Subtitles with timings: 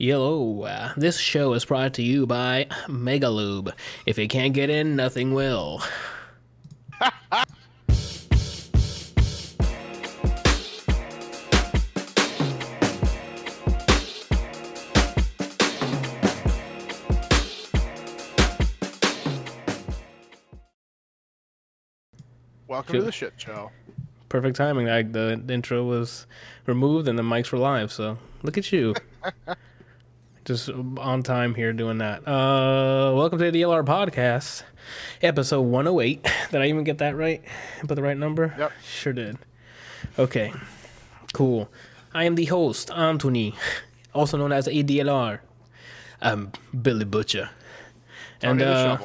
[0.00, 3.72] Hello, uh, this show is brought to you by Megalube.
[4.06, 5.82] If it can't get in, nothing will.
[22.68, 23.72] Welcome to the shit show.
[24.28, 24.86] Perfect timing.
[24.86, 26.28] Like the intro was
[26.66, 28.94] removed and the mics were live, so look at you.
[30.48, 32.26] Just on time here doing that.
[32.26, 34.62] Uh, welcome to the DLR podcast,
[35.20, 36.26] episode 108.
[36.50, 37.42] Did I even get that right?
[37.80, 38.54] Put the right number?
[38.56, 38.72] Yep.
[38.82, 39.36] Sure did.
[40.18, 40.54] Okay,
[41.34, 41.68] cool.
[42.14, 43.56] I am the host, Anthony,
[44.14, 45.40] also known as ADLR.
[46.22, 47.50] I'm Billy Butcher.
[48.40, 48.96] And uh,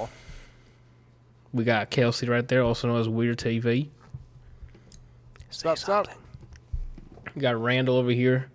[1.52, 3.90] we got Kelsey right there, also known as Weird TV.
[5.50, 6.08] Stop, stop.
[7.36, 8.50] We got Randall over here,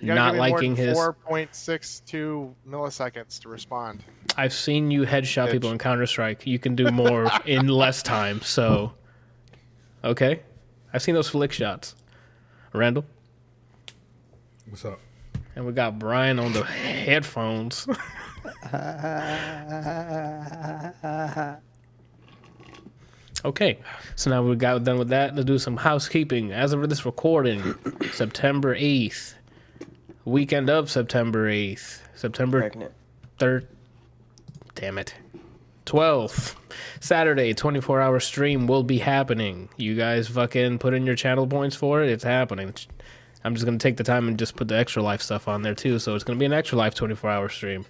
[0.00, 0.98] not give me more liking his.
[0.98, 4.04] 4.62 milliseconds to respond.
[4.36, 5.52] I've seen you headshot Bitch.
[5.52, 6.46] people in Counter Strike.
[6.46, 8.40] You can do more in less time.
[8.42, 8.92] So,
[10.02, 10.40] okay,
[10.92, 11.94] I've seen those flick shots.
[12.72, 13.04] Randall,
[14.68, 14.98] What's up?
[15.54, 17.86] and we got Brian on the headphones.
[23.44, 23.78] okay,
[24.16, 25.36] so now we got done with that.
[25.36, 26.52] Let's do some housekeeping.
[26.52, 27.76] As of this recording,
[28.12, 29.36] September eighth,
[30.24, 32.92] weekend of September eighth, September pregnant.
[33.38, 33.66] third.
[34.74, 35.14] Damn it.
[35.86, 36.56] 12th.
[37.00, 39.68] Saturday, 24 hour stream will be happening.
[39.76, 42.10] You guys fucking put in your channel points for it.
[42.10, 42.74] It's happening.
[43.44, 45.60] I'm just going to take the time and just put the extra life stuff on
[45.60, 45.98] there too.
[45.98, 47.84] So it's going to be an extra life 24 hour stream.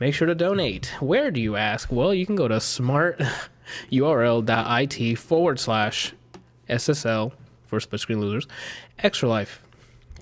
[0.00, 0.86] Make sure to donate.
[1.00, 1.92] Where do you ask?
[1.92, 6.12] Well, you can go to smarturl.it forward slash
[6.68, 7.32] SSL
[7.66, 8.48] for split screen losers.
[8.98, 9.62] Extra life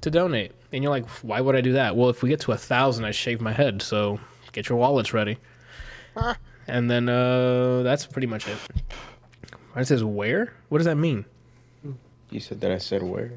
[0.02, 0.52] to donate.
[0.75, 1.97] And you're like, why would I do that?
[1.97, 3.80] Well, if we get to a thousand, I shave my head.
[3.80, 4.19] So
[4.50, 5.39] get your wallets ready.
[6.67, 8.58] and then uh, that's pretty much it.
[9.77, 10.52] It says where?
[10.70, 11.27] What does that mean?
[12.30, 13.33] You said that I said where?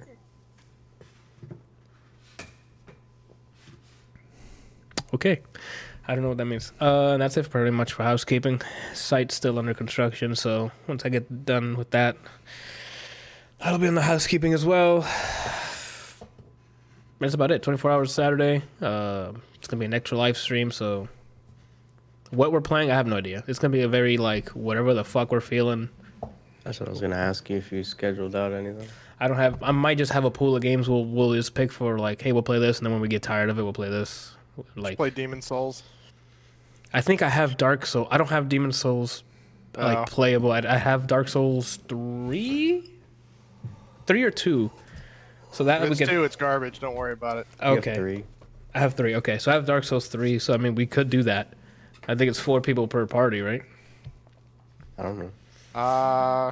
[5.14, 5.42] Okay.
[6.08, 6.74] I don't know what that means.
[6.81, 8.62] Uh, and that's it pretty much for housekeeping.
[8.96, 12.18] Site's still under construction, so once I get done with that,
[13.59, 15.08] that'll be on the housekeeping as well.
[17.19, 17.63] That's about it.
[17.63, 18.61] 24 hours Saturday.
[18.81, 21.07] Uh, it's gonna be an extra live stream, so
[22.29, 23.44] what we're playing, I have no idea.
[23.47, 25.89] It's gonna be a very like whatever the fuck we're feeling.
[26.63, 28.88] That's what I was gonna ask you if you scheduled out anything.
[29.19, 29.63] I don't have.
[29.63, 30.88] I might just have a pool of games.
[30.88, 33.23] We'll we'll just pick for like, hey, we'll play this, and then when we get
[33.23, 34.35] tired of it, we'll play this.
[34.75, 35.84] Like, Play Demon Souls.
[36.94, 38.07] I think I have Dark Soul.
[38.11, 39.23] I don't have Demon Souls
[39.75, 40.05] like Oh.
[40.05, 40.51] playable.
[40.51, 42.91] I, I have Dark Souls three,
[44.07, 44.72] three or two.
[45.52, 46.80] So that If we it's get two, it's garbage.
[46.80, 47.47] Don't worry about it.
[47.62, 47.96] Okay.
[47.96, 48.24] three.
[48.74, 49.16] I have three.
[49.16, 50.40] Okay, so I have Dark Souls three.
[50.40, 51.53] So I mean, we could do that.
[52.08, 53.63] I think it's four people per party, right?
[54.97, 55.31] I don't know.
[55.75, 56.52] Uh,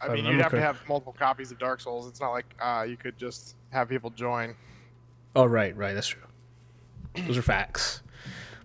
[0.00, 2.06] I mean, you'd have to have multiple copies of Dark Souls.
[2.08, 4.54] It's not like uh, you could just have people join.
[5.36, 5.94] Oh right, right.
[5.94, 6.20] That's true.
[7.26, 8.02] Those are facts.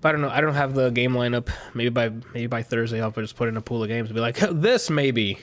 [0.02, 0.30] But I don't know.
[0.30, 1.50] I don't have the game lineup.
[1.74, 4.22] Maybe by maybe by Thursday, I'll just put in a pool of games and be
[4.22, 5.40] like, this maybe.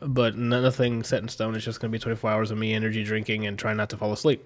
[0.00, 1.54] But nothing set in stone.
[1.54, 4.12] It's just gonna be 24 hours of me energy drinking and trying not to fall
[4.12, 4.42] asleep.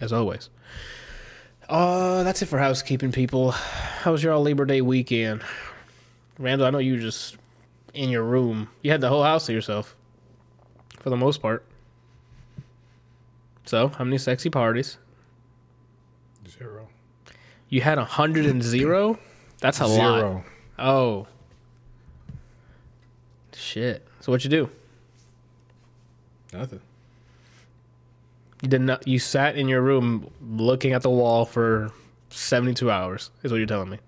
[0.00, 0.50] As always.
[1.68, 3.50] Uh, that's it for housekeeping, people.
[3.50, 5.42] How was your all Labor Day weekend?
[6.38, 7.36] Randall, I know you were just
[7.94, 8.68] in your room.
[8.82, 9.94] You had the whole house to yourself,
[11.00, 11.64] for the most part.
[13.66, 14.96] So, how many sexy parties?
[16.48, 16.88] Zero.
[17.68, 19.18] You had a hundred and zero?
[19.60, 20.20] That's a lot.
[20.20, 20.44] Zero.
[20.78, 21.26] Oh.
[23.68, 24.06] Shit.
[24.20, 24.70] So what you do?
[26.54, 26.80] Nothing.
[28.62, 31.92] You did not you sat in your room looking at the wall for
[32.30, 33.98] seventy two hours, is what you're telling me.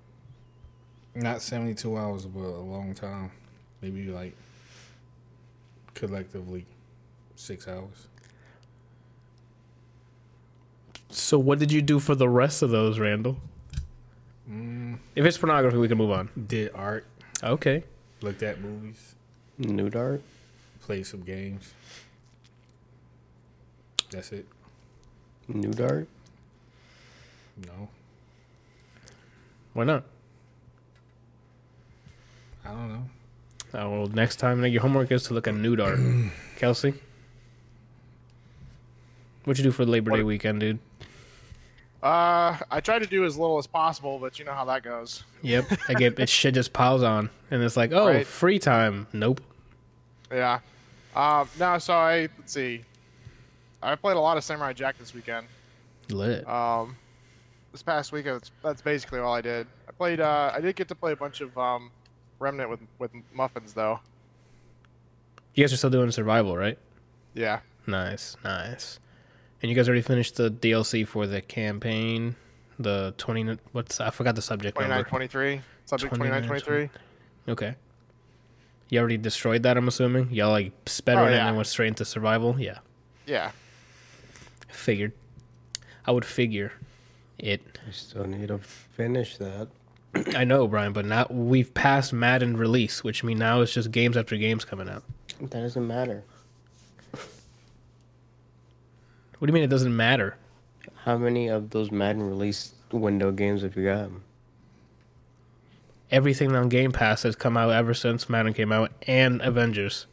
[1.15, 3.33] Not 72 hours, but a long time.
[3.83, 4.33] Maybe like
[5.95, 6.65] collectively
[7.35, 8.07] six hours.
[11.11, 13.39] So what did you do for the rest of those, Randall?
[14.51, 14.99] Mm.
[15.17, 16.31] If it's pornography, we can move on.
[16.47, 17.05] Did art,
[17.43, 17.83] Okay.
[18.23, 19.10] looked at movies,
[19.61, 20.23] New dart.
[20.83, 21.73] played some games.
[24.11, 24.47] That's it.
[25.49, 26.09] New dart.
[27.67, 27.89] No,
[29.75, 30.05] Why not?
[32.65, 33.05] I don't know.
[33.75, 35.99] Oh, well, next time your homework is to look at nude art.
[36.57, 36.95] Kelsey?
[39.45, 40.79] What'd you do for Labor Day What- weekend, dude?
[42.03, 45.23] Uh, I try to do as little as possible, but you know how that goes.
[45.43, 45.67] Yep.
[45.89, 47.29] I get it shit just piles on.
[47.51, 48.27] And it's like, oh, Right.
[48.27, 49.07] free time.
[49.13, 49.43] Nope.
[50.31, 50.61] Yeah.
[51.15, 52.83] Um, no, so I let's see.
[53.83, 55.47] I played a lot of Samurai Jack this weekend.
[56.11, 56.47] Lit.
[56.49, 56.97] Um,
[57.73, 59.67] this past week, that's, that's basically all I did.
[59.89, 60.21] I played.
[60.21, 61.91] Uh, I did get to play a bunch of um,
[62.39, 64.01] Remnant with with muffins though.
[65.55, 66.79] You guys are still doing survival, right?
[67.35, 67.61] Yeah.
[67.87, 68.99] Nice, nice.
[69.63, 72.37] And you guys already finished the DLC for the campaign,
[72.79, 73.59] the twenty.
[73.73, 75.09] What's I forgot the subject 29, number.
[75.09, 75.61] 23.
[75.87, 76.91] Subject 29, 23.
[77.49, 77.75] Okay.
[78.91, 80.31] You already destroyed that, I'm assuming.
[80.33, 81.39] Y'all like sped Oh, on it yeah.
[81.39, 82.57] and then went straight into survival.
[82.61, 82.79] Yeah,
[83.27, 83.53] Yeah.
[84.69, 85.13] figured.
[86.07, 86.73] I would figure
[87.39, 87.79] it.
[87.87, 89.69] I still need to finish that.
[90.37, 94.17] I know, Brian, but now we've passed Madden release, which means now it's just games
[94.17, 95.05] after games coming out.
[95.41, 96.25] That doesn't matter.
[99.39, 100.37] What do you mean it doesn't matter?
[101.05, 104.11] How many of those Madden release window games have you got?
[106.11, 110.07] Everything on Game Pass has come out ever since Madden came out, and Avengers.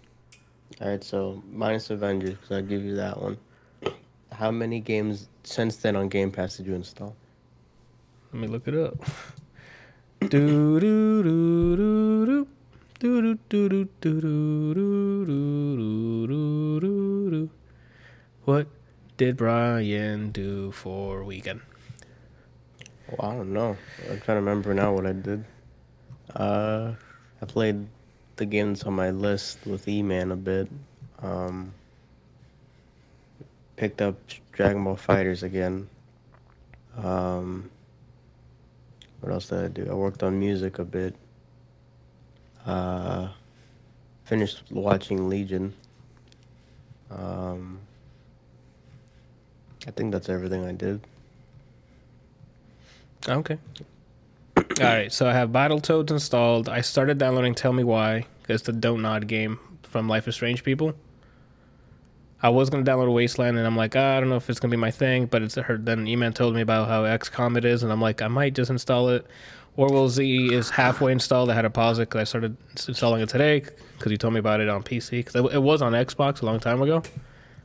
[0.79, 3.37] All right, so minus Avengers, because I'll give you that one.
[4.31, 7.15] How many games since then on Game Pass did you install?
[8.31, 8.95] Let me look it up.
[10.19, 12.47] Do do do do do.
[12.99, 17.49] Do do do do do do do do do do do.
[18.45, 18.67] What
[19.17, 21.61] did Brian do for weekend?
[23.07, 23.77] Well, I don't know.
[24.09, 25.45] I'm trying to remember now what I did.
[26.35, 26.93] Uh,
[27.41, 27.87] I played
[28.35, 30.69] the games on my list with E-Man a bit.
[31.21, 31.73] Um,
[33.75, 34.15] picked up
[34.51, 35.87] Dragon Ball FighterZ again.
[36.97, 37.69] Um,
[39.21, 39.87] what else did I do?
[39.89, 41.15] I worked on music a bit.
[42.65, 43.29] Uh,
[44.25, 45.73] finished watching Legion.
[47.09, 47.79] Um,
[49.87, 51.01] I think that's everything I did.
[53.27, 53.57] Okay.
[54.79, 56.69] All right, so I have Battletoads installed.
[56.69, 60.63] I started downloading Tell Me Why, it's the Don't Nod game from Life is Strange
[60.63, 60.93] people.
[62.41, 64.71] I was gonna download Wasteland, and I'm like, ah, I don't know if it's gonna
[64.71, 65.85] be my thing, but it's heard.
[65.85, 68.69] Then Eman told me about how XCOM it is, and I'm like, I might just
[68.69, 69.25] install it.
[69.75, 71.49] Orwell Z is halfway installed.
[71.49, 73.59] I had to pause it because I started installing it today
[73.97, 76.45] because you told me about it on PC because it, it was on Xbox a
[76.45, 77.03] long time ago.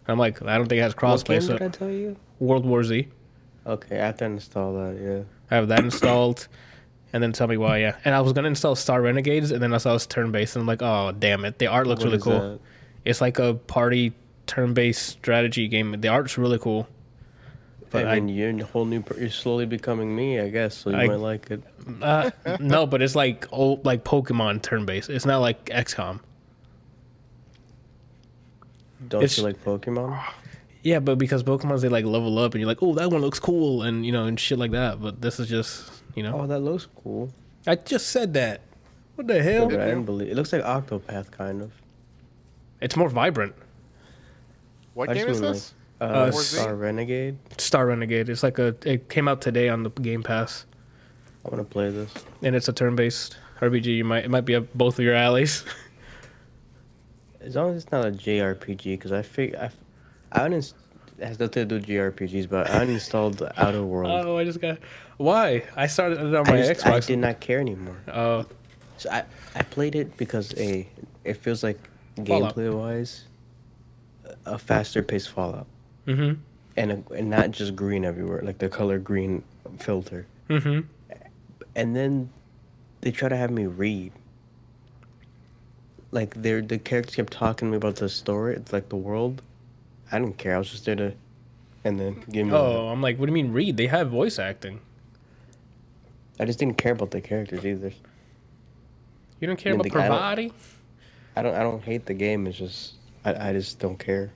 [0.08, 1.40] I'm like, I don't think it has What crossplay.
[1.40, 2.16] game So I tell you?
[2.38, 3.08] World War Z.
[3.66, 4.98] Okay, I have to install that.
[5.00, 5.22] Yeah.
[5.50, 6.48] I have that installed,
[7.12, 7.78] and then tell me why.
[7.78, 10.32] Yeah, and I was gonna install Star Renegades, and then I saw it was turn
[10.32, 12.32] based, and I'm like, oh damn it, the art looks What really cool.
[12.52, 12.58] that?
[13.04, 14.12] It's like a party
[14.46, 16.00] turn based strategy game.
[16.00, 16.88] The art's really cool.
[17.90, 19.02] But I mean, you're a whole new.
[19.02, 20.74] Per- you're slowly becoming me, I guess.
[20.74, 21.62] So you I- might like it.
[22.00, 22.30] Uh,
[22.60, 25.10] no, but it's like old like Pokemon turn based.
[25.10, 26.20] It's not like XCOM.
[29.08, 30.18] Don't it's- you like Pokemon?
[30.84, 33.38] Yeah, but because Pokemon's they like level up, and you're like, oh, that one looks
[33.38, 35.00] cool, and you know, and shit like that.
[35.00, 37.30] But this is just, you know, Oh, that looks cool.
[37.66, 38.60] I just said that.
[39.16, 39.68] What the hell?
[39.68, 40.28] But I didn't believe.
[40.30, 41.72] It looks like Octopath, kind of.
[42.80, 43.54] It's more vibrant.
[44.94, 45.74] What I game is mean, like, this?
[46.00, 47.38] Uh, Uh, Star Renegade.
[47.58, 48.28] Star Renegade.
[48.28, 48.74] It's like a.
[48.84, 50.66] It came out today on the Game Pass.
[51.44, 52.12] I want to play this.
[52.42, 53.86] and it's a turn-based RPG.
[53.86, 55.64] You might it might be up both of your alleys.
[57.40, 59.70] As long as it's not a JRPG, because I think I,
[60.30, 60.74] I uninst-
[61.18, 64.26] it has nothing to do with JRPGs, but I uninstalled Outer World.
[64.26, 64.78] oh, I just got
[65.22, 67.96] why I started it on I, my just, I did not care anymore.
[68.12, 68.44] Oh,
[68.98, 69.24] So I,
[69.54, 70.88] I played it because a
[71.24, 71.78] it feels like
[72.26, 72.54] Fallout.
[72.54, 73.24] gameplay wise,
[74.46, 75.66] a faster paced Fallout,
[76.06, 76.40] mm-hmm,
[76.76, 79.42] and a, and not just green everywhere, like the color green
[79.78, 80.26] filter.
[80.48, 80.80] mm-hmm.
[81.74, 82.28] And then
[83.00, 84.12] they try to have me read.
[86.10, 89.40] Like they the characters kept talking to me about the story, it's like the world.
[90.10, 90.54] I didn't care.
[90.54, 91.14] I was just there to,
[91.84, 92.52] and then give me.
[92.52, 93.78] Oh, I'm like, what do you mean read?
[93.78, 94.80] They have voice acting.
[96.42, 97.92] I just didn't care about the characters either.
[99.38, 100.52] You don't care I mean, about the guy Parvati?
[101.36, 101.54] I don't.
[101.54, 102.48] I don't hate the game.
[102.48, 102.94] It's just
[103.24, 104.32] I, I just don't care.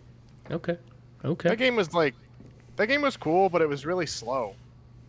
[0.53, 0.79] Okay,
[1.25, 1.49] Okay.
[1.49, 2.15] That game was like,
[2.77, 4.55] that game was cool, but it was really slow.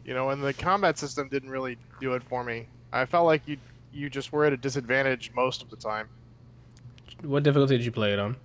[0.05, 2.65] You know, and the combat system didn't really do it for me.
[2.91, 3.57] I felt like you
[3.93, 6.09] you just were at a disadvantage most of the time.
[7.21, 8.37] What difficulty did you play it on?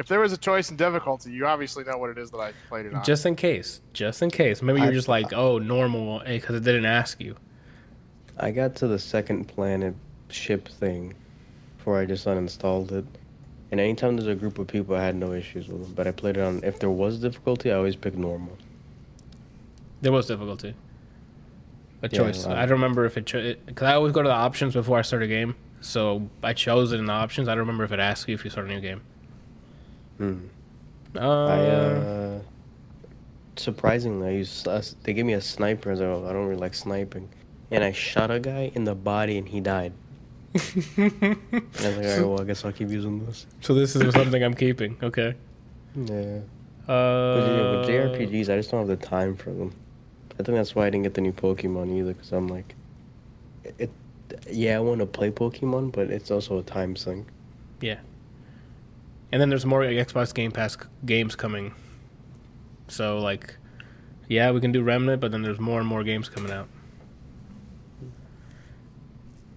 [0.00, 2.52] If there was a choice in difficulty, you obviously know what it is that I
[2.70, 3.04] played it on.
[3.04, 4.62] Just in case, just in case.
[4.62, 7.36] Maybe you're I- just like, oh, normal, eh, because it didn't ask you.
[8.38, 9.94] I got to the second planet
[10.30, 11.12] ship thing
[11.76, 13.04] before I just uninstalled it.
[13.70, 15.92] And anytime there's a group of people, I had no issues with them.
[15.94, 16.64] But I played it on.
[16.64, 18.56] If there was difficulty, I always pick normal.
[20.00, 20.74] There was difficulty.
[22.02, 22.46] A Yeah, choice.
[22.46, 23.26] well- I don't remember if it
[23.66, 25.56] because I always go to the options before I start a game.
[25.82, 27.48] So I chose it in the options.
[27.48, 29.02] I don't remember if it asks you if you start a new game.
[30.20, 30.38] Hmm.
[31.16, 32.40] Uh, I uh,
[33.56, 35.90] surprisingly, I used uh, they gave me a sniper.
[35.90, 36.26] as well.
[36.26, 37.28] I don't really like sniping,
[37.70, 39.92] and I shot a guy in the body and he died.
[40.52, 40.60] And
[40.98, 43.46] I was like, alright, well, I guess I'll keep using this.
[43.60, 44.96] so this is something I'm keeping.
[45.02, 45.34] Okay.
[45.96, 46.40] Yeah.
[46.88, 49.72] Uh, But yeah, with JRPGs, I just don't have the time for them.
[50.38, 52.74] I think that's why I didn't get the new Pokemon either, because I'm like,
[53.78, 53.90] it.
[54.50, 57.26] Yeah, I want to play Pokemon, but it's also a time sink.
[57.80, 57.98] Yeah.
[59.32, 61.74] And then there's more Xbox Game Pass games coming.
[62.88, 63.56] So like,
[64.28, 66.68] yeah, we can do Remnant, but then there's more and more games coming out.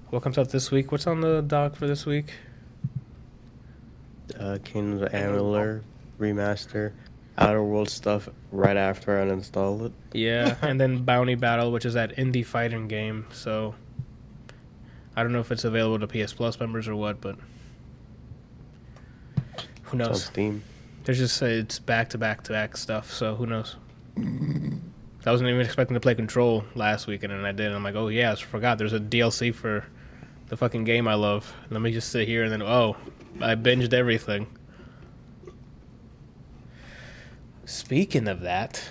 [0.10, 0.92] What comes out this week?
[0.92, 2.34] What's on the dock for this week?
[4.40, 5.82] Uh, Kingdoms of Amalur
[6.20, 6.94] remaster,
[7.38, 9.92] Outer World stuff right after I uninstall it.
[10.14, 13.26] Yeah, and then Bounty Battle, which is that indie fighting game.
[13.32, 13.74] So
[15.16, 17.38] I don't know if it's available to PS Plus members or what, but
[19.94, 20.26] who It's on knows?
[20.26, 20.64] Steam.
[21.04, 23.76] There's just uh, it's back to back to back stuff, so who knows?
[24.18, 27.68] I wasn't even expecting to play Control last weekend, and I did.
[27.68, 28.78] And I'm like, oh yeah, I forgot.
[28.78, 29.86] There's a DLC for
[30.48, 31.54] the fucking game I love.
[31.70, 32.96] Let me just sit here and then oh,
[33.42, 34.48] I binged everything.
[37.66, 38.84] Speaking of that,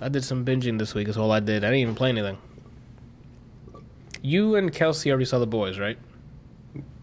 [0.00, 1.08] I did some binging this week.
[1.08, 1.64] Is all I did.
[1.64, 2.38] I didn't even play anything.
[4.22, 5.98] You and Kelsey already saw the boys, right?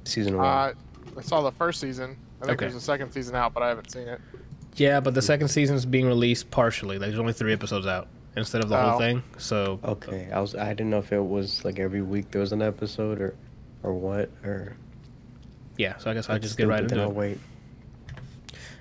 [0.03, 0.45] Season one.
[0.45, 0.73] Uh,
[1.17, 2.17] I saw the first season.
[2.45, 2.65] I think Okay.
[2.65, 4.21] there's a second season out, but I haven't seen it.
[4.75, 6.97] Yeah, but the second season's being released partially.
[6.99, 8.99] Like, there's only three episodes out instead of the whole Oh.
[8.99, 9.23] thing.
[9.37, 10.55] So okay, I was.
[10.55, 13.35] I didn't know if it was like every week there was an episode or,
[13.83, 14.75] or what or.
[15.77, 17.29] yeah, so I guess I It's just get right stupid, then into I'll it.
[17.29, 17.39] wait.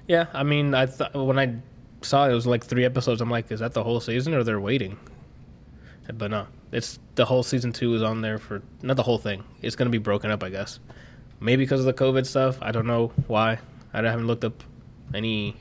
[0.09, 1.55] Yeah, I mean, I thought when I
[2.03, 3.21] saw it was like three episodes.
[3.21, 4.99] I'm like, is that the whole season or they're waiting?
[6.13, 9.43] But no, it's the whole season two is on there for not the whole thing.
[9.63, 10.79] It's gonna be broken up, I guess.
[11.45, 12.57] Maybe because of the COVID stuff.
[12.63, 13.59] I don't know why.
[13.93, 14.65] I haven't looked up
[15.13, 15.55] any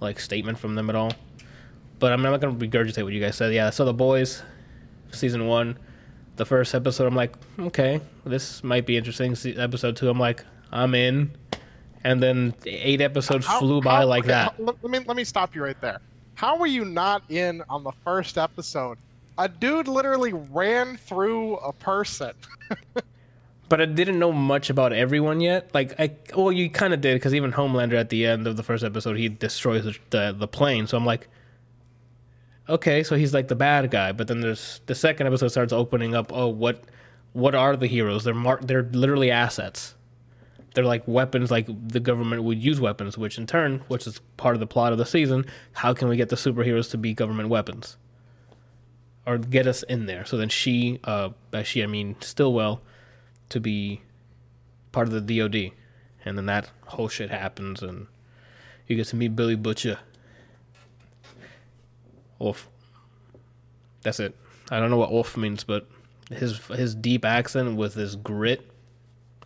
[0.00, 1.12] like statement from them at all.
[2.00, 3.54] But I'm not gonna regurgitate what you guys said.
[3.54, 4.42] Yeah, so the boys,
[5.12, 5.78] season one,
[6.34, 7.06] the first episode.
[7.06, 9.36] I'm like, okay, this might be interesting.
[9.36, 11.30] Se- Episode two, I'm like, I'm in.
[12.04, 14.54] And then eight episodes How- flew by how- like okay, that.
[14.58, 16.00] how- let me let me stop you right there.
[16.34, 18.98] How were you not in on the first episode?
[19.38, 22.32] A dude literally ran through a person.
[23.68, 25.74] But I didn't know much about everyone yet.
[25.74, 28.62] Like, I well, you kind of did because even Homelander at the end of the
[28.62, 30.86] first episode, he destroys the, the the plane.
[30.86, 31.28] So I'm like,
[32.68, 34.12] okay, so he's like the bad guy.
[34.12, 36.32] But then there's the second episode starts opening up.
[36.32, 36.84] Oh, what
[37.32, 38.24] what are the heroes?
[38.24, 39.94] They're mar- they're literally assets.
[40.74, 44.54] They're like weapons, like the government would use weapons, which in turn, which is part
[44.54, 47.48] of the plot of the season, how can we get the superheroes to be government
[47.48, 47.96] weapons?
[49.26, 50.26] Or get us in there.
[50.26, 52.82] So then she, uh, by she I mean Stillwell,
[53.50, 54.00] to be
[54.92, 55.72] part of the DoD,
[56.24, 58.06] and then that whole shit happens, and
[58.86, 59.98] you get to meet Billy Butcher.
[62.38, 62.68] Wolf.
[64.02, 64.36] That's it.
[64.70, 65.88] I don't know what Wolf means, but
[66.30, 68.68] his his deep accent with his grit,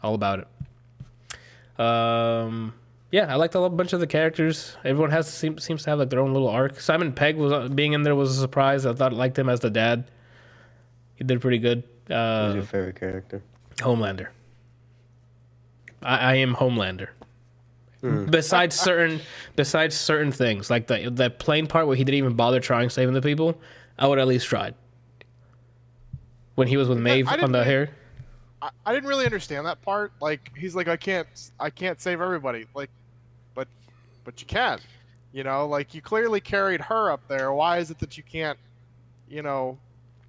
[0.03, 1.81] all about it.
[1.81, 2.75] Um,
[3.11, 4.77] yeah, I liked a bunch of the characters.
[4.85, 6.81] Everyone has seem, seems to have like their own little arc.
[6.81, 8.87] Simon Pegg was uh, being in there was a surprise.
[8.87, 10.11] I thought I liked him as the dad.
[11.15, 11.85] He did pretty good.
[12.09, 13.43] Who's Uh, your favorite character?
[13.81, 14.29] Homelander.
[16.03, 17.09] I, I am Homelander.
[18.01, 18.25] Hmm.
[18.27, 19.21] Besides certain,
[19.57, 23.15] besides certain things like the that plane part where he didn't even bother trying saving
[23.15, 23.61] the people,
[23.99, 24.75] I would at least tried.
[26.55, 27.91] When he was with Maeve I on the hair,
[28.63, 30.13] I, I didn't really understand that part.
[30.21, 32.67] Like he's like, I can't, I can't save everybody.
[32.75, 32.91] Like,
[33.55, 33.69] but,
[34.25, 34.79] but you can.
[35.33, 37.53] You know, like you clearly carried her up there.
[37.53, 38.59] Why is it that you can't,
[39.29, 39.79] you know,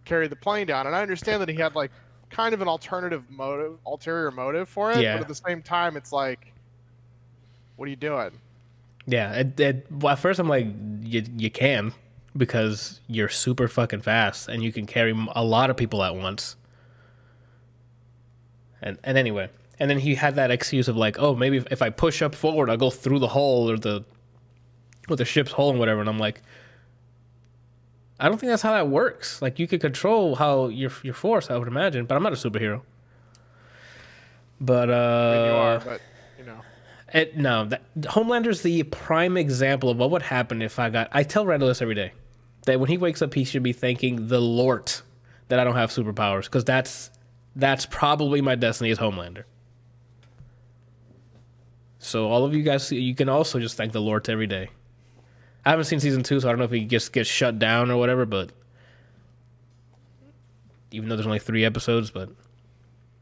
[0.06, 0.88] carry the plane down?
[0.88, 1.92] And I understand that he had like
[2.32, 5.02] kind of an alternative motive, ulterior motive for it.
[5.02, 5.16] Yeah.
[5.16, 6.54] But at the same time, it's like,
[7.76, 8.32] what are you doing?
[9.06, 9.34] yeah.
[9.34, 10.68] It, it, well, at first I'm like,
[11.02, 11.94] you you can
[12.36, 16.56] because you're super fucking fast and you can carry a lot of people at once.
[18.82, 21.82] And and anyway, and then he had that excuse of like, oh, maybe if, if
[21.82, 24.06] I push up forward, I'll go through the hole or the
[25.10, 26.00] or the ship's hole and whatever.
[26.00, 26.42] And I'm like,
[28.22, 29.42] I don't think that's how that works.
[29.42, 32.36] Like you could control how your your force, I would imagine, but I'm not a
[32.36, 32.84] superhero.
[34.62, 36.02] But uh, I mean, you are, but
[36.38, 36.62] you know,
[37.12, 41.10] it, no, that, Homelander's the prime example of what would happen if I got.
[41.12, 42.14] I tell Randall this every day
[42.68, 44.94] that when he wakes up, he should be thanking the Lord
[45.48, 47.10] that I don't have superpowers because that's
[47.56, 49.46] that's probably my destiny as Homelander.
[51.98, 54.70] So all of you guys, you can also just thank the Lord every day.
[55.66, 57.92] I haven't seen season two, so I don't know if he just gets shut down
[57.92, 58.26] or whatever.
[58.26, 58.52] But
[60.92, 62.30] even though there's only three episodes, but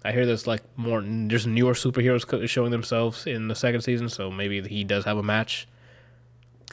[0.03, 4.31] I hear there's like more, there's newer superheroes showing themselves in the second season, so
[4.31, 5.67] maybe he does have a match.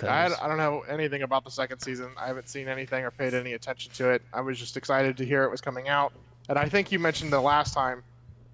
[0.02, 2.10] I, I don't know anything about the second season.
[2.18, 4.22] I haven't seen anything or paid any attention to it.
[4.32, 6.12] I was just excited to hear it was coming out.
[6.48, 8.02] And I think you mentioned the last time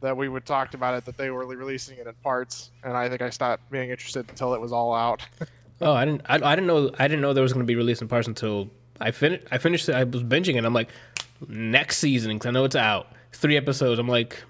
[0.01, 3.09] that we would talked about it that they were releasing it in parts, and I
[3.09, 5.27] think I stopped being interested until it was all out.
[5.83, 6.23] Oh, I didn't.
[6.27, 6.91] I, I didn't know.
[6.99, 8.71] I didn't know there was going to be released in parts until
[9.01, 9.45] I finished.
[9.51, 9.89] I finished.
[9.89, 9.95] it.
[9.95, 10.65] I was binging it.
[10.65, 10.89] I'm like,
[11.49, 13.13] next season because I know it's out.
[13.33, 13.99] Three episodes.
[13.99, 14.43] I'm like,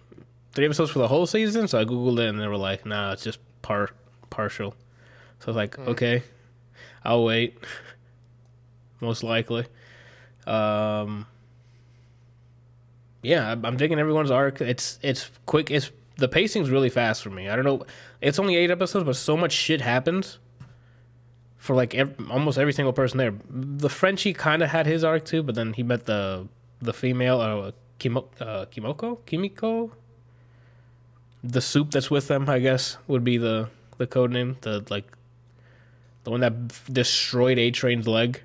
[0.53, 1.69] three episodes for the whole season.
[1.69, 3.97] So I googled it and they were like, nah, it's just part
[4.31, 4.73] partial.
[5.41, 6.23] So I was like, okay,
[7.05, 7.59] I'll wait.
[9.01, 9.67] Most likely.
[10.47, 11.27] Um.
[13.23, 14.61] Yeah, I'm- I'm digging everyone's arc.
[14.61, 15.71] It's it's quick.
[15.71, 17.49] It's the pacing's really fast for me.
[17.49, 17.85] I don't know.
[18.21, 20.39] It's only eight episodes, but so much shit happens
[21.63, 23.33] for like ev- almost every single person there.
[23.49, 26.49] The Frenchie kind of had his arc too, but then he met the
[26.81, 29.93] the female uh, Kimo, uh, Kimoko Kimiko.
[31.45, 34.57] The soup that's with them, I guess, would be the the code name.
[34.63, 35.07] The like
[36.25, 36.53] the one that
[36.93, 38.43] destroyed A Train's leg.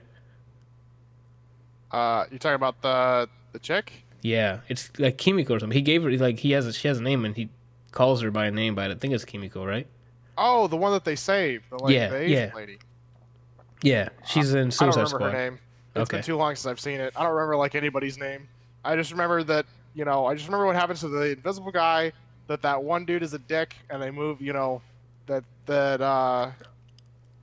[1.92, 3.92] Uh, you're talking about the the chick?
[4.22, 5.76] Yeah, it's like Kimiko or something.
[5.76, 7.50] He gave her like he has a, she has a name and he
[7.92, 9.88] calls her by a name, but I think it's Kimiko, right?
[10.38, 12.56] Oh, the one that they saved, the like Yeah, the Asian yeah.
[12.56, 12.78] lady.
[13.84, 15.32] Yeah, she's in Suicide I don't remember Squad.
[15.32, 15.60] her name.
[15.96, 16.18] It's Okay.
[16.18, 17.14] been too long since I've seen it.
[17.16, 18.48] I don't remember like anybody's name.
[18.84, 20.26] I just remember that you know.
[20.26, 22.12] I just remember what happens to the invisible guy.
[22.48, 24.42] That that one dude is a dick, and they move.
[24.42, 24.82] You know,
[25.28, 26.52] that that uh,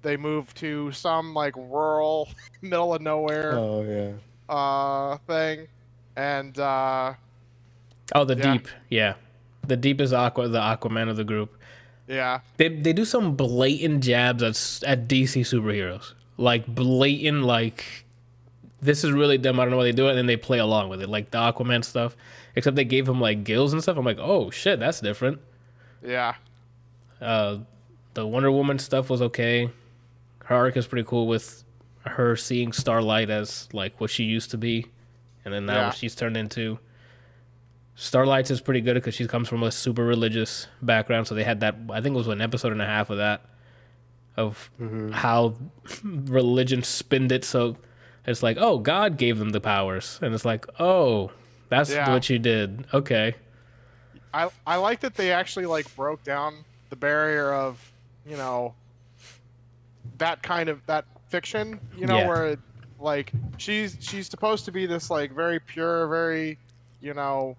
[0.03, 2.29] they move to some like rural,
[2.62, 4.12] middle of nowhere Oh yeah.
[4.55, 5.67] uh thing,
[6.17, 7.14] and uh,
[8.14, 8.53] Oh, the Yeah.
[8.53, 9.14] deep, yeah,
[9.67, 11.57] the deep is Aqua, the Aquaman of the group.
[12.07, 17.85] yeah, They they do some blatant jabs at at DC superheroes, like blatant like.
[18.81, 19.59] This is really dumb.
[19.59, 21.31] I don't know why they do it, and then they play along with it, like
[21.31, 22.17] the Aquaman stuff.
[22.55, 23.97] Except they gave him like gills and stuff.
[23.97, 25.41] I'm like, oh shit, that's different.
[26.07, 26.35] yeah,
[27.21, 27.59] Uh,
[28.12, 29.71] the Wonder Woman stuff was okay.
[30.45, 31.64] Her arc is pretty cool with
[32.05, 34.87] her seeing Starlight as like what she used to be,
[35.47, 35.91] and then now Yeah.
[35.91, 36.79] she's turned into.
[37.97, 41.61] Starlight's is pretty good because she comes from a super religious background, so they had
[41.61, 41.76] that.
[41.91, 43.41] I think it was an episode and a half of that,
[44.37, 45.11] of mm-hmm.
[45.12, 45.55] how
[46.03, 47.45] religion spinned it.
[47.45, 47.76] So
[48.26, 51.30] it's like, oh, God gave them the powers, and it's like, oh,
[51.69, 52.11] that's Yeah.
[52.13, 52.87] what you did.
[52.93, 53.35] Okay,
[54.32, 57.93] I I like that they actually like broke down the barrier of
[58.26, 58.75] you know
[60.19, 61.80] that kind of that fiction.
[61.97, 62.28] You know Yeah.
[62.28, 62.58] where it,
[62.99, 66.58] like she's she's supposed to be this like very pure, very
[67.00, 67.56] you know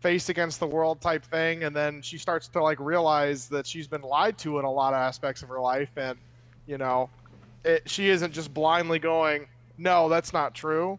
[0.00, 3.86] face against the world type thing, and then she starts to like realize that she's
[3.88, 6.18] been lied to in a lot of aspects of her life, and
[6.66, 7.10] you know
[7.64, 10.98] it, she isn't just blindly going, no, that's not true.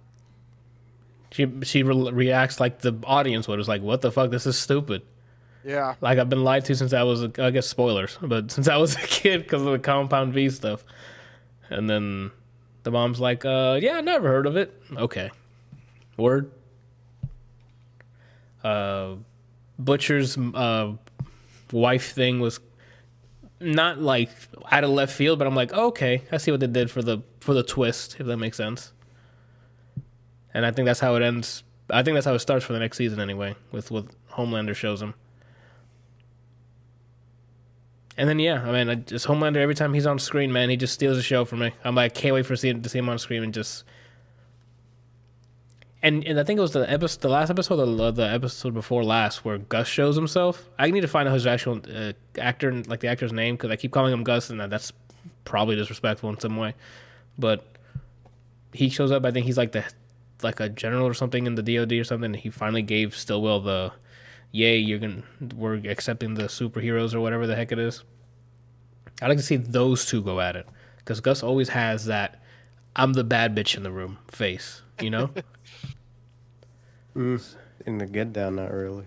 [1.31, 3.59] she she re- reacts like the audience would.
[3.59, 4.31] It's like, what the fuck?
[4.31, 5.03] This is stupid.
[5.65, 8.69] Yeah, Like I've been lied to since I was, a, I guess spoilers, but since
[8.69, 10.85] I was a kid because of the Compound V stuff.
[11.69, 12.31] And then
[12.83, 14.73] the mom's like, uh, yeah, I never heard of it.
[14.95, 15.29] Okay,
[16.17, 16.49] word.
[18.63, 19.15] Uh,
[19.77, 20.93] Butcher's uh
[21.71, 22.59] wife thing was
[23.61, 24.29] not like
[24.71, 27.19] out of left field, but I'm like, okay, I see what they did for the
[27.39, 28.93] for the twist, if that makes sense.
[30.53, 31.63] And I think that's how it ends.
[31.89, 35.01] I think that's how it starts for the next season anyway, with what Homelander shows
[35.01, 35.13] him.
[38.17, 40.77] And then yeah, I mean, I just Homelander every time he's on screen, man, he
[40.77, 41.71] just steals the show for me.
[41.83, 43.85] I'm like, I can't wait for see, to see him on screen and just.
[46.01, 49.03] And and I think it was the episode, the last episode, or the episode before
[49.03, 50.69] last, where Gus shows himself.
[50.79, 53.75] I need to find out his actual uh, actor, like the actor's name, because I
[53.75, 54.93] keep calling him Gus, and that's
[55.43, 56.73] probably disrespectful in some way.
[57.37, 57.65] But
[58.73, 59.25] he shows up.
[59.25, 59.83] I think he's like the
[60.41, 62.33] like a general or something in the DoD or something.
[62.33, 63.91] He finally gave Stillwell the
[64.51, 65.23] yay, you're gonna
[65.55, 68.03] we're accepting the superheroes or whatever the heck it is.
[69.21, 72.41] I'd like to see those two go at it because Gus always has that
[72.95, 75.29] I'm the bad bitch in the room face, you know.
[77.15, 79.05] In the Get Down, not really.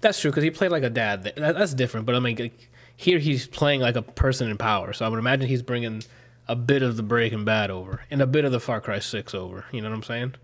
[0.00, 1.24] that's true because he played like a dad.
[1.24, 4.92] That, that's different, but I mean, like, here he's playing like a person in power.
[4.92, 6.02] So I would imagine he's bringing
[6.48, 9.34] a bit of the Breaking Bad over and a bit of the Far Cry Six
[9.34, 9.64] over.
[9.72, 10.34] You know what I'm saying?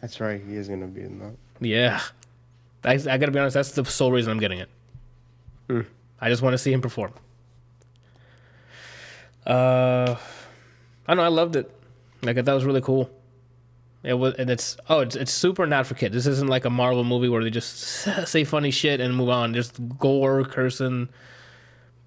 [0.00, 0.40] That's right.
[0.40, 1.34] He is gonna be in that.
[1.60, 2.00] Yeah.
[2.84, 4.68] I, I gotta be honest, that's the sole reason I'm getting it.
[5.68, 5.80] Hmm.
[6.20, 7.12] I just want to see him perform.
[9.46, 10.16] Uh,
[11.06, 11.70] I know, I loved it.
[12.22, 13.10] Like, it was really cool.
[14.02, 16.14] It was, and it's, oh, it's, it's super not for kids.
[16.14, 17.78] This isn't like a Marvel movie where they just
[18.26, 19.52] say funny shit and move on.
[19.52, 21.08] Just gore, cursing,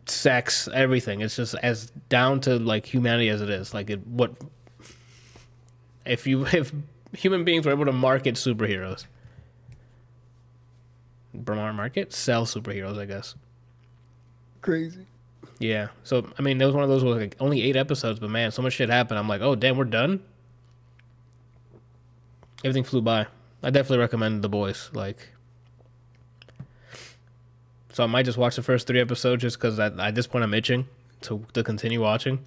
[0.05, 1.21] sex, everything.
[1.21, 3.73] It's just as down to like humanity as it is.
[3.73, 4.35] Like, it, what,
[6.05, 6.73] if you, if
[7.13, 9.05] human beings were able to market superheroes,
[11.35, 13.35] Bromar Market sell superheroes, I guess.
[14.61, 15.05] Crazy.
[15.63, 15.87] Yeah.
[16.03, 18.51] So I mean, it was one of those with like only eight episodes, but man,
[18.51, 19.17] so much shit happened.
[19.17, 20.19] I'm like, oh damn, we're done.
[22.65, 23.27] Everything flew by.
[23.61, 24.89] I definitely recommend The Boys.
[24.93, 25.29] Like,
[27.93, 30.43] so I might just watch the first three episodes just because at, at this point
[30.43, 30.85] I'm itching.
[31.21, 32.39] to to continue watching.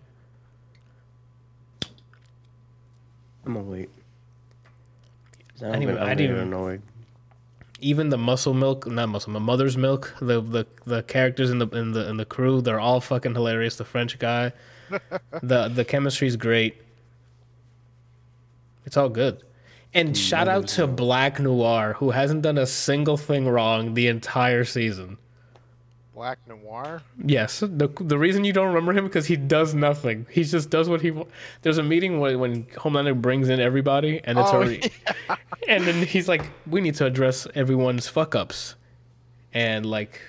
[3.47, 3.89] I'm gonna wait.
[5.63, 6.83] I I didn't even- I'm I didn't even- annoyed.
[7.81, 10.15] Even the muscle milk, not muscle, my mother's milk.
[10.21, 13.77] The the the characters in the in the in the crew, they're all fucking hilarious.
[13.77, 14.53] The French guy,
[15.43, 16.81] the the chemistry's great.
[18.87, 19.43] It's all good.
[19.93, 24.65] And shout out to Black Noir, who hasn't done a single thing wrong the entire
[24.65, 25.19] season.
[26.17, 27.03] Black Noir.
[27.23, 30.27] Yes, the the reason you don't remember him because he does nothing.
[30.31, 31.13] He just does what he.
[31.61, 34.91] There's a meeting when when Homelander brings in everybody, and it's Oh, already,
[35.69, 38.77] and then he's like, "We need to address everyone's fuck ups,
[39.53, 40.23] and like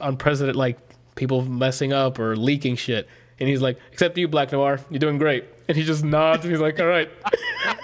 [0.00, 0.78] unprecedented, like
[1.14, 3.06] people messing up or leaking shit."
[3.38, 6.52] And he's like, "Except you, Black Noir, you're doing great." And he just nods, and
[6.52, 7.10] he's like, "All right."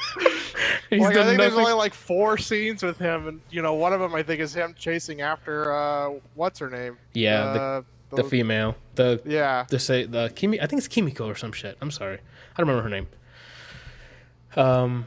[0.98, 3.92] He's Like, I think there's only like four scenes with him, and you know, one
[3.92, 6.98] of them I think is him chasing after uh, what's her name?
[7.14, 9.66] yeah, Uh, the, the female, the yeah.
[9.68, 10.60] the say the Kimi.
[10.60, 11.76] I think it's Kimiko or some shit.
[11.80, 13.06] I'm sorry, I don't remember her name.
[14.56, 15.06] Um,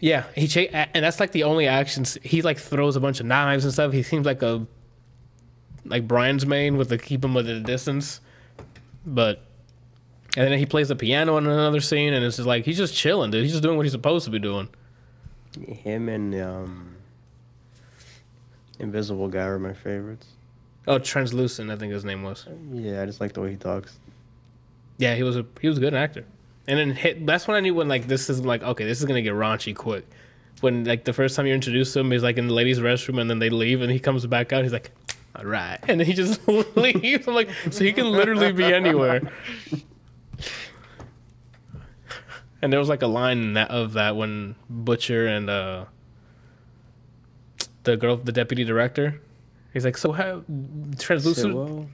[0.00, 0.60] yeah, he cha-
[0.94, 3.92] and that's like the only actions he like throws a bunch of knives and stuff.
[3.92, 4.66] He seems like a
[5.84, 8.22] like Brian's main with the keep him at a distance,
[9.04, 9.44] but
[10.36, 12.94] and then he plays the piano in another scene, and it's just like he's just
[12.94, 13.42] chilling, dude.
[13.42, 14.70] He's just doing what he's supposed to be doing.
[15.66, 16.96] Him and um,
[18.78, 20.26] Invisible Guy were my favorites.
[20.86, 22.46] Oh, translucent, I think his name was.
[22.72, 23.98] Yeah, I just like the way he talks.
[24.98, 26.24] Yeah, he was a he was a good actor.
[26.66, 29.04] And then hit, that's when I knew when like this is like okay, this is
[29.04, 30.06] gonna get raunchy quick.
[30.60, 33.28] When like the first time you introduce him, he's like in the ladies' restroom, and
[33.28, 34.62] then they leave, and he comes back out.
[34.62, 34.90] He's like,
[35.36, 37.26] "All right," and then he just leaves.
[37.26, 39.22] I'm like, so he can literally be anywhere.
[42.62, 45.84] And there was like a line in that of that when Butcher and uh
[47.84, 49.20] the girl, the deputy director,
[49.72, 50.42] he's like, "So how
[50.98, 51.86] translucent?" Sitwell?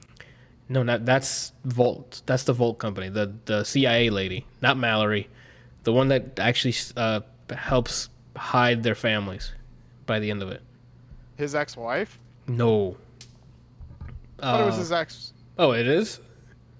[0.69, 2.21] No, not that's Vought.
[2.25, 5.29] That's the Vought company, the the CIA lady, not Mallory,
[5.83, 7.21] the one that actually uh,
[7.55, 9.53] helps hide their families
[10.05, 10.61] by the end of it.
[11.37, 12.19] His ex-wife.
[12.47, 12.97] No.
[14.39, 15.33] I thought it was Uh, his ex.
[15.57, 16.19] oh, it is.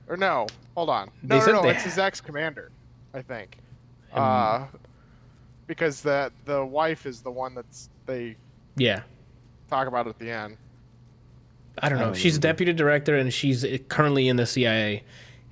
[0.09, 1.09] Or no, hold on.
[1.23, 2.71] They No, no, no, they- it's his ex-commander,
[3.13, 3.57] I think.
[4.13, 4.65] Um, uh,
[5.67, 8.35] because the the wife is the one that's they
[8.77, 9.01] Yeah,
[9.69, 10.57] talk about at the end.
[11.79, 12.05] I don't I know.
[12.07, 12.47] don't she's remember.
[12.47, 15.03] deputy director and she's currently in the CIA.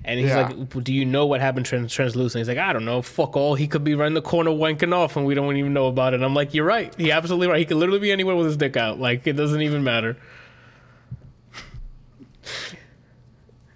[0.04, 0.48] And he's Yeah.
[0.48, 3.02] like, "Do you know what happened trans- translucent?" He's like, "I don't know.
[3.02, 3.56] Fuck all.
[3.56, 6.14] He could be right in the corner wanking off, and we don't even know about
[6.14, 6.94] it." I'm like, "You're right.
[6.96, 7.58] He absolutely right.
[7.58, 9.00] He could literally be anywhere with his dick out.
[9.00, 10.16] Like it doesn't even matter."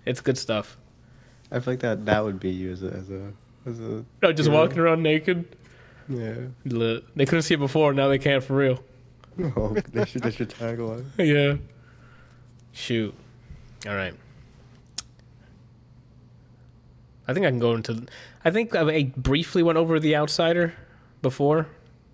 [0.06, 0.76] It's good stuff.
[1.50, 3.32] I feel like that that would be you as a as a
[3.66, 5.56] as a No, just walking around naked.
[6.08, 6.34] yeah.
[6.64, 7.92] They couldn't see it before.
[7.92, 8.82] Now they can for real.
[9.56, 11.04] Oh, they should they should tagline.
[11.18, 11.56] yeah.
[12.72, 13.14] Shoot.
[13.86, 14.14] All right.
[17.28, 18.06] I think I can go into.
[18.44, 20.74] I think I I briefly went over the outsider
[21.22, 21.66] before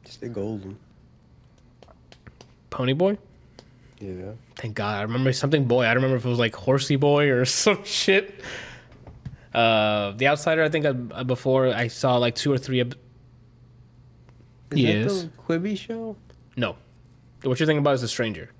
[0.04, 0.78] Stay golden.
[2.70, 3.18] Pony Boy.
[3.98, 4.32] Yeah.
[4.56, 4.98] Thank God.
[4.98, 5.82] I remember something boy.
[5.84, 8.34] I don't remember if it was like Horsey Boy or some shit.
[9.56, 10.62] Uh, the outsider.
[10.62, 12.80] I think I, uh, before I saw like two or three.
[12.80, 12.94] ep-
[14.70, 15.22] Is Yes.
[15.22, 16.16] that the Quibi show?
[16.56, 16.76] No,
[17.42, 18.50] what you're thinking about is the stranger.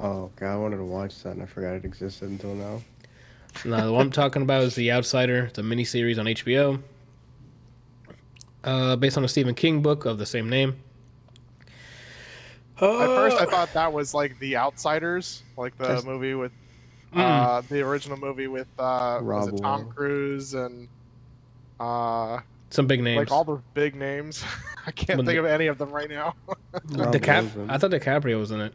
[0.00, 2.82] Oh god, I wanted to watch that and I forgot it existed until now.
[3.64, 5.44] No, the one I'm talking about is The Outsider.
[5.46, 6.80] It's a miniseries on HBO.
[8.62, 10.76] Uh, based on a Stephen King book of the same name.
[12.76, 16.52] At first, I thought that was like The Outsiders, like the Just- movie with
[17.14, 17.20] Mm.
[17.20, 20.88] uh, the original movie with uh, was Rob it Tom Cruise and
[21.80, 22.40] uh,
[22.70, 23.18] Some big names.
[23.18, 24.44] like all the big names.
[24.86, 26.34] I can't When think the- of any of them right now.
[26.72, 28.74] Rob DiCap- I thought DiCaprio was in it.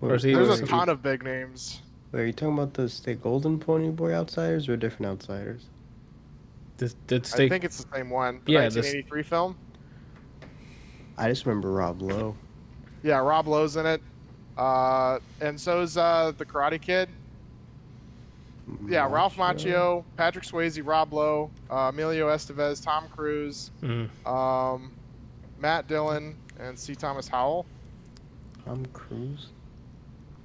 [0.00, 1.80] Wait, or is he- There's was a he- ton of big names.
[2.12, 5.66] wait, are you talking about the Stay Golden Pony Boy Outsiders or different Outsiders?
[6.76, 8.40] The, the I think it's the same one.
[8.44, 9.56] The Yeah, this- 1983 film.
[11.16, 12.36] I just remember Rob Lowe.
[13.02, 14.00] Yeah, Rob Lowe's in it.
[14.56, 17.08] Uh, and so's uh, the Karate Kid.
[18.88, 24.08] Yeah, Ralph Macchio, Patrick Swayze, Rob Lowe, uh, Emilio Estevez, Tom Cruise, Mm.
[24.26, 24.92] um,
[25.60, 26.94] Matt Dillon, and C.
[26.94, 27.66] Thomas Howell.
[28.64, 29.48] Tom Cruise.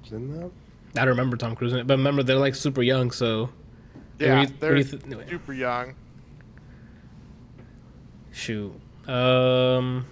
[0.04, 0.50] Is in that?
[0.96, 3.50] I don't remember Tom Cruise in it, but remember they're like super young, so.
[4.18, 5.94] Yeah, What you- they're what do you th- super young.
[8.32, 8.72] Shoot.
[9.08, 10.06] Um,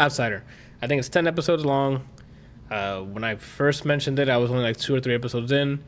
[0.00, 0.42] Outsider.
[0.80, 2.04] I think it's 10 episodes long.
[2.70, 5.82] Uh, when I first mentioned it, I was only like two or three episodes in,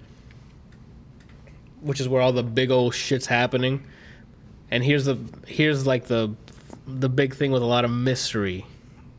[1.84, 3.86] which is where all the big old shit's happening.
[4.70, 6.34] And here's the here's like the
[6.86, 8.66] the big thing with a lot of mystery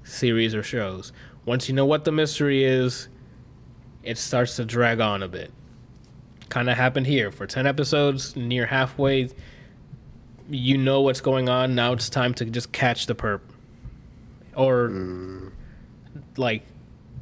[0.03, 1.13] series or shows.
[1.45, 3.07] Once you know what the mystery is,
[4.03, 5.51] it starts to drag on a bit.
[6.49, 9.29] kind of happened here for 10 episodes, near halfway.
[10.49, 11.75] You know what's going on.
[11.75, 13.41] Now it's time to just catch the perp.
[14.55, 15.51] Or, mm.
[16.37, 16.63] like,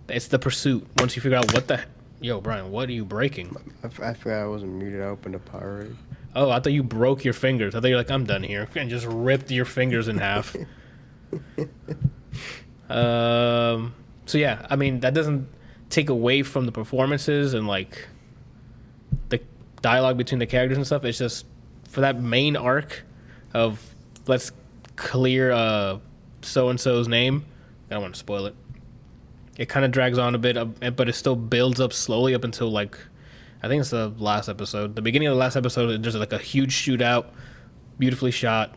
[0.10, 0.86] it's the pursuit.
[0.98, 1.82] Once you figure out what the.
[2.24, 3.54] Yo, Brian, what are you breaking?
[3.84, 5.02] I, I forgot I wasn't muted.
[5.02, 5.94] I opened a raid.
[6.34, 7.76] Oh, I thought you broke your fingers.
[7.76, 8.66] I thought you're like, I'm done here.
[8.76, 10.56] And just ripped your fingers in half.
[12.90, 13.94] um,
[14.26, 15.50] so, yeah, I mean, that doesn't
[15.90, 18.08] take away from the performances and, like,
[19.28, 19.42] the
[19.82, 21.04] dialogue between the characters and stuff.
[21.04, 21.46] It's just
[21.90, 23.04] for that main arc
[23.54, 23.82] of
[24.28, 24.54] let's
[24.96, 25.98] clear uh,
[26.42, 27.44] so and so's name.
[27.90, 28.56] I don't want to spoil it.
[29.58, 32.44] It kind of drags on a bit, uh, but it still builds up slowly up
[32.44, 32.98] until, like,
[33.64, 34.96] I think it's the last episode.
[34.96, 37.28] The beginning of the last episode, there's like a huge shootout,
[37.98, 38.76] beautifully shot,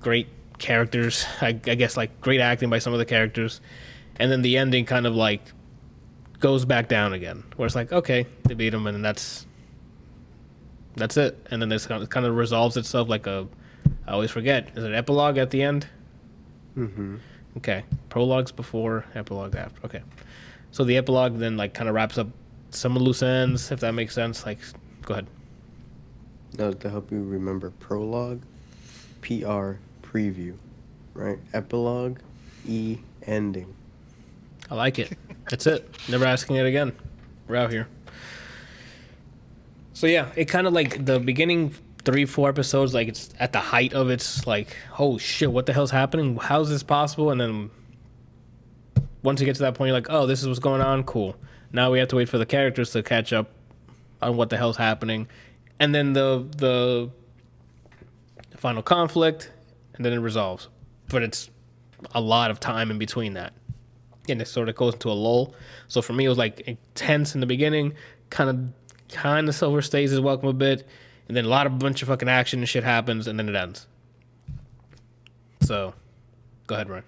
[0.00, 0.28] great
[0.58, 1.24] characters.
[1.40, 3.62] I, I guess like great acting by some of the characters,
[4.16, 5.42] and then the ending kind of like
[6.40, 9.46] goes back down again, where it's like okay, they beat him, and that's
[10.96, 11.46] that's it.
[11.50, 13.48] And then this kind of, kind of resolves itself like a.
[14.06, 14.68] I always forget.
[14.76, 15.86] Is it an epilogue at the end?
[16.76, 17.16] Mm-hmm.
[17.56, 19.84] Okay, prologues before, epilogue after.
[19.84, 20.02] Okay,
[20.70, 22.28] so the epilogue then like kind of wraps up
[22.70, 24.46] some loose ends, if that makes sense.
[24.46, 24.58] Like,
[25.02, 25.26] go ahead.
[26.58, 28.42] Was to help you remember prologue,
[29.22, 30.56] PR, preview,
[31.14, 31.38] right?
[31.52, 32.18] Epilogue,
[32.66, 33.74] E, ending.
[34.70, 35.16] I like it.
[35.48, 35.88] That's it.
[36.08, 36.92] Never asking it again.
[37.48, 37.88] We're out here.
[39.92, 43.58] So yeah, it kind of like the beginning three, four episodes, like it's at the
[43.58, 46.36] height of its like, oh shit, what the hell's happening?
[46.36, 47.30] How's this possible?
[47.30, 47.70] And then
[49.22, 51.04] once you get to that point, you're like, oh, this is what's going on.
[51.04, 51.36] Cool.
[51.72, 53.50] Now we have to wait for the characters to catch up
[54.22, 55.28] on what the hell's happening,
[55.78, 57.10] and then the the
[58.56, 59.50] final conflict,
[59.94, 60.68] and then it resolves.
[61.08, 61.50] But it's
[62.14, 63.52] a lot of time in between that
[64.30, 65.54] and it sort of goes into a lull.
[65.88, 67.94] So for me, it was like intense in the beginning,
[68.30, 70.86] kind of, kind of silver stays his welcome a bit,
[71.30, 73.54] and then a lot of bunch of fucking action and shit happens, and then it
[73.54, 73.86] ends.
[75.62, 75.94] So,
[76.66, 77.04] go ahead, Ryan.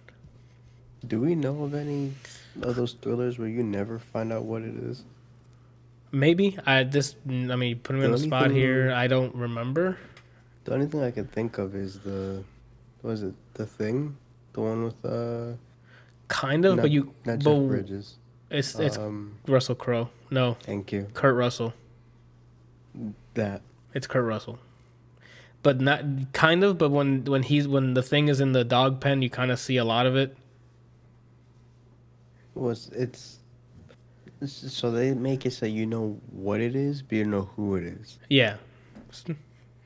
[1.04, 2.12] Do we know of any
[2.62, 5.02] of those thrillers where you never find out what it is?
[6.12, 7.16] Maybe I this.
[7.28, 8.92] I mean, put me on The spot thing- here.
[8.92, 9.98] I don't remember.
[10.62, 12.44] The only thing I can think of is the,
[13.02, 14.16] was it, the thing,
[14.52, 15.56] the one with uh,
[16.28, 17.12] Kind of, not, but you.
[17.24, 18.14] not but Jeff Bridges.
[18.52, 20.10] It's it's um, Russell Crowe.
[20.30, 21.08] No, thank you.
[21.12, 21.74] Kurt Russell.
[23.34, 23.62] That
[23.94, 24.58] It's Kurt Russell.
[25.62, 26.02] But not
[26.32, 26.78] kind of.
[26.78, 29.58] But when when he's when the thing is in the dog pen, you kind of
[29.60, 30.36] see a lot of it.
[32.54, 33.38] was it's.
[34.40, 37.76] it's- So they make it so you know what it is, but you know who
[37.76, 38.18] it is.
[38.28, 38.56] Yeah.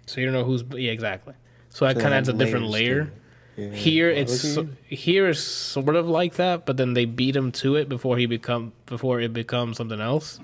[0.07, 1.35] So you don't know who's yeah exactly.
[1.71, 3.13] So that So kind of adds a different layer.
[3.57, 3.71] Yeah.
[3.71, 7.77] Here it's so, here is sort of like that, but then they beat him to
[7.77, 10.39] it before he become before it becomes something else.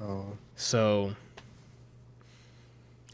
[0.00, 1.14] Oh, So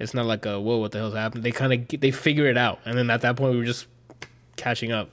[0.01, 1.43] it's not like a whoa, what the hell's happening?
[1.43, 3.87] They kind of they figure it out, and then at that point we were just
[4.57, 5.11] catching up.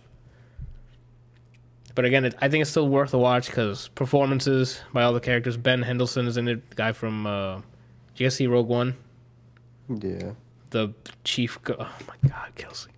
[1.94, 5.20] But again, it, I think it's still worth a watch because performances by all the
[5.20, 5.58] characters.
[5.58, 6.70] Ben Mendelsohn is in it.
[6.70, 7.64] The guy from uh, did
[8.16, 8.96] you guys see Rogue One?
[9.90, 10.32] yeah.
[10.70, 11.62] The chief.
[11.64, 12.92] Go- oh my God, Kelsey.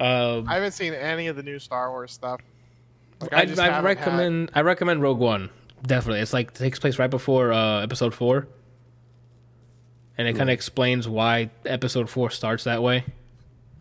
[0.00, 2.40] Um, I haven't seen any of the new Star Wars stuff.
[3.20, 5.50] Like, I, just I, haven't recommend I recommend Rogue One.
[5.82, 8.48] Definitely, it's like takes place right before uh, Episode Four,
[10.18, 13.04] and it kind of explains why Episode Four starts that way.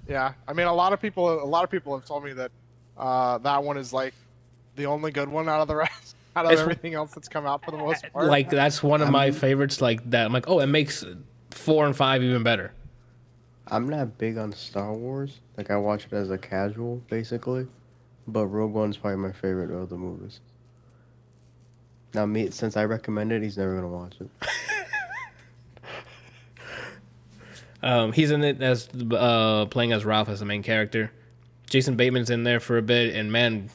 [0.08, 2.52] Yeah, I mean, a lot of people, a lot of people have told me that
[2.98, 4.14] uh, that one is like
[4.76, 7.46] the only good one out of the rest, out of It's- everything else that's come
[7.46, 8.26] out for the most part.
[8.26, 9.82] Like that's one of my I'm- favorites.
[9.82, 11.06] Like that, I'm like, oh, it makes
[11.52, 12.74] four and five even better.
[13.68, 15.40] I'm not big on Star Wars.
[15.56, 17.66] Like I watch it as a casual, basically.
[18.28, 20.40] But Rogue One's probably my favorite of the movies.
[22.14, 24.30] Now, me since I recommended, it, he's never gonna watch it.
[27.84, 31.12] Um, he's in it as uh, playing as Ralph as the main character.
[31.70, 33.70] Jason Bateman's in there for a bit, and man,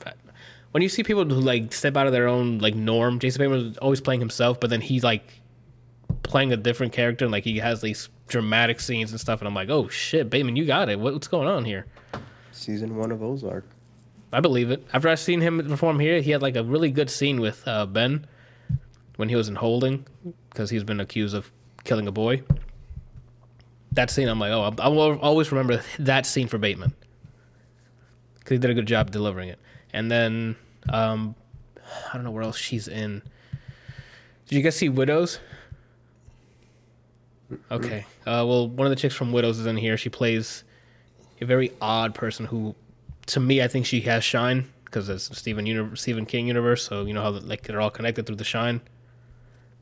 [0.71, 3.77] when you see people who like step out of their own like norm, Jason Bateman's
[3.79, 5.40] always playing himself, but then he's like
[6.23, 9.55] playing a different character, and like he has these dramatic scenes and stuff, and I'm
[9.55, 10.99] like, oh shit, Bateman, you got it.
[10.99, 11.87] What, what's going on here?
[12.53, 13.64] Season one of Ozark.
[14.33, 14.87] I believe it.
[14.92, 17.87] After I seen him perform here, he had like a really good scene with uh,
[17.87, 18.27] Ben
[19.16, 20.07] when he was in holding
[20.51, 21.51] because he's been accused of
[21.85, 22.42] killing a boy.
[23.92, 26.94] That scene, I'm like, oh, I will always remember that scene for Bateman
[28.38, 29.59] because he did a good job delivering it.
[29.92, 30.57] And then
[30.90, 31.35] um,
[32.11, 33.22] I don't know where else she's in.
[34.46, 35.40] Did you guys see Widows?
[37.70, 38.07] Okay.
[38.27, 39.96] Uh, well, one of the chicks from Widows is in here.
[39.96, 40.64] She plays
[41.40, 42.74] a very odd person who,
[43.27, 46.83] to me, I think she has shine because it's Stephen Uni- Stephen King universe.
[46.83, 48.81] So you know how like they're all connected through the shine.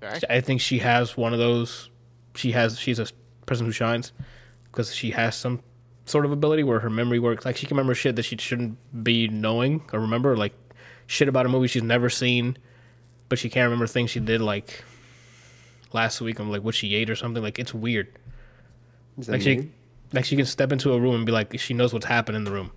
[0.03, 0.21] Okay.
[0.29, 1.91] I think she has one of those.
[2.35, 2.79] She has.
[2.79, 3.07] She's a
[3.47, 4.13] person who shines
[4.65, 5.63] because she has some
[6.05, 7.45] sort of ability where her memory works.
[7.45, 10.53] Like she can remember shit that she shouldn't be knowing or remember, like
[11.07, 12.57] shit about a movie she's never seen,
[13.29, 14.85] but she can't remember things she did like
[15.93, 16.39] last week.
[16.39, 17.43] I'm like what she ate or something.
[17.43, 18.09] Like it's weird.
[19.27, 19.71] Like she,
[20.13, 22.45] like she can step into a room and be like she knows what's happened in
[22.45, 22.71] the room,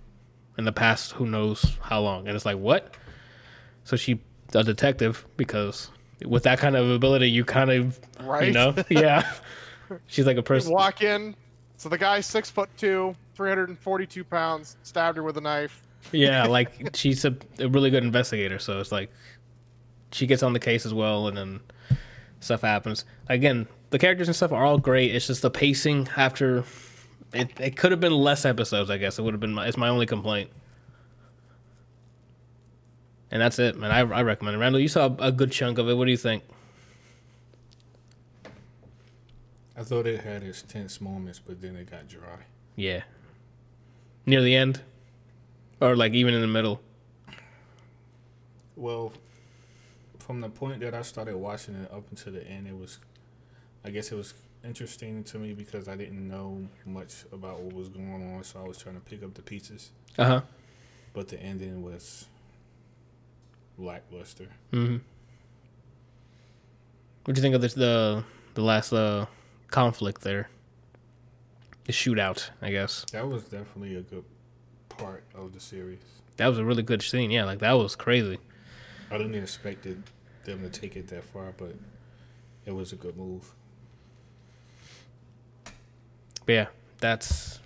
[0.56, 2.94] in the past who knows how long, and it's like what?
[3.84, 4.20] So she
[4.54, 5.90] a detective because
[6.24, 8.48] with that kind of ability, you kind of Right.
[8.48, 9.30] you know yeah.
[10.06, 10.72] She's like a person.
[10.72, 11.34] walk in.
[11.76, 15.82] So the guy's six foot two, 342 pounds, stabbed her with a knife.
[16.12, 18.58] Yeah, like she's a, a really good investigator.
[18.58, 19.10] So it's like
[20.12, 21.60] she gets on the case as well, and then
[22.40, 23.04] stuff happens.
[23.28, 25.14] Again, the characters and stuff are all great.
[25.14, 26.64] It's just the pacing after.
[27.32, 29.18] It, it could have been less episodes, I guess.
[29.18, 29.54] It would have been.
[29.54, 30.50] My, it's my only complaint.
[33.30, 33.92] And that's it, man.
[33.92, 34.58] I, I recommend it.
[34.58, 35.94] Randall, you saw a good chunk of it.
[35.94, 36.42] What do you think?
[39.80, 42.44] I thought it had its tense moments, but then it got dry.
[42.76, 43.04] Yeah.
[44.26, 44.82] Near the end,
[45.80, 46.82] or like even in the middle.
[48.76, 49.14] Well,
[50.18, 52.98] from the point that I started watching it up until the end, it was,
[53.82, 57.88] I guess it was interesting to me because I didn't know much about what was
[57.88, 59.92] going on, so I was trying to pick up the pieces.
[60.18, 60.40] Uh huh.
[61.14, 62.26] But the ending was
[63.78, 64.48] lackluster.
[64.74, 64.98] Mm-hmm.
[67.24, 69.24] What do you think of this, the the last uh,
[69.70, 70.48] conflict there?
[71.84, 73.04] The shootout, I guess.
[73.12, 74.24] That was definitely a good
[74.88, 75.98] part of the series.
[76.36, 77.30] That was a really good scene.
[77.30, 78.38] Yeah, like that was crazy.
[79.10, 79.98] I didn't expect it,
[80.44, 81.74] them to take it that far, but
[82.64, 83.50] it was a good move.
[86.46, 86.66] But yeah,
[86.98, 87.58] that's.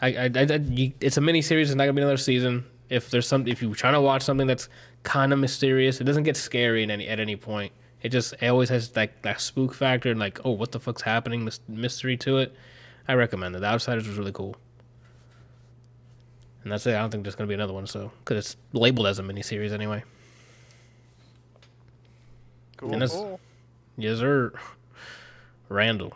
[0.00, 1.70] I, I, I, you- it's a mini series.
[1.70, 2.64] It's not gonna be another season.
[2.88, 4.68] If there's some, if you're trying to watch something that's
[5.02, 7.72] kind of mysterious, it doesn't get scary in any at any point.
[8.02, 11.02] It just it always has that that spook factor and like, oh, what the fuck's
[11.02, 11.44] happening?
[11.44, 12.54] This mystery to it.
[13.08, 13.60] I recommend it.
[13.60, 14.56] The Outsiders was really cool.
[16.62, 16.94] And that's it.
[16.94, 17.86] I don't think there's gonna be another one.
[17.86, 20.02] So because it's labeled as a mini series anyway.
[22.76, 23.08] Cool.
[23.08, 23.40] Cool.
[23.96, 24.52] Yes, sir.
[25.68, 26.12] Randall,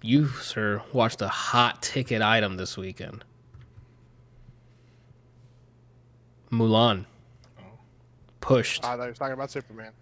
[0.00, 3.24] you sir watched a hot ticket item this weekend.
[6.50, 7.06] Mulan.
[8.40, 8.84] Pushed.
[8.84, 9.92] Ah, I thought you were talking about Superman.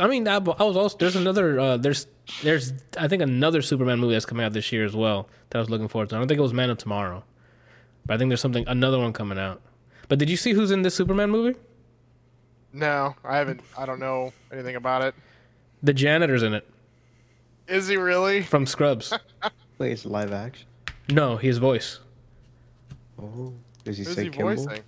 [0.00, 2.06] I mean, I, I was also there's another uh, there's
[2.42, 5.60] there's I think another Superman movie that's coming out this year as well that I
[5.60, 6.16] was looking forward to.
[6.16, 7.24] I don't think it was Man of Tomorrow,
[8.06, 9.60] but I think there's something another one coming out.
[10.08, 11.58] But did you see who's in this Superman movie?
[12.72, 13.60] No, I haven't.
[13.76, 15.14] I don't know anything about it.
[15.82, 16.66] The janitor's in it
[17.66, 18.42] Is he really?
[18.42, 19.12] from Scrubs.
[19.78, 20.66] Wait, it's live action.
[21.10, 22.00] no, his voice.
[23.20, 23.52] Oh,
[23.84, 24.54] does he Who's say he Kimball?
[24.56, 24.82] voicing?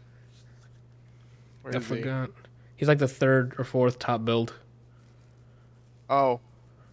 [1.62, 1.96] Where I is he?
[1.96, 2.30] forgot.
[2.76, 4.54] He's like the third or fourth top build.
[6.10, 6.40] Oh,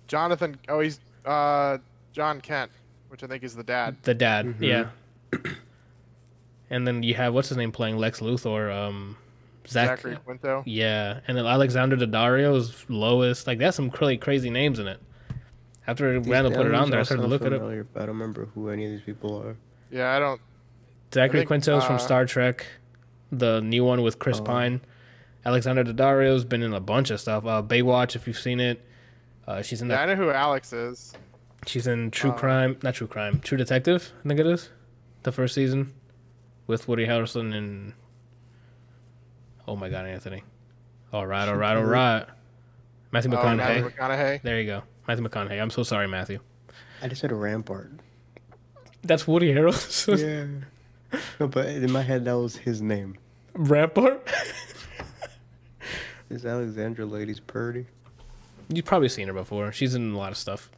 [0.07, 0.57] Jonathan.
[0.69, 1.79] Oh, he's uh
[2.13, 2.71] John Kent,
[3.09, 3.97] which I think is the dad.
[4.03, 4.61] The dad, Mhm.
[4.61, 4.89] yeah.
[6.69, 9.17] and then you have what's his name playing Lex Luthor, um,
[9.67, 9.97] Zach.
[9.99, 10.63] Zachary Quinto.
[10.65, 13.45] Yeah, and then Alexandra Daddario is Lois.
[13.47, 14.99] Like that's some really crazy names in it.
[15.87, 17.87] After These Randall put it on there, I all started sound looking it up.
[17.95, 19.55] I don't remember who any of these people are.
[19.89, 20.41] Yeah, I don't.
[21.13, 22.65] Zachary think, Quinto's from uh, Star Trek,
[23.31, 24.43] the new one with Chris Oh.
[24.43, 24.81] Pine.
[25.45, 27.45] Alexandra Daddario's been in a bunch of stuff.
[27.45, 28.83] Uh, Baywatch, if you've seen it.
[29.47, 31.13] Uh, she's in Yeah, I know who Alex is.
[31.65, 34.11] She's in True uh, Crime, not True Crime, True Detective.
[34.23, 34.69] I think it is
[35.23, 35.93] the first season
[36.67, 37.93] with Woody Harrelson and.
[39.67, 40.43] Oh my God, Anthony!
[41.11, 42.25] All right, all right, all right.
[43.11, 43.37] Matthew McConaughey.
[43.37, 43.57] Oh, McConaughey.
[43.57, 44.41] Matthew McConaughey.
[44.41, 45.61] There you go, Matthew McConaughey.
[45.61, 46.39] I'm so sorry, Matthew.
[47.01, 47.91] I just said Rampart.
[49.03, 50.19] That's Woody Harrelson.
[51.13, 51.19] yeah.
[51.39, 53.17] No, but in my head that was his name.
[53.53, 54.27] Rampart.
[56.29, 57.85] Is Alexandra Ladies Purdy?
[58.69, 59.71] You've probably seen her before.
[59.71, 60.69] She's in a lot of stuff.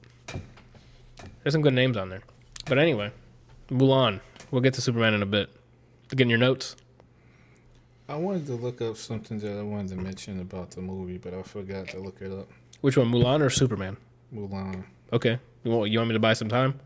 [1.44, 2.22] There's some good names on there.
[2.66, 3.12] But anyway,
[3.70, 4.22] Mulan.
[4.52, 5.50] We'll get to Superman in a bit.
[6.10, 6.76] Getting your notes.
[8.08, 11.34] I wanted to look up something that I wanted to mention about the movie, but
[11.34, 12.50] I forgot to look it up.
[12.82, 13.98] Which one, Mulan or Superman?
[14.34, 14.84] Mulan.
[15.14, 15.38] Okay.
[15.64, 16.80] You want, you want me to buy some time?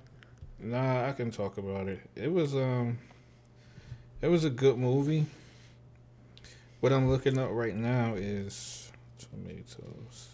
[0.59, 2.01] Nah, I can talk about it.
[2.15, 2.97] It was um,
[4.21, 5.25] it was a good movie.
[6.79, 10.32] What I'm looking up right now is tomatoes.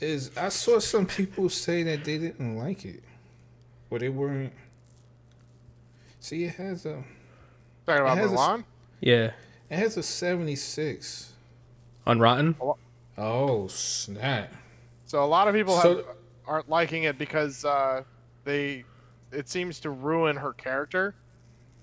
[0.00, 3.02] Is I saw some people say that they didn't like it,
[3.90, 4.52] or they weren't.
[6.20, 7.02] See, it has a
[7.86, 8.64] Talking about It has a s- Mulan.
[9.00, 9.30] Yeah.
[9.70, 11.32] it has a 76.
[12.06, 12.54] On Rotten?
[13.16, 14.52] Oh snap!
[15.06, 16.06] So a lot of people So- have,
[16.46, 18.02] aren't liking it because uh,
[18.44, 18.84] they
[19.32, 21.14] it seems to ruin her character.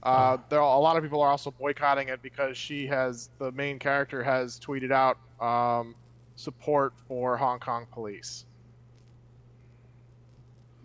[0.03, 3.51] Uh, there are, a lot of people are also boycotting it because she has the
[3.53, 5.95] main character has tweeted out um,
[6.35, 8.45] support for Hong Kong police.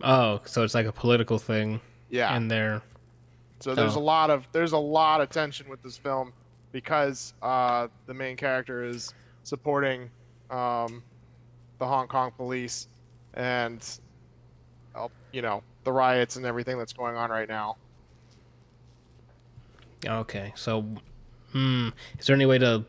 [0.03, 1.79] Oh, so it's like a political thing
[2.09, 2.35] Yeah.
[2.35, 2.81] in there.
[3.59, 3.99] So there's Oh.
[3.99, 6.33] a lot of there's a lot of tension with this film
[6.71, 10.09] because uh, the main character is supporting
[10.49, 11.03] um,
[11.77, 12.87] the Hong Kong police
[13.35, 13.87] and
[14.95, 17.77] uh, you know the riots and everything that's going on right now.
[20.05, 20.81] Okay, so,
[21.51, 22.83] hmm, is there any way to?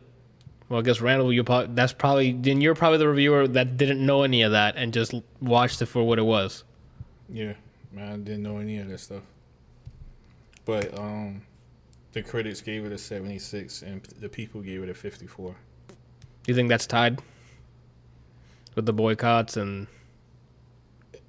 [0.73, 4.03] Well, I guess Randall, you probably that's probably then you're probably the reviewer that didn't
[4.03, 6.63] know any of that and just watched it for what it was.
[7.29, 7.53] Yeah,
[7.91, 9.21] man, I didn't know any of that stuff.
[10.65, 11.43] But um,
[12.13, 15.55] the critics gave it a seventy six, and the people gave it a fifty four.
[15.89, 17.21] Do you think that's tied
[18.73, 19.85] with the boycotts and?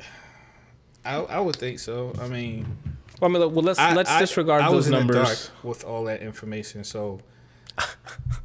[1.05, 2.15] I I would think so.
[2.19, 2.79] I mean,
[3.21, 5.09] Well, I mean, well, let's I, let's I- disregard I those was in the dark
[5.29, 5.51] numbers.
[5.63, 7.21] with all that information, so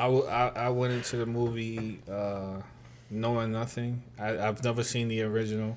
[0.00, 2.62] I, w- I I went into the movie uh,
[3.10, 4.02] knowing nothing.
[4.18, 5.76] I, I've never seen the original,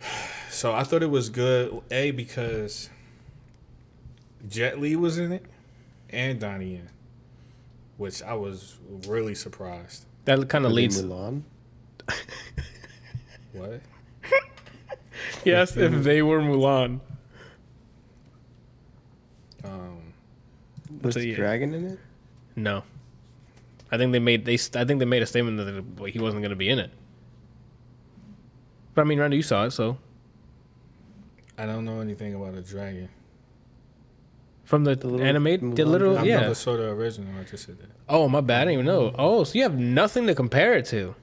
[0.50, 1.80] so I thought it was good.
[1.90, 2.90] A because
[4.48, 5.44] Jet Li was in it,
[6.10, 6.90] and Donnie Yen,
[7.96, 8.76] which I was
[9.06, 10.04] really surprised.
[10.26, 11.02] That kind of Were they leads.
[11.02, 11.42] Mulan.
[13.52, 13.80] What?
[15.44, 17.00] Yes, if they were Mulan.
[19.64, 20.12] Um,
[21.02, 21.36] Was So, yeah.
[21.36, 21.98] Dragon in it?
[22.56, 22.82] No,
[23.92, 24.54] I think they made they.
[24.54, 26.90] I think they made a statement that he wasn't going to be in it.
[28.94, 29.98] But I mean, Randy, you saw it, so
[31.58, 33.08] I don't know anything about a dragon.
[34.64, 36.40] from the, The little animate, the little, I've yeah.
[36.40, 37.28] never saw the original.
[37.38, 37.88] I just said that.
[38.08, 38.62] Oh, my bad.
[38.62, 39.14] I didn't even know.
[39.18, 41.14] Oh, so you have nothing to compare it to.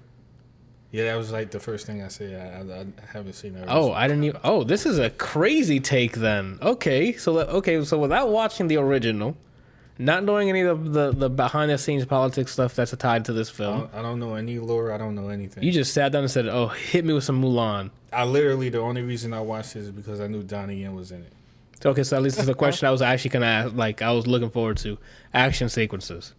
[0.92, 2.36] Yeah, that was like the first thing I said.
[2.36, 3.66] I, I, I haven't seen that.
[3.68, 4.40] Oh, I didn't even.
[4.44, 6.60] Oh, this is a crazy take then.
[6.62, 9.36] Okay, so let- okay, so without watching the original,
[9.98, 13.50] not knowing any of the the behind the scenes politics stuff that's tied to this
[13.50, 14.92] I film, don't, I don't know any lore.
[14.92, 15.64] I don't know anything.
[15.64, 18.80] you just sat down and said, "Oh, hit me with some Mulan." I literally the
[18.80, 21.34] only reason I watched this is because I knew Donnie Yen was in it.
[21.86, 23.76] Okay, so at least it's a question I was actually gonna ask.
[23.76, 24.98] Like I was looking forward to
[25.34, 26.34] action sequences,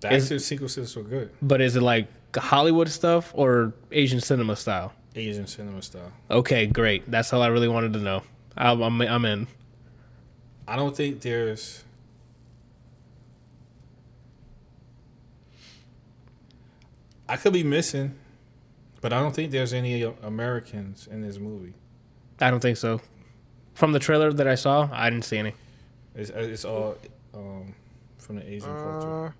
[0.00, 2.06] The Is- action sequences were good, but is it like
[2.36, 4.92] Hollywood stuff or Asian cinema style?
[5.16, 6.12] Asian cinema style.
[6.30, 7.10] Okay, great.
[7.10, 8.22] That's all I really wanted to know.
[8.56, 9.46] I'm I'm, I'm in.
[10.68, 11.82] I don't think there's.
[17.30, 18.16] I could be missing,
[19.00, 21.74] but I don't think there's any Americans in this movie.
[22.40, 23.00] I don't think so.
[23.74, 25.54] From the trailer that I saw, I didn't see any.
[26.16, 26.96] It's it's all
[27.32, 27.72] um,
[28.18, 29.26] from the Asian culture.
[29.26, 29.32] Uh,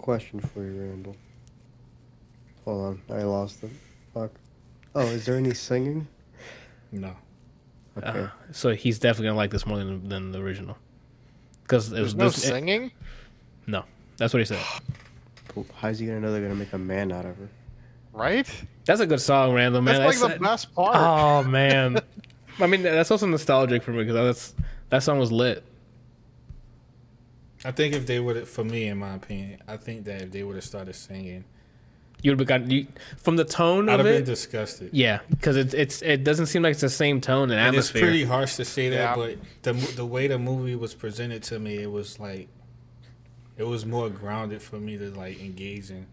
[0.00, 1.16] Question for you, Randall.
[2.64, 3.70] Hold on, I lost it.
[4.14, 4.30] Fuck.
[4.94, 6.06] Oh, is there any singing?
[6.92, 7.16] No,
[7.98, 8.20] Okay.
[8.20, 10.78] Uh, so he's definitely gonna like this more than than the original.
[11.64, 12.92] Because there's no singing.
[13.66, 13.84] no,
[14.18, 14.64] that's what he said.
[15.50, 15.66] Cool.
[15.76, 17.48] How's he gonna know they're gonna make a man out of her?
[18.12, 18.48] Right?
[18.84, 19.82] That's a good song, Randall.
[19.82, 20.96] Man, That's like That's- the best part.
[20.96, 22.00] Oh man,
[22.58, 24.54] I mean that's also nostalgic for me because that's
[24.90, 25.62] that song was lit.
[27.64, 30.32] I think if they would, have, for me, in my opinion, I think that if
[30.32, 31.44] they would have started singing,
[32.22, 32.86] You would have got you,
[33.18, 34.90] from the tone I'd of have been disgusted.
[34.92, 37.90] yeah, because it's it's it doesn't seem like it's the same tone and And it's
[37.90, 39.14] pretty harsh to say that, Yeah.
[39.16, 42.48] but the the way the movie was presented to me, it was like,
[43.60, 46.06] it was more grounded for me to like engage in.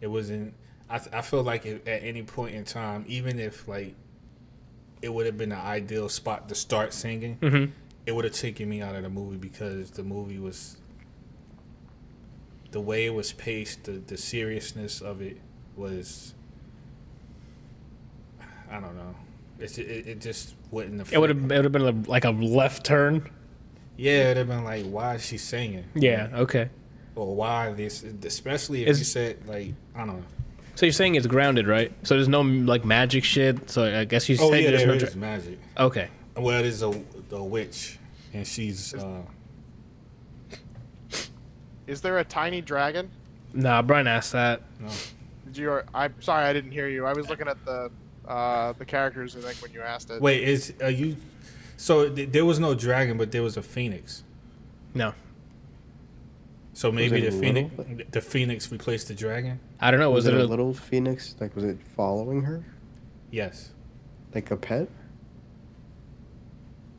[0.00, 0.54] It wasn't.
[0.88, 3.94] I th- I feel like it, at any point in time, even if like,
[5.02, 7.72] it would have been the ideal spot to start singing, Mhm.
[8.06, 10.78] it would have taken me out of the movie because the movie was.
[12.70, 15.36] The way it was paced, the the seriousness of it
[15.76, 16.32] was.
[18.70, 19.14] I don't know.
[19.58, 21.12] It's, it, it just wouldn't.
[21.12, 23.28] It would have it would have been like a left turn.
[23.96, 25.84] Yeah, it'd have been like, why is she singing?
[25.94, 26.28] Yeah.
[26.34, 26.68] Okay.
[27.14, 28.02] Or why this?
[28.24, 30.22] Especially if Is- you said like, I don't know.
[30.74, 31.92] So you're saying it's grounded, right?
[32.02, 33.68] So there's no like magic shit.
[33.68, 34.94] So I guess you Oh said yeah, there's there no.
[34.94, 35.58] is dra- magic.
[35.78, 36.08] okay.
[36.34, 36.88] Well, it is a,
[37.30, 37.98] a witch,
[38.32, 38.94] and she's.
[38.94, 39.20] Uh,
[41.86, 43.10] Is there a tiny dragon?
[43.52, 44.62] Nah, Brian asked that.
[44.80, 44.88] no,
[45.44, 45.80] Did you?
[45.94, 47.04] I'm sorry, I didn't hear you.
[47.04, 47.90] I was looking at the
[48.26, 49.36] uh, the characters.
[49.36, 50.22] I think when you asked it.
[50.22, 51.16] wait, is are you?
[51.82, 54.22] So th- there was no dragon, but there was a phoenix.
[54.94, 55.14] No,
[56.74, 57.96] So maybe the phoenix, little?
[58.12, 59.58] the phoenix replaced the dragon.
[59.80, 60.10] I don't know.
[60.10, 61.34] Was, Was, it, it, a a, little phoenix?
[61.40, 62.64] Like, was it following her?
[63.32, 63.70] Yes.
[64.32, 64.88] Like a pet?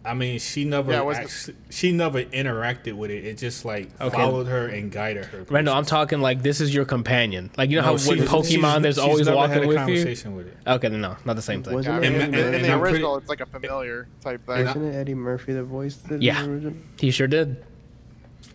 [0.05, 3.23] I mean, she never Yeah, it the- actually, she never interacted with it.
[3.23, 4.15] It just like Okay.
[4.17, 5.43] followed her and guided her.
[5.49, 5.75] Randall?
[5.75, 7.51] I'm talking like this is your companion.
[7.57, 9.67] Like you know No, how with Pokemon, she's- there's she's always never walking had a
[9.67, 9.79] with you.
[9.85, 10.57] conversation with it.
[10.67, 11.73] Okay, then no, not the same thing.
[11.73, 13.39] Wasn't Yeah, I it mean, And- in, and- in the I'm pretty- original, it's like
[13.39, 14.67] a familiar type thing.
[14.67, 16.41] Isn't it Eddie Murphy that voiced it Yeah.
[16.43, 16.73] the?
[16.99, 17.63] He sure did.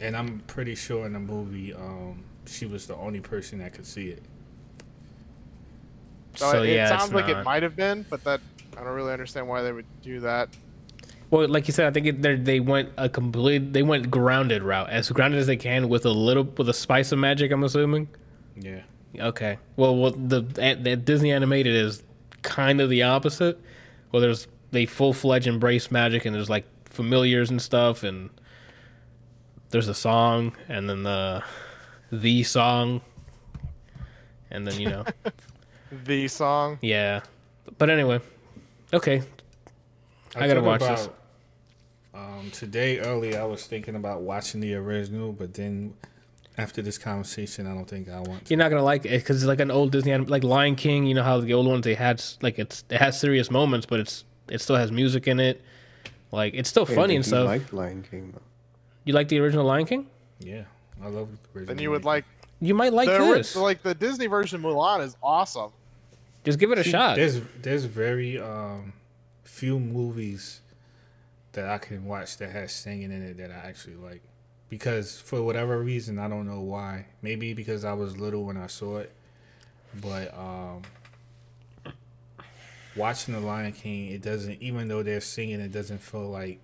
[0.03, 3.87] And I'm pretty sure in the movie, um, she was the only person that could
[3.87, 4.23] see it.
[6.35, 8.41] So, So, it, it yeah, it's sounds like not- it might have been, but that
[8.77, 10.51] I don't really understand why they would do that.
[11.31, 13.73] Well, like you said, I think it, they're- went a complete.
[13.73, 17.13] They went grounded route, as grounded as they can, with a little, with a spice
[17.13, 17.53] of magic.
[17.53, 18.09] I'm assuming.
[18.57, 18.81] Yeah.
[19.19, 19.59] Okay.
[19.77, 22.03] Well, well, the, the Disney animated is
[22.43, 23.61] kind of the opposite.
[24.11, 28.31] Well, there's they full fledged embrace magic, and there's like familiars and stuff, and
[29.71, 31.43] there's a song, and then the
[32.11, 33.03] the song,
[34.51, 35.05] and then you know,
[36.05, 36.79] The song.
[36.81, 37.21] yeah.
[37.77, 38.21] But anyway,
[38.95, 39.23] okay.
[40.37, 41.09] I gotta thought watch this.
[42.19, 45.95] Um, today early, I was thinking about watching the original, but then
[46.57, 48.51] after this conversation, I don't think I want to.
[48.51, 51.07] You're not gonna like it because it's like an old Disney, anim- like Lion King.
[51.07, 54.01] You know how the old ones they had like it's it has serious moments, but
[54.01, 55.63] it's it still has music in it.
[56.33, 57.47] Like it's still Hey, funny did and you stuff.
[57.47, 58.43] like Lion King though.
[59.05, 60.07] you like the original Lion King?
[60.41, 60.65] Yeah,
[61.03, 61.75] I love the original.
[61.77, 62.25] Then you would like
[62.61, 63.55] You might like the, this.
[63.55, 65.71] like the Disney version of Mulan is awesome.
[66.45, 66.93] Just give it a King.
[66.93, 67.17] shot.
[67.17, 68.93] There's there's very um
[69.45, 70.61] few movies
[71.53, 74.23] that I can watch that has singing in it that I actually like.
[74.69, 77.07] Because for whatever reason, I don't know why.
[77.23, 79.13] Maybe because I was little when I saw it,
[80.01, 80.83] but um,
[82.97, 84.61] watching the Lion King, it doesn't.
[84.61, 86.61] Even though they're singing, it doesn't feel like.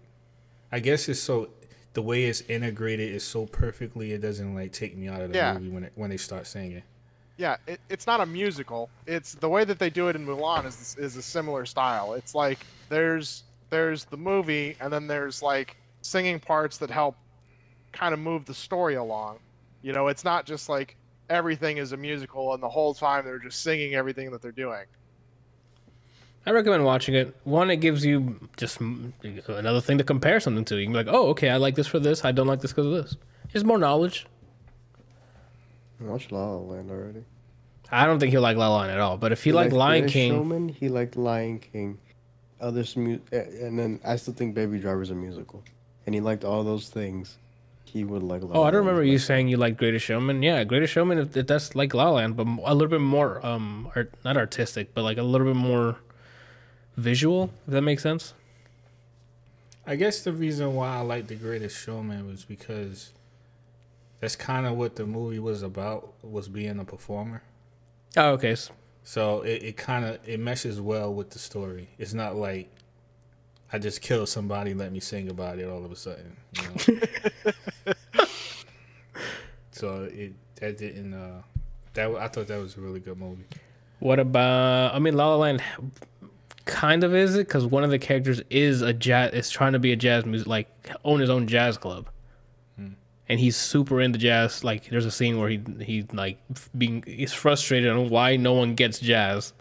[0.73, 1.51] I guess it's so
[1.93, 4.13] the way it's integrated is so perfectly.
[4.13, 5.55] It doesn't like take me out of the Yeah.
[5.55, 6.83] movie when it, when they start singing.
[7.37, 8.91] Yeah, it, it's not a musical.
[9.07, 12.15] It's the way that they do it in Mulan is is a similar style.
[12.15, 12.59] It's like
[12.89, 17.17] there's there's the movie and then there's like singing parts that help
[17.93, 19.39] kind of move the story along.
[19.83, 20.97] You know, it's not just like
[21.31, 24.85] everything is a musical and the whole time they're just singing everything that they're doing.
[26.47, 27.35] I recommend watching it.
[27.45, 30.77] One, it gives you just another thing to compare something to.
[30.77, 32.25] You can be like, oh, okay, I like this for this.
[32.25, 33.17] I don't like this because of this.
[33.55, 34.27] It's more knowledge.
[36.01, 37.25] I watched La La Land already.
[37.91, 39.17] I don't think he'll like La La Land at all.
[39.17, 41.99] But if he, liked liked Lion King, Showman, he liked Lion King.
[42.61, 45.63] Others, mu- eh, and then I still think Baby Driver's a musical,
[46.07, 47.39] and he liked all those things.
[47.85, 48.43] He would like.
[48.43, 50.43] La oh, La I don't remember you saying you like Greatest Showman.
[50.43, 51.19] Yeah, Greatest Showman.
[51.19, 54.37] If, if that's like La La Land, but a little bit more, um, art, not
[54.37, 55.99] artistic, but like a little bit more
[56.97, 57.51] visual.
[57.67, 58.35] If that makes sense.
[59.87, 63.13] I guess the reason why I liked The Greatest Showman was because
[64.21, 67.43] that's kind of what the movie was about was being a performer.
[68.17, 68.57] Oh, okay.
[69.05, 71.91] So it, it kind of it meshes well with the story.
[71.99, 72.71] It's not like
[73.73, 76.37] I just killed somebody, let me sing about it all of a sudden.
[76.57, 76.95] You
[77.87, 77.93] know?
[79.73, 81.43] so it that didn't uh
[81.93, 83.45] that I thought that was a really good movie.
[84.01, 84.95] What about?
[84.95, 85.63] I mean, La La Land
[86.65, 89.79] kind of is it because one of the characters is a jazz is trying to
[89.79, 90.69] be a jazz music like
[91.05, 92.09] own his own jazz club,
[93.29, 94.65] and he's super into jazz.
[94.65, 96.39] Like there's a scene where he he like
[96.77, 99.53] being he's frustrated on why no one gets jazz.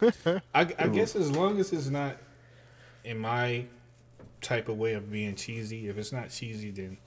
[0.02, 2.16] I, I guess as long as it's not
[3.04, 3.66] in my
[4.40, 6.98] type of way of being cheesy, if it's not cheesy, then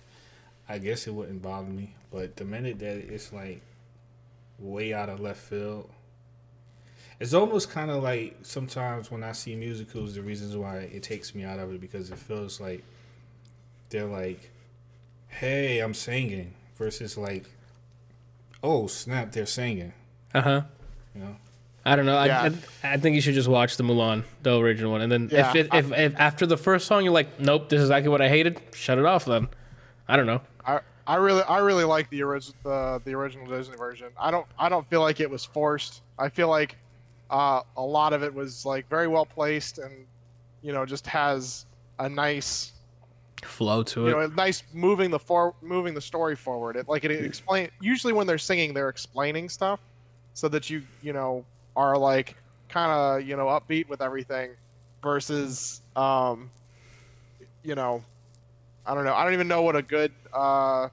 [0.67, 1.95] I guess it wouldn't bother me.
[2.11, 3.61] But the minute that it's like
[4.57, 5.89] way out of left field,
[7.19, 11.35] it's almost kind of like sometimes when I see musicals, the reasons why it takes
[11.35, 12.83] me out of it because it feels like
[13.89, 14.51] they're like,
[15.35, 17.45] "Hey, I'm singing," versus like,
[18.63, 19.93] "Oh snap, they're singing."
[20.33, 20.61] Uh huh.
[21.13, 21.35] You know.
[21.87, 22.21] I don't know.
[22.23, 22.41] Yeah.
[22.41, 25.29] I, I I think you should just watch the Mulan, the original one, and then
[25.31, 28.09] Yeah, if, it, if if after the first song you're like, nope, this is exactly
[28.09, 29.25] what I hated, shut it off.
[29.25, 29.47] Then
[30.07, 30.41] I don't know.
[30.65, 34.07] I I really I really like the original the, the original Disney version.
[34.19, 36.01] I don't I don't feel like it was forced.
[36.17, 36.75] I feel like
[37.29, 40.05] uh, a lot of it was like very well placed and
[40.63, 41.67] you know just has
[41.99, 42.71] a nice
[43.45, 44.09] Flow to it.
[44.09, 44.29] you it.
[44.29, 46.75] know nice moving the for moving the story forward.
[46.75, 49.79] It like it explain usually when they're singing they're explaining stuff
[50.33, 52.35] so that you you know are like
[52.69, 54.51] kind of you know upbeat with everything
[55.01, 56.49] versus um
[57.63, 58.03] you know
[58.85, 60.89] I don't know I don't even know what a good uh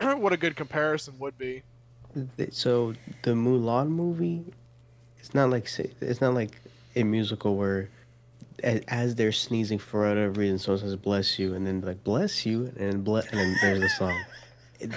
[0.00, 1.62] what a good comparison would be.
[2.50, 4.44] So the Mulan movie,
[5.18, 6.58] it's not like it's not like
[6.96, 7.88] a musical where, a-
[8.64, 12.66] as they're sneezing for whatever reason, someone says "bless you" and then like "bless you"
[12.76, 14.18] and then ble- and then there's the song.
[14.82, 14.92] It,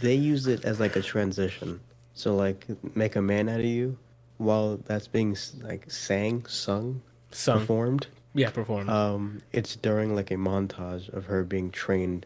[0.00, 1.80] they use it as like a transition.
[2.14, 3.98] So like make a man out of you,
[4.38, 7.58] while that's being like sang, sung, Sung.
[7.60, 8.06] performed.
[8.34, 8.88] Yeah, performed.
[8.88, 12.24] Um, it's during like a montage of her being trained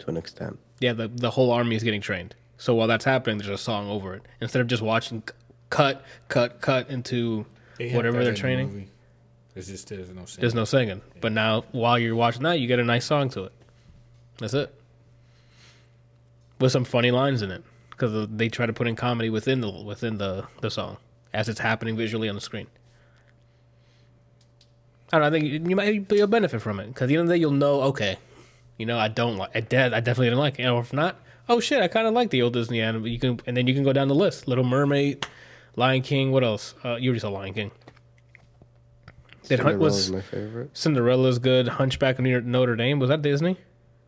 [0.00, 0.58] to an extent.
[0.80, 2.34] yeah, the the whole army is getting trained.
[2.58, 5.34] So while that's happening, there's a song over it instead of just watching c-
[5.70, 7.46] cut, cut, cut into
[7.78, 8.90] They whatever they're in the training.
[9.58, 10.40] It's just there's no singing.
[10.40, 11.00] There's no singing.
[11.20, 13.52] But now, while you're watching that, you get a nice song to it.
[14.38, 14.72] That's it.
[16.60, 17.64] With some funny lines in it.
[17.98, 20.96] because they try to put in comedy within the within the the song
[21.32, 22.68] as it's happening visually on the screen.
[25.12, 25.38] I don't know.
[25.38, 27.40] I think you, might you'll benefit from it because at the end of the day
[27.40, 27.82] you'll know.
[27.82, 28.16] Okay,
[28.76, 29.50] you know I don't like.
[29.56, 30.66] I, I definitely didn't like it.
[30.66, 31.16] Or if not,
[31.48, 33.06] oh shit, I kind of like the old Disney anime.
[33.06, 34.46] You can and then you can go down the list.
[34.46, 35.26] Little Mermaid,
[35.76, 36.30] Lion King.
[36.30, 36.74] What else?
[36.84, 37.70] Uh, you already saw Lion King.
[39.48, 40.70] Did Hunt Cinderella's was my favorite.
[40.76, 41.68] Cinderella's good.
[41.68, 43.56] Hunchback of Notre- Notre Dame was that Disney?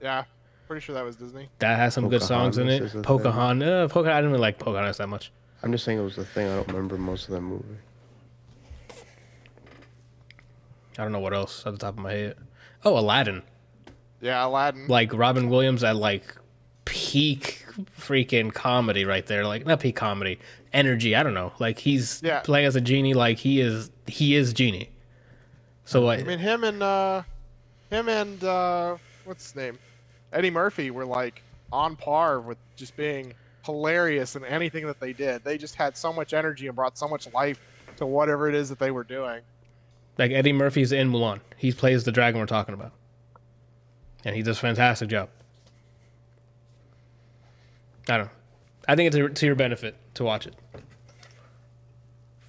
[0.03, 0.25] Yeah,
[0.67, 1.49] pretty sure that was Disney.
[1.59, 2.85] That has some good songs in Pocahontas it.
[2.87, 3.03] is a thing.
[3.03, 3.69] Pocahontas.
[3.69, 4.13] Uh, Pocahontas.
[4.13, 5.33] I didn't really like Pocahontas that much.
[5.63, 6.49] I'm just saying it was the thing.
[6.49, 7.65] I don't remember most of that movie.
[10.99, 12.37] I don't know what else at the top of my head.
[12.85, 13.43] Oh, Aladdin.
[14.21, 14.87] Yeah, Aladdin.
[14.89, 16.35] Like Robin Williams at like
[16.85, 17.65] peak
[17.99, 19.47] freaking comedy right there.
[19.47, 20.39] Like not peak comedy,
[20.73, 21.15] energy.
[21.15, 21.53] I don't know.
[21.59, 22.41] Like he's Yeah.
[22.41, 23.15] playing as a genie.
[23.15, 23.91] Like he is.
[24.07, 24.91] He is genie.
[25.91, 26.21] So what?
[26.21, 27.25] I mean, him and uh,
[27.91, 29.77] him and uh, what's his name,
[30.33, 33.35] Eddie Murphy were like on par with just being
[33.67, 35.43] hilarious in anything that they did.
[35.43, 37.61] They just had so much energy and brought so much life
[37.97, 39.41] to whatever it is that they were doing.
[40.17, 41.41] Like Eddie Murphy's in Mulan.
[41.57, 42.93] He plays the dragon we're talking about,
[44.25, 45.29] and he does a fantastic job.
[48.09, 48.27] I don't.
[48.27, 48.33] know.
[48.87, 50.55] I think it's to your benefit to watch it.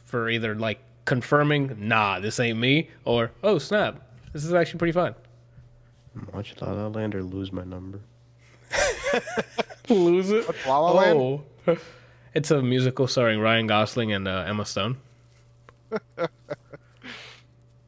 [0.05, 4.01] For either like confirming, nah, this ain't me, or oh snap,
[4.33, 5.15] this is actually pretty fun.
[6.33, 8.01] Watch La La Land or lose my number.
[9.89, 10.47] Lose it.
[10.67, 11.19] La La Land?
[11.19, 11.43] Oh,
[12.33, 14.97] it's a musical starring Ryan Gosling and uh, Emma Stone.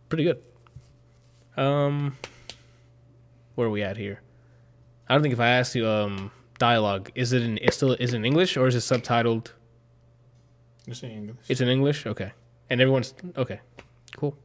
[0.10, 0.42] Pretty good.
[1.56, 2.18] Um,
[3.56, 4.22] where are we at here?
[5.08, 8.14] I don't think if I asked you um dialogue, is it in it's still is
[8.14, 9.52] it in English or is it subtitled?
[10.88, 11.38] It's in English.
[11.48, 12.34] It's in English, okay.
[12.70, 13.60] And everyone's okay,
[14.16, 14.36] cool.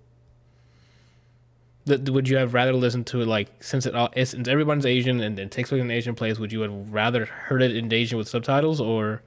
[1.86, 5.20] Th- would you have rather listened to it like since it all since everyone's Asian
[5.20, 6.38] and it takes place in an Asian place?
[6.38, 9.22] Would you have rather heard it in Asian with subtitles or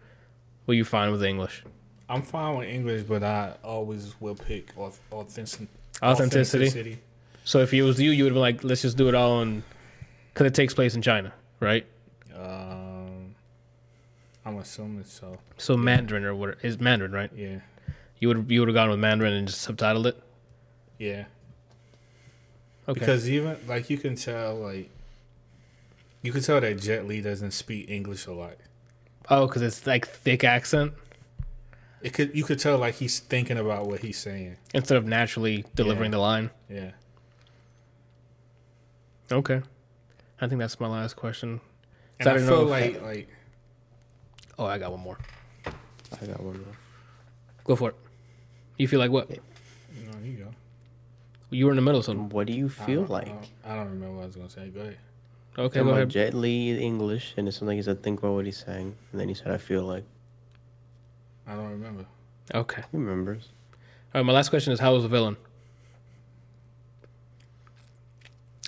[0.67, 1.63] were you fine with English?
[2.07, 5.69] I'm fine with English, but I always will pick auth- authentic-
[6.03, 6.99] Authenticity.
[7.45, 9.41] So if it was you, you would have been like, let's just do it all
[9.41, 9.63] in
[10.33, 11.85] because it takes place in China, right?
[12.35, 13.33] Um,
[14.45, 15.37] I'm assuming so.
[15.57, 17.31] So Mandarin or what is Mandarin, right?
[17.35, 17.59] Yeah,
[18.21, 20.15] You would you would have gone with Mandarin and just subtitled it.
[20.97, 21.25] yeah.
[22.87, 22.99] Okay.
[22.99, 24.89] Because even like you can tell, like
[26.21, 28.55] you can tell that Jet Li doesn't speak English a lot.
[29.29, 30.93] oh, because it's like thick accent
[32.01, 34.57] It could you could tell like he's thinking about what he's saying.
[34.73, 36.17] instead of naturally delivering Yeah.
[36.17, 36.49] the line.
[36.69, 36.91] Yeah.
[39.31, 39.61] Okay.
[40.39, 41.61] I think that's my last question.
[42.19, 43.27] And I I don't feel know like if- like
[44.59, 45.17] Oh, I got one more.
[45.65, 46.75] I got one more.
[47.63, 47.95] Go for it.
[48.81, 49.29] You feel like what?
[49.29, 49.37] no,
[50.23, 50.47] you go.
[51.51, 52.29] You were in the middle of something.
[52.29, 53.27] What do you feel don't- I like?
[53.27, 54.69] don't- I don't remember what I was gonna say.
[54.69, 54.97] Go ahead.
[55.55, 56.09] Okay, Talking go about ahead.
[56.09, 58.95] Jet Li in English, and it's something he said, think about what he's saying.
[59.11, 60.03] And then he said, I feel like.
[61.45, 62.05] I don't remember.
[62.55, 62.81] Okay.
[62.91, 63.49] He remembers.
[64.15, 65.37] All right, my last question is how was the villain?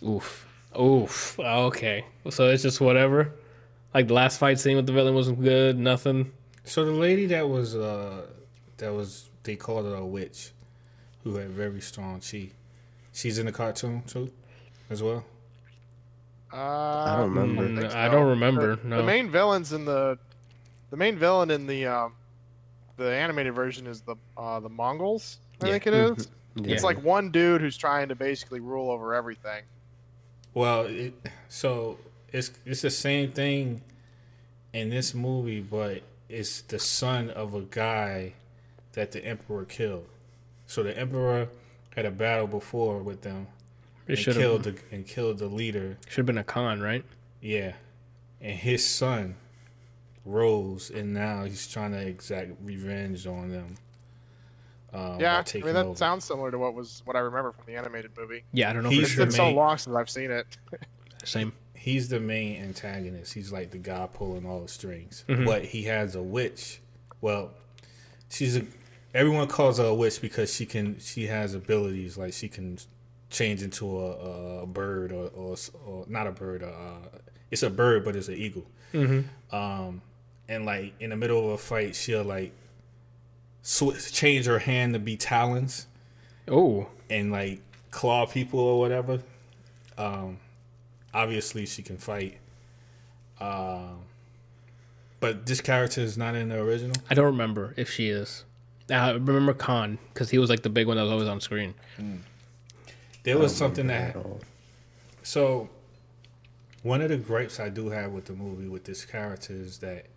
[0.05, 0.47] Oof.
[0.79, 1.39] Oof.
[1.39, 2.05] Okay.
[2.29, 3.31] So it's just whatever.
[3.95, 6.31] Like the last fight scene with the villain wasn't good, nothing.
[6.65, 8.27] So the lady that was uh
[8.77, 10.51] that was they called her a witch,
[11.23, 12.49] who had very strong chi.
[13.13, 14.31] She's in the cartoon too,
[14.89, 15.23] as well.
[16.51, 17.63] Uh, I don't remember.
[17.67, 18.11] Mm, think I so.
[18.11, 18.97] don't remember, The, no.
[18.97, 20.17] the main villains in the,
[20.91, 22.13] the main villain in the um,
[22.97, 25.37] the animated version is the uh, the Mongols.
[25.61, 25.71] I Yeah.
[25.73, 26.27] think it is.
[26.55, 26.73] Yeah.
[26.75, 29.63] It's like one dude who's trying to basically rule over everything.
[30.53, 31.15] Well, it,
[31.49, 31.97] so
[32.31, 33.81] it's it's the same thing
[34.71, 38.33] in this movie, but it's the son of a guy
[38.93, 40.07] that the emperor killed.
[40.65, 41.49] So the emperor
[41.95, 43.47] had a battle before with them
[44.07, 45.97] It and should killed have the and killed the leader.
[46.07, 47.03] should have been a con, right?
[47.41, 47.73] Yeah,
[48.41, 49.35] and his son
[50.25, 53.75] rose, and now he's trying to exact revenge on them.
[54.93, 55.95] Um, yeah, I mean that over.
[55.97, 58.43] sounds similar to what was what I remember from the animated movie.
[58.53, 58.89] Yeah, I don't know.
[58.89, 59.45] He's for It's the sure.
[59.47, 60.45] been so long since I've seen it.
[61.25, 61.53] Same.
[61.73, 63.33] he's the main antagonist.
[63.33, 65.25] He's like the guy pulling all the strings.
[65.27, 65.45] Mhm.
[65.45, 66.79] But he has a witch.
[67.21, 67.51] Well,
[68.29, 68.65] she's a.
[69.13, 70.99] Everyone calls her a witch because she can.
[70.99, 72.79] She has abilities like she can
[73.29, 75.55] change into a, a bird or, or
[75.85, 76.63] or not a bird.
[76.63, 77.19] Uh,
[77.51, 78.65] it's a bird, but it's an eagle.
[78.93, 79.55] Mm-hmm.
[79.55, 80.01] Um,
[80.47, 82.53] and like in the middle of a fight, she'll like
[83.61, 85.87] sw- change her hand to be talons
[86.47, 87.61] Oh, and like
[87.91, 89.19] claw people or whatever.
[89.97, 90.37] Um,
[91.13, 92.37] obviously she can fight.
[93.39, 94.01] Um,
[95.19, 96.95] but this character is not in the original.
[97.09, 98.43] I don't remember if she is.
[98.89, 101.73] I remember Khan because he was like the big one that was always on screen.
[101.99, 102.19] Mm.
[103.23, 104.41] There was something that At all.
[105.23, 105.69] so
[106.81, 110.07] one of the gripes I do have with the movie with this character is that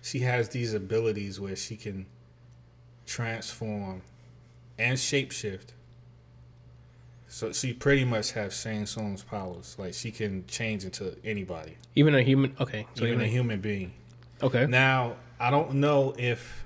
[0.00, 2.06] she has these abilities where she can
[3.04, 4.02] transform
[4.78, 5.68] and shapeshift.
[7.30, 9.76] So she pretty much has Shang Tsung's powers.
[9.78, 12.56] Like she can change into anybody, Even a human.
[12.58, 12.86] Okay.
[12.94, 13.92] So even even a human being.
[14.42, 14.66] Okay.
[14.66, 16.64] Now, I don't know if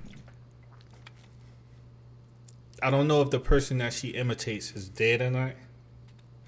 [2.83, 5.53] I don't know if the person that she imitates is dead or not.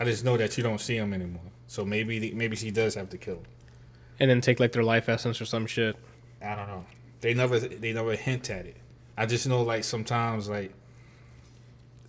[0.00, 1.52] I just know that you don't see him anymore.
[1.66, 3.46] So maybe maybe she does have to kill him.
[4.20, 5.96] And then take like their life essence or some shit.
[6.42, 6.84] I don't know.
[7.20, 8.76] They never they never hint at it.
[9.16, 10.72] I just know like sometimes like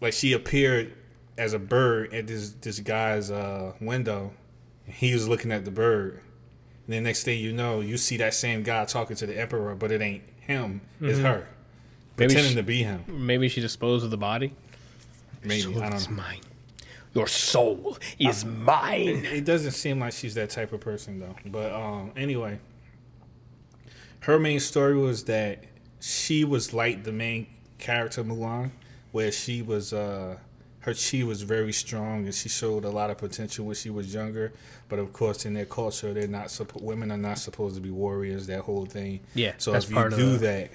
[0.02, 0.94] like she appeared
[1.38, 4.34] as a bird at this this guy's uh window.
[4.86, 6.22] And he was looking at the bird.
[6.88, 9.74] And the next thing you know, you see that same guy talking to the emperor,
[9.76, 10.82] but it ain't him.
[11.02, 11.48] It's her.
[12.18, 13.04] Maybe pretending she- to be him.
[13.08, 14.54] Maybe she disposed of the body.
[15.44, 16.16] Maybe Soul I don't know.
[16.18, 16.40] mine.
[17.14, 19.26] Your soul is mine.
[19.26, 21.36] It doesn't seem like she's that type of person though.
[21.46, 22.60] But um anyway,
[24.22, 25.64] her main story was that
[26.00, 27.48] she was like the main
[27.78, 28.72] character Mulan,
[29.12, 30.38] where she was uh
[30.82, 34.14] her chi was very strong and she showed a lot of potential when she was
[34.14, 34.52] younger.
[34.88, 37.90] But of course, in their culture, they're not suppo- women are not supposed to be
[37.90, 38.46] warriors.
[38.48, 39.22] That whole thing.
[39.34, 40.72] Yeah, So that's if you of do the- that,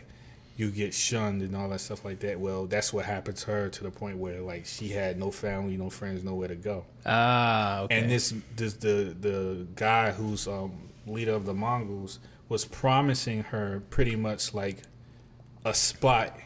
[0.61, 2.38] you get shunned and all that stuff like that.
[2.38, 5.76] Well, that's what happened to her to the point where like she had no family,
[5.78, 6.84] no friends, nowhere to go.
[7.06, 7.98] Ah, okay.
[7.98, 12.18] And this, this the the guy who's um, leader of the Mongols
[12.50, 14.82] was promising her pretty much like
[15.64, 16.36] a spot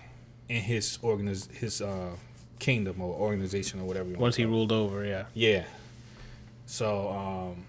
[0.49, 2.11] in his organiz- his uh,
[2.61, 4.11] kingdom or organization or whatever.
[4.11, 4.59] You Once he wanna call it.
[4.59, 5.25] ruled over, yeah.
[5.35, 5.65] Yeah.
[6.67, 7.65] So um,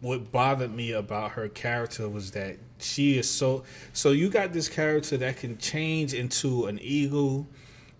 [0.00, 4.68] what bothered me about her character was that she is so so you got this
[4.68, 7.46] character that can change into an eagle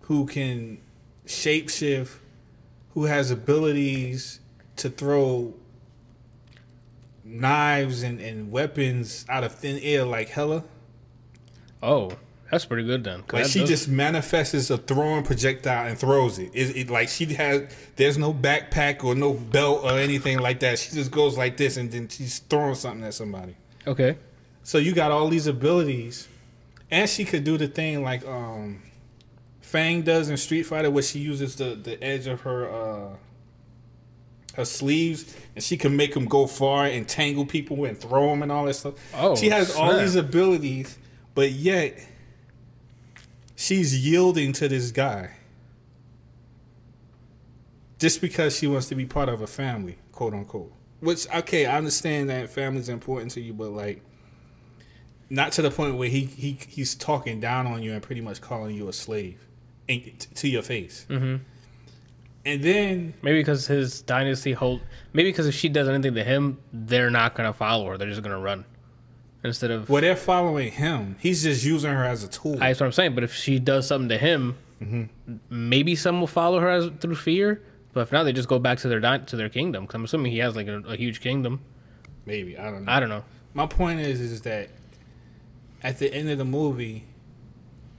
[0.01, 0.77] who can
[1.25, 2.17] shapeshift
[2.93, 4.39] who has abilities
[4.75, 5.53] to throw
[7.23, 10.63] knives and, and weapons out of thin air like Hela.
[11.83, 12.11] Oh,
[12.49, 16.51] that's pretty good then Like she does- just manifests a throwing projectile and throws it.
[16.53, 16.89] It, it.
[16.89, 17.63] Like she has,
[17.97, 20.79] there's no backpack or no belt or anything like that.
[20.79, 23.55] She just goes like this and then she's throwing something at somebody.
[23.85, 24.17] okay.
[24.67, 26.27] So you got all these abilities,
[26.91, 28.83] and she could do the thing like um,
[29.61, 33.15] Fang does in Street Fighter, where she uses the the edge of her uh
[34.55, 38.43] her sleeves, and she can make them go far and tangle people and throw them
[38.43, 38.95] and all that stuff.
[39.15, 40.97] Oh, she has all these abilities,
[41.33, 41.97] but yet
[43.55, 45.31] she's yielding to this guy
[47.99, 50.73] just because she wants to be part of a family, quote unquote.
[50.99, 54.03] Which okay, I understand that family's important to you, but like
[55.29, 58.41] not to the point where he, he he's talking down on you and pretty much
[58.41, 59.39] calling you a slave
[59.87, 61.05] in, t- to your face.
[61.09, 61.41] Mhm.
[62.45, 64.81] And then Maybe because his dynasty hold.
[65.11, 67.97] Maybe because if she does anything to him, they're not gonna follow her.
[67.97, 68.63] They're just gonna run
[69.43, 69.89] instead of.
[69.89, 71.17] well, they're following him.
[71.19, 72.55] He's just using her as a tool.
[72.55, 73.15] That's what I'm saying.
[73.15, 74.57] But if she does something to him,
[75.49, 77.61] maybe some will follow her as, through fear.
[77.93, 79.83] But if not, they just go back to their di- to their kingdom.
[79.83, 81.61] Because I'm assuming he has like a, a huge kingdom.
[82.25, 82.91] Maybe I don't know.
[82.91, 83.23] I don't know.
[83.53, 84.69] My point is, is that
[85.83, 87.05] at the end of the movie,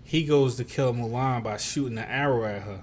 [0.05, 2.83] he goes to kill Mulan by shooting an arrow at her.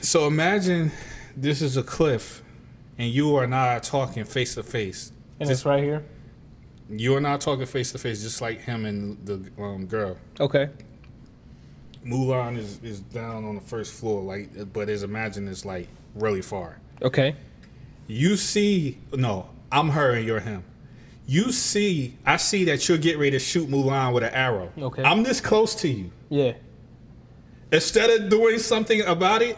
[0.00, 0.92] So imagine
[1.36, 2.42] this is a cliff,
[2.98, 5.12] and you and I are talking face to face.
[5.40, 6.04] And it's right here.
[6.88, 10.18] You and I are talking face to face, just like him and the um, girl.
[10.38, 10.68] Okay.
[12.04, 16.42] Mulan is, is down on the first floor, like, but is imagine it's like really
[16.42, 16.78] far.
[17.00, 17.36] Okay.
[18.06, 20.64] You see, no, I'm her and you're him.
[21.26, 24.72] You see, I see that you're getting ready to shoot Mulan with an arrow.
[24.76, 25.02] Okay.
[25.02, 26.10] I'm this close to you.
[26.28, 26.54] Yeah.
[27.70, 29.56] Instead of doing something about it,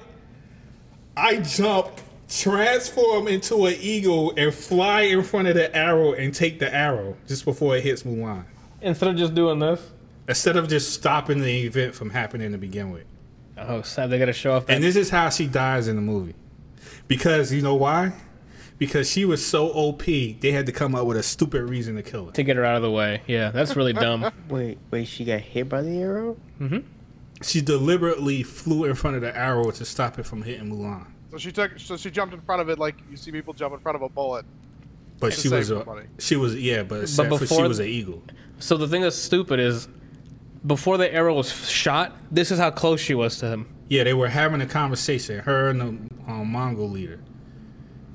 [1.17, 6.59] I jump, transform into an eagle, and fly in front of the arrow and take
[6.59, 8.45] the arrow just before it hits Mulan.
[8.83, 9.81] Instead of just doing this.
[10.29, 13.05] Instead of just stopping the event from happening to begin with.
[13.57, 14.11] Oh, sad.
[14.11, 14.75] They gotta show off that.
[14.75, 16.35] And this is how she dies in the movie.
[17.09, 18.13] Because you know why?
[18.77, 22.03] Because she was so OP, they had to come up with a stupid reason to
[22.03, 22.33] kill her.
[22.33, 23.23] to get her out of the way.
[23.27, 24.31] Yeah, that's really dumb.
[24.49, 26.37] Wait, wait, she got hit by the arrow?
[27.43, 31.07] She deliberately flew in front of the arrow to stop it from hitting Mulan.
[31.31, 31.79] So she took.
[31.79, 34.03] So she jumped in front of it like you see people jump in front of
[34.03, 34.45] a bullet.
[35.19, 36.07] But she was a, somebody.
[36.19, 38.23] she was yeah, but, except for she was an eagle.
[38.59, 39.89] So the thing that's stupid is,
[40.67, 43.69] before the arrow was shot, this is how close she was to him.
[43.89, 47.21] Yeah, they were having a conversation, her and the um, Mongol leader.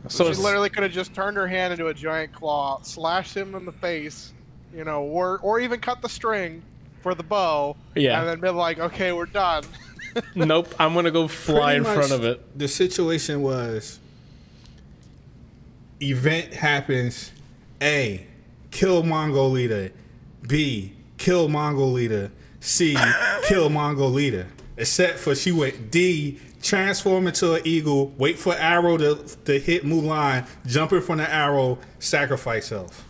[0.07, 3.53] So she literally could have just turned her hand into a giant claw, slashed him
[3.55, 4.33] in the face,
[4.73, 6.63] you know, or or even cut the string
[7.01, 7.75] for the bow.
[7.95, 8.19] Yeah.
[8.19, 9.63] And then been like, okay, we're done.
[10.35, 12.57] nope, I'm gonna go fly in Pretty front of it.
[12.57, 13.99] The situation was
[16.01, 17.31] event happens,
[17.81, 18.25] A,
[18.71, 19.91] kill Mongol leader.
[20.47, 22.31] B, kill Mongol leader.
[22.59, 22.97] C,
[23.43, 24.47] kill Mongol leader.
[24.77, 29.83] Except for she went D, transform into an eagle, wait for arrow to, to hit
[29.83, 33.05] Mulan, jump in front of arrow, sacrifice self.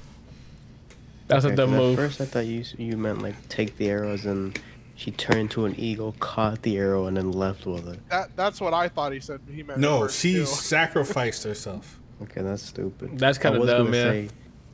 [1.27, 1.99] That's a Okay, dumb 'cause move.
[1.99, 4.59] At first, I thought you you meant like take the arrows and
[4.95, 7.99] she turned to an eagle, caught the arrow, and then left with it.
[8.09, 9.39] That that's what I thought he said.
[9.49, 9.79] He meant.
[9.79, 10.45] No, she too.
[10.45, 11.99] sacrificed herself.
[12.23, 13.17] Okay, that's stupid.
[13.19, 13.91] That's kinda dumb, gonna.
[13.93, 14.29] Say,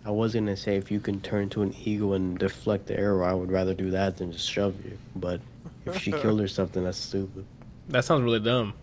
[0.05, 3.26] I was gonna say if you can turn to an eagle and deflect the arrow,
[3.26, 4.97] I would rather do that than just shove you.
[5.15, 5.41] But
[5.86, 7.45] if she killed herself, then that's stupid.
[7.89, 8.73] That sounds really dumb.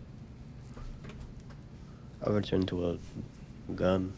[2.25, 2.99] I would turn to a
[3.75, 4.15] gun.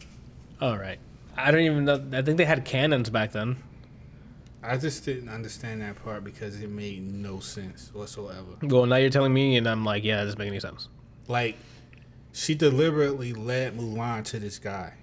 [0.61, 0.99] All right.
[1.37, 2.03] I don't even know.
[2.13, 3.57] I think they had cannons back then.
[4.63, 8.57] I just didn't understand that part because it made no sense whatsoever.
[8.63, 10.87] Well, now you're telling me, and I'm like, yeah, it doesn't make any sense.
[11.27, 11.57] Like,
[12.31, 14.93] she deliberately led Mulan to this guy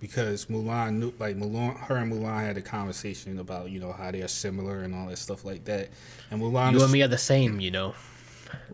[0.00, 4.10] because Mulan knew, like Mulan, her and Mulan had a conversation about you know how
[4.10, 5.90] they are similar and all that stuff like that.
[6.30, 7.94] And Mulan, You is, and me are the same, you know.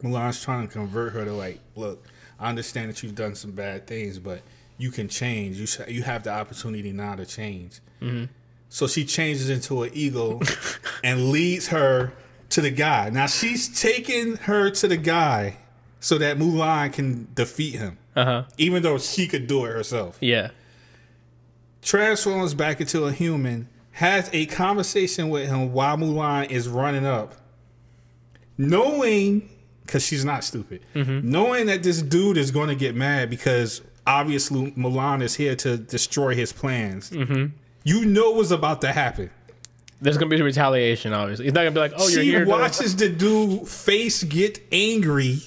[0.02, 2.04] Mulan's trying to convert her to like, look,
[2.38, 4.42] I understand that you've done some bad things, but
[4.78, 5.56] you can change.
[5.58, 7.80] You sh- you have the opportunity now to change.
[8.68, 10.42] So she changes into an eagle
[11.02, 12.12] and leads her
[12.50, 13.08] to the guy.
[13.10, 15.56] Now she's taking her to the guy
[16.00, 18.44] so that Mulan can defeat him, Uh huh.
[18.58, 20.18] even though she could do it herself.
[20.20, 20.50] Yeah.
[21.82, 27.34] Transforms back into a human, has a conversation with him while Mulan is running up,
[28.58, 29.48] knowing
[29.86, 31.30] because she's not stupid, mm-hmm.
[31.30, 35.76] knowing that this dude is going to get mad because obviously Mulan is here to
[35.76, 37.10] destroy his plans.
[37.10, 37.46] Mm-hmm.
[37.84, 39.30] You know what's about to happen.
[40.00, 41.14] There's gonna be retaliation.
[41.14, 44.22] Obviously, he's not gonna be like, "Oh, you're she here." to-" watches the dude face
[44.24, 45.38] get angry,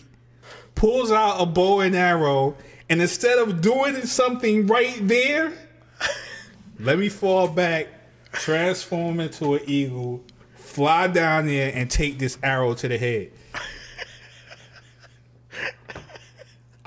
[0.73, 2.55] pulls out a bow and arrow,
[2.89, 5.53] and instead of doing something right there,
[6.79, 7.89] let me fall back,
[8.31, 10.23] transform into an eagle,
[10.55, 13.31] fly down there, and take this arrow to the head.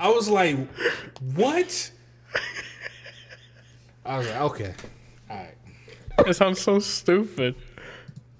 [0.03, 0.57] I was like,
[1.33, 1.91] what?
[4.05, 4.73] I was like, okay.
[5.29, 5.55] All right.
[6.25, 7.55] That sounds so stupid.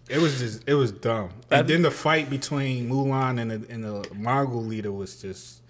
[0.09, 1.30] It was just it was dumb.
[1.47, 5.61] That- and then the fight between Mulan and the, and the Mongol leader was just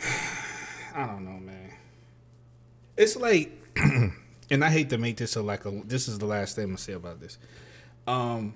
[0.94, 1.70] I don't know, man.
[2.96, 6.56] It's like and I hate to make this a like a this is the last
[6.56, 7.38] thing I'm gonna say about this.
[8.08, 8.54] Um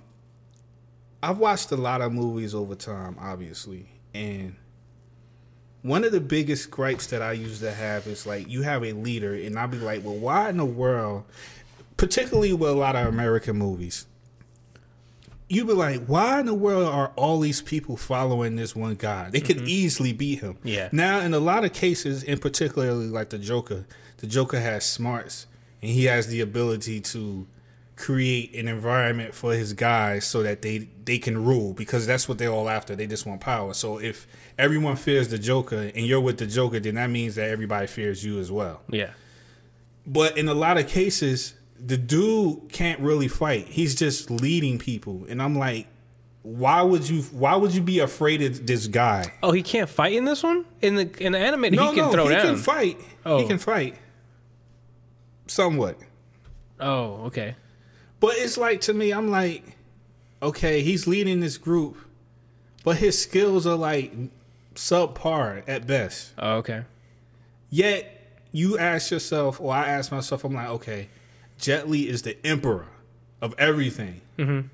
[1.22, 4.56] I've watched a lot of movies over time, obviously, and
[5.84, 8.94] one of the biggest gripes that I used to have is like you have a
[8.94, 11.24] leader, and I'll be like, well, why in the world,
[11.98, 14.06] particularly with a lot of American movies,
[15.46, 19.28] you'd be like, why in the world are all these people following this one guy?
[19.28, 19.68] They could mm-hmm.
[19.68, 20.56] easily beat him.
[20.64, 20.88] Yeah.
[20.90, 23.84] Now, in a lot of cases, and particularly like the Joker,
[24.16, 25.46] the Joker has smarts,
[25.82, 27.46] and he has the ability to
[27.96, 32.38] create an environment for his guys so that they they can rule because that's what
[32.38, 32.96] they're all after.
[32.96, 33.72] They just want power.
[33.74, 34.26] So if
[34.58, 38.24] everyone fears the Joker and you're with the Joker, then that means that everybody fears
[38.24, 38.82] you as well.
[38.88, 39.10] Yeah.
[40.06, 43.68] But in a lot of cases, the dude can't really fight.
[43.68, 45.86] He's just leading people, and I'm like,
[46.42, 47.22] why would you?
[47.22, 49.32] Why would you be afraid of this guy?
[49.42, 50.64] Oh, he can't fight in this one.
[50.82, 52.42] In the in the animated, No, he can no, throw he down.
[52.46, 52.98] can fight.
[52.98, 53.46] He Oh.
[53.46, 53.94] can fight.
[55.46, 55.98] Somewhat.
[56.80, 57.54] Oh, okay.
[58.24, 59.76] But it's like to me, I'm like,
[60.42, 61.98] okay, he's leading this group,
[62.82, 64.14] but his skills are like
[64.74, 66.32] subpar at best.
[66.38, 66.84] Oh, okay.
[67.68, 71.08] Yet you ask yourself, or I ask myself, I'm like, okay,
[71.58, 72.86] Jet Li is the emperor
[73.42, 74.22] of everything.
[74.38, 74.68] Mm-hmm.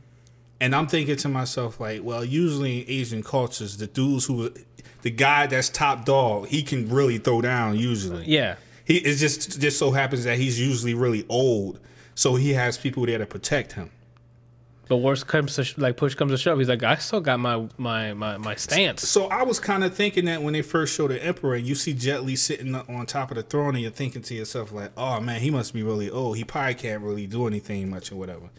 [0.61, 4.55] And I'm thinking to myself, like, well, usually in Asian cultures, the dudes who,
[5.03, 8.27] the guy that's top dog, he can really throw down usually.
[8.27, 8.55] Yeah.
[8.85, 11.81] He it just just so happens that he's usually really old,
[12.21, 13.91] so he has people there to protect him.
[14.89, 17.41] But worst comes to sh- like push comes to shove, he's like, I still got
[17.41, 19.09] my my my, my stance.
[19.09, 21.95] So I was kind of thinking that when they first show the Emperor, you see
[21.95, 25.19] Jet Li sitting on top of the throne, and you're thinking to yourself like, "Oh
[25.21, 26.37] man, he must be really old.
[26.37, 28.51] He probably can't really do anything much or whatever."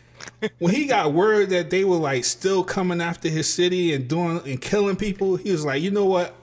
[0.58, 4.42] when he got word that they were like still coming after his city and doing
[4.44, 6.34] and killing people, he was like, "You know what?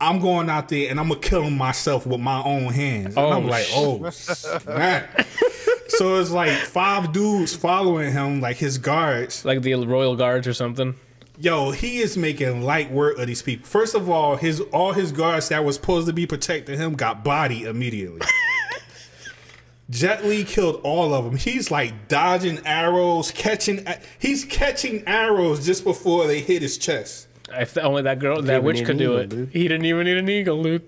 [0.00, 3.18] I'm going out there and I'm gonna kill him myself with my own hands." And
[3.18, 5.26] Oh, I'm like, "Oh snap!"
[5.88, 9.44] so it's like five dudes following him, like his guards.
[9.44, 10.94] Like the royal guards or something.
[11.38, 13.66] Yo, he is making light work of these people.
[13.66, 17.24] First of all, his all his guards that was supposed to be protecting him got
[17.24, 18.20] bodied immediately.
[19.90, 21.36] Jet Li killed all of them.
[21.36, 23.86] He's like dodging arrows, catching.
[24.18, 27.28] He's catching arrows just before they hit his chest.
[27.52, 29.28] If only that girl, that witch could do eagle, it.
[29.28, 29.48] dude.
[29.50, 30.82] He didn't even need an eagle, dude.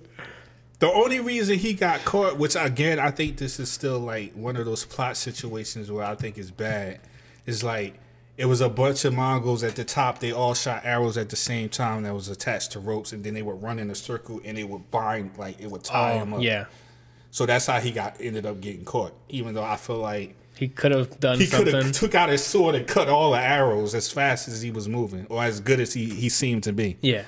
[0.79, 4.55] The only reason he got caught, which again I think this is still like one
[4.55, 6.99] of those plot situations where I think is bad,
[7.45, 7.95] is like
[8.37, 10.19] it was a bunch of Mongols at the top.
[10.19, 13.33] They all shot arrows at the same time that was attached to ropes, and then
[13.33, 16.19] they would run in a circle and it would bind like it would tie oh,
[16.19, 16.43] him Oh, up.
[16.43, 16.65] yeah.
[17.31, 19.13] So that's how he got ended up getting caught.
[19.29, 21.65] Even though I feel like He could have done something.
[21.65, 24.61] he could have took out his sword and cut all the arrows as fast as
[24.61, 26.97] he was moving, or as good as he, he seemed to be.
[27.01, 27.23] yeah.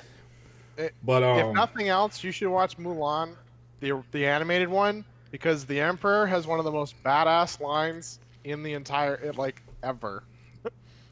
[1.04, 3.34] But if um, nothing else, you should watch Mulan,
[3.80, 8.62] the the animated one, because the Emperor has one of the most badass lines in
[8.62, 10.24] the entire it, like ever.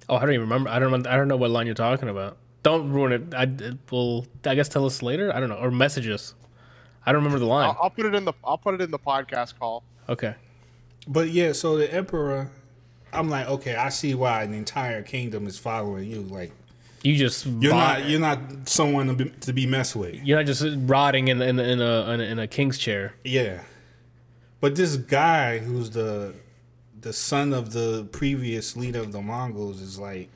[0.09, 0.71] Oh, I don't even remember.
[0.71, 1.07] I don't.
[1.07, 2.39] I don't know what line you're talking about.
[2.62, 3.35] Don't ruin it.
[3.35, 4.27] I it will.
[4.47, 5.31] I guess tell us later.
[5.35, 6.35] I don't know, or message us.
[7.05, 7.69] I don't remember the line.
[7.69, 9.83] I'll, I'll put it in the I'll put it in the podcast call.
[10.09, 10.35] Okay.
[11.11, 12.50] But yeah, so the emperor,
[13.12, 16.20] I'm like, okay, I see why an entire kingdom is following you.
[16.20, 16.52] Like,
[17.02, 20.16] You just you're not you're not someone to be, to be messed with.
[20.22, 23.14] You're not just rotting in in, in a in a in a king's chair.
[23.24, 23.62] Yeah,
[24.61, 26.34] but this guy who's the
[27.00, 30.28] the son of the previous leader of the Mongols is like,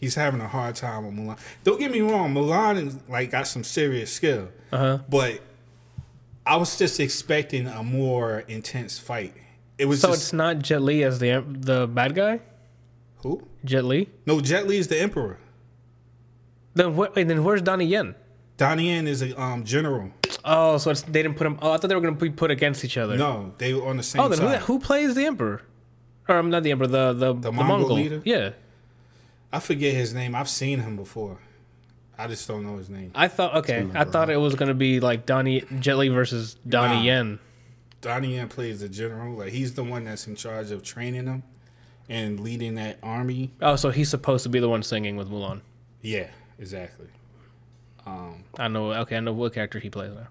[0.00, 1.38] he's having a hard time with Mulan.
[1.64, 4.98] Don't get me wrong, Mulan is like got some serious skill, Uh huh.
[5.08, 5.40] but
[6.44, 9.32] I was just expecting a more intense fight.
[9.80, 12.40] It was So just it's not Jet Li as the the bad guy.
[13.22, 13.42] who?
[13.64, 14.08] Jet Li.
[14.26, 15.38] No, Jet Li is the emperor.
[16.74, 17.16] Then what?
[17.16, 18.14] Wait, then where's Donnie Yen?
[18.56, 20.10] Donnie Yen is a um, general.
[20.44, 21.58] Oh, so it's, they didn't put him.
[21.62, 23.16] Oh, I thought they were gonna be put against each other.
[23.16, 24.60] No, they were on the same Oh, then who, side.
[24.60, 25.62] who plays the emperor?
[26.28, 28.22] Or um, not the emperor, the the, the, Mongol Mongol leader?
[28.24, 28.50] Yeah,
[29.50, 30.34] I forget his name.
[30.34, 31.38] I've seen him before.
[32.18, 33.12] I just don't know his name.
[33.14, 33.86] I thought okay.
[33.94, 37.02] I thought it was gonna be like Donnie Jet Li versus Donnie Nah.
[37.02, 37.38] Yen.
[38.00, 39.36] Donnie Yen plays the general.
[39.36, 41.42] Like he's the one that's in charge of training them
[42.08, 43.50] and leading that army.
[43.60, 45.60] Oh, so he's supposed to be the one singing with Mulan.
[46.02, 46.28] Yeah,
[46.58, 47.06] exactly.
[48.06, 48.92] Um, I know.
[48.92, 50.28] Okay, I know what character he plays now.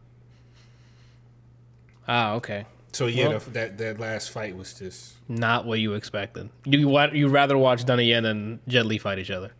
[2.07, 2.65] Ah, okay.
[2.91, 6.49] so yeah, Well- the, that that last fight was just Not what you expected.
[6.65, 9.51] You you rather watch Donnie Yen and Jet Li fight each other.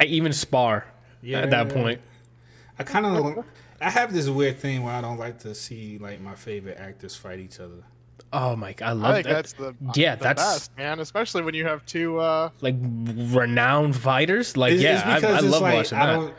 [0.00, 0.86] I even spar
[1.32, 1.72] at that Yeah.
[1.72, 2.00] point.
[2.78, 3.44] I kind of
[3.80, 7.14] I have this weird thing where I don't like to see like my favorite actors
[7.16, 7.84] fight each other.
[8.32, 8.72] Oh my!
[8.72, 9.32] God, I I love think that.
[9.34, 12.18] that's the yeah, the that's best man, especially when you have two.
[12.18, 14.56] uh like renowned fighters.
[14.56, 16.12] Like It's- yeah, it's I, I it's love like, watching I that.
[16.14, 16.34] don't,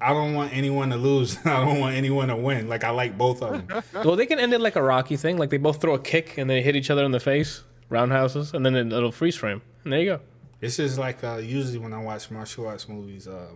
[0.00, 1.36] I don't want anyone to lose.
[1.44, 2.68] I don't want anyone to win.
[2.68, 3.82] Like I like both of them.
[4.04, 5.38] Well, they can end it like a Rocky thing.
[5.38, 8.54] Like they both throw a kick and they hit each other in the face, roundhouses,
[8.54, 9.62] and then it- it'll freeze frame.
[9.84, 10.20] And there you go.
[10.60, 13.48] It's just like uh, usually when I watch martial arts movies, uh,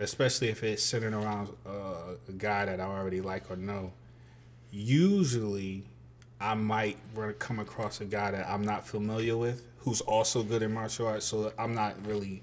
[0.00, 3.92] especially if it's centered around uh, a guy that I already like or know.
[4.70, 5.84] Usually,
[6.40, 10.62] I might run, come across a guy that I'm not familiar with who's also good
[10.62, 11.26] in martial arts.
[11.26, 12.42] So I'm not really,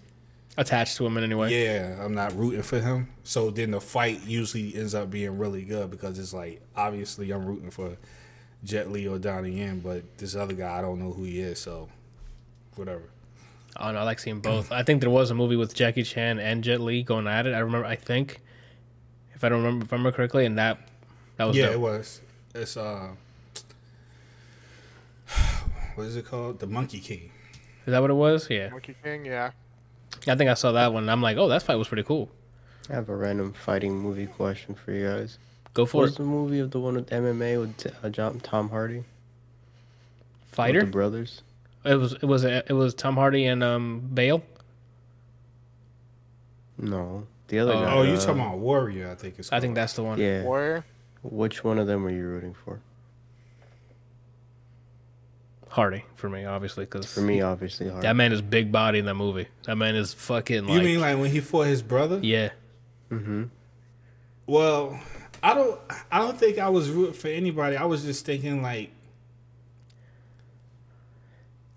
[0.57, 1.63] Attached to him in any way.
[1.63, 3.09] yeah, I'm not rooting for him.
[3.23, 7.45] So then the fight usually ends up being really good because it's like obviously I'm
[7.45, 7.95] rooting for
[8.63, 11.59] Jet Li or Donnie Yen, but this other guy I don't know who he is.
[11.59, 11.89] So
[12.75, 13.10] whatever.
[13.77, 14.71] Oh no, I like seeing both.
[14.71, 17.53] I think there was a movie with Jackie Chan and Jet Li going at it.
[17.53, 17.87] I remember.
[17.87, 18.41] I think,
[19.33, 20.79] if I don't remember, if I remember correctly, and that
[21.37, 21.73] that was yeah, dope.
[21.73, 22.21] it was.
[22.53, 23.09] It's uh,
[25.95, 26.59] what is it called?
[26.59, 27.31] The Monkey King.
[27.85, 28.49] Is that what it was?
[28.49, 28.69] Yeah.
[28.69, 29.51] Monkey King, yeah.
[30.27, 31.09] I think I saw that one.
[31.09, 32.29] I'm like, oh, that fight was pretty cool.
[32.89, 35.37] I have a random fighting movie question for you guys.
[35.73, 36.07] Go for it.
[36.07, 38.97] What's the movie of the one with MMA with uh, Tom Hardy?
[38.97, 39.05] With
[40.45, 40.81] Fighter.
[40.81, 41.41] the brothers?
[41.83, 44.43] It was it was it was Tom Hardy and um Bale.
[46.77, 47.27] No.
[47.47, 47.93] The other Oh, guy.
[47.95, 49.09] Oh, you uh, talking about Warrior?
[49.11, 49.49] I think it's.
[49.49, 49.61] I Called.
[49.63, 50.19] think that's the one.
[50.19, 50.43] Yeah.
[50.43, 50.85] Warrior.
[51.23, 52.79] Which one of them are you rooting for?
[55.69, 58.05] Hardy for me, obviously, because For me, obviously, Hardy.
[58.05, 59.47] that man is big body in that movie.
[59.63, 62.19] That man is fucking You like, mean like when he fought his brother?
[62.21, 62.49] yeah.
[63.09, 63.43] Mm-hmm.
[64.47, 64.99] Well,
[65.43, 65.79] I don't.
[66.11, 67.75] I don't think I was rooting for anybody.
[67.77, 68.91] I was just thinking like.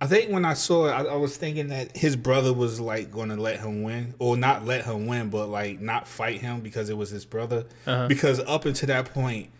[0.00, 3.10] I think when I saw it, I, I was thinking that his brother was like
[3.10, 6.60] going to let him win, or not let him win, but like not fight him
[6.60, 7.64] because it was his brother.
[7.86, 8.08] Uh-huh.
[8.08, 9.50] Because up until that point,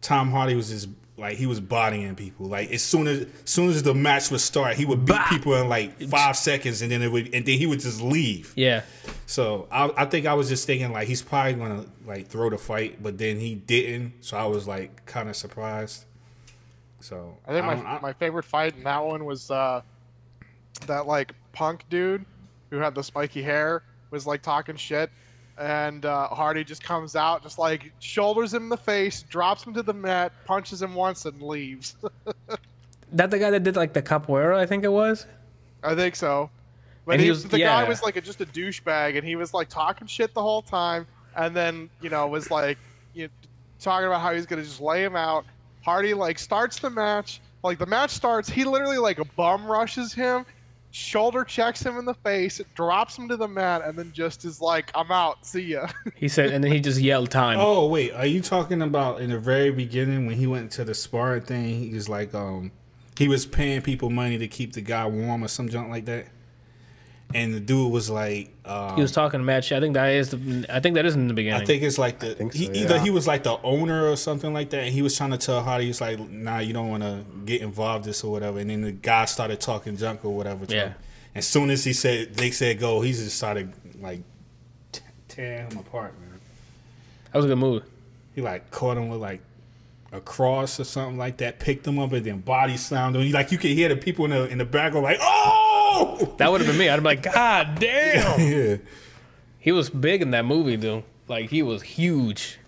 [0.00, 2.46] Tom Hardy was just like he was bodying people.
[2.46, 5.28] Like as soon as, as soon as the match would start, he would beat Bah!
[5.28, 8.52] people in like five seconds, and then it would, and then he would just leave.
[8.56, 8.82] Yeah.
[9.26, 12.58] So I, I think I was just thinking like he's probably gonna like throw the
[12.58, 14.14] fight, but then he didn't.
[14.20, 16.04] So I was like kind of surprised.
[17.02, 19.82] So I think my, I- my favorite fight in that one was uh,
[20.86, 22.24] that like punk dude
[22.70, 25.10] who had the spiky hair was like talking shit,
[25.58, 29.74] and uh, Hardy just comes out, just like shoulders him in the face, drops him
[29.74, 31.96] to the mat, punches him once, and leaves.
[33.14, 35.26] That the guy that did like the capoeira, I think it was.
[35.82, 36.48] I think so.
[37.04, 39.52] But he, he was- the guy was like a, just a douchebag, and he was
[39.52, 42.78] like talking shit the whole time, and then you know was like
[43.12, 43.28] you
[43.80, 45.44] talking about how he's gonna just lay him out.
[45.82, 47.40] Hardy like starts the match.
[47.62, 50.44] Like the match starts, he literally like a bum rushes him,
[50.90, 54.60] shoulder checks him in the face, drops him to the mat, and then just is
[54.60, 55.44] like, "I'm out.
[55.44, 57.58] See ya." He said, and then he just yelled time.
[57.60, 60.94] Oh wait, are you talking about in the very beginning when he went to the
[60.94, 61.88] sparring thing?
[61.88, 62.72] He was like, um,
[63.18, 66.26] he was paying people money to keep the guy warm or some junk like that.
[67.34, 69.64] And the dude was like, um, He was talking to Matt.
[69.64, 69.76] Shea.
[69.76, 70.66] I think that is the.
[70.68, 71.60] I think that is in the beginning.
[71.60, 72.82] I think it's like the so, he, yeah.
[72.82, 74.84] either he was like the owner or something like that.
[74.84, 77.62] And he was trying to tell Hardy, he's like, nah, you don't want to get
[77.62, 78.58] involved this or whatever.
[78.58, 80.64] And then the guy started talking junk or whatever.
[80.68, 80.88] Yeah.
[80.88, 80.94] him.
[81.34, 84.20] As soon as he said they said go, he just started like
[84.92, 86.40] t- tearing him apart, man.
[87.30, 87.84] that was a good move.
[88.34, 89.40] He like caught him with like
[90.12, 93.30] a cross or something like that, picked him up and then body slammed him.
[93.32, 95.71] Like you could hear the people in the in the back go like, oh.
[96.38, 96.88] That would have been me.
[96.88, 98.40] I'd be like, God damn.
[98.52, 98.76] yeah.
[99.58, 101.04] He was big in that movie, dude.
[101.28, 102.58] Like he was huge.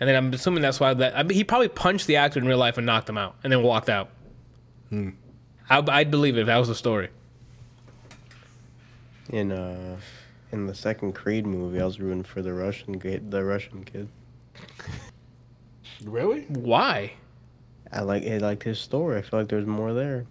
[0.00, 2.46] And then I'm assuming that's why that I mean, he probably punched the actor in
[2.46, 4.10] real life and knocked him out, and then walked out.
[5.70, 7.08] I, I'd believe it if that was the story.
[9.30, 9.96] In uh,
[10.52, 13.30] in the second Creed movie, I was rooting for the Russian kid.
[13.30, 14.08] The Russian kid.
[16.04, 16.42] Really?
[16.48, 17.14] Why?
[17.92, 19.18] I like I liked his story.
[19.18, 20.26] I feel like there's more there.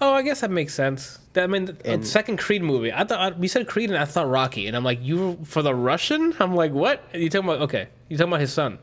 [0.00, 1.18] Oh, I guess that makes sense.
[1.32, 2.92] That, I mean, the And- second Creed movie.
[2.92, 5.74] I thought we said Creed, and I thought Rocky, and I'm like, you for the
[5.74, 6.34] Russian?
[6.40, 7.02] I'm like, what?
[7.14, 7.62] You talking about?
[7.62, 8.78] Okay, you talking about his son?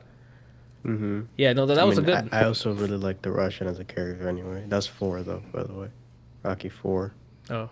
[0.86, 1.22] Mm-hmm.
[1.38, 2.30] Yeah, no, that, that I was mean, a good.
[2.34, 4.28] I, I also really like the Russian as a character.
[4.28, 5.42] Anyway, that's four though.
[5.54, 5.88] By the way,
[6.44, 7.14] Rocky four.
[7.50, 7.70] Oh,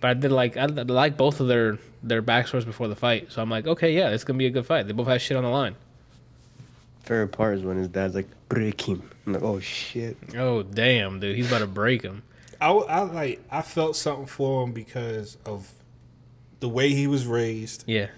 [0.00, 3.30] but I did like I did like both of their their backstories before the fight.
[3.30, 4.86] So I'm like, okay, yeah, it's gonna be a good fight.
[4.88, 5.76] They both have shit on the line.
[7.04, 9.08] Favorite part is when his dad's like break him.
[9.26, 10.16] I'm like, oh shit.
[10.36, 12.24] Oh damn, dude, he's about to break him.
[12.60, 15.72] I, I like I felt something for him because of
[16.60, 18.08] the way he was raised, Yeah,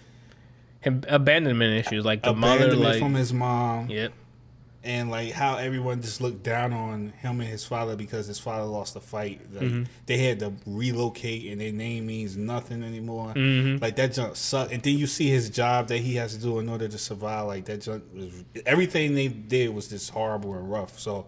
[0.80, 4.08] him abandonment issues like the mother, abandonment like from his mom, yeah,
[4.84, 8.64] and like how everyone just looked down on him and his father because his father
[8.64, 9.40] lost the fight.
[9.52, 9.82] Like, Mm-hmm.
[10.06, 13.34] They had to relocate, and their name means nothing anymore.
[13.34, 13.82] Mm-hmm.
[13.82, 14.72] Like that junk sucked.
[14.72, 17.46] And then you see his job that he has to do in order to survive.
[17.48, 20.98] Like that junk was everything they did was just horrible and rough.
[20.98, 21.26] So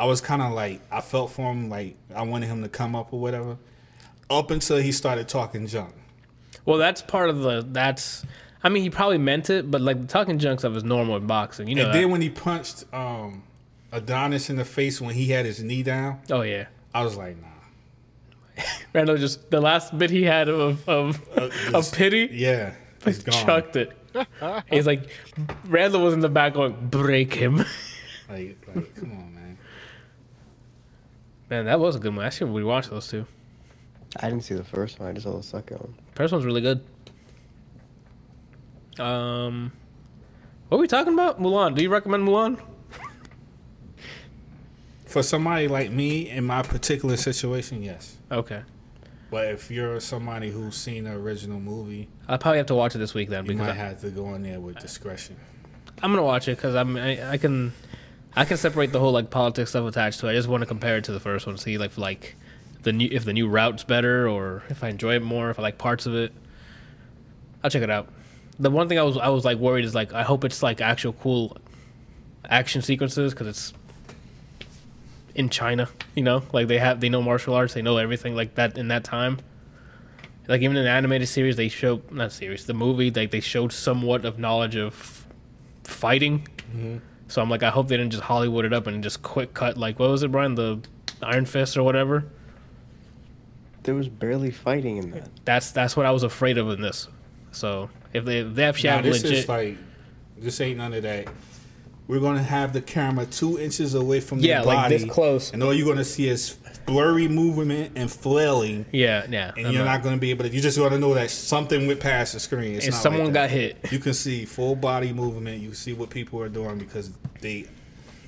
[0.00, 1.68] I was kind of like I felt for him.
[1.68, 3.58] Like I wanted him to come up or whatever.
[4.30, 5.92] Up until he started talking junk.
[6.64, 7.66] Well, that's part of the.
[7.68, 8.24] That's.
[8.62, 11.26] I mean, he probably meant it, but like the talking junk stuff is normal in
[11.26, 11.68] boxing.
[11.68, 11.84] You know.
[11.84, 11.98] and that.
[11.98, 13.42] then when he punched um,
[13.92, 17.36] Adonis in the face when he had his knee down, oh yeah, I was like,
[17.40, 18.62] nah.
[18.94, 22.72] Randall just the last bit he had of of, Uh, of pity, Yeah,
[23.04, 23.14] gone.
[23.24, 23.92] chucked it.
[24.70, 25.08] He's like,
[25.66, 27.64] Randall was in the back going, break him.
[28.28, 29.29] Like, like, come on,
[31.50, 31.58] man.
[31.58, 32.24] Man, that was a good one.
[32.24, 33.26] I should rewatch those two.
[34.18, 35.08] I didn't see the first one.
[35.08, 35.94] I just saw the second one.
[36.14, 36.82] First one's really good.
[38.98, 39.72] Um,
[40.68, 41.40] what are we talking about?
[41.40, 41.74] Mulan.
[41.74, 42.60] Do you recommend Mulan?
[45.06, 48.16] For somebody like me in my particular situation, yes.
[48.30, 48.62] Okay,
[49.30, 52.98] But if you're somebody who's seen the original movie, I'll probably have to watch it
[52.98, 55.36] this week then you because might I, have to go in there with discretion.
[56.02, 57.72] I'm gonna watch it because I'm I, I can
[58.36, 60.30] I can separate the whole like politics stuff attached to it.
[60.30, 62.36] I just want to compare it to the first one, see like like
[62.82, 65.62] the new if the new route's better or if I enjoy it more, if I
[65.62, 66.32] like parts of it.
[67.62, 68.08] I'll check it out.
[68.58, 70.80] The one thing I was I was like worried is like I hope it's like
[70.80, 71.56] actual cool
[72.48, 73.72] action sequences because it's
[75.34, 78.54] in China, you know, like they have they know martial arts, they know everything like
[78.54, 79.38] that in that time.
[80.48, 83.72] Like even in the animated series, they show not series, the movie, like they showed
[83.72, 85.26] somewhat of knowledge of
[85.84, 86.48] fighting.
[86.74, 86.98] Mm-hmm.
[87.30, 89.78] So I'm like, I hope they didn't just Hollywood it up and just quick cut.
[89.78, 90.56] Like, what was it, Brian?
[90.56, 90.80] The
[91.22, 92.24] Iron Fist or whatever.
[93.84, 95.28] There was barely fighting in that.
[95.44, 97.08] That's that's what I was afraid of in this.
[97.52, 99.78] So if they if they actually Now have this legit, is like,
[100.38, 101.28] this ain't none of that.
[102.08, 105.52] We're gonna have the camera two inches away from Yeah, the like body, this close.
[105.52, 109.52] and all you're gonna see is blurry movement and flailing, yeah, yeah.
[109.56, 110.50] and I'm you're not- not gonna be able to.
[110.50, 112.74] You just gonna know that something went past the screen.
[112.76, 113.76] It's and not someone like got hit.
[113.90, 115.60] You can see full body movement.
[115.62, 117.66] You see what people are doing because they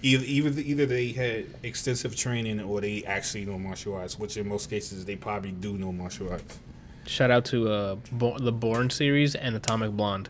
[0.03, 4.19] either either either they had extensive training or they actually know martial arts.
[4.19, 6.59] Which in most cases they probably do know martial arts.
[7.07, 10.29] Shout out to uh, Bo- the Bourne series and Atomic Blonde.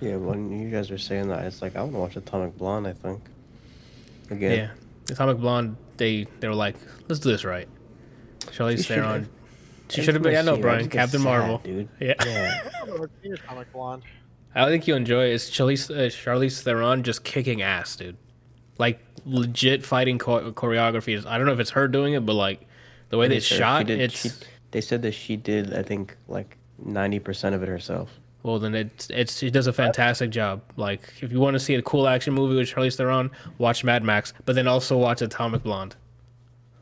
[0.00, 2.86] Yeah, when you guys were saying that, it's like I want to watch Atomic Blonde.
[2.86, 3.20] I think.
[4.30, 4.70] Again, Yeah,
[5.14, 5.76] Atomic Blonde.
[5.98, 6.76] They they were like,
[7.08, 7.68] let's do this right.
[8.40, 9.28] Charlize She Theron.
[9.90, 10.36] She should have been.
[10.36, 10.88] I know, Brian.
[10.88, 11.58] Captain sad, Marvel.
[11.58, 11.88] dude.
[12.00, 12.14] Yeah.
[12.24, 12.70] Yeah.
[12.82, 14.02] I've never seen Atomic Blonde.
[14.54, 15.34] I think you enjoy it.
[15.34, 18.16] It's Charlize, uh, Charlize Theron just kicking ass, dude.
[18.78, 21.24] Like legit fighting cho- choreography.
[21.26, 22.66] I don't know if it's her doing it, but like
[23.10, 25.74] the way They it's said she shot, did- it's she- they said that she did.
[25.74, 28.10] I think like ninety percent of it herself.
[28.48, 30.62] Well then it's it's it does a fantastic job.
[30.76, 34.02] Like if you want to see a cool action movie with Charlize Theron, watch Mad
[34.02, 35.96] Max, but then also watch Atomic Blonde.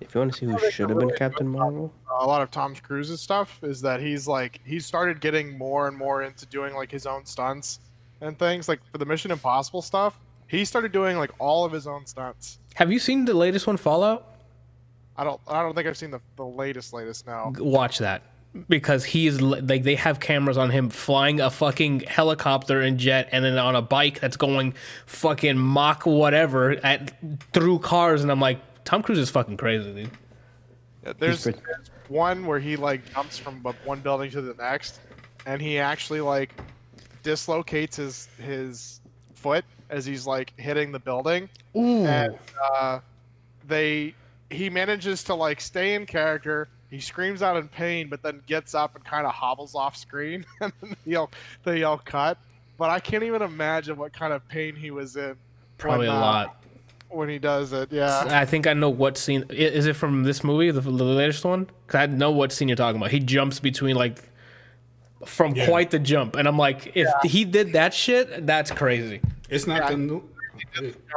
[0.01, 2.53] If you want to see who should have been Captain Marvel, uh, a lot of
[2.53, 6.73] Tom Cruise's stuff is that he's like he started getting more and more into doing
[6.75, 7.81] like his own stunts
[8.21, 8.69] and things.
[8.69, 12.61] Like for the Mission Impossible stuff, he started doing like all of his own stunts.
[12.75, 14.37] Have you seen the latest one, Fallout?
[15.17, 17.53] I don't I don't think I've seen the, the latest latest now.
[17.59, 18.23] Watch that
[18.69, 23.45] because he's like they have cameras on him flying a fucking helicopter and jet and
[23.45, 24.75] then on a bike that's going
[25.07, 27.13] fucking Mach whatever at
[27.53, 30.11] through cars and I'm like Tom Cruise is fucking crazy, dude.
[31.05, 35.01] Yeah, There's, there's one where he like jumps from one building to the next,
[35.45, 36.55] and he actually like
[37.23, 39.01] dislocates his his
[39.35, 42.05] foot as he's like hitting the building, Ooh.
[42.07, 42.39] and
[42.73, 43.01] uh,
[43.67, 44.15] they
[44.51, 46.69] he manages to like stay in character.
[46.97, 50.47] He screams out in pain, but then gets up and kind of hobbles off screen,
[50.63, 51.31] and then they yell
[51.63, 52.39] they yell cut.
[52.79, 55.37] But I can't even imagine what kind of pain he was in.
[55.77, 56.65] Probably a when, uh, lot.
[57.11, 57.93] when he does it.
[57.93, 58.25] Yeah.
[58.31, 59.45] I think I know what scene.
[59.51, 61.69] Is it from this movie, the, the latest one?
[61.87, 63.11] Because I know what scene you're talking about.
[63.11, 64.23] He jumps between like
[65.27, 65.67] from Yeah.
[65.67, 69.21] quite the jump, and I'm like, if he did that shit, that's crazy.
[69.51, 69.91] It's not Yeah.
[69.91, 70.23] the new.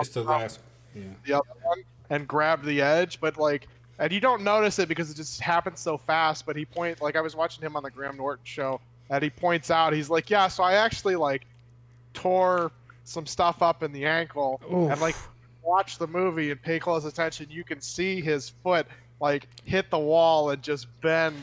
[0.01, 0.59] It's the last.
[0.93, 1.03] Yeah.
[1.25, 3.67] the other one and grab the edge, but like,
[3.99, 6.45] and you don't notice it because it just happens so fast.
[6.45, 9.29] But he point like I was watching him on the Graham Norton show, and he
[9.29, 11.45] points out he's like, yeah, so I actually like
[12.13, 12.71] tore
[13.03, 14.91] some stuff up in the ankle, Oof.
[14.91, 15.15] and like
[15.63, 18.87] watch the movie and pay close attention, you can see his foot
[19.19, 21.35] like hit the wall and just bend,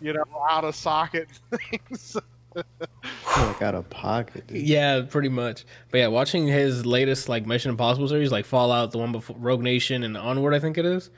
[0.00, 1.28] you know, out of socket.
[1.70, 2.16] things.
[2.54, 4.46] like out of pocket.
[4.46, 4.62] Dude.
[4.62, 5.64] Yeah, pretty much.
[5.90, 9.62] But yeah, watching his latest like Mission Impossible series, like Fallout, the one before Rogue
[9.62, 11.10] Nation, and Onward, I think it is.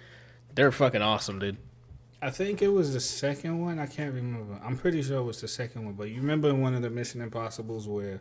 [0.59, 1.56] They're fucking awesome, dude.
[2.20, 3.78] I think it was the second one.
[3.78, 4.59] I can't remember.
[4.64, 5.94] I'm pretty sure it was the second one.
[5.94, 8.20] But you remember one of the Mission Impossibles where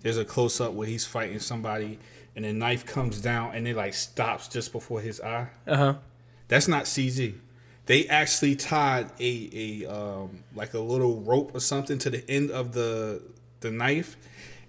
[0.00, 2.00] there's a close up where he's fighting somebody
[2.34, 5.46] and the knife comes down and it like stops just before his eye.
[5.64, 5.94] Uh huh.
[6.48, 7.36] That's not CG.
[7.84, 12.50] They actually tied a a um, like a little rope or something to the end
[12.50, 13.22] of the
[13.60, 14.16] the knife,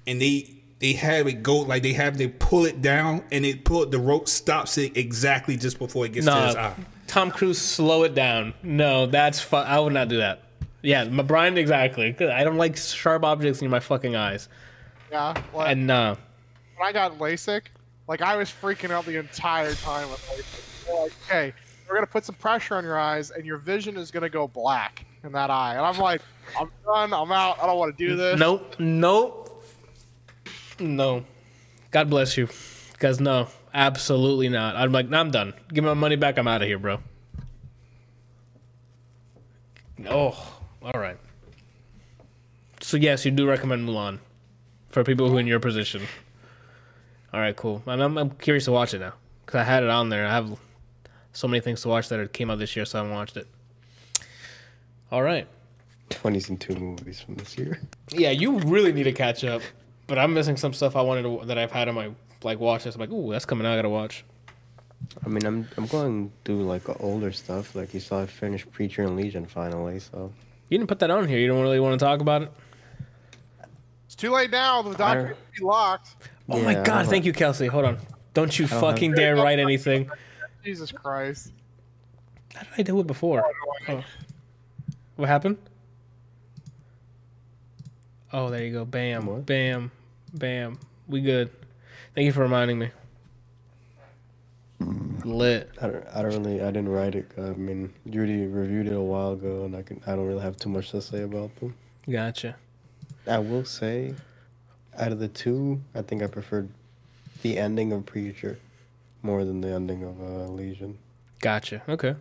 [0.06, 3.66] and they they have it go like they have they pull it down and it
[3.66, 6.76] pull the rope stops it exactly just before it gets to his eye.
[7.18, 8.54] Tom Cruise, slow it down.
[8.62, 10.44] No, that's fu- I would not do that.
[10.84, 12.16] Yeah, my Brian, exactly.
[12.20, 14.50] I don't like sharp objects in my fucking eyes.
[15.12, 16.16] yeah, like, And uh,
[16.76, 17.64] when I got LASIK,
[18.08, 20.86] like I was freaking out the entire time with LASIK.
[20.86, 21.54] They're like, okay,
[21.90, 25.04] we're gonna put some pressure on your eyes, and your vision is gonna go black
[25.24, 25.72] in that eye.
[25.74, 26.22] And I'm like,
[26.56, 27.14] I'm done.
[27.14, 27.58] I'm out.
[27.60, 28.40] I don't want to do this.
[28.40, 29.64] nope, nope,
[30.80, 31.26] no.
[31.90, 32.48] God bless you,
[32.92, 34.76] because no, absolutely not.
[34.76, 35.54] I'm like, nah, I'm done.
[35.70, 36.38] Give me my money back.
[36.38, 37.00] I'm out of here, bro.
[40.08, 41.18] Oh, all right.
[42.82, 44.20] So yes, you do recommend Mulan
[44.90, 46.04] for people who are in your position.
[47.34, 47.84] All right, cool.
[47.86, 49.14] And I'm, I'm curious to watch it now
[49.46, 50.26] because I had it on there.
[50.26, 50.58] I have
[51.34, 53.38] so many things to watch that it came out this year, so I haven't watched
[53.38, 53.48] it.
[55.12, 55.48] All right.
[56.12, 57.80] I've only seen two movies from this year.
[58.12, 59.62] Yeah, you really need to catch up.
[60.08, 62.12] But I'm missing some stuff I wanted to that I've had on my
[62.44, 62.96] like watch list.
[62.96, 63.74] I'm like, ooh, that's coming out.
[63.74, 64.24] I gotta watch.
[65.26, 67.76] I mean, I'm I'm going through like older stuff.
[67.76, 70.00] Like you saw, I finished Preacher and Legion finally.
[70.00, 70.32] So
[70.70, 71.40] You didn't put that on here.
[71.40, 72.52] You don't really want to talk about it.
[74.06, 74.82] It's too late now.
[74.82, 76.16] The document will be locked.
[76.50, 77.08] Oh my Yeah, I god!
[77.08, 77.68] Thank you, Kelsey.
[77.68, 77.98] Hold on.
[78.34, 80.10] Don't you don't fucking have- dare write anything.
[80.64, 81.52] Jesus Christ.
[82.56, 83.44] How did I do it before?
[83.88, 84.04] Oh, oh.
[85.18, 85.58] What happened?
[88.34, 88.86] Oh, there you go.
[88.86, 89.46] Bam, What?
[89.46, 89.92] bam,
[90.34, 90.80] bam.
[91.08, 91.50] We good.
[92.18, 92.90] Thank you for reminding me.
[95.24, 95.70] Lit.
[95.80, 97.30] I don't, I don't really, I didn't write it.
[97.38, 100.58] I mean, Judy reviewed it a while ago, and I can, I don't really have
[100.58, 101.76] too much to say about them.
[102.10, 102.56] Gotcha.
[103.28, 104.16] I will say,
[104.98, 106.70] out of the two, I think I preferred
[107.44, 108.58] the ending of Preacher
[109.22, 110.98] more than the ending of uh, Legion.
[111.40, 111.84] Gotcha.
[111.88, 112.16] Okay.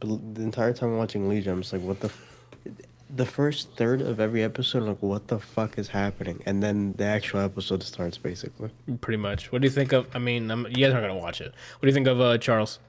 [0.00, 2.06] But the entire time I'm watching Legion, I'm just like, what the.
[2.06, 2.22] F-?
[3.08, 6.42] The first third of every episode, like, what the fuck is happening?
[6.44, 8.70] And then the actual episode starts, basically.
[9.00, 9.52] Pretty much.
[9.52, 10.08] What do you think of?
[10.14, 11.52] I mean, I'm, you guys aren't gonna watch it.
[11.78, 12.80] What do you think of uh, Charles?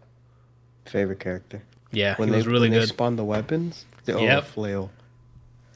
[0.85, 1.61] Favorite character.
[1.91, 4.43] Yeah, When he they was really when they spawn the weapons, the oh, Yep.
[4.45, 4.91] flail.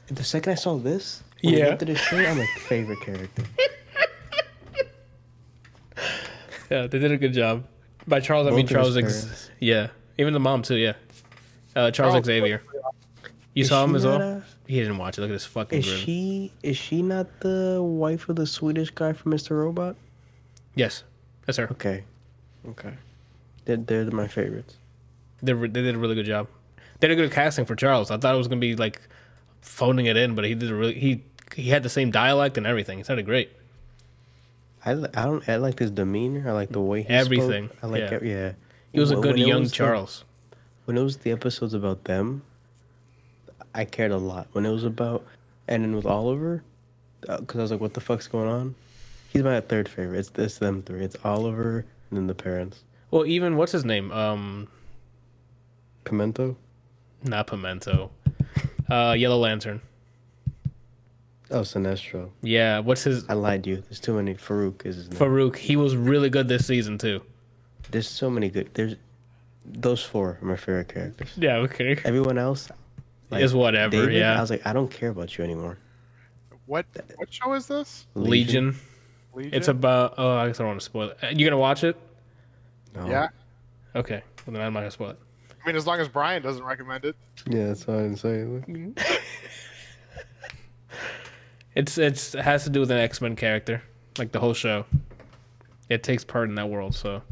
[0.08, 1.68] And the second I saw this, when Yeah.
[1.68, 3.42] went to the shirt, I'm like, favorite character.
[6.70, 7.64] Yeah, they did a good job.
[8.08, 8.96] By Charles, I mean Both of his Charles.
[8.96, 10.76] Ex- yeah, even the mom too.
[10.76, 10.94] Yeah,
[11.76, 12.62] uh, Charles Oh, Xavier.
[13.54, 14.20] You Is saw him as well.
[14.20, 15.20] a- He didn't watch it.
[15.20, 15.98] Look at this fucking Is grin.
[15.98, 19.50] she is she not the wife of the Swedish guy from Mr.
[19.50, 19.96] Robot?
[20.74, 21.02] Yes,
[21.44, 21.68] that's her.
[21.72, 22.04] Okay,
[22.68, 22.94] okay.
[23.66, 24.76] They're they're my favorites.
[25.42, 26.48] They re- they did a really good job.
[27.00, 28.10] They did a good casting for Charles.
[28.10, 29.00] I thought it was gonna be like
[29.60, 31.22] phoning it in, but he did a really he
[31.54, 32.96] he had the same dialect and everything.
[32.98, 33.50] He sounded great.
[34.84, 36.48] I, I don't I like his demeanor.
[36.48, 37.78] I like the way he Everything, Spoke.
[37.84, 38.18] I like yeah.
[38.22, 38.28] yeah.
[38.28, 38.52] yeah.
[38.92, 40.24] He was a good when young was the- Charles.
[40.86, 42.42] when it was the episodes about them,
[43.74, 44.48] I cared a lot.
[44.52, 45.24] When it was about,
[45.68, 46.62] and then with Oliver,
[47.20, 48.74] because I was like, what the fuck's going on?
[49.32, 50.18] He's my third favorite.
[50.18, 51.04] It's this them three.
[51.04, 52.84] It's Oliver and then the parents.
[53.10, 54.10] Well, even what's his name?
[54.12, 54.68] Um,
[56.04, 56.56] Pimento.
[57.22, 58.10] not Pimento.
[58.90, 59.80] Uh, Yellow Lantern.
[61.50, 62.30] Oh, Sinestro.
[62.42, 63.76] Yeah, what's his I lied to you.
[63.76, 64.34] There's too many.
[64.34, 65.18] Farouk is his name.
[65.18, 65.56] Farouk?
[65.56, 67.22] He was really good this season too.
[67.90, 68.70] There's so many good.
[68.72, 68.96] There's
[69.64, 71.30] those four are my favorite characters.
[71.36, 71.98] Yeah, okay.
[72.04, 72.68] Everyone else
[73.40, 74.36] Is whatever, David, yeah.
[74.36, 75.78] I was like, I don't care about you anymore.
[76.66, 76.86] What
[77.16, 78.06] what show is this?
[78.14, 78.76] Legion.
[79.34, 79.54] Legion.
[79.54, 80.14] It's about.
[80.18, 81.18] Oh, I guess I don't want to spoil it.
[81.22, 81.96] Uh, You gonna watch it?
[82.94, 83.06] No.
[83.08, 83.28] yeah.
[83.94, 85.18] Okay, well, then I'm not gonna spoil it.
[85.62, 87.16] I mean, as long as Brian doesn't recommend it.
[87.48, 88.96] Yeah, that's why I'm saying.
[91.74, 93.82] It's it's it has to do with an X Men character,
[94.18, 94.84] like the whole show.
[95.88, 97.22] It takes part in that world, so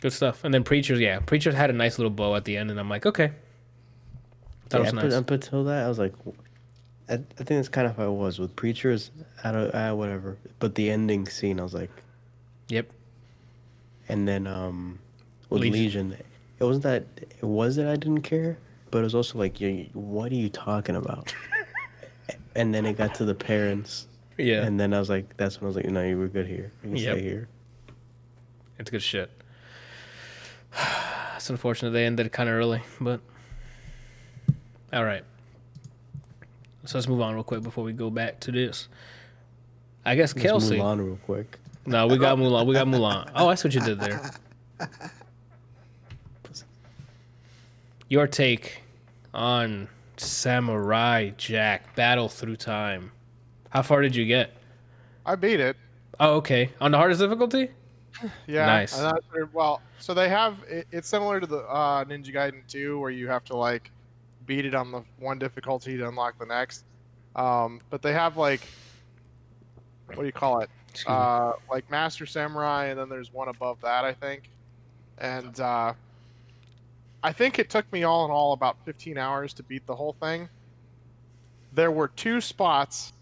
[0.00, 0.44] good stuff.
[0.44, 2.88] And then Preachers, yeah, Preachers had a nice little bow at the end, and I'm
[2.88, 3.32] like, okay,
[4.70, 5.12] that Yeah, was nice.
[5.12, 6.14] up until that, I was like,
[7.08, 9.10] I, I think that's kind of how it was with preachers.
[9.42, 10.36] I don't, uh, whatever.
[10.58, 11.90] But the ending scene, I was like,
[12.68, 12.90] Yep.
[14.08, 14.98] and then um,
[15.48, 16.10] with Legion.
[16.10, 16.16] Legion,
[16.60, 17.06] it wasn't that
[17.38, 18.58] it was that I didn't care,
[18.90, 19.56] but it was also like,
[19.94, 21.34] what are you talking about?
[22.56, 24.06] and then it got to the parents,
[24.36, 26.46] Yeah, and then I was like, that's when I was like, no, you were good
[26.46, 26.72] here.
[26.82, 27.16] You can Yep.
[27.16, 27.48] stay here.
[28.78, 29.30] it's good shit.
[31.48, 33.22] It's unfortunate they ended kind of early, but
[34.92, 35.24] all right.
[36.84, 38.88] So let's move on real quick before we go back to this.
[40.04, 40.76] I guess Let's Kelsey.
[40.76, 41.58] Mulan real quick.
[41.86, 42.66] No, we got Mulan.
[42.66, 43.30] We got Mulan.
[43.34, 44.30] Oh, that's what you did there.
[48.10, 48.82] Your take
[49.32, 49.88] on
[50.18, 53.10] Samurai Jack Battle Through Time.
[53.70, 54.52] How far did you get?
[55.24, 55.78] I beat it.
[56.20, 56.72] Oh, okay.
[56.78, 57.70] On the hardest difficulty?
[58.46, 58.66] Yeah.
[58.66, 58.96] Nice.
[58.98, 62.98] and that's well, so they have it, it's similar to the uh, Ninja Gaiden 2,
[62.98, 63.90] where you have to like
[64.46, 66.84] beat it on the one difficulty to unlock the next.
[67.36, 68.62] Um, but they have like
[70.08, 70.70] what do you call it?
[71.06, 74.50] Uh, like Master Samurai, and then there's one above that, I think.
[75.18, 75.92] And uh,
[77.22, 80.14] I think it took me all in all about 15 hours to beat the whole
[80.14, 80.48] thing.
[81.74, 83.12] There were two spots,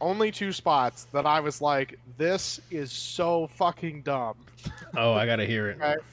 [0.00, 4.34] only two spots, that I was like, this is so fucking dumb.
[4.96, 5.78] oh, I gotta hear it.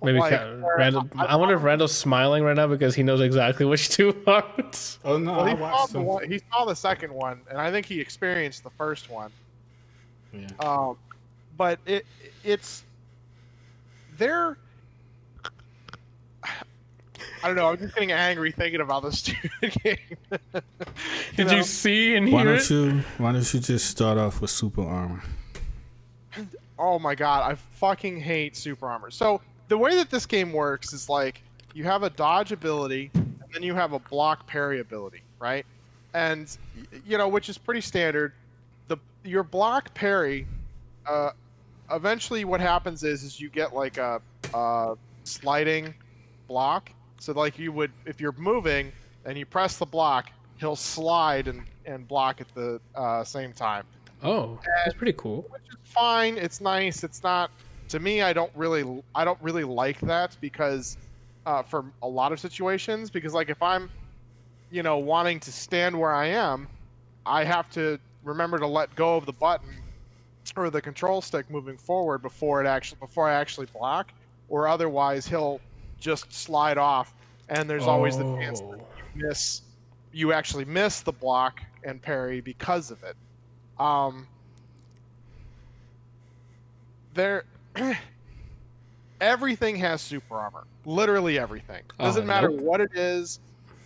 [0.00, 0.06] Okay.
[0.12, 1.08] Maybe Like, ca- Randall.
[1.18, 5.00] I- I wonder if Randall's smiling right now because he knows exactly which two parts.
[5.04, 7.84] Oh no, Well, he saw, the one, he saw the second one, and I think
[7.84, 9.32] he experienced the first one.
[10.32, 10.46] Yeah.
[10.60, 10.96] Um,
[11.56, 12.06] but it
[12.44, 12.84] it's
[14.16, 14.56] they're
[17.42, 17.68] I don't know.
[17.68, 19.96] I'm just getting angry thinking about this stupid game.
[20.54, 20.60] You
[21.36, 21.56] Did know?
[21.56, 22.70] you see and Why hear don't it?
[22.70, 25.22] you Why don't you just start off with super armor?
[26.78, 29.10] Oh my god, I fucking hate super armor.
[29.10, 31.42] So the way that this game works is like
[31.74, 35.66] you have a dodge ability, and then you have a block parry ability, right?
[36.14, 36.56] And
[37.06, 38.32] you know, which is pretty standard.
[38.88, 40.46] The your block parry,
[41.06, 41.30] uh,
[41.90, 44.20] eventually what happens is is you get like a,
[44.54, 45.94] a sliding
[46.46, 46.90] block.
[47.18, 48.92] So like you would if you're moving
[49.24, 53.84] and you press the block, he'll slide and and block at the uh, same time
[54.22, 55.46] Oh, that's pretty cool.
[55.50, 56.36] which is fine.
[56.38, 57.04] It's nice.
[57.04, 57.50] It's not
[57.88, 58.22] to me.
[58.22, 60.96] I don't really, I don't really like that because
[61.46, 63.88] uh, for a lot of situations, because like if I'm,
[64.70, 66.66] you know, wanting to stand where I am,
[67.26, 69.70] I have to remember to let go of the button
[70.56, 74.12] or the control stick moving forward before it actually before I actually block,
[74.48, 75.60] or otherwise he'll
[76.00, 77.14] just slide off,
[77.48, 78.86] and there's always the chance that Oh.
[79.14, 79.62] you miss,
[80.12, 83.16] you actually miss the block and parry because of it.
[83.78, 84.26] Um,
[87.14, 87.44] there,
[89.20, 90.64] everything has super armor.
[90.84, 91.82] Literally everything.
[91.98, 92.60] Doesn't Oh, matter nope.
[92.60, 93.40] what it is.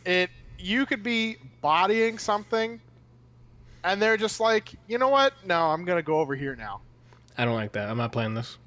[0.05, 2.81] It you could be bodying something,
[3.85, 5.33] and they're just like, you know what?
[5.45, 6.81] No, I'm gonna go over here now.
[7.37, 7.89] I don't like that.
[7.89, 8.59] I'm not playing this.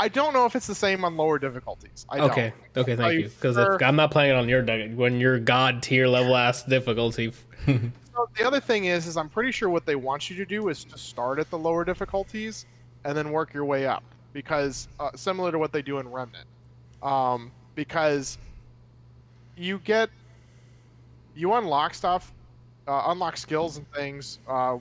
[0.00, 2.06] I don't know if it's the same on lower difficulties.
[2.08, 2.30] I don't.
[2.30, 2.52] Okay.
[2.74, 2.92] Okay.
[2.92, 3.28] Are Thank you you.
[3.28, 3.84] Because sure?
[3.84, 4.64] I'm not playing it on your
[4.94, 7.32] when you're god tier level ass difficulty.
[8.12, 10.68] So the other thing is, is I'm pretty sure what they want you to do
[10.68, 12.66] is to start at the lower difficulties
[13.04, 14.02] and then work your way up,
[14.34, 16.44] because uh, similar to what they do in Remnant,
[17.02, 18.36] um, because
[19.56, 20.10] you get
[21.34, 22.34] you unlock stuff,
[22.88, 24.78] uh, unlock skills and things, a uh,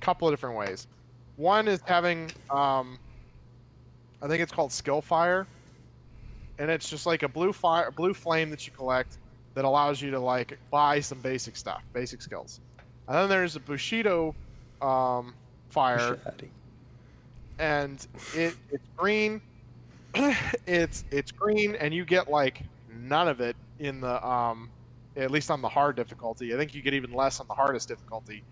[0.00, 0.88] couple of different ways.
[1.36, 2.98] One is having, um,
[4.22, 5.46] I think it's called Skill Fire,
[6.58, 9.18] and it's just like a blue fire, blue flame that you collect,
[9.54, 12.60] that allows you to like buy some basic stuff, basic skills.
[13.08, 14.34] And then there's a Bushido
[14.80, 15.34] um,
[15.70, 16.18] fire,
[17.58, 19.40] and it it's green.
[20.66, 22.62] it's it's green, and you get like
[23.00, 24.70] none of it in the um,
[25.16, 26.54] at least on the hard difficulty.
[26.54, 28.44] I think you get even less on the hardest difficulty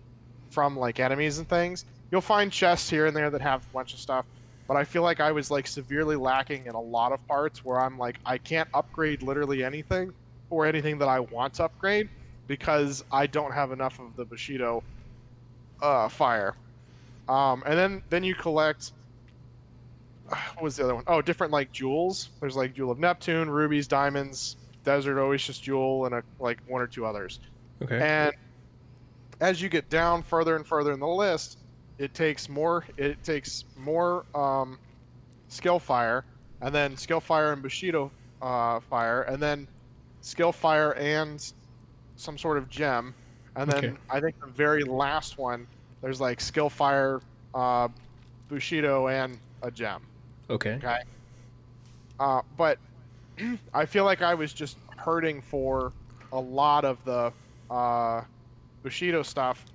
[0.49, 1.85] from like enemies and things.
[2.11, 4.25] You'll find chests here and there that have a bunch of stuff,
[4.67, 7.79] but I feel like I was like severely lacking in a lot of parts where
[7.79, 10.13] I'm like I can't upgrade literally anything
[10.49, 12.09] or anything that I want to upgrade
[12.47, 14.83] because I don't have enough of the Bushido
[15.81, 16.55] uh, fire.
[17.29, 18.91] Um, and then then you collect
[20.55, 21.03] what was the other one?
[21.07, 22.29] Oh, different like jewels.
[22.39, 26.87] There's like Jewel of Neptune, rubies, diamonds, Desert Oasis Jewel, and a, like one or
[26.87, 27.39] two others.
[27.81, 27.99] Okay.
[27.99, 28.33] And
[29.39, 31.57] as you get down further and further in the list,
[32.01, 32.83] it takes more.
[32.97, 34.79] It takes more um,
[35.49, 36.25] skill fire,
[36.61, 38.11] and then skill fire and Bushido
[38.41, 39.67] uh, fire, and then
[40.21, 41.53] skill fire and
[42.15, 43.13] some sort of gem,
[43.55, 43.97] and then Okay.
[44.09, 45.67] I think the very last one
[46.01, 47.21] there's like skill fire,
[47.53, 47.87] uh,
[48.49, 50.01] Bushido, and a gem.
[50.49, 50.81] okay.
[50.83, 50.97] Okay.
[52.19, 52.79] Uh, but
[53.73, 55.93] I feel like I was just hurting for
[56.31, 57.31] a lot of the
[57.69, 58.23] uh,
[58.81, 59.65] Bushido stuff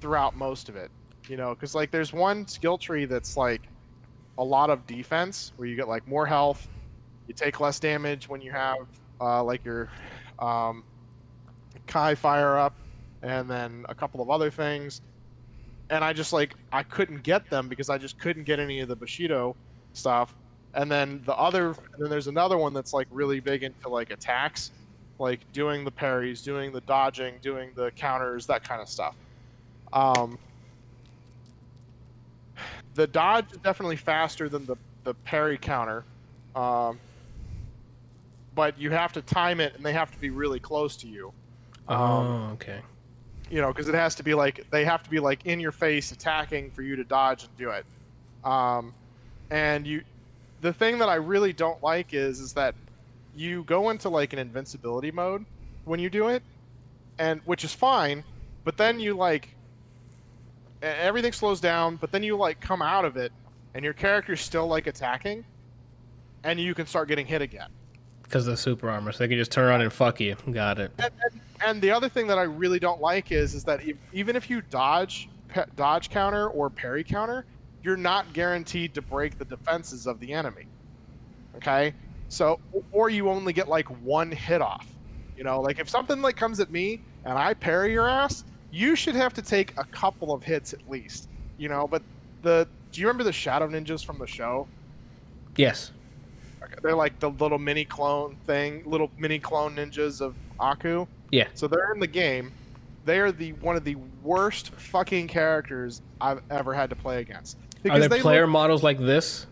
[0.00, 0.90] throughout most of it.
[1.28, 3.62] You know, because like there's one skill tree that's like
[4.38, 6.68] a lot of defense, where you get like more health,
[7.26, 8.86] you take less damage when you have
[9.20, 9.90] uh, like your
[10.38, 10.84] um,
[11.86, 12.74] Kai fire up,
[13.22, 15.02] and then a couple of other things.
[15.90, 18.88] And I just like I couldn't get them because I just couldn't get any of
[18.88, 19.54] the Bushido
[19.92, 20.34] stuff.
[20.74, 24.10] And then the other, and then there's another one that's like really big into like
[24.10, 24.70] attacks,
[25.18, 29.14] like doing the parries, doing the dodging, doing the counters, that kind of stuff.
[29.92, 30.38] Um,
[32.98, 36.04] the dodge is definitely faster than the the parry counter,
[36.56, 36.98] um,
[38.56, 41.32] but you have to time it, and they have to be really close to you.
[41.86, 42.80] Um, Oh, okay.
[43.50, 45.70] you know, because it has to be like they have to be like in your
[45.70, 47.86] face attacking for you to dodge and do it.
[48.44, 48.92] Um,
[49.50, 50.02] and you,
[50.60, 52.74] the thing that I really don't like is is that
[53.36, 55.44] you go into like an invincibility mode
[55.84, 56.42] when you do it,
[57.20, 58.24] and which is fine,
[58.64, 59.54] but then you like
[60.82, 63.32] everything slows down, but then you like come out of it,
[63.74, 65.44] and your character's still like attacking,
[66.44, 67.70] and you can start getting hit again.
[68.22, 70.36] Because of the super armor, so they can just turn around and fuck you.
[70.52, 70.92] Got it.
[70.98, 73.96] and, and, and the other thing that I really don't like is is that if,
[74.12, 77.46] even if you dodge pe- dodge counter or parry counter,
[77.82, 80.66] you're not guaranteed to break the defenses of the enemy.
[81.56, 81.94] Okay,
[82.28, 82.60] so
[82.92, 84.86] or you only get like one hit off.
[85.36, 88.94] You know, like if something like comes at me and I parry your ass, you
[88.96, 91.28] should have to take a couple of hits at least.
[91.58, 92.02] You know, but
[92.42, 94.66] the do you remember the Shadow Ninjas from the show?
[95.56, 95.92] Yes.
[96.62, 101.06] Okay, They're like the little mini clone thing, little mini clone ninjas of Aku.
[101.30, 101.48] Yeah.
[101.54, 102.52] So they're in the game.
[103.04, 107.56] They are the one of the worst fucking characters I've ever had to play against.
[107.88, 109.46] Are there they player look- models like this?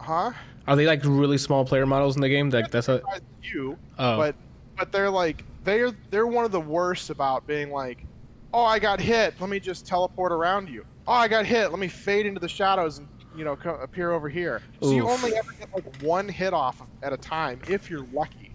[0.00, 0.32] huh?
[0.66, 2.50] Are they like really small player models in the game?
[2.50, 3.02] Like that's a.
[3.42, 4.16] You, Oh.
[4.16, 4.34] but
[4.76, 8.04] but they're like they're they're one of the worst about being like,
[8.52, 9.34] oh, I got hit.
[9.40, 10.84] Let me just teleport around you.
[11.06, 11.70] Oh, I got hit.
[11.70, 14.62] Let me fade into the shadows and you know co- appear over here.
[14.80, 18.52] So you only ever get like one hit off at a time if you're lucky.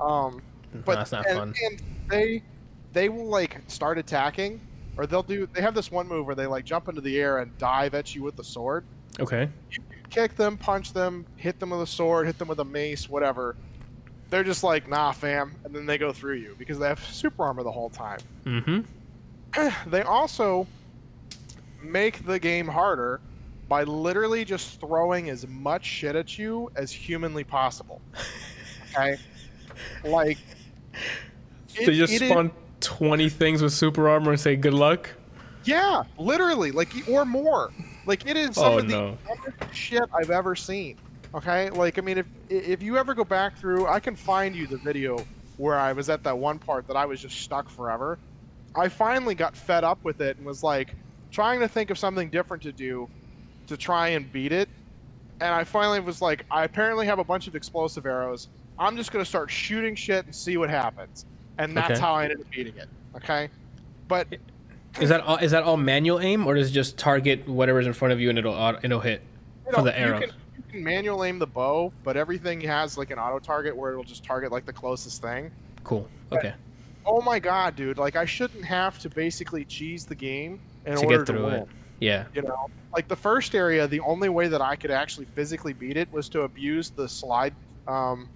[0.00, 0.42] Um,
[0.84, 1.54] but that's not and, fun.
[1.64, 2.42] and they
[2.92, 4.60] they will like start attacking,
[4.96, 5.48] or they'll do.
[5.52, 8.14] They have this one move where they like jump into the air and dive at
[8.14, 8.84] you with the sword.
[9.18, 9.48] Okay.
[9.70, 9.78] You
[10.10, 13.56] kick them, punch them, hit them with a sword, hit them with a mace, whatever.
[14.30, 17.44] They're just like, nah, fam, and then they go through you because they have super
[17.44, 18.18] armor the whole time.
[18.44, 18.80] Mm-hmm.
[19.90, 20.66] they also
[21.82, 23.20] make the game harder
[23.68, 28.00] by literally just throwing as much shit at you as humanly possible.
[28.92, 29.16] Okay,
[30.04, 30.38] like
[31.78, 32.50] They just it is- spawn
[32.80, 35.10] twenty things with super armor and say good luck.
[35.64, 37.72] Yeah, literally, like or more.
[38.06, 39.18] Like it is some Oh, of the no.
[39.26, 40.96] dumbest shit I've ever seen.
[41.34, 44.66] Okay, like I mean, if if you ever go back through, I can find you
[44.66, 45.18] the video
[45.56, 48.18] where I was at that one part that I was just stuck forever.
[48.74, 50.94] I finally got fed up with it and was like
[51.32, 53.08] trying to think of something different to do
[53.66, 54.68] to try and beat it.
[55.40, 58.48] And I finally was like, I apparently have a bunch of explosive arrows.
[58.78, 61.24] I'm just gonna start shooting shit and see what happens.
[61.58, 62.00] And that's Okay.
[62.00, 62.88] how I ended up beating it.
[63.16, 63.48] Okay,
[64.08, 64.26] but
[65.00, 67.92] Is that all, is that all manual aim or does it just target whatever's in
[67.94, 69.22] front of you and it'll it'll hit
[69.74, 70.20] for the arrow?
[70.20, 70.30] Can,
[70.76, 74.24] can manual aim the bow, but everything has like an auto target where it'll just
[74.24, 75.50] target like the closest thing.
[75.84, 76.08] Cool.
[76.32, 76.54] Okay.
[77.04, 77.98] Oh my god, dude!
[77.98, 81.44] Like I shouldn't have to basically cheese the game in To order get through to
[81.44, 81.54] win.
[81.54, 81.68] it.
[82.00, 82.24] Yeah.
[82.34, 85.96] You know, like the first area, the only way that I could actually physically beat
[85.96, 87.54] it was to abuse the slide,
[87.86, 88.28] um,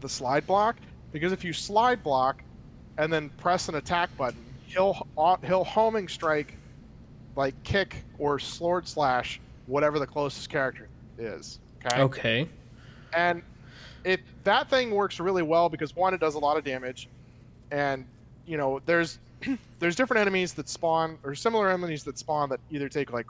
[0.00, 0.76] the slide block.
[1.12, 2.42] because if you slide block
[2.98, 6.56] and then press an attack button, he'll au- he'll homing strike,
[7.36, 10.88] like kick or sword slash whatever the closest character
[11.18, 11.58] is.
[11.86, 12.02] Okay.
[12.02, 12.48] Okay.
[13.14, 13.42] And
[14.04, 17.08] it that thing works really well because one, it does a lot of damage,
[17.70, 18.06] and
[18.46, 19.18] you know there's
[19.80, 23.26] there's different enemies that spawn or similar enemies that spawn that either take like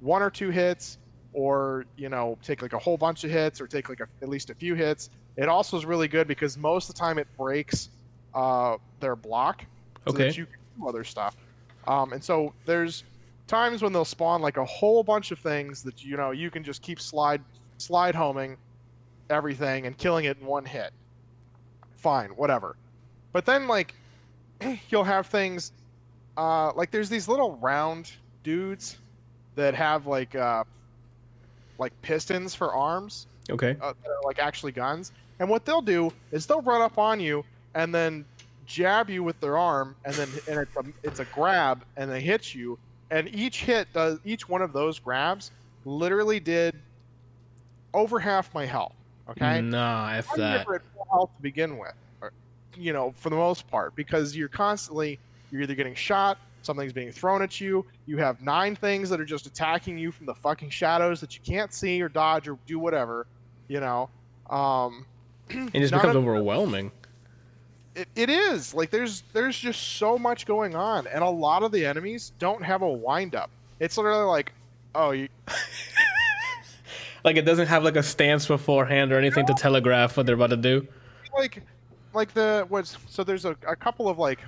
[0.00, 0.98] one or two hits
[1.32, 4.28] or you know take like a whole bunch of hits or take like a, at
[4.28, 5.10] least a few hits.
[5.36, 7.90] It also is really good because most of the time it breaks
[8.34, 9.66] uh, their block
[10.06, 10.18] so Okay.
[10.18, 11.36] that you can do other stuff.
[11.86, 13.04] Um, and so there's
[13.48, 16.64] times when they'll spawn like a whole bunch of things that you know you can
[16.64, 17.42] just keep slide
[17.78, 18.56] slide homing
[19.30, 20.92] everything and killing it in one hit.
[21.96, 22.76] Fine, whatever.
[23.32, 23.94] But then like
[24.90, 25.72] you'll have things
[26.36, 28.12] uh, like there's these little round
[28.44, 28.98] dudes
[29.54, 30.64] that have like uh,
[31.78, 33.76] like pistons for arms Okay.
[33.80, 35.12] uh, that are like actually guns.
[35.38, 37.44] And what they'll do is they'll run up on you
[37.74, 38.24] and then
[38.66, 42.20] jab you with their arm, and then and it's a, it's a grab, and they
[42.20, 42.78] hit you.
[43.10, 45.50] And each hit does each one of those grabs
[45.84, 46.74] literally did
[47.96, 48.92] over half my health.
[49.28, 50.58] Okay, Nah, f I'm that.
[50.58, 52.30] never at full health to begin with, or,
[52.76, 55.18] you know, for the most part, because you're constantly
[55.50, 57.84] you're either getting shot, something's being thrown at you.
[58.06, 61.40] You have nine things that are just attacking you from the fucking shadows that you
[61.44, 63.26] can't see or dodge or do whatever,
[63.68, 64.08] you know.
[64.50, 65.06] Um,
[65.50, 66.92] It just becomes of- overwhelming.
[67.96, 71.72] it, it is like there's there's just so much going on, and a lot of
[71.72, 73.50] the enemies don't have a wind up.
[73.80, 74.52] It's literally like,
[74.94, 75.28] oh, you,
[77.26, 80.50] Like it doesn't have like a stance beforehand or anything to telegraph what they're about
[80.50, 80.86] to do.
[81.36, 81.60] like
[82.14, 84.38] like the what's so there's a, a couple of like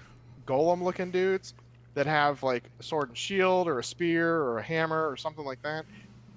[0.46, 1.54] golem looking dudes
[1.94, 5.44] that have like a sword and shield or a spear or a hammer or something
[5.44, 5.84] like that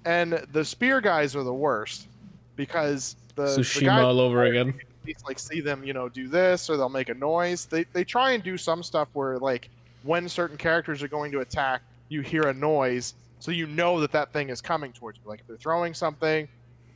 [0.04, 2.08] and the spear guys are the worst
[2.56, 4.74] because the, the Tsushima guys all over again.
[5.06, 8.04] least like see them you know do this or they'll make a noise they, they
[8.04, 9.70] try and do some stuff where like
[10.02, 14.12] when certain characters are going to attack you hear a noise so you know that
[14.12, 16.46] that thing is coming towards you like if they're throwing something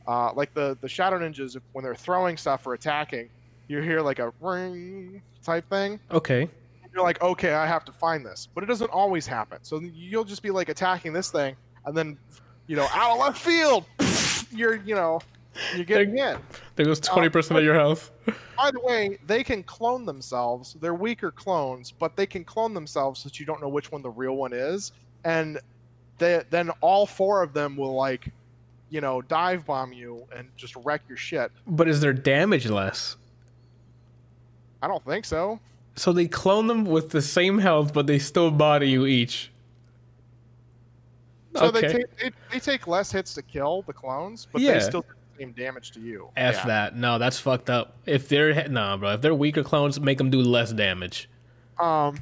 [0.07, 3.27] uh, like the the shadow ninjas if, when they're throwing stuff or attacking
[3.67, 6.49] you hear like a ring type thing Okay.
[6.93, 10.23] you're like okay i have to find this but it doesn't always happen so you'll
[10.23, 11.53] just be like attacking this thing
[11.85, 12.17] and then
[12.67, 13.83] you know out of left field
[14.57, 15.19] you're you know
[15.75, 16.37] you're getting in
[16.77, 18.11] There goes twenty percent of your health.
[18.55, 20.75] by the way, they can clone themselves.
[20.79, 24.03] They're weaker clones, but they can clone themselves so that you don't know which one
[24.03, 24.91] the real one is.
[25.25, 25.59] And
[26.17, 28.31] they, then all four of them will like,
[28.89, 31.51] you know, dive bomb you and just wreck your shit.
[31.65, 33.17] But is their damage less?
[34.81, 35.59] I don't think so.
[35.95, 39.51] So they clone them with the same health, but they still body you each.
[41.55, 41.81] So okay.
[41.81, 44.73] they take they, they take less hits to kill the clones, but Yeah.
[44.73, 46.29] they still do the same damage to you.
[46.37, 46.65] F Yeah.
[46.65, 46.95] that.
[46.95, 47.95] No, that's fucked up.
[48.05, 49.13] If they're nah, bro.
[49.13, 51.27] If they're weaker clones, make them do less damage.
[51.79, 52.19] Um,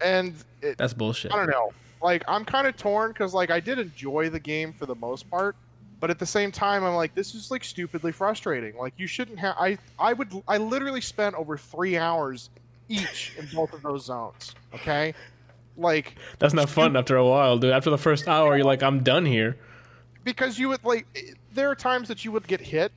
[0.00, 1.32] and it, That's bullshit.
[1.32, 1.72] I don't know.
[2.04, 5.28] Like I'm kind of torn because like I did enjoy the game for the most
[5.30, 5.56] part,
[6.00, 8.76] but at the same time I'm like this is like stupidly frustrating.
[8.76, 9.56] Like you shouldn't have.
[9.58, 12.50] I I would I literally spent over three hours
[12.90, 14.54] each in both of those zones.
[14.74, 15.14] Okay,
[15.78, 17.72] like That's not fun after a while, dude.
[17.72, 19.56] After the first hour, you're like, I'm done here.
[20.24, 22.92] because you would like eh, there are times that you would get hit,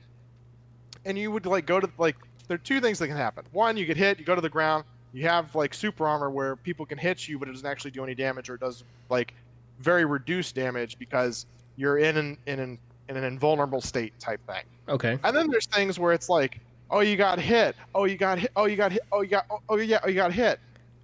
[1.06, 2.16] and you would like go to like
[2.46, 3.46] there are two things that can happen.
[3.52, 4.84] One, you get hit, you go to the ground.
[5.18, 8.04] You have like super armor where people can hit you, but it doesn't actually do
[8.04, 9.34] any damage, or it does like
[9.80, 11.44] very reduced damage because
[11.76, 12.78] you're in an in an
[13.08, 14.62] in an invulnerable state type thing.
[14.88, 15.18] Okay.
[15.24, 18.52] And then there's things where it's like, oh, you got hit, oh, you got hit,
[18.54, 20.60] oh, you got hit, oh, you got, oh, oh yeah, oh, you got hit.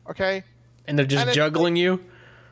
[0.08, 0.44] Okay,
[0.86, 1.98] And they're just And it- juggling you.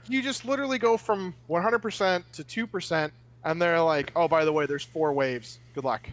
[0.09, 3.11] you just literally go from 100% to 2%,
[3.45, 5.61] and they're like, oh, by the way, there's four waves.
[5.77, 6.09] Good luck.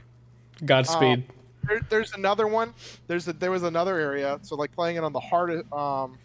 [0.63, 1.23] Godspeed.
[1.29, 1.35] Um,
[1.67, 2.73] There, there's another one.
[3.07, 4.39] There's a, there was another area.
[4.41, 5.71] So like playing it on the hardest.
[5.71, 6.17] Um,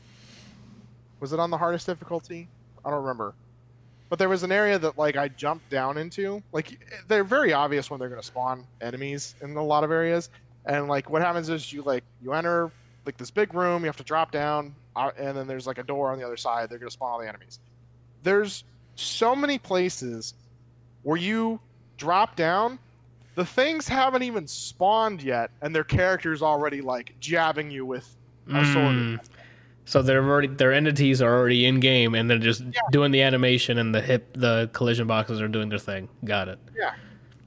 [1.21, 2.49] was it on the hardest difficulty?
[2.85, 3.35] I don't remember.
[4.11, 6.43] But there was an area that like I jumped down into.
[6.53, 6.79] Like
[7.09, 10.31] they're very obvious when they're gonna spawn enemies in a lot of areas.
[10.67, 12.71] And like what happens is you like you enter
[13.07, 13.83] like this big room.
[13.83, 16.37] You have to drop down, uh, and then there's like a door on the other
[16.37, 16.71] side.
[16.71, 17.59] They're gonna spawn all the enemies.
[18.23, 20.35] There's so many places
[21.03, 21.61] where you
[21.97, 22.79] drop down
[23.35, 28.17] the things haven't even spawned yet, and their characters already like jabbing you with
[28.49, 28.95] a sword.
[28.95, 29.21] Mm.
[29.87, 33.79] So they're already their entities are already in game, and they're just doing the animation,
[33.79, 36.09] and the hip the collision boxes are doing their thing.
[36.25, 36.59] Got it.
[36.77, 36.95] Yeah.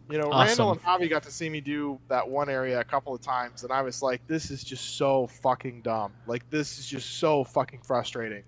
[0.09, 0.69] You know, Awesome.
[0.69, 3.63] Randall and Javi got to see me do that one area a couple of times,
[3.63, 6.13] and I was like, "This is just so fucking dumb.
[6.27, 8.43] Like, this is just so fucking frustrating."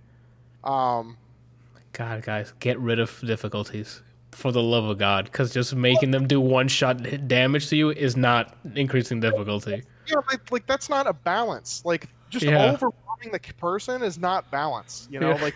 [0.63, 1.17] Um,
[1.91, 6.27] God, guys, get rid of difficulties for the love of God, because just making them
[6.27, 9.83] do one shot damage to you is not increasing difficulty.
[10.07, 11.83] yeah, like, like that's not a balance.
[11.85, 12.71] Like just Yeah.
[12.71, 15.07] overwhelming the person is not balance.
[15.11, 15.41] You know, Yeah.
[15.43, 15.55] like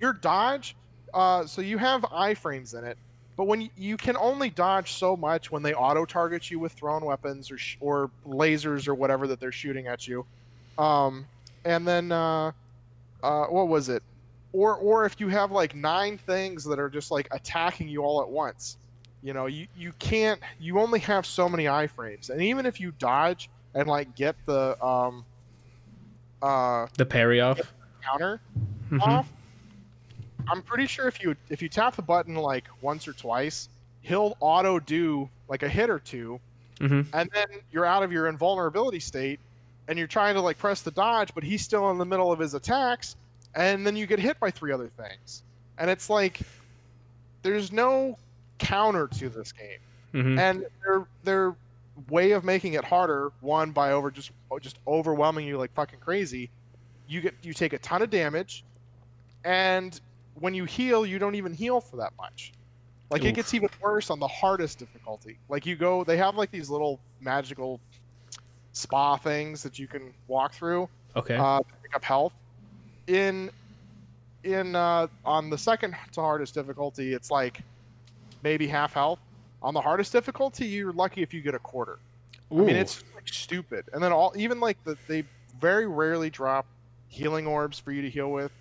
[0.00, 0.74] your dodge.
[1.12, 2.98] Uh, so you have iframes in it,
[3.36, 6.72] but when you, you can only dodge so much when they auto target you with
[6.72, 10.24] thrown weapons or sh- or lasers or whatever that they're shooting at you.
[10.76, 11.24] Um,
[11.64, 12.50] and then uh,
[13.22, 14.02] uh, what was it?
[14.54, 18.22] Or or if you have like nine things that are just like attacking you all
[18.22, 18.76] at once.
[19.20, 22.30] You know, you, you can't you only have so many iframes.
[22.30, 25.24] And even if you dodge and like get the um
[26.40, 27.58] uh The parry off.
[28.08, 28.40] counter
[28.90, 29.00] Mhm.
[29.02, 29.32] off,
[30.46, 33.68] I'm pretty sure if you if you tap the button like once or twice,
[34.02, 36.38] he'll auto do like a hit or two,
[36.78, 37.08] Mhm.
[37.12, 39.40] and then you're out of your invulnerability state,
[39.88, 42.38] and you're trying to like press the dodge, but he's still in the middle of
[42.38, 43.16] his attacks,
[43.54, 45.42] and then you get hit by three other things,
[45.78, 46.40] and it's like
[47.42, 48.16] there's no
[48.58, 49.78] counter to this game
[50.14, 50.38] Mhm.
[50.38, 51.56] and their their
[52.08, 56.50] way of making it harder one by over just just overwhelming you like fucking crazy
[57.08, 58.64] you get you take a ton of damage
[59.44, 60.00] and
[60.36, 62.52] when you heal you don't even heal for that much
[63.10, 66.50] like it gets even worse on the hardest difficulty like you go they have like
[66.50, 67.80] these little magical
[68.72, 71.36] spa things that you can walk through Okay.
[71.36, 72.32] uh, to pick up health.
[73.06, 73.50] In
[74.44, 77.60] in uh, on the second to hardest difficulty, it's like
[78.42, 79.18] maybe half health.
[79.62, 81.98] On the hardest difficulty, you're lucky if you get a quarter.
[82.50, 83.86] I mean, it's like stupid.
[83.92, 85.24] And then all even like the they
[85.60, 86.66] very rarely drop
[87.08, 88.52] healing orbs for you to heal with.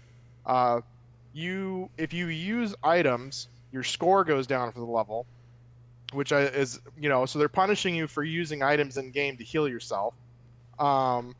[0.45, 0.81] Uh,
[1.33, 5.25] you if you use items, your score goes down for the level,
[6.13, 9.43] which I, is you know so they're punishing you for using items in game to
[9.43, 10.13] heal yourself.
[10.79, 11.35] Um,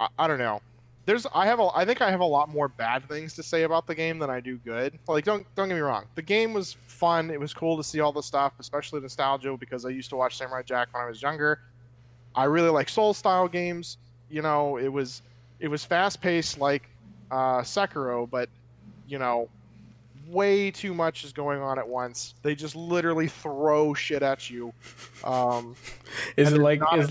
[0.00, 0.60] I, I don't know.
[1.06, 3.62] There's I have a I think I have a lot more bad things to say
[3.62, 4.98] about the game than I do good.
[5.08, 6.04] Like don't don't get me wrong.
[6.16, 7.30] The game was fun.
[7.30, 10.36] It was cool to see all the stuff, especially nostalgia because I used to watch
[10.36, 11.60] Samurai Jack when I was younger.
[12.34, 13.96] I really like soul style games.
[14.28, 15.22] You know, it was
[15.60, 16.88] it was fast paced like
[17.30, 18.48] uh, Sekiro, but
[19.06, 19.48] you know,
[20.28, 22.34] way too much is going on at once.
[22.42, 24.72] They just literally throw shit at you.
[25.24, 25.74] Um,
[26.36, 27.10] is it like is,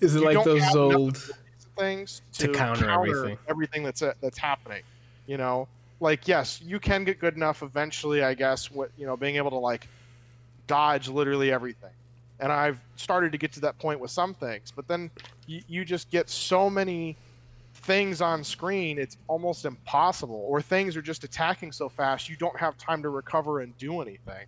[0.00, 1.30] is it you like those have enough old?
[1.76, 3.38] Things To to, counter everything.
[3.48, 4.82] everything that's uh, that's happening.
[5.26, 5.68] You know,
[6.00, 8.22] like yes, you can get good enough eventually.
[8.22, 9.88] I guess what you know, being able to like
[10.66, 11.90] dodge literally everything.
[12.40, 15.10] And I've started to get to that point with some things, but then
[15.46, 17.16] you, you just get so many
[17.74, 20.44] things on screen, it's almost impossible.
[20.48, 24.00] Or things are just attacking so fast, you don't have time to recover and do
[24.00, 24.46] anything.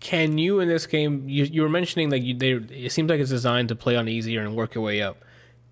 [0.00, 1.28] Can you in this game?
[1.28, 2.52] You, you were mentioning like you, they.
[2.52, 5.16] It seems like it's designed to play on easier and work your way up.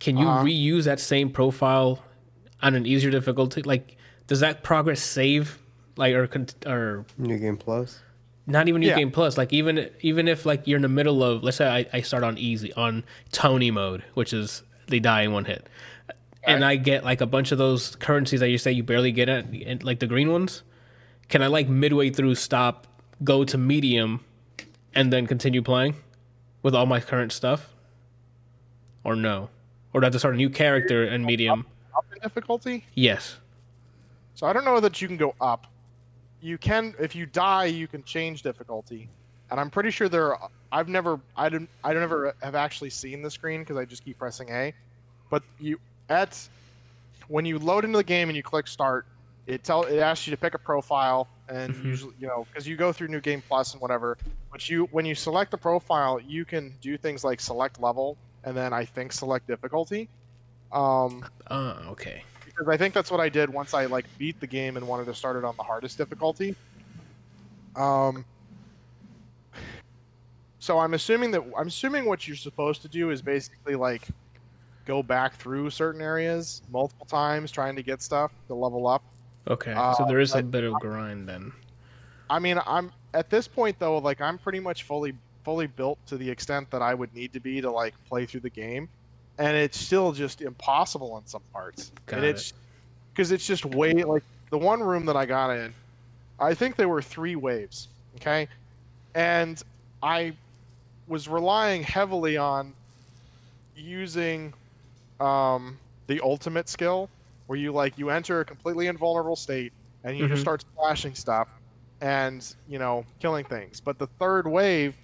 [0.01, 0.45] Can you Uh-huh.
[0.45, 2.03] reuse that same profile
[2.63, 3.63] on an easier difficulty?
[3.63, 3.97] Like,
[4.27, 5.59] does that progress save?
[5.97, 6.29] Like, or
[6.67, 8.01] or New Game Plus.
[8.47, 8.97] not even New Yeah.
[8.97, 9.37] Game Plus?
[9.39, 12.25] Like, even even if like you're in the middle of, let's say I, I start
[12.25, 15.69] on easy on Tony mode, which is they die in one hit,
[16.45, 19.29] and I get like a bunch of those currencies that you say you barely get
[19.29, 20.63] at, and, like the green ones.
[21.29, 22.87] Can I like midway through stop,
[23.23, 24.21] go to medium,
[24.95, 25.95] and then continue playing
[26.63, 27.69] with all my current stuff?
[29.05, 29.51] Or no?
[29.93, 31.67] Or do I have to start a new character in medium?
[31.97, 32.85] Up in difficulty?
[32.95, 33.37] Yes.
[34.35, 35.67] So I don't know that you can go up.
[36.41, 39.09] You can, if you die, you can change difficulty,
[39.51, 40.35] and I'm pretty sure there.
[40.35, 44.05] Are, I've never, I didn't, I never have actually seen the screen because I just
[44.05, 44.73] keep pressing A.
[45.29, 46.39] But you at
[47.29, 49.05] when you load into the game and you click start,
[49.47, 51.85] it tell it asks you to pick a profile, and Mhm.
[51.85, 54.17] usually you know because you go through New Game Plus and whatever.
[54.51, 58.57] But you when you select the profile, you can do things like select level and
[58.57, 60.09] then I think select difficulty.
[60.73, 62.23] Um, Uh, okay.
[62.45, 65.07] because I think that's what I did once I like beat the game and wanted
[65.07, 66.55] to start it on the hardest difficulty.
[67.75, 68.25] Um,
[70.61, 74.07] so I'm assuming that I'm assuming what you're supposed to do is basically like
[74.87, 79.03] go back through certain areas multiple times trying to get stuff to level up.
[79.49, 79.73] Okay.
[79.73, 81.53] Uh, so there is a bit of grind then.
[82.29, 85.15] I mean, I'm at this point though, like I'm pretty much fully
[85.45, 88.41] fully built to the extent that I would need to be to like play through
[88.41, 88.89] the game,
[89.39, 91.93] and it's still just impossible in some parts.
[92.07, 92.53] Got and it's
[93.13, 95.73] because it's just way like the one room that I got in,
[96.39, 97.89] I think there were three waves.
[98.17, 98.49] Okay,
[99.15, 99.63] and
[100.03, 100.33] I
[101.07, 102.75] was relying heavily on
[103.77, 104.53] using
[105.21, 107.09] um, the ultimate skill,
[107.47, 109.73] where you like you enter a completely invulnerable state
[110.05, 110.29] and you Mhm.
[110.29, 111.49] just start splashing stuff
[112.01, 113.81] and you know killing things.
[113.81, 114.97] But the third wave,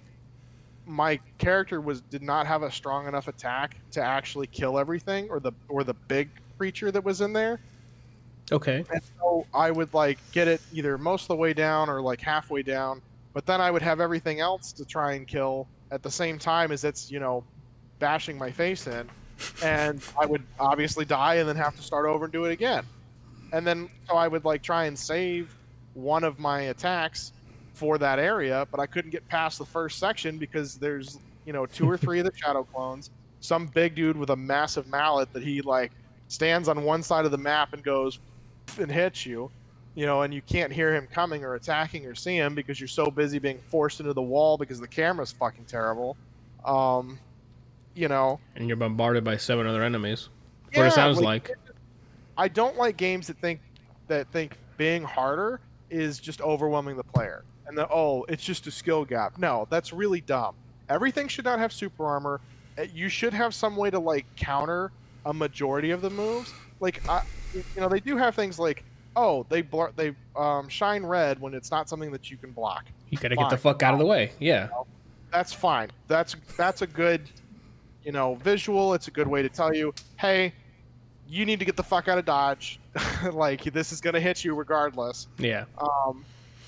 [0.87, 5.39] my character was did not have a strong enough attack to actually kill everything or
[5.39, 7.59] the or the big creature that was in there.
[8.51, 8.85] Okay.
[8.91, 12.21] And so I would like get it either most of the way down or like
[12.21, 13.01] halfway down,
[13.33, 16.71] but then I would have everything else to try and kill at the same time
[16.71, 17.43] as it's you know
[17.99, 19.09] bashing my face in,
[19.61, 22.85] and I would obviously die and then have to start over and do it again.
[23.51, 25.53] And then so I would like try and save
[25.93, 27.33] one of my attacks
[27.77, 31.65] for that area, but I couldn't get past the first section because there's you know
[31.65, 35.43] two or three of the shadow clones, some big dude with a massive mallet that
[35.43, 35.91] he like
[36.27, 38.19] stands on one side of the map and goes
[38.79, 39.49] and hits you,
[39.95, 42.87] you know, and you can't hear him coming or attacking or see him because you're
[42.87, 46.17] so busy being forced into the wall because the camera's fucking terrible.
[46.65, 47.19] Um,
[47.93, 50.29] you know, And you're bombarded by seven other enemies.
[50.65, 51.51] That's what it sounds like.
[52.37, 53.61] I don't like games that think
[54.07, 55.59] that think being harder
[55.89, 59.37] is just overwhelming the player and that oh it's just a skill gap.
[59.37, 60.55] No, that's really dumb.
[60.89, 62.39] Everything should not have super armor.
[62.77, 64.91] Uh, You should have some way to like counter
[65.25, 66.53] a majority of the moves.
[66.79, 67.23] Like I,
[67.53, 68.83] you know they do have things like
[69.15, 72.85] oh they blur, they um, shine red when it's not something that you can block.
[73.09, 74.31] You gotta get the fuck out of the way.
[74.39, 74.69] Yeah.
[75.31, 75.89] That's fine.
[76.07, 77.21] That's that's a good
[78.03, 78.93] you know visual.
[78.93, 80.53] It's a good way to tell you hey
[81.29, 82.79] you need to get the fuck out of dodge.
[83.33, 85.27] like this is gonna hit you regardless.
[85.37, 85.65] Yeah.
[85.77, 86.23] Um,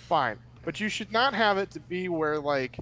[0.07, 2.77] fine, but you should not have it to be where like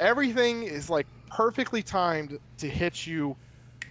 [0.00, 3.36] everything is like perfectly timed to hit you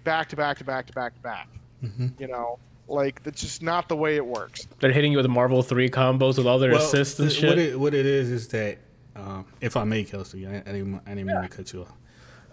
[0.03, 1.47] back to back to back to back to back.
[1.83, 2.19] Mhm.
[2.19, 4.67] You know, like that's just not the way it works.
[4.79, 7.49] They're hitting you with Marvel 3 combos with all their assists and th- shit.
[7.49, 8.79] What it, what it is is that
[9.15, 11.93] um, if I may, Kelsey, I, I didn't, I didn't mean to cut you off.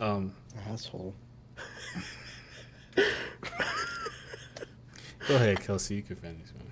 [0.01, 0.35] Um,
[0.73, 1.15] Asshole.
[5.29, 5.97] go ahead, Kelsey.
[5.97, 6.47] You can finish.
[6.55, 6.63] Man.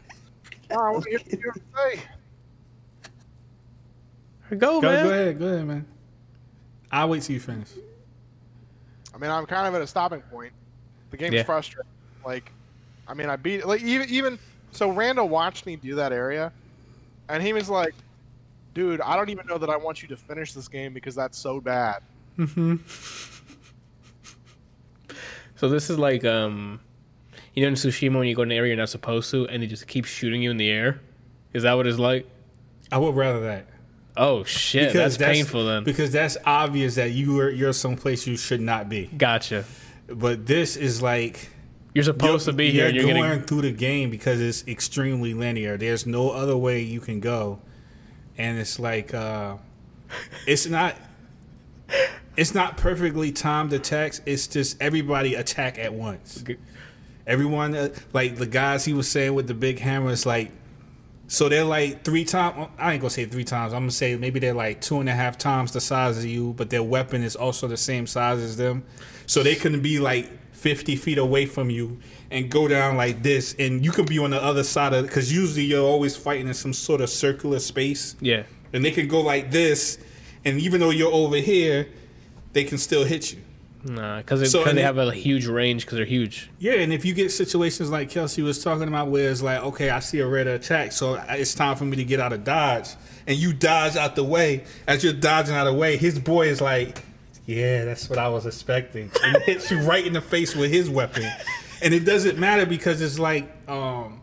[0.73, 2.03] Oh, what do you have to say?
[4.59, 5.05] Go, Go, man.
[5.05, 5.87] go ahead, go ahead, man.
[6.91, 7.69] I'll wait till you finish.
[9.15, 10.53] I mean, I'm kind of at a stopping point.
[11.11, 11.43] The game's Yeah.
[11.45, 11.91] frustrating.
[12.25, 12.51] Like,
[13.09, 14.39] I mean, I beat like even even
[14.73, 14.91] so.
[14.91, 16.53] Randall watched me do that area,
[17.29, 17.95] and he was like,
[18.75, 21.39] "Dude, I don't even know that I want you to finish this game because that's
[21.39, 22.03] so bad."
[22.39, 22.77] Mm-hmm.
[25.57, 26.81] So this is like um
[27.55, 29.63] you know in Tsushima when you go in an area you're not supposed to and
[29.63, 31.01] they just keep shooting you in the air?
[31.53, 32.27] Is that what it's like?
[32.91, 33.67] I would rather that.
[34.17, 35.85] Oh shit, that's, painful then.
[35.85, 39.07] Because that's obvious that you are you're someplace you should not be.
[39.07, 39.65] Gotcha.
[40.09, 41.49] But this is like
[41.95, 45.35] You're supposed to be you're here you're going getting through the game because it's extremely
[45.35, 45.77] linear.
[45.77, 47.61] There's no other way you can go,
[48.37, 49.57] and it's like uh,
[50.47, 50.97] it's not.
[52.35, 54.23] It's not perfectly timed attacks.
[54.25, 56.43] It's just everybody attack at once.
[57.27, 60.51] Everyone, uh, like the guys he was saying with the big hammer, is like,
[61.33, 62.69] so they're like three times.
[62.79, 63.73] I ain't gonna say three times.
[63.73, 66.53] I'm gonna say maybe they're like two and a half times the size of you,
[66.53, 68.85] but their weapon is also the same size as them.
[69.25, 71.99] So they can be like 50 feet away from you
[72.31, 75.07] and go down like this, and you can be on the other side of.
[75.07, 78.43] Because usually you're always fighting in some sort of circular space, Yeah.
[78.75, 79.97] and they can go like this,
[80.45, 81.89] and even though you're over here,
[82.53, 83.39] they can still hit you.
[83.85, 86.51] Nah, because So, they have a huge range because they're huge.
[86.59, 89.91] Yeah, and if you get situations like Kelsey was talking about, where it's like, okay,
[89.91, 92.91] I see a red attack, so it's time for me to get out of dodge,
[93.27, 94.65] and you dodge out the way.
[94.87, 97.03] As you're dodging out of the way, his boy is like,
[97.45, 100.89] yeah, that's what I was expecting, and hits you right in the face with his
[100.89, 101.29] weapon,
[101.83, 104.21] and it doesn't matter because it's like, um,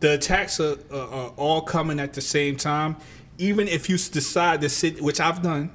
[0.00, 2.96] the attacks are, are, are all coming at the same time.
[3.38, 5.70] Even if you decide to sit, which I've done,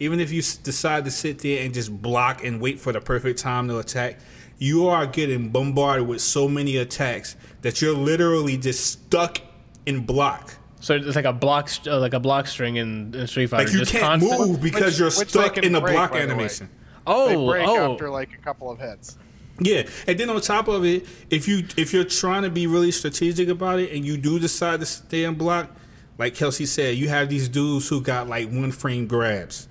[0.00, 3.38] even if you decide to sit there and just block and wait for the perfect
[3.38, 4.18] time to attack,
[4.58, 9.38] you are getting bombarded with so many attacks that you're literally just stuck
[9.86, 10.54] in block.
[10.80, 13.64] So it's like a block, uh, like a block string in, in Street Fighter.
[13.64, 16.10] Like you just can't constant- move because Which- you're which stuck in the break, block
[16.12, 16.32] by the way.
[16.32, 16.68] animation.
[16.68, 19.18] they Oh, break oh, after like a couple of hits.
[19.62, 22.90] Yeah, and then on top of it, if you if you're trying to be really
[22.92, 25.70] strategic about it, and you do decide to stay in block,
[26.16, 29.68] like Kelsey said, you have these dudes who got like one frame grabs.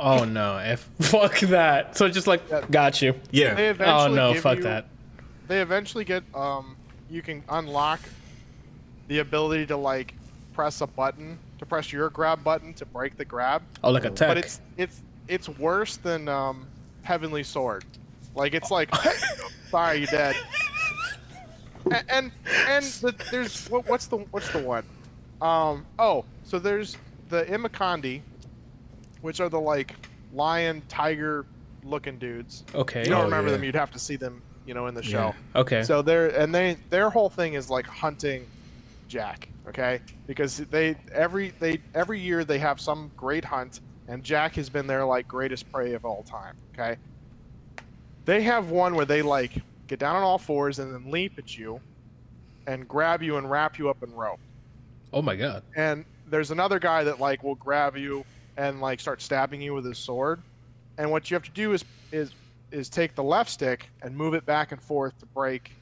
[0.00, 0.58] Oh no!
[0.58, 1.96] If fuck that.
[1.96, 3.12] So just like got you.
[3.30, 3.74] They Yeah,
[4.04, 4.34] Oh no!
[4.34, 4.86] Fuck you- that.
[5.48, 6.76] They eventually get um,
[7.10, 8.00] you can unlock
[9.08, 10.14] the ability to like
[10.52, 13.62] press a button to press your grab button to break the grab.
[13.82, 14.28] Oh, like a tech.
[14.28, 16.66] but it's it's it's worse than um,
[17.02, 17.84] Heavenly Sword.
[18.36, 18.94] Like it's like,
[19.70, 20.36] sorry, you dead.
[21.90, 22.30] A- And
[22.68, 24.84] and the, there's what, what's the what's the one?
[25.42, 26.96] Um oh, so there's
[27.28, 28.20] the Imakandi,
[29.22, 29.94] which are the like
[30.32, 31.46] lion tiger
[31.84, 32.64] looking dudes.
[32.74, 33.00] okay.
[33.00, 33.56] You don't Oh, remember yeah.
[33.56, 33.64] them?
[33.64, 35.34] You'd have to see them, you know, in the show.
[35.56, 35.82] Okay.
[35.82, 38.46] So they're and they their whole thing is like hunting
[39.08, 40.00] Jack, okay?
[40.26, 44.86] Because they every they every year they have some great hunt, and Jack has been
[44.86, 46.54] their like greatest prey of all time.
[46.74, 46.96] Okay.
[48.24, 49.52] They have one where they like
[49.88, 51.80] get down on all fours and then leap at you,
[52.66, 54.38] and grab you and wrap you up in rope.
[55.12, 55.62] oh my god.
[55.74, 58.24] And there's another guy that like will grab you
[58.56, 60.40] and like start stabbing you with his sword.
[60.98, 62.32] And what you have to do is is
[62.70, 65.72] is take the left stick and move it back and forth to break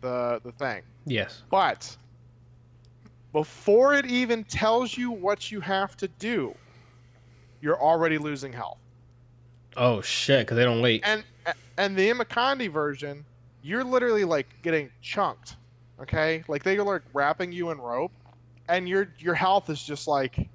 [0.00, 0.82] the the thing.
[1.04, 1.42] Yes.
[1.50, 1.96] But
[3.32, 6.54] before it even tells you what you have to do,
[7.60, 8.78] you're already losing health.
[9.76, 10.46] Oh shit!
[10.46, 11.02] Because they don't wait.
[11.04, 11.24] And
[11.76, 13.24] and the Imakandi version,
[13.62, 15.56] you're literally like getting chunked.
[16.00, 18.12] Okay, like they are like wrapping you in rope,
[18.68, 20.48] and your your health is just like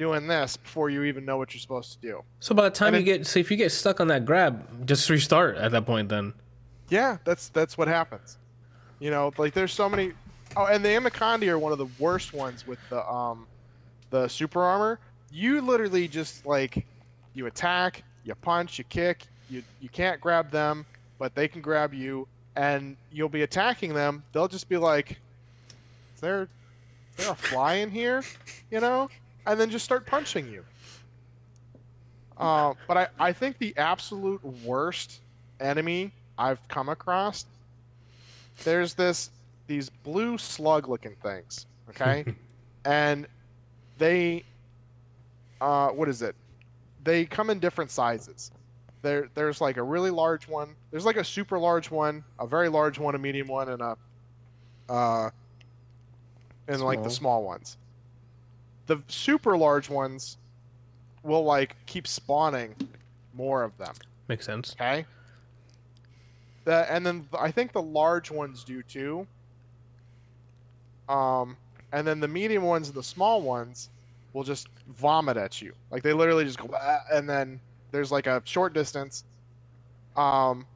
[0.00, 2.24] doing this before you even know what you're supposed to do.
[2.40, 4.24] So by the time and you it- get, so if you get stuck on that
[4.24, 6.08] grab, just restart at that point.
[6.08, 6.32] Then
[6.88, 8.38] Yeah, that's that's what happens.
[8.98, 10.12] You know, like there's so many.
[10.56, 13.46] Oh, and the Imakandi are one of the worst ones with the um,
[14.08, 14.98] the super armor.
[15.30, 16.84] You literally just like,
[17.34, 19.26] you attack, you punch, you kick.
[19.50, 20.86] You you can't grab them,
[21.18, 24.24] but they can grab you, and you'll be attacking them.
[24.32, 25.10] They'll just be like,
[26.14, 26.42] "Is there,
[27.18, 28.22] is there a fly in here?"
[28.70, 29.08] You know,
[29.50, 30.64] and then just start punching you.
[32.38, 35.20] Uh, but I, I think the absolute worst
[35.58, 37.46] enemy I've come across.
[38.64, 39.30] There's this
[39.66, 42.24] these blue slug looking things, okay?
[42.84, 43.26] and
[43.98, 44.44] they
[45.60, 46.36] uh what is it?
[47.02, 48.52] They come in different sizes.
[49.02, 50.76] There there's like a really large one.
[50.92, 53.96] There's like a super large one, a very large one, a medium one, and a
[54.88, 55.30] uh
[56.68, 57.40] and like the Small.
[57.40, 57.76] small ones.
[58.90, 60.36] The super large ones
[61.22, 62.74] will like keep spawning
[63.34, 63.94] more of them.
[64.26, 64.72] makes sense.
[64.72, 65.06] Okay.
[66.64, 69.28] The, and then I think the large ones do too.
[71.08, 71.56] Um,
[71.92, 73.90] and then the medium ones and the small ones
[74.32, 75.72] will just vomit at you.
[75.92, 76.68] Like they literally just go,
[77.12, 77.60] and then
[77.92, 79.22] there's like a short distance.
[80.16, 80.66] Um,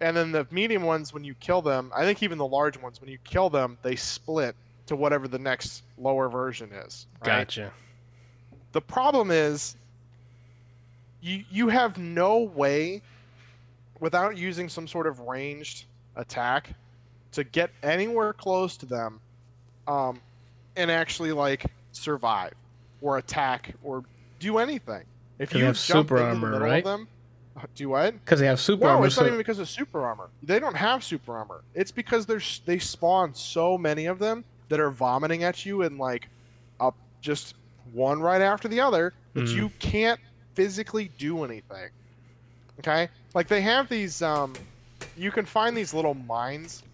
[0.00, 3.00] and then the medium ones, when you kill them, I think even the large ones,
[3.00, 4.56] when you kill them, they split
[4.90, 7.06] to whatever the next lower version is.
[7.20, 7.26] right?
[7.46, 7.72] Gotcha.
[8.72, 9.76] the problem is
[11.20, 13.00] you you have no way
[14.00, 15.84] without using some sort of ranged
[16.16, 16.70] attack
[17.30, 19.20] to get anywhere close to them
[19.86, 20.20] um,
[20.74, 22.52] and actually like survive
[23.00, 24.02] or attack or
[24.40, 25.04] do anything
[25.38, 26.78] If you have super armor, middle right?
[26.78, 27.08] of them
[27.76, 29.06] do what Because they have super no, armor.
[29.06, 30.30] it's not so- even because of super armor.
[30.42, 31.60] They don't have super armor.
[31.74, 35.98] It's because there's they spawn so many of them that are vomiting at you and
[35.98, 36.30] like
[36.80, 39.54] up just one right after the other that Mhm.
[39.54, 40.20] you can't
[40.56, 41.90] physically do anything.
[42.80, 43.10] Okay?
[43.34, 44.60] Like they have these um
[45.14, 46.84] you can find these little mines.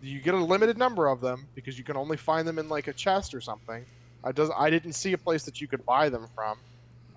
[0.00, 2.88] You get a limited number of them because you can only find them in like
[2.88, 3.86] a chest or something.
[4.24, 6.58] I does I didn't see a place that you could buy them from.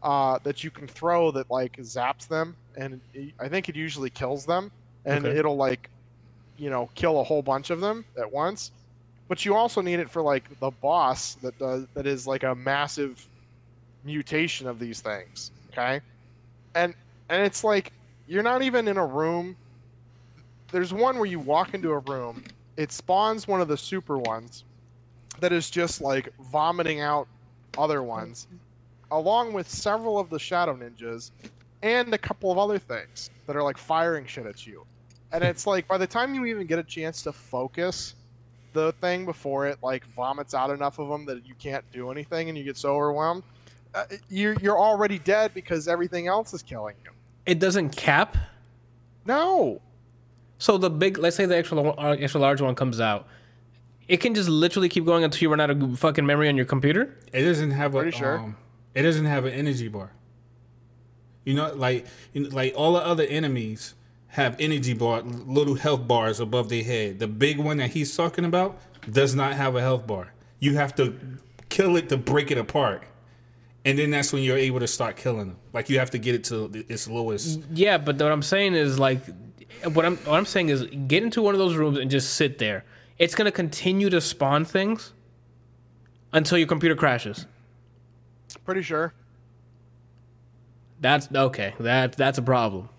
[0.03, 4.09] Uh, that you can throw that like zaps them, and it, I think it usually
[4.09, 4.71] kills them,
[5.05, 5.37] and Okay.
[5.37, 5.89] it'll like,
[6.57, 8.71] you know, kill a whole bunch of them at once.
[9.29, 12.55] But you also need it for like the boss that does that is like a
[12.55, 13.25] massive
[14.03, 15.51] mutation of these things.
[15.71, 16.01] Okay,
[16.75, 16.93] and
[17.29, 17.93] and it's like
[18.27, 19.55] you're not even in a room.
[20.71, 22.43] There's one where you walk into a room,
[22.75, 24.63] it spawns one of the super ones
[25.39, 27.27] that is just like vomiting out
[27.77, 28.47] other ones,
[29.11, 31.31] along with several of the shadow ninjas
[31.81, 34.85] and a couple of other things that are like firing shit at you.
[35.31, 38.15] And it's like by the time you even get a chance to focus
[38.73, 42.49] the thing before it like vomits out enough of them that you can't do anything
[42.49, 43.43] and you get so overwhelmed,
[43.95, 47.11] uh, you're you're already dead because everything else is killing you.
[47.45, 48.37] it doesn't cap.
[49.25, 49.81] No.
[50.57, 53.27] So the big, let's say the extra uh, extra large one comes out,
[54.07, 56.65] it can just literally keep going until you run out of fucking memory on your
[56.65, 57.15] computer.
[57.31, 57.99] It doesn't have a.
[58.01, 58.39] Pretty sure.
[58.39, 58.57] Um,
[58.93, 60.11] it doesn't have an energy bar.
[61.45, 63.93] You know, like you know, like all the other enemies
[64.29, 67.19] have energy bar, little health bars above their head.
[67.19, 68.79] The big one that he's talking about
[69.09, 70.33] does not have a health bar.
[70.59, 71.17] You have to
[71.69, 73.03] kill it to break it apart,
[73.85, 75.57] and then that's when you're able to start killing them.
[75.73, 77.59] Like you have to get it to its lowest.
[77.73, 79.21] Yeah, but what I'm saying is like,
[79.83, 82.59] what I'm what I'm saying is get into one of those rooms and just sit
[82.59, 82.85] there.
[83.17, 85.13] It's gonna continue to spawn things
[86.33, 87.47] until your computer crashes.
[88.65, 89.13] Pretty sure.
[91.01, 91.73] That's okay.
[91.79, 92.89] That that's a problem.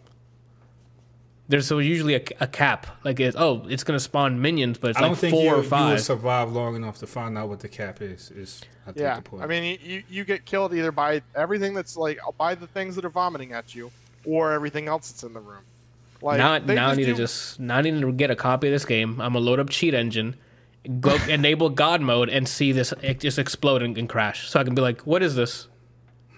[1.50, 2.86] There's so usually a, a cap.
[3.04, 5.50] Like it's oh, it's gonna spawn minions, but it's I don't like think four you,
[5.50, 8.30] or you will survive long enough to find out what the cap is.
[8.30, 9.42] Is I Yeah, the point.
[9.42, 12.94] I mean, you- you, you get killed either by everything that's like by the things
[12.96, 13.90] that are vomiting at you,
[14.24, 15.62] or everything else that's in the room.
[16.22, 18.36] Like now, they now I need do- to just now I need to get a
[18.36, 19.20] copy of this game.
[19.20, 20.36] I'm gonna load up Cheat Engine,
[21.00, 24.48] go enable God mode, and see this just explode and, and crash.
[24.48, 25.66] So I can be like, what is this?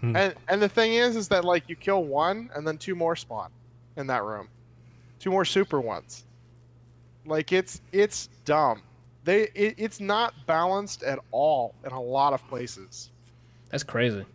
[0.01, 3.15] And and the thing is, is that like you kill one, and then two more
[3.15, 3.51] spawn
[3.97, 4.49] in that room,
[5.23, 6.25] two more super ones.
[7.25, 8.83] Like it's it's dumb.
[9.25, 13.11] They it, it's not balanced at all in a lot of places.
[13.71, 14.27] That's crazy.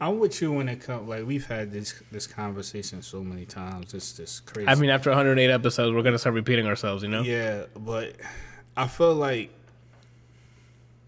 [0.00, 1.08] I'm with you when it comes.
[1.08, 3.94] Like we've had this this conversation so many times.
[3.94, 4.68] It's just crazy.
[4.68, 7.02] I mean, after 108 episodes, we're gonna start repeating ourselves.
[7.02, 7.22] You know?
[7.22, 8.16] Yeah, but
[8.76, 9.50] I feel like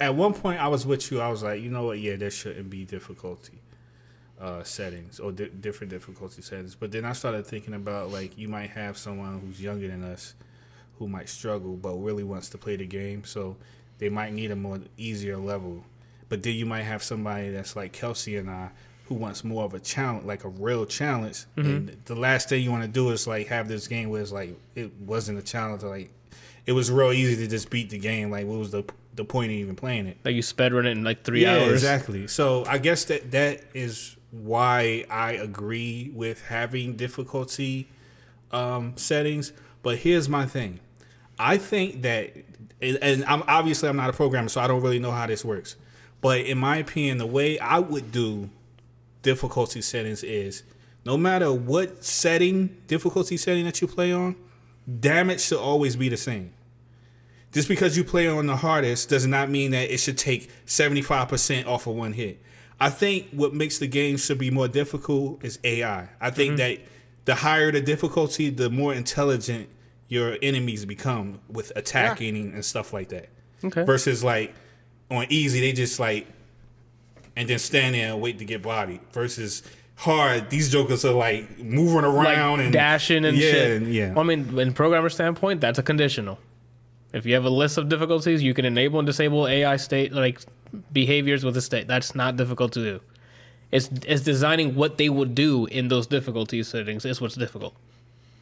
[0.00, 1.20] at one point I was with you.
[1.20, 1.98] I was like, you know what?
[1.98, 3.59] Yeah, there shouldn't be difficulty
[4.40, 6.74] uh, settings or di- different difficulty settings.
[6.74, 10.34] But then I started thinking about like you might have someone who's younger than us
[10.98, 13.56] who might struggle but really wants to play the game, so
[13.98, 15.84] they might need a more easier level.
[16.28, 18.70] But then you might have somebody that's like Kelsey and I
[19.06, 21.44] who wants more of a challenge, like a real challenge.
[21.56, 24.30] And the last thing you want to do is like have this game where it's
[24.30, 25.82] like it wasn't a challenge.
[25.82, 26.12] Like
[26.64, 28.30] it was real easy to just beat the game.
[28.30, 28.84] Like what was the
[29.14, 30.18] the point of even playing it?
[30.24, 31.72] Like you sped run it in like three yeah, hours.
[31.72, 32.28] exactly.
[32.28, 37.88] So I guess that that is why I agree with having difficulty
[38.52, 39.52] um, settings.
[39.82, 40.80] But here's my thing:
[41.38, 42.32] I think that,
[42.80, 45.76] and I'm obviously I'm not a programmer, so I don't really know how this works.
[46.20, 48.50] But in my opinion, the way I would do
[49.22, 50.62] difficulty settings is
[51.04, 54.36] no matter what setting difficulty setting that you play on,
[55.00, 56.52] damage should always be the same.
[57.52, 61.66] Just because you play on the hardest does not mean that it should take 75%
[61.66, 62.40] off of one hit.
[62.80, 66.08] I think what makes the game should be more difficult is AI.
[66.20, 66.78] I think mm-hmm.
[66.78, 66.78] that
[67.26, 69.68] the higher the difficulty, the more intelligent
[70.08, 73.28] your enemies become with attacking and stuff like that.
[73.62, 73.84] Okay.
[73.84, 74.54] Versus like
[75.10, 76.26] on easy, they just like
[77.36, 79.00] and then stand there and wait to get bodied.
[79.12, 79.62] Versus
[79.96, 83.82] hard, these jokers are like moving around like and dashing and yeah, shit.
[83.82, 84.12] yeah.
[84.12, 86.38] Well, I mean, in programmer standpoint, that's a conditional.
[87.12, 90.40] If you have a list of difficulties, you can enable and disable AI state like
[90.92, 91.86] behaviors with a state.
[91.88, 93.00] That's not difficult to do.
[93.70, 97.04] It's it's designing what they would do in those difficulty settings.
[97.04, 97.74] Is what's difficult.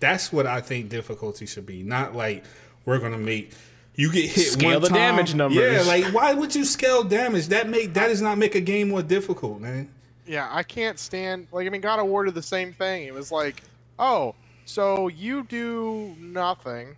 [0.00, 1.82] That's what I think difficulty should be.
[1.82, 2.44] Not like
[2.84, 3.52] we're gonna make
[3.94, 4.96] you get hit Scale one the time.
[4.96, 5.58] damage numbers.
[5.58, 7.48] Yeah, like why would you scale damage?
[7.48, 9.88] That make that does not make a game more difficult, man.
[10.26, 13.04] Yeah, I can't stand like I mean God awarded the same thing.
[13.04, 13.62] It was like,
[13.98, 14.34] oh,
[14.66, 16.94] so you do nothing,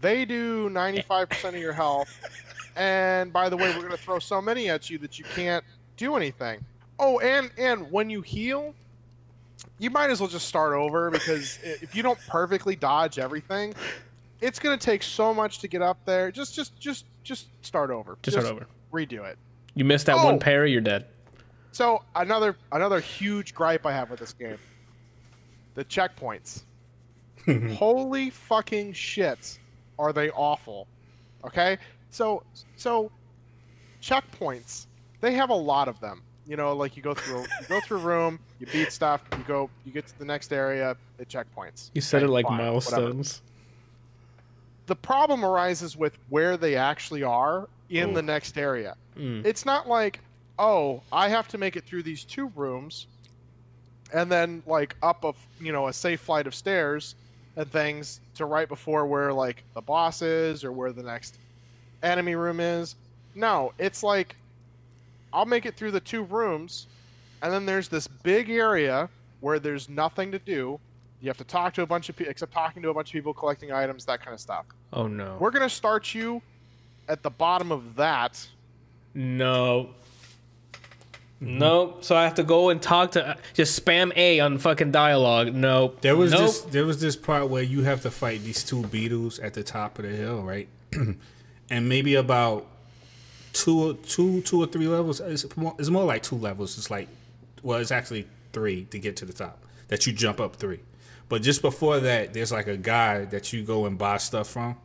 [0.00, 2.08] they do ninety five percent of your health,
[2.76, 5.64] and by the way, we're gonna throw so many at you that you can't
[5.96, 6.64] do anything.
[6.98, 8.74] Oh, and and when you heal,
[9.78, 13.74] you might as well just start over because if you don't perfectly dodge everything,
[14.40, 16.30] it's gonna take so much to get up there.
[16.30, 18.16] Just just just just start over.
[18.22, 18.66] Just start over.
[18.92, 19.38] Redo it.
[19.74, 20.24] You missed that Oh.
[20.24, 21.06] one parry, you're dead.
[21.72, 24.58] So another another huge gripe I have with this game.
[25.74, 26.62] The checkpoints.
[27.74, 29.58] Holy fucking shit.
[29.98, 30.86] Are they awful?
[31.44, 31.78] Okay?
[32.14, 32.44] So
[32.76, 33.10] so
[34.00, 34.86] checkpoints,
[35.20, 36.22] they have a lot of them.
[36.46, 39.42] You know, like you go through you go through a room, you beat stuff, you
[39.48, 41.90] go you get to the next area, it checkpoints.
[41.92, 42.70] You said Okay, it like fine, whatever.
[42.70, 43.42] milestones.
[44.86, 48.94] The problem arises with where they actually are in the next area.
[49.18, 49.44] Mm.
[49.44, 50.20] It's not like,
[50.58, 53.08] oh, I have to make it through these two rooms,
[54.12, 57.16] and then like up a you know a safe flight of stairs
[57.56, 61.38] and things to right before where like the boss is or where the next
[62.04, 62.96] enemy room is.
[63.34, 64.36] No, it's like
[65.32, 66.86] I'll make it through the two rooms,
[67.42, 69.08] and then there's this big area
[69.40, 70.78] where there's nothing to do.
[71.20, 73.12] You have to talk to a bunch of people, except talking to a bunch of
[73.12, 74.66] people, collecting items, that kind of stuff.
[74.92, 75.36] Oh no.
[75.40, 76.40] We're gonna start you
[77.08, 78.46] at the bottom of that.
[79.14, 79.90] No.
[81.40, 82.04] Nope.
[82.04, 85.54] So I have to go and talk to just spam A on fucking dialogue.
[85.54, 86.00] Nope.
[86.00, 86.40] There was nope.
[86.42, 89.62] this there was this part where you have to fight these two beetles at the
[89.62, 90.68] top of the hill, right?
[91.70, 92.66] and maybe about
[93.52, 95.20] two or two two or three levels.
[95.20, 96.76] It's more, it's more like two levels.
[96.78, 97.08] It's like
[97.62, 99.58] well, it's actually three to get to the top.
[99.88, 100.80] That you jump up three.
[101.28, 104.76] But just before that, there's like a guy that you go and buy stuff from.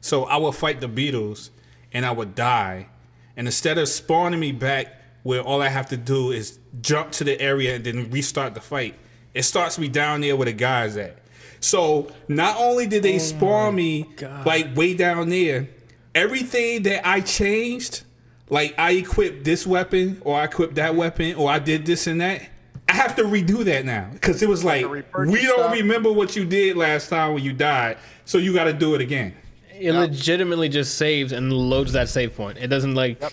[0.00, 1.50] So I would fight the beetles
[1.92, 2.88] and I would die.
[3.36, 7.24] And instead of spawning me back where all I have to do is jump to
[7.24, 8.94] the area and then restart the fight,
[9.34, 11.18] it starts me down there where the guy's at.
[11.60, 14.46] So not only did they oh spawn me God.
[14.46, 15.68] like way down there,
[16.20, 18.02] everything that I changed,
[18.48, 22.20] like I equipped this weapon or I equipped that weapon or I did this and
[22.20, 22.42] that,
[22.88, 25.72] I have to redo that now because it was like to we don't stuff.
[25.72, 29.00] remember what you did last time when you died, so you got to do it
[29.00, 29.34] again.
[29.78, 32.58] It legitimately just saves and loads that save point.
[32.58, 33.20] It doesn't like.
[33.20, 33.32] Yep.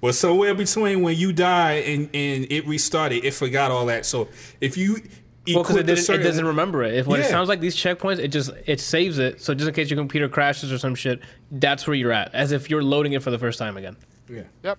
[0.00, 4.04] Well, somewhere between when you died and, and it restarted, it forgot all that.
[4.04, 4.28] So
[4.60, 4.98] if you
[5.46, 6.94] Well, because it, equip it doesn't remember it.
[6.94, 9.40] If when it sounds like these checkpoints, it just it saves it.
[9.40, 11.20] So just in case your computer crashes or some shit,
[11.50, 13.96] that's where you're at, as if you're loading it for the first time again.
[14.28, 14.44] Yeah.
[14.62, 14.78] Yep.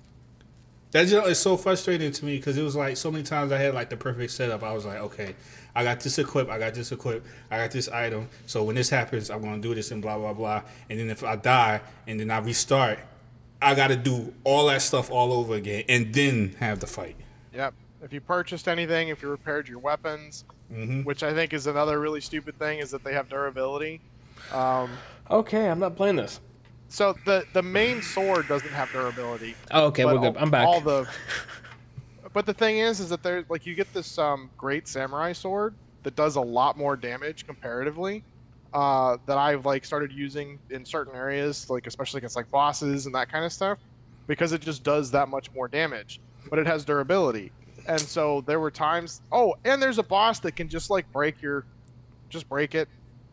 [0.91, 3.57] That just is so frustrating to me because it was like so many times I
[3.57, 4.63] had like the perfect setup.
[4.63, 5.35] I was like, okay,
[5.75, 8.29] I got this equip, I got this equip, I got this item.
[8.45, 10.61] So when this happens, I'm gonna do this and blah blah blah.
[10.89, 12.99] And then if I die and then I restart,
[13.63, 17.15] I got to do all that stuff all over again and then have the fight.
[17.53, 17.73] Yep.
[18.01, 20.43] If you purchased anything, if you repaired your weapons,
[20.73, 24.01] hmm which I think is another really stupid thing, is that they have durability.
[24.51, 24.89] Um,
[25.31, 26.39] Okay, I'm not playing this.
[26.89, 29.55] so the the main sword doesn't have durability.
[29.71, 30.35] Oh, okay, we're good.
[30.37, 30.67] I'm back.
[30.67, 31.07] All the,
[32.33, 35.75] but the thing is, is that there's like you get this um, great samurai sword
[36.03, 38.23] that does a lot more damage comparatively.
[38.73, 43.13] Uh, that I've like started using in certain areas, like especially against like bosses and
[43.13, 43.77] that kind of stuff,
[44.25, 46.19] because it just does that much more damage.
[46.49, 47.51] But it has durability,
[47.87, 49.21] and so there were times.
[49.31, 51.65] Oh, and there's a boss that can just like break your,
[52.29, 52.87] just break it.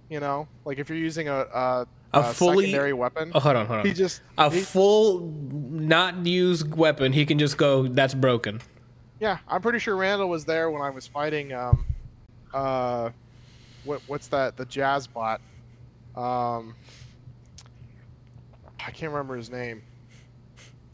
[0.09, 3.57] You know, like if you're using a a, A a fully- secondary weapon, Oh, hold
[3.57, 3.87] on, hold on.
[3.87, 5.21] he just a he- full,
[5.53, 7.13] not used weapon.
[7.13, 7.87] He can just go.
[7.87, 8.61] That's broken.
[9.21, 11.53] Yeah, I'm pretty sure Randall was there when I was fighting.
[11.53, 11.85] Um,
[12.53, 13.11] uh,
[13.85, 14.57] what what's that?
[14.57, 15.41] The jazz bot.
[16.17, 16.75] Um,
[18.85, 19.83] I can't remember his name,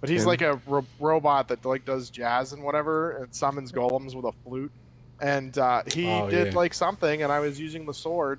[0.01, 0.28] but he's Him?
[0.28, 4.32] like a ro- robot that like does jazz and whatever, and summons golems with a
[4.44, 4.73] flute.
[5.20, 6.59] And uh, he Oh, did yeah.
[6.59, 8.39] like something, and I was using the sword,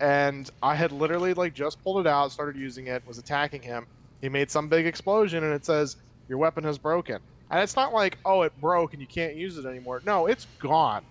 [0.00, 3.86] and I had literally like just pulled it out, started using it, was attacking him.
[4.20, 5.96] He made some big explosion, and it says
[6.28, 7.18] your weapon has broken.
[7.50, 10.00] And it's not like, oh, it broke and you can't use it anymore.
[10.06, 11.04] No, it's gone.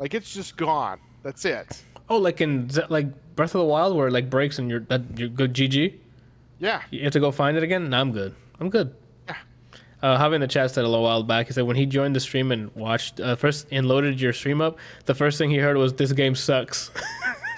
[0.00, 0.98] Like it's just gone.
[1.22, 1.82] That's it.
[2.10, 3.06] Oh, like in like
[3.36, 5.54] Breath of the Wild, where it like breaks and you're that you're good.
[5.54, 5.94] GG.
[6.58, 6.82] Yeah.
[6.90, 7.88] You have to go find it again.
[7.90, 8.34] No, I'm good.
[8.60, 8.94] I'm good.
[10.02, 12.20] Uh, having the chat said a little while back, he said when he joined the
[12.20, 15.76] stream and watched uh, first and loaded your stream up, the first thing he heard
[15.76, 16.90] was this game sucks.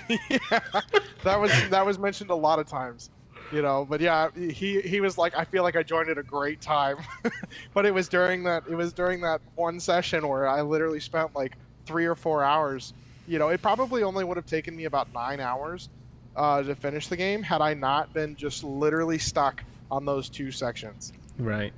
[0.08, 0.60] yeah.
[1.24, 3.10] That was that was mentioned a lot of times.
[3.52, 6.22] You know, but yeah, he he was like, I feel like I joined at a
[6.22, 6.96] great time,
[7.74, 11.34] but it was during that it was during that one session where I literally spent
[11.34, 11.56] like
[11.86, 12.92] three or four hours.
[13.26, 15.88] You know, it probably only would have taken me about nine hours
[16.36, 20.50] uh, to finish the game had I not been just literally stuck on those two
[20.50, 21.12] sections.
[21.38, 21.72] right.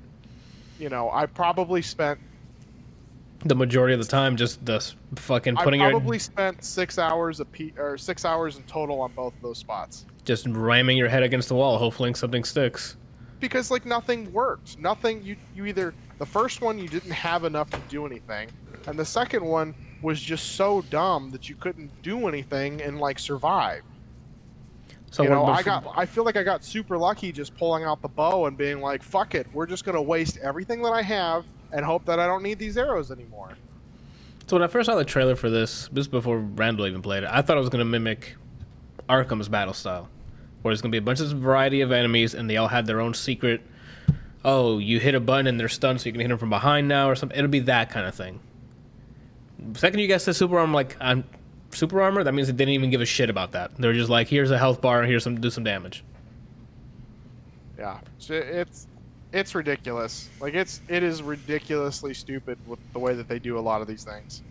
[0.81, 2.19] You know, I probably spent
[3.45, 6.97] The majority of the time, just the s- fucking I putting probably your spent six
[6.97, 10.97] hours a pe- or six hours in total on both of those spots just ramming
[10.97, 12.95] your head against the wall, hoping something sticks.
[13.39, 14.79] because like nothing worked.
[14.79, 15.21] Nothing.
[15.23, 18.49] You you either the first one you didn't have enough to do anything,
[18.87, 23.19] and the second one was just so dumb that you couldn't do anything and like
[23.19, 23.83] survive.
[25.11, 28.01] So you know, I got I feel like I got super lucky just pulling out
[28.01, 31.45] the bow and being like, "Fuck it, we're just gonna waste everything that I have
[31.73, 33.57] and hope that I don't need these arrows anymore."
[34.47, 37.29] So when I first saw the trailer for this, this before Randall even played it,
[37.31, 38.35] I thought it was going to mimic
[39.07, 40.09] Arkham's battle style,
[40.61, 42.85] where there's going to be a bunch of variety of enemies, and they all had
[42.85, 43.61] their own secret.
[44.43, 46.87] Oh, you hit a button and they're stunned, so you can hit them from behind
[46.87, 47.37] now, or something.
[47.37, 48.39] It'll be that kind of thing.
[49.73, 51.23] Second, you guys said super armor, like I'm
[51.73, 52.23] super armor.
[52.23, 53.75] That means they didn't even give a shit about that.
[53.77, 56.03] They're just like, here's a health bar, here's some do some damage.
[57.77, 58.87] Yeah, so it's
[59.33, 60.29] it's ridiculous.
[60.39, 63.87] Like it's it is ridiculously stupid with the way that they do a lot of
[63.87, 64.43] these things.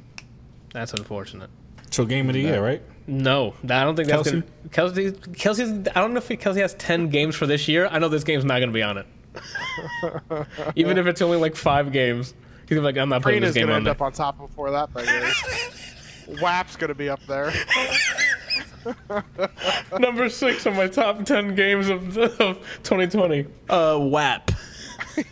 [0.73, 1.51] That's unfortunate.
[1.91, 2.83] So game of the year, right?
[3.07, 4.41] No, I don't think that's Kelsey?
[4.41, 4.69] gonna.
[4.71, 5.71] Kelsey, Kelsey's.
[5.89, 7.89] I don't know if Kelsey has ten games for this year.
[7.91, 9.07] I know this game's not gonna be on it.
[10.77, 13.55] Even if it's only like five games, he's gonna be like, I'm not putting Trina's
[13.55, 13.93] this game gonna on end there.
[13.93, 15.95] up on top before that thing is.
[16.41, 17.53] WAP's gonna be up there.
[19.99, 23.47] Number six on my top ten games of, of 2020.
[23.69, 24.51] Uh, WAP.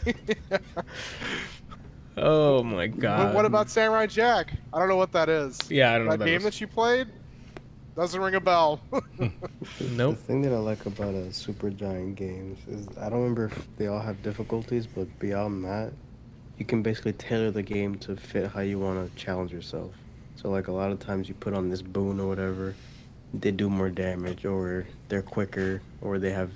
[2.17, 3.27] oh my god.
[3.27, 4.53] What, what about Samurai Jack?
[4.73, 5.59] I don't know what that is.
[5.71, 6.13] Yeah, I don't know.
[6.13, 6.45] that what game is.
[6.45, 7.09] that you played
[7.99, 8.81] doesn't ring a bell.
[9.81, 10.17] Nope.
[10.17, 13.89] The thing that I like about uh, Supergiant games is I don't remember if they
[13.89, 15.93] all have difficulties, but beyond that,
[16.59, 19.93] you can basically tailor the game to fit how you want to challenge yourself.
[20.41, 22.77] So like a lot of times you put on this boon or whatever,
[23.35, 26.51] they do more damage or they're quicker or they have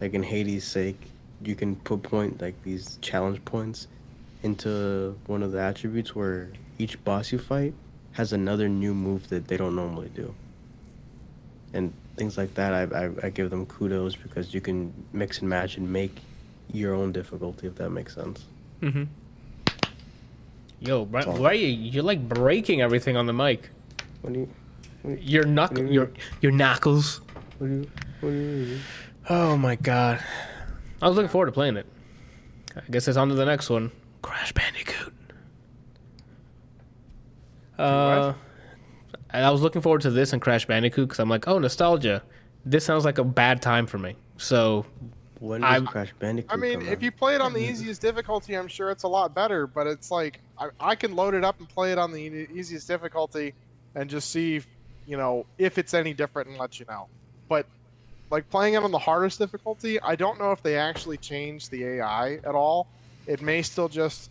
[0.00, 0.98] like in Hades' sake,
[1.42, 3.88] you can put point like these challenge points
[4.42, 7.74] into one of the attributes where each boss you fight
[8.12, 10.34] has another new move that they don't normally do
[11.74, 15.48] and things like that I, I, I give them kudos because you can mix and
[15.48, 16.20] match and make
[16.72, 18.46] your own difficulty if that makes sense
[18.82, 19.04] Mm-hmm.
[20.80, 21.68] Yo, Bri- why are you?
[21.68, 23.70] You're like breaking everything on the mic.
[24.22, 24.48] what do you
[25.20, 27.20] Your What do you your your knuckles.
[27.58, 27.90] what do you
[28.20, 28.78] what do you
[29.28, 30.22] Oh my god.
[31.02, 31.86] I was looking forward to playing it.
[32.76, 33.90] I guess it's on to the next one.
[34.22, 35.12] Crash Bandicoot.
[37.78, 38.32] Uh,
[39.30, 42.22] and I was looking forward to this and Crash Bandicoot because I'm like, oh, nostalgia.
[42.64, 44.16] This sounds like a bad time for me.
[44.38, 44.86] So,
[45.40, 47.02] when does I'm- Crash Bandicoot I mean, come if out?
[47.02, 49.66] you play it on the easiest difficulty, I'm sure it's a lot better.
[49.66, 52.48] But it's like I, I can load it up and play it on the e-
[52.54, 53.54] easiest difficulty,
[53.94, 54.66] and just see, if,
[55.06, 57.08] you know, if it's any different and let you know.
[57.48, 57.66] But
[58.30, 60.00] like playing it on the hardest difficulty.
[60.00, 62.88] I don't know if they actually changed the AI at all.
[63.28, 64.30] It may still just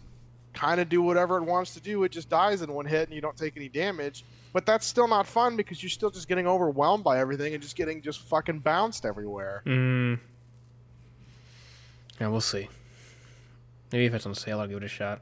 [0.53, 2.03] kind of do whatever it wants to do.
[2.03, 4.26] It just dies in one hit and you don't take any damage.
[4.52, 7.76] But that's still not fun because you're still just getting overwhelmed by everything and just
[7.76, 9.61] getting just fucking bounced everywhere.
[9.65, 10.19] Mm.
[12.19, 12.69] Yeah, we'll see.
[13.91, 15.21] Maybe if it's on sale, I'll give it a shot.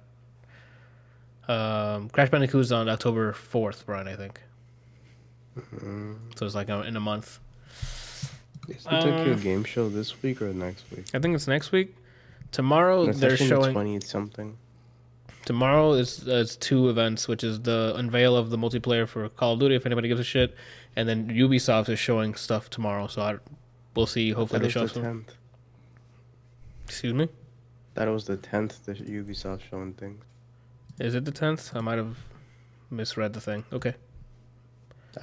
[1.48, 4.08] Um, Crash Bandicoot's on October fourth, Brian.
[4.08, 4.40] I think.
[6.36, 7.40] So it's like uh, in a month.
[8.70, 11.06] Is the Tokyo Uh, Game Show this week or next week?
[11.14, 11.96] I think it's next week.
[12.52, 13.74] Tomorrow It's they're showing.
[13.74, 14.58] twenty something.
[15.46, 19.54] Tomorrow is uh, it's two events, which is the unveil of the multiplayer for Call
[19.56, 20.56] of Duty, if anybody gives a shit,
[20.96, 23.08] and then Ubisoft is showing stuff tomorrow.
[23.08, 23.36] So I,
[23.96, 24.32] we'll see.
[24.32, 25.04] Hopefully they show the some.
[25.04, 25.36] tenth.
[26.86, 27.30] Excuse me.
[27.96, 28.86] That was the tenth.
[28.86, 30.24] The Ubisoft showing things.
[31.00, 31.76] Is it the tenth?
[31.76, 32.18] I might have
[32.90, 33.64] misread the thing.
[33.72, 33.94] Okay.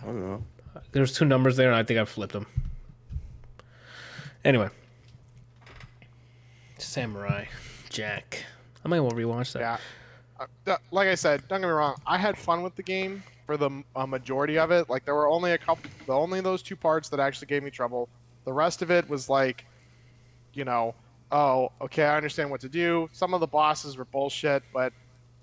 [0.00, 0.44] I don't know.
[0.92, 2.46] There's two numbers there, and I think I flipped them.
[4.44, 4.68] Anyway,
[6.78, 7.44] Samurai
[7.90, 8.44] Jack.
[8.84, 9.60] I might want to rewatch that.
[9.60, 9.78] Yeah.
[10.38, 11.96] Uh, th- like I said, don't get me wrong.
[12.06, 14.88] I had fun with the game for the m- a majority of it.
[14.88, 17.70] Like there were only a couple, the only those two parts that actually gave me
[17.70, 18.08] trouble.
[18.44, 19.66] The rest of it was like,
[20.54, 20.94] you know,
[21.32, 23.08] oh, okay, I understand what to do.
[23.12, 24.92] Some of the bosses were bullshit, but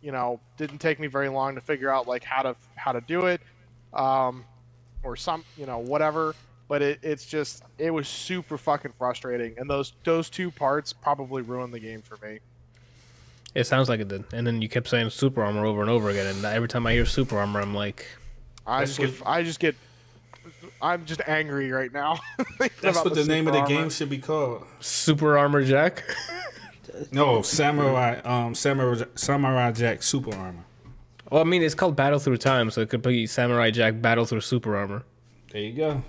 [0.01, 3.01] you know, didn't take me very long to figure out like how to how to
[3.01, 3.41] do it,
[3.93, 4.45] um,
[5.03, 6.35] or some, you know, whatever.
[6.68, 11.41] But it, it's just it was super fucking frustrating, and those those two parts probably
[11.41, 12.39] ruined the game for me.
[13.55, 14.23] It sounds like it did.
[14.34, 16.93] And then you kept saying super armor over and over again, and every time I
[16.93, 18.05] hear super armor, I'm like,
[18.68, 19.76] I just get, I just get,
[20.81, 22.19] I'm just angry right now.
[22.81, 24.65] That's what the, name of the super game should be called.
[24.79, 26.03] super armor Jack.
[27.11, 30.65] No, Samurai, um, Samurai, Samurai Jack Super Armor.
[31.29, 34.25] well, I mean, it's called Battle Through Time, so it could be Samurai Jack Battle
[34.25, 35.03] Through Super Armor.
[35.51, 36.03] There you go.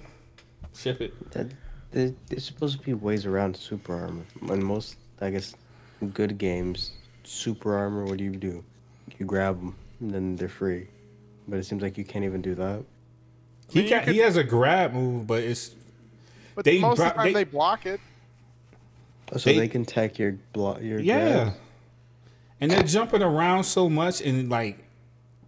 [0.74, 1.30] Ship it.
[1.32, 1.48] That
[1.90, 4.24] there, there's supposed to be ways around super armor.
[4.48, 5.54] In most, I guess,
[6.14, 6.92] good games,
[7.24, 8.04] super armor.
[8.04, 8.64] What do you do?
[9.18, 10.88] You grab them, and then they're free.
[11.48, 12.84] But it seems like you can't even do that.
[13.70, 15.74] He mean, you got, he has a grab move, but it's
[16.54, 18.00] But they most of the time they- they, block it.
[19.32, 20.80] Oh, so They- they, can tech your block.
[20.80, 21.44] Your yeah.
[21.44, 21.54] grab.
[22.60, 24.78] And they're jumping around so much and like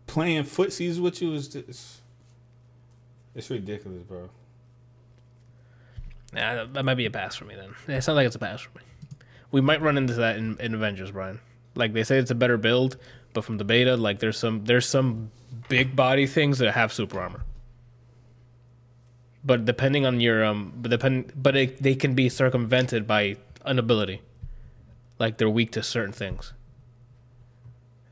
[0.06, 2.00] playing footsies with you is just
[3.34, 4.28] it's ridiculous, bro.
[6.34, 7.74] Yeah, that- that might be a pass for me then.
[7.96, 8.84] It sounds like it's a pass for me.
[9.50, 11.40] We might run into that in, in Avengers, Brian.
[11.74, 12.96] Like they say, it's a better build,
[13.32, 15.30] but from the beta, like there's some there's some
[15.68, 17.42] big body things that have super armor.
[19.44, 23.78] But depending on your um, but depend, but it, they can be circumvented by an
[23.78, 24.20] ability.
[25.18, 26.52] Like they're weak to certain things.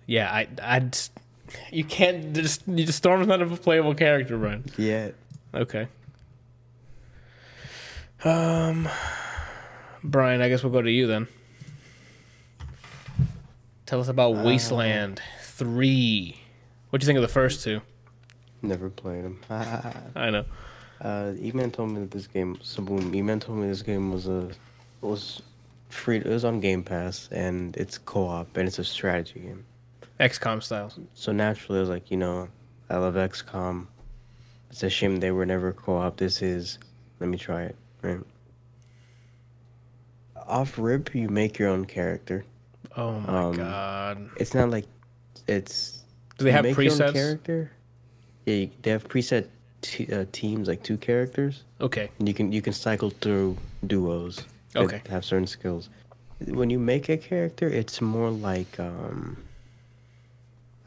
[0.07, 1.13] Yeah, I I just,
[1.71, 4.65] you can't just you just Storm's not a playable character, Brian.
[4.79, 5.11] Yeah.
[5.53, 5.89] Okay.
[8.25, 8.89] Um,
[10.03, 11.29] Brian, I guess we'll go to you then.
[13.87, 16.41] Tell us about Wasteland Three.
[16.91, 17.81] What do you think of the first two?
[18.63, 19.41] Never played them.
[19.51, 20.45] I know.
[21.01, 24.51] Uh, E-Man told me that this game, Saboom, E-Man told me this game was a
[25.01, 25.41] was
[25.91, 26.17] free.
[26.19, 29.65] It was on Game Pass, and it's co-op, and it's a strategy game.
[30.19, 30.93] XCOM style.
[31.15, 32.49] So naturally, I was like, you know,
[32.91, 33.87] I love XCOM.
[34.71, 36.17] It's a shame they were never co-op.
[36.17, 36.79] This is.
[37.21, 37.77] Let me try it.
[38.03, 38.19] Right.
[40.47, 42.45] Off rip, you make your own character.
[42.97, 44.31] Oh my Um, god.
[44.37, 44.87] It's not like
[45.47, 46.03] it's.
[46.39, 47.13] Do they have make your own presets?
[47.13, 47.71] character?
[48.47, 49.49] Yeah, you, they have preset
[49.83, 51.63] t- uh, teams, like two characters.
[51.81, 52.11] Okay.
[52.19, 53.57] And you can you can cycle through
[53.87, 54.45] duos.
[54.73, 55.03] that Okay.
[55.09, 55.89] Have certain skills.
[56.47, 59.43] When you make a character, it's more like um.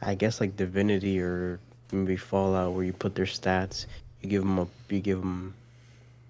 [0.01, 1.59] I guess like Divinity or
[1.91, 3.85] maybe Fallout, where you put their stats.
[4.21, 5.53] You give them a you give them.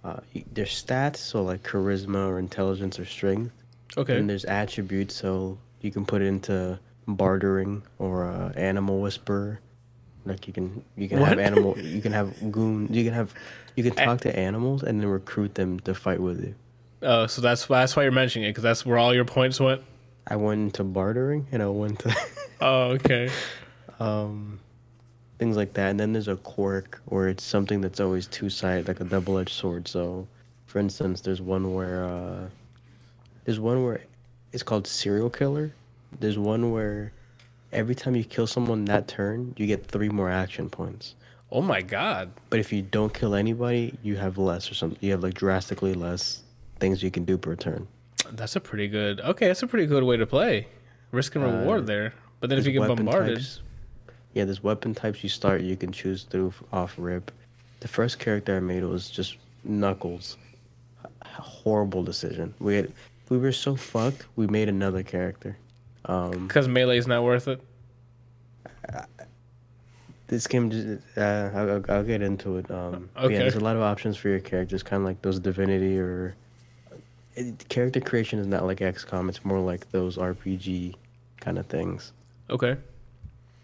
[0.03, 0.19] Uh,
[0.51, 3.51] their stats, so like charisma or intelligence or strength,
[3.95, 4.17] Okay.
[4.17, 9.59] and there's attributes, so you can put it into bartering or uh, animal whisperer.
[10.25, 11.29] Like you can you can What?
[11.29, 13.33] have animal you can have goon you can have
[13.75, 16.55] you can talk to animals and then recruit them to fight with you.
[17.01, 19.81] Oh, so that's that's why you're mentioning it because that's where all your points went.
[20.27, 22.15] I went into bartering and I went to
[22.61, 23.29] Oh, okay.
[23.99, 24.59] um
[25.39, 25.89] things like that.
[25.89, 29.39] And then there's a quirk where it's something that's always two sided, like a double
[29.39, 29.87] edged sword.
[29.87, 30.27] So
[30.67, 32.47] for instance, there's one where uh
[33.45, 34.01] there's one where
[34.53, 35.73] it's called serial killer.
[36.19, 37.11] There's one where
[37.71, 41.15] every time you kill someone that turn, you get three more action points.
[41.51, 42.31] Oh my god.
[42.49, 44.97] But if you don't kill anybody, you have less or something.
[45.01, 46.43] You have like drastically less
[46.79, 47.87] things you can do per turn.
[48.31, 49.19] That's a pretty good.
[49.19, 50.67] Okay, that's a pretty good way to play.
[51.11, 52.13] Risk and reward uh, there.
[52.39, 53.61] But then if you get bombarded, types-
[54.33, 55.61] yeah, there's weapon types you start.
[55.61, 57.31] You can choose through off rip.
[57.81, 60.37] The first character I made was just Knuckles.
[61.23, 62.53] horrible decision.
[62.59, 62.91] We had,
[63.29, 64.25] we were so fucked.
[64.35, 65.57] We made another character.
[66.05, 67.61] Um, Because melee's not worth it.
[70.27, 72.69] this game, just, uh, I'll, I'll- I'll get into it.
[72.71, 73.33] Um, Okay.
[73.33, 76.35] Yeah, there's a lot of options for your characters, kind of like those Divinity or.
[77.35, 79.29] It, character creation is not like XCOM.
[79.29, 80.95] It's more like those RPG
[81.39, 82.11] kind of things.
[82.49, 82.75] Okay.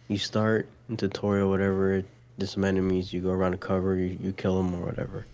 [0.07, 2.03] You start in tutorial, whatever.
[2.37, 3.11] There's some enemies.
[3.11, 3.95] You go around a cover.
[3.97, 5.25] You, you kill them or whatever.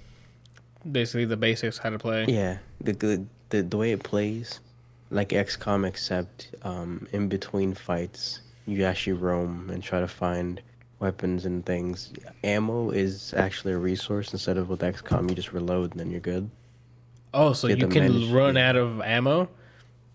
[0.92, 2.26] Basically, the basics how to play.
[2.28, 4.60] Yeah, the the the, the way it plays,
[5.14, 10.62] like XCOM, except um, in between fights, you actually roam and try to find
[11.00, 12.12] weapons and things.
[12.44, 16.20] Ammo is actually a resource instead of with XCOM, you just reload and then you're
[16.20, 16.50] good.
[17.34, 19.50] Oh, so Get you can run out of ammo?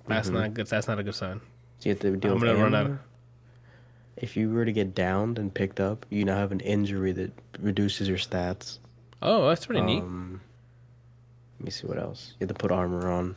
[0.06, 0.66] That's not good.
[0.66, 1.40] That's not a good sign.
[1.78, 2.98] So you have to deal I'm with gonna run out
[4.16, 7.32] If you were to get downed and picked up, you now have an injury that
[7.60, 8.78] reduces your stats.
[9.20, 10.02] Oh, that's pretty neat.
[10.02, 10.40] Um,
[11.58, 12.34] let me see what else.
[12.38, 13.34] You have to put armor on.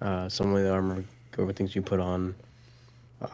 [0.00, 1.04] Uh, some of the armor,
[1.38, 2.34] over things you put on,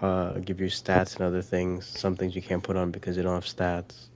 [0.02, 1.86] uh, give you stats and other things.
[1.86, 4.06] Some things you can't put on because you don't have stats.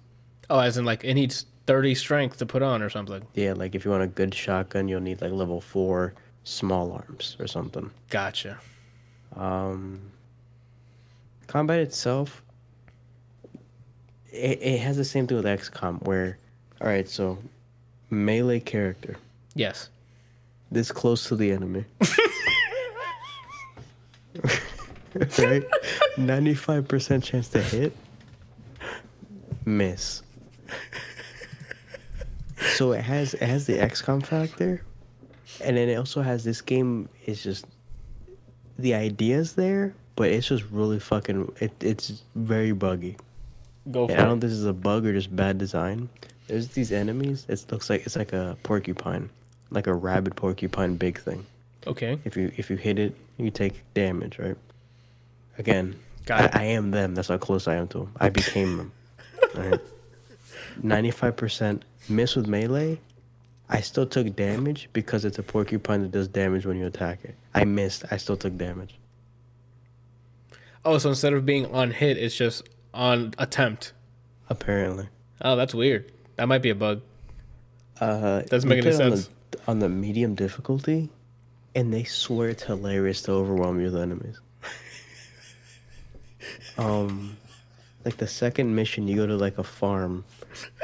[0.49, 3.23] Oh, as in like it needs 30 strength to put on or something.
[3.35, 6.13] Yeah, like if you want a good shotgun, you'll need like level four
[6.43, 7.91] small arms or something.
[8.09, 8.59] Gotcha.
[9.37, 10.01] Um,
[11.47, 12.43] combat itself,
[14.33, 16.39] it, it has the same thing with XCOM where,
[16.81, 17.39] all right, so
[18.11, 19.17] melee character
[19.55, 19.89] Yes.
[20.73, 21.85] this close to the enemy.
[25.39, 25.65] right?
[26.17, 27.93] 95% chance to hit.
[29.65, 30.23] Miss.
[32.75, 34.83] So it has it has the XCOM factor.
[35.63, 37.67] And then it also has this game is just
[38.79, 43.17] the ideas there, but it's just really fucking it, it's very buggy.
[43.91, 46.09] Go for And I don't know if this is a bug or just bad design.
[46.47, 47.47] There's these enemies.
[47.49, 49.31] It looks like it's like a porcupine,
[49.71, 51.47] like a rabid porcupine, big thing.
[51.87, 52.19] Okay.
[52.25, 54.57] If you if you hit it, you take damage, right?
[55.61, 55.97] Again.
[56.29, 57.15] I, I am them.
[57.15, 58.13] That's how close I am to them.
[58.19, 58.93] I became them.
[59.55, 59.81] Right.
[60.83, 62.99] Ninety-five percent miss with melee.
[63.69, 67.35] I still took damage because it's a porcupine that does damage when you attack it.
[67.55, 68.05] I missed.
[68.11, 68.97] I still took damage.
[70.85, 73.93] Oh, so instead of being on hit, it's just on attempt.
[74.49, 75.09] Apparently.
[75.43, 76.11] Oh, that's weird.
[76.37, 77.03] That might be a bug.
[78.01, 79.31] Uh, Doesn't make any it on sense.
[79.51, 81.11] the, on the medium difficulty,
[81.75, 84.41] and they swear it's hilarious to overwhelm you with enemies.
[86.79, 87.37] Um,
[88.05, 90.25] like the second mission, you go to like a farm,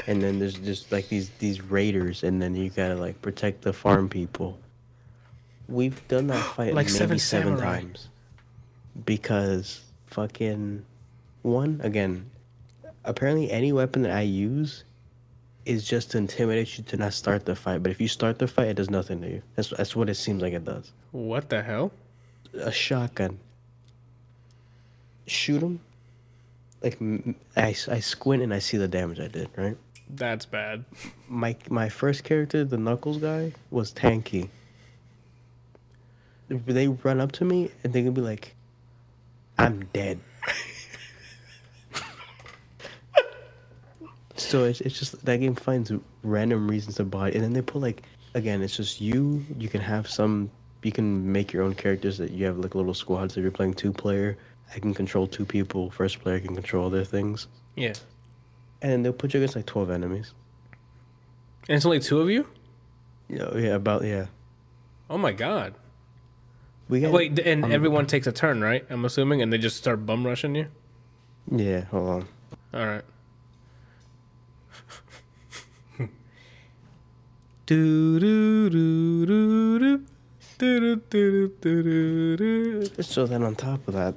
[0.06, 3.72] and then there's just like these these raiders, and then you gotta like protect the
[3.72, 4.58] farm people.
[5.68, 8.08] We've done that fight Like maybe Seven seven times
[9.04, 10.84] because fucking
[11.42, 12.30] one again.
[13.04, 14.84] Apparently, any weapon that I use
[15.64, 17.82] is just to intimidate you to not start the fight.
[17.82, 19.42] But if you start the fight, it does nothing to you.
[19.54, 20.92] That's that's what it seems like it does.
[21.12, 21.92] What the hell?
[22.54, 23.38] A shotgun.
[25.26, 25.80] Shoot him.
[26.82, 26.98] Like
[27.56, 29.48] I, I squint and I see the damage I did.
[29.56, 29.76] Right.
[30.08, 30.84] That's bad.
[31.28, 34.48] My my first character, the Knuckles guy, was tanky.
[36.48, 38.54] They run up to me and they can be like,
[39.58, 40.20] "I'm dead."
[44.36, 45.90] so it's it's just that game finds
[46.22, 48.04] random reasons to buy, and then they put like
[48.36, 49.44] again, it's just you.
[49.58, 50.50] You can have some.
[50.82, 53.36] You can make your own characters that you have like little squads.
[53.36, 54.36] If you're playing two player,
[54.74, 55.90] I can control two people.
[55.90, 57.94] First player can control other things, Yeah.
[58.82, 60.32] and they'll put you against like twelve enemies.
[61.68, 62.46] And it's only two of you?
[63.28, 64.26] Yeah, yeah, about yeah.
[65.10, 65.74] Oh my god.
[66.88, 68.84] We got Wait, and um, everyone takes a turn, right?
[68.90, 70.66] I'm assuming, and they just start bum rushing you.
[71.50, 72.28] Yeah, hold on.
[72.74, 73.02] All right.
[77.66, 79.98] do do do do do
[80.58, 83.02] do do do do do.
[83.02, 84.14] So then on top of that,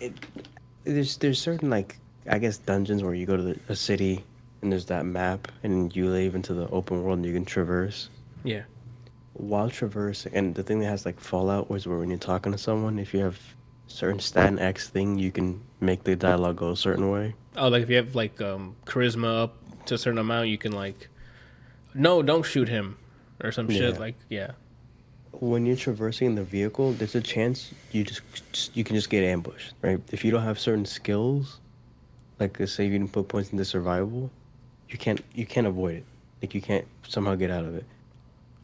[0.00, 0.12] it
[0.84, 1.98] there's there's certain like
[2.28, 4.24] I guess dungeons where you go to the, a city
[4.62, 8.08] and there's that map and you leave into the open world and you can traverse.
[8.44, 8.62] Yeah.
[9.34, 12.58] While traversing, and the thing that has like Fallout was where when you're talking to
[12.58, 13.38] someone, if you have
[13.88, 17.34] certain stat and X thing, you can make the dialogue go a certain way.
[17.56, 19.56] Oh, like if you have like um charisma up
[19.86, 21.08] to a certain amount, you can like,
[21.94, 22.96] no, don't shoot him,
[23.42, 23.98] or some shit.
[23.98, 24.52] Like, yeah.
[25.42, 29.74] When you're traversing the vehicle, there's a chance you just you can just get ambushed,
[29.82, 30.00] right?
[30.12, 31.60] If you don't have certain skills,
[32.38, 34.30] like let's say you didn't put points into survival,
[34.88, 36.04] you can't you can't avoid it.
[36.42, 37.84] Like you can't somehow get out of it.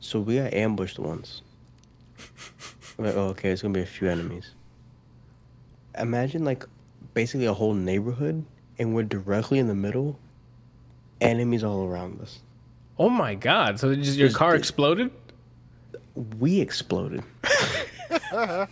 [0.00, 1.42] So we got ambushed once.
[2.98, 4.50] Like, oh, okay, it's gonna be a few enemies.
[5.98, 6.66] Imagine like
[7.14, 8.44] basically a whole neighborhood,
[8.78, 10.18] and we're directly in the middle.
[11.22, 12.40] Enemies all around us.
[12.98, 13.80] Oh my god!
[13.80, 15.10] So just your car exploded?
[16.38, 17.22] We exploded.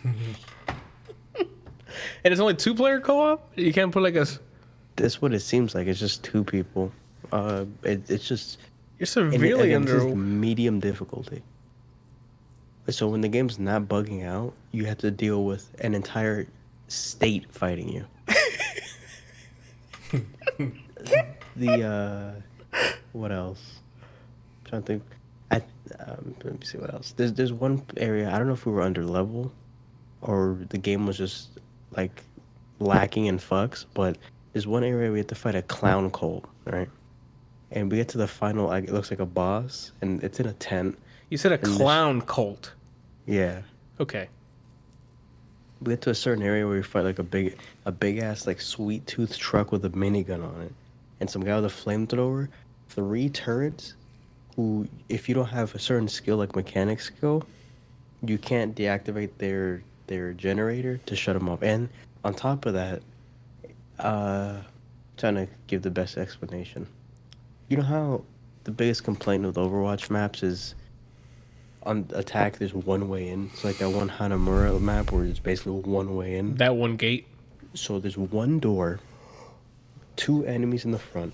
[2.23, 3.51] And it's only two player co op?
[3.57, 4.25] You can't put like a.
[4.95, 5.87] That's what it seems like.
[5.87, 6.91] It's just two people.
[7.31, 8.59] Uh, it, it's just
[8.97, 10.15] You're and severely again, this under.
[10.15, 11.41] medium difficulty.
[12.89, 16.47] So when the game's not bugging out, you have to deal with an entire
[16.87, 18.05] state fighting you.
[21.55, 22.33] the uh,
[23.13, 23.79] what else?
[24.65, 25.03] trying to think.
[25.51, 25.61] I
[25.99, 27.13] um, let me see what else.
[27.17, 29.51] There's there's one area I don't know if we were under level,
[30.21, 31.59] or the game was just
[31.91, 32.23] like
[32.79, 33.85] lacking in fucks.
[33.93, 34.17] But
[34.53, 36.89] there's one area we had to fight a clown colt, right?
[37.71, 38.67] And we get to the final.
[38.67, 40.97] Like, it looks like a boss, and it's in a tent.
[41.29, 42.73] You said a clown cult.
[43.25, 43.61] Yeah.
[43.99, 44.27] Okay.
[45.81, 48.47] We get to a certain area where we fight like a big, a big ass
[48.47, 50.73] like sweet tooth truck with a minigun on it,
[51.19, 52.49] and some guy with a flamethrower,
[52.89, 53.93] three turrets,
[54.59, 57.43] who if you don't have a certain skill like mechanic skill,
[58.21, 61.63] you can't deactivate their their generator to shut them off.
[61.63, 61.87] And
[62.25, 63.01] on top of that,
[63.99, 64.57] uh,
[65.15, 66.87] trying to give the best explanation.
[67.69, 68.23] You know how
[68.65, 70.75] the biggest complaint with Overwatch maps is
[71.83, 73.49] on attack there's one way in.
[73.53, 76.55] It's like that one Hanamura map where it's basically one way in.
[76.55, 77.27] That one gate.
[77.75, 78.99] So there's one door,
[80.17, 81.33] two enemies in the front,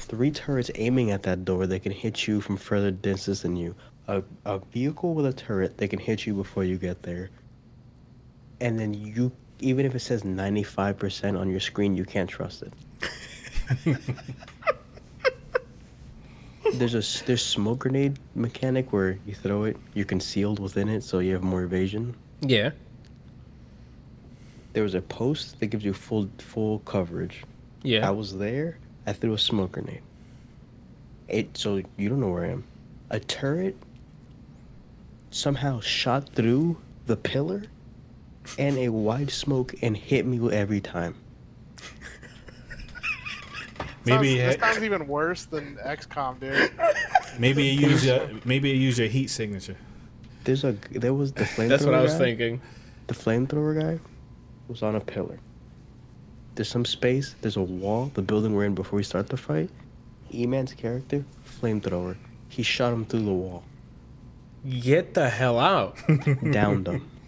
[0.00, 3.74] three turrets aiming at that door that can hit you from further distance than you.
[4.08, 7.30] A, a vehicle with a turret that can hit you before you get there.
[8.60, 12.72] And then you, even if it says 95% on your screen, you can't trust it.
[16.74, 21.18] there's a there's smoke grenade mechanic where you throw it, you're concealed within it, so
[21.20, 22.70] you have more evasion Yeah.
[24.72, 27.44] there was a post that gives you full full coverage.
[27.82, 28.06] Yeah.
[28.06, 28.78] I was there.
[29.10, 30.02] I threw a smoke grenade.
[31.26, 32.62] It so you don't know where I am.
[33.10, 33.74] A turret
[35.32, 36.76] somehow shot through
[37.06, 37.64] the pillar
[38.56, 41.16] and a wide smoke and hit me every time.
[44.04, 46.70] Maybe sounds, it this had- sounds even worse than XCOM, dude.
[47.38, 49.76] maybe you use your maybe you use your heat signature.
[50.44, 51.68] There's a there was the flamethrower.
[51.68, 52.18] That's what I was guy.
[52.18, 52.60] thinking.
[53.08, 53.98] The flamethrower guy
[54.68, 55.40] was on a pillar.
[56.54, 57.34] There's some space.
[57.40, 58.10] There's a wall.
[58.14, 59.70] The building we're in before we start the fight.
[60.32, 62.16] E-Man's character, flamethrower.
[62.48, 63.62] He shot him through the wall.
[64.80, 65.96] Get the hell out.
[66.50, 67.08] downed him.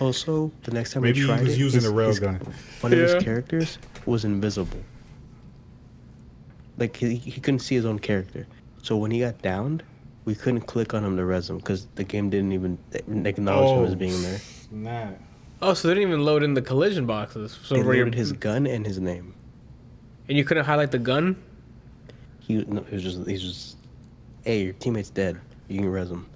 [0.00, 1.94] Also, the next time we tried, Maybe we he tried was it, using his- a
[2.06, 2.52] his- railgun.
[2.80, 4.80] One of his characters was invisible.
[6.78, 8.48] Like he, he couldn't see his own character.
[8.82, 9.84] So when he got downed,
[10.24, 12.76] we couldn't click on him to res him because the game didn't even
[13.24, 14.40] acknowledge him as oh, being there.
[14.72, 15.10] Nah.
[15.64, 17.56] Oh, so they didn't even load in the collision boxes.
[17.62, 19.34] So They where you're- loaded his gun and his name.
[20.28, 21.36] and you couldn't highlight the gun.
[22.40, 23.76] He no, it was just he's just,
[24.44, 25.40] hey, your teammate's dead.
[25.68, 26.26] You can res him.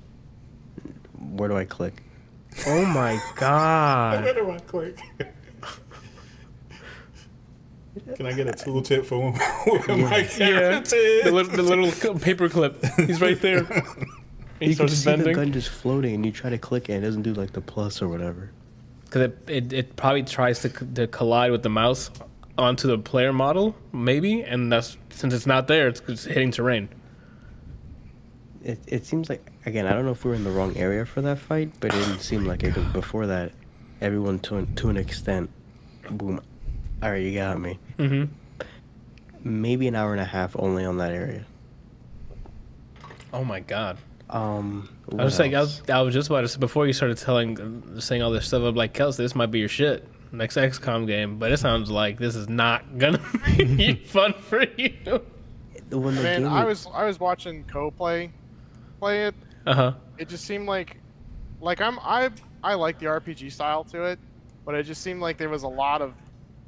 [1.18, 2.02] Where do I click?
[2.68, 4.24] Oh my god.
[4.24, 4.98] Where do I click?
[8.14, 10.80] Can I get a tooltip for where my Yeah.
[10.80, 12.82] The little, the little paper clip.
[12.96, 13.64] He's right there.
[14.58, 16.94] He You can starts see the gun just floating, and you try to click it,
[16.94, 18.52] and it doesn't do like the plus or whatever.
[19.06, 22.10] Because it, it, it probably tries to, to collide with the mouse
[22.58, 26.88] onto the player model, maybe, and that's since it's not there, it's, it's hitting terrain.
[28.62, 31.06] It, it seems like again I don't know if we were in the wrong area
[31.06, 32.74] for that fight, but it didn't seem like it.
[32.74, 33.52] Because before that,
[34.00, 35.50] everyone to an, to an extent,
[36.10, 36.40] boom,
[37.02, 37.78] all right, you got me.
[37.98, 38.32] Mm-hmm.
[39.44, 41.44] Maybe an hour and a half only on that area.
[43.32, 43.98] Oh my god!
[44.28, 44.88] Um,
[45.18, 48.00] I was like, I was, I was just about to say before you started telling,
[48.00, 48.62] saying all this stuff.
[48.62, 52.18] I'm like, Kelsey, this might be your shit next XCOM game, but it sounds like
[52.18, 53.20] this is not gonna
[53.56, 54.92] be fun for you.
[55.90, 58.32] when the Man, game I was I was watching Co play
[58.98, 59.34] play it.
[59.64, 59.92] Uh huh.
[60.18, 60.96] It just seemed like
[61.60, 62.30] like I'm I
[62.64, 64.18] I like the RPG style to it,
[64.64, 66.14] but it just seemed like there was a lot of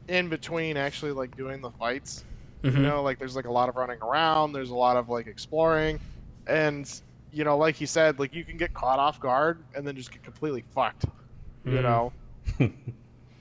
[0.07, 2.25] in between actually like doing the fights.
[2.63, 5.09] hmm You know, like there's like a lot of running around, there's a lot of
[5.09, 5.99] like exploring,
[6.47, 6.89] and
[7.39, 10.11] you know, like you said, like you can get caught off guard and then just
[10.11, 11.05] get completely fucked.
[11.65, 11.83] You Mm.
[11.83, 12.13] know.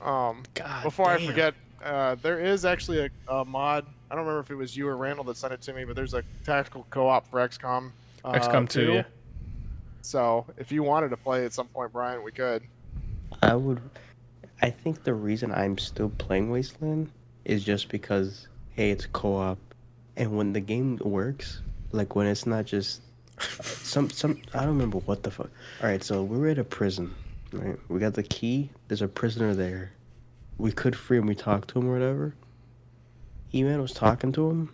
[0.00, 0.84] um, God.
[0.84, 3.86] before I forget, uh, there is actually a, a mod.
[4.08, 5.96] I don't remember if it was you or Randall that sent it to me, but
[5.96, 7.90] there's a tactical co-op for XCOM.
[8.24, 9.02] Uh, XCOM 2, yeah.
[10.02, 12.62] So if you wanted to play at some point, Brian, we could.
[13.42, 13.80] I would.
[14.62, 17.10] I think the reason I'm still playing Wasteland
[17.44, 19.58] is just because hey, it's co-op,
[20.16, 23.02] and when the game works, like when it's not just
[23.40, 25.50] some some I don't remember what the fuck.
[25.82, 27.14] All right, so we're at a prison,
[27.52, 27.78] right?
[27.88, 28.70] We got the key.
[28.88, 29.92] There's a prisoner there.
[30.58, 31.26] We could free him.
[31.26, 32.34] We talked to him or whatever.
[33.54, 34.72] E-Man was talking to him.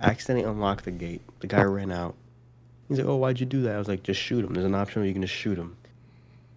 [0.00, 1.22] accidentally unlocked the gate.
[1.40, 2.14] The guy ran out.
[2.88, 4.52] He's like, "Oh, why'd you do that?" I was like, "Just shoot him.
[4.54, 5.76] There's an option where you can just shoot him."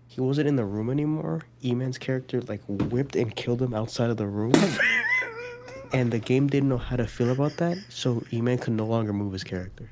[0.08, 1.42] He wasn't in the room anymore.
[1.64, 4.54] E-Man's character like whipped and killed him outside of the room.
[5.94, 9.14] and the game didn't know how to feel about that, so E-Man could no longer
[9.14, 9.90] move his character.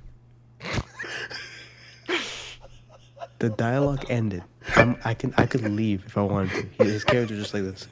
[3.43, 4.41] The dialogue ended.
[4.77, 6.85] I'm, I can I could leave if I wanted to.
[6.85, 7.87] His character just like this.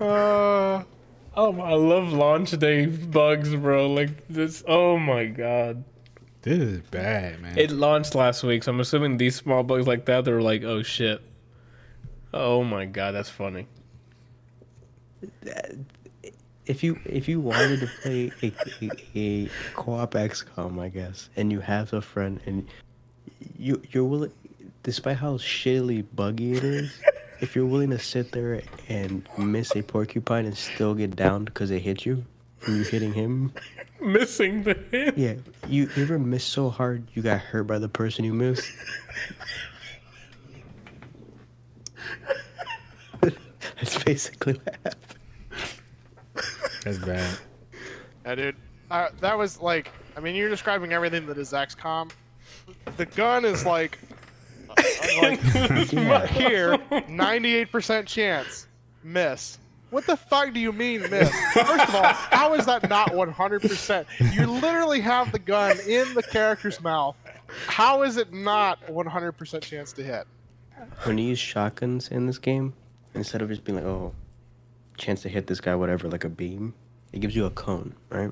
[0.00, 0.82] Uh,
[1.38, 3.92] Oh, I love launch day bugs, bro.
[3.92, 4.64] Like this.
[4.66, 5.84] Oh my god.
[6.42, 7.56] This is bad, man.
[7.56, 10.82] It launched last week, so I'm assuming these small bugs like that, they're like, oh
[10.82, 11.22] shit.
[12.34, 13.68] Oh my god, that's funny.
[16.66, 18.52] If you if you wanted to play a,
[18.82, 22.66] a, a co-op XCOM, I guess, and you have a friend and
[23.56, 24.32] you you're willing,
[24.82, 26.98] despite how shittily buggy it is,
[27.40, 31.70] if you're willing to sit there and miss a porcupine and still get down because
[31.70, 32.24] it hit you,
[32.66, 33.52] and you're hitting him,
[34.00, 35.16] Missing the hit.
[35.16, 35.34] yeah,
[35.68, 38.70] you, you ever miss so hard you got hurt by the person you missed?
[43.20, 45.02] That's basically what happened.
[46.86, 47.38] That's bad.
[48.24, 48.56] yeah, dude.
[48.92, 52.12] Uh, that was like, I mean, you're describing everything that is XCOM.
[52.96, 53.98] The gun is like,
[54.70, 54.82] uh,
[55.20, 55.40] like
[56.28, 58.68] here, 98% chance,
[59.02, 59.58] miss.
[59.90, 61.28] What the fuck do you mean miss?
[61.54, 64.06] First of all, how is that not 100%?
[64.34, 67.16] You literally have the gun in the character's mouth.
[67.66, 70.26] How is it not 100% chance to hit?
[71.02, 72.74] when you use shotguns in this game,
[73.14, 74.12] instead of just being like, oh,
[74.96, 76.74] chance to hit this guy, whatever, like a beam,
[77.12, 78.30] it gives you a cone, right?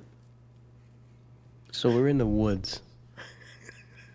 [1.73, 2.81] So we're in the woods,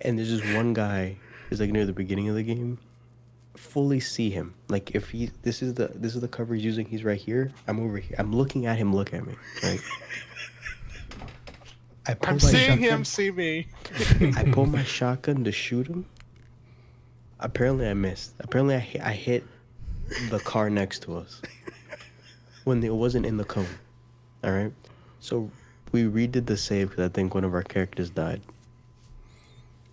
[0.01, 1.17] and there's just one guy
[1.49, 2.77] who's like near the beginning of the game.
[3.57, 4.53] Fully see him.
[4.69, 6.85] Like if he, this is the this is the cover he's using.
[6.85, 7.51] He's right here.
[7.67, 8.15] I'm over here.
[8.17, 8.95] I'm looking at him.
[8.95, 9.33] Look at me.
[9.61, 9.81] Like
[12.07, 13.67] I pull I'm my seeing shotgun- him see me.
[14.37, 16.05] I pull my shotgun to shoot him.
[17.41, 18.33] Apparently, I missed.
[18.39, 19.43] Apparently, I I hit
[20.29, 21.41] the car next to us
[22.63, 23.67] when it wasn't in the cone.
[24.43, 24.71] All right,
[25.19, 25.51] so
[25.91, 28.41] we redid the save because I think one of our characters died.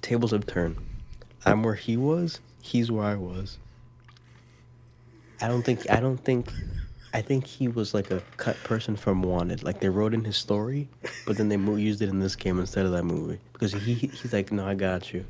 [0.02, 0.76] Tables have turned.
[1.44, 2.40] I'm where he was.
[2.60, 3.58] He's where I was.
[5.40, 5.90] I don't think.
[5.90, 6.50] I don't think.
[7.12, 9.62] I think he was like a cut person from Wanted.
[9.62, 10.88] Like they wrote in his story,
[11.26, 13.94] but then they mo- used it in this game instead of that movie because he
[13.94, 15.24] he's like, no, I got you.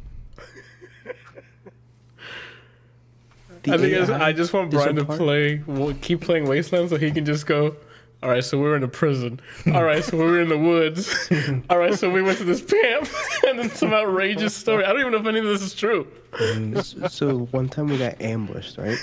[3.66, 6.88] The I think it's, I just want Brian to part- play, w- keep playing Wasteland,
[6.90, 7.76] so he can just go.
[8.22, 9.40] All right, so we were in a prison.
[9.74, 11.30] All right, so we were in the woods.
[11.70, 13.08] All right, so we went to this camp,
[13.46, 14.84] and then some outrageous story.
[14.84, 16.06] I don't even know if any of this is true.
[16.32, 18.96] Mm, s- so one time we got ambushed, right?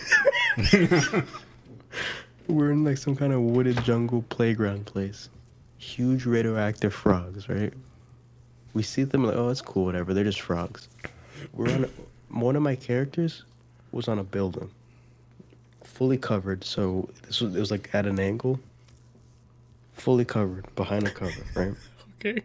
[2.47, 5.29] We're in like some kind of wooded jungle playground place.
[5.77, 7.73] Huge radioactive frogs, right?
[8.73, 10.13] We see them like, oh, it's cool, whatever.
[10.13, 10.89] They're just frogs.
[11.53, 11.89] We're on.
[12.29, 13.43] One of my characters
[13.93, 14.69] was on a building,
[15.83, 16.63] fully covered.
[16.63, 18.59] So this was it was like at an angle,
[19.93, 21.73] fully covered behind a cover, right?
[22.19, 22.41] Okay.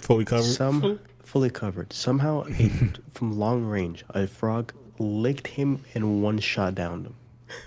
[0.00, 0.44] Fully covered.
[0.44, 1.92] Some fully covered.
[1.92, 2.68] Somehow, a,
[3.14, 7.14] from long range, a frog licked him and one shot downed him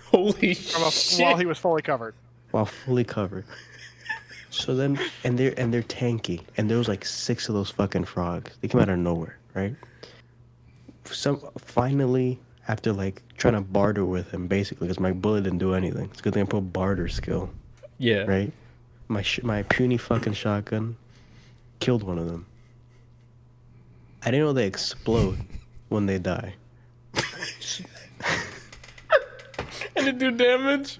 [0.05, 1.21] Holy From a, shit!
[1.25, 2.15] while he was fully covered.
[2.51, 3.45] while fully covered.
[4.49, 8.05] So then, and they're and they're tanky, and there was like six of those fucking
[8.05, 8.51] frogs.
[8.61, 9.75] They came out of nowhere, right?
[11.03, 15.73] Some finally, after like trying to barter with him, basically, because my bullet didn't do
[15.73, 16.05] anything.
[16.11, 17.49] It's a good thing I put barter skill,
[17.97, 18.23] yeah.
[18.23, 18.51] right?
[19.07, 20.97] My sh- my puny fucking shotgun
[21.79, 22.45] killed one of them.
[24.23, 25.37] I didn't know they explode
[25.89, 26.55] when they die.
[29.97, 30.99] And it do damage.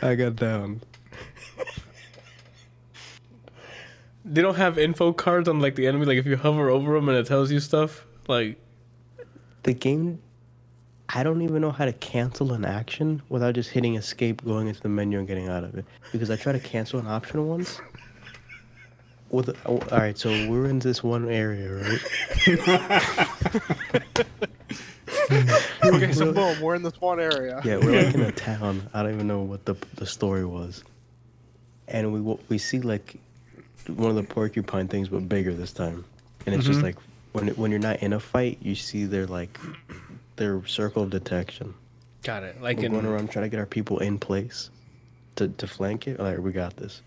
[0.00, 0.80] I got down.
[4.24, 6.06] They don't have info cards on like the enemy.
[6.06, 8.04] Like if you hover over them and it tells you stuff.
[8.28, 8.58] Like
[9.64, 10.20] The game,
[11.14, 14.80] I don't even know how to cancel an action without just hitting escape, going into
[14.80, 15.84] the menu, and getting out of it.
[16.10, 17.80] Because I try to cancel an option once.
[19.28, 22.00] With oh, all right, so we're in this one area, right?
[25.84, 27.60] Okay, so boom, we're in this one area.
[27.64, 28.88] Yeah, we're like in a town.
[28.94, 30.84] I don't even know what the the story was.
[31.88, 33.16] And we we see like
[33.88, 36.04] one of the porcupine things, but bigger this time.
[36.46, 36.86] And it's just mm-hmm.
[36.86, 36.96] like
[37.32, 39.58] when when you're not in a fight, you see their like
[40.42, 41.72] their circle of detection.
[42.24, 42.60] got it.
[42.60, 44.70] Like We're in going around trying to get our people in place
[45.36, 46.18] to, to flank it.
[46.18, 47.00] All right, we got this.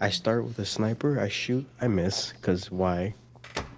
[0.00, 1.18] I start with a sniper.
[1.18, 1.66] I shoot.
[1.80, 3.14] I miss because why?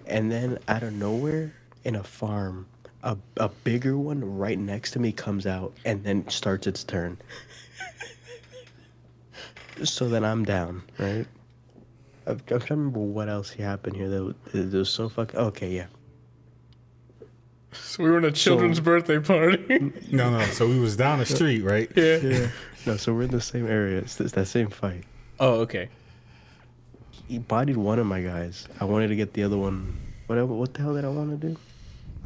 [0.07, 1.55] And then out of nowhere,
[1.85, 2.67] in a farm,
[3.03, 7.17] a, a bigger one right next to me comes out and then starts its turn.
[9.85, 11.27] So then I'm down, right?
[12.27, 15.39] I'm, I'm trying to remember what else happened here that was, that was so fucking.
[15.39, 15.85] Okay, yeah.
[17.83, 19.93] So we were in a children's So- birthday party.
[20.11, 20.45] No, no.
[20.47, 21.91] So we was down the street, right?
[21.97, 22.17] yeah.
[22.19, 22.49] Yeah.
[22.87, 23.99] No, so we're in the same area.
[23.99, 25.05] It's, it's that same fight.
[25.41, 25.89] Oh, okay.
[27.29, 28.69] He bodied one of my guys.
[28.81, 29.97] I wanted to get the other one.
[30.27, 30.55] Whatever.
[30.55, 31.57] What the hell did I want to do?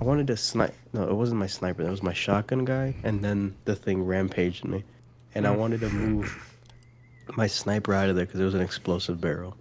[0.01, 0.75] I wanted to snipe.
[0.93, 1.83] No, it wasn't my sniper.
[1.83, 2.95] That was my shotgun guy.
[3.03, 4.85] And then the thing rampaged me,
[5.35, 6.35] and I wanted to move
[7.37, 9.57] my sniper out of there because it was an explosive barrel.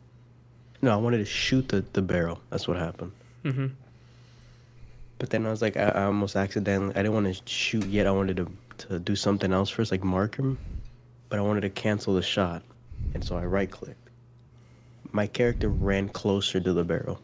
[0.81, 2.39] No, I wanted to shoot the, the barrel.
[2.49, 3.11] That's what happened.
[3.43, 3.67] Mm-hmm.
[5.19, 6.91] But then I was like, I, I almost accidentally.
[6.95, 8.07] I didn't want to shoot yet.
[8.07, 8.51] I wanted to
[8.87, 10.57] to do something else first, like mark him.
[11.29, 12.63] But I wanted to cancel the shot,
[13.13, 14.09] and so I right clicked.
[15.11, 17.19] My character ran closer to the barrel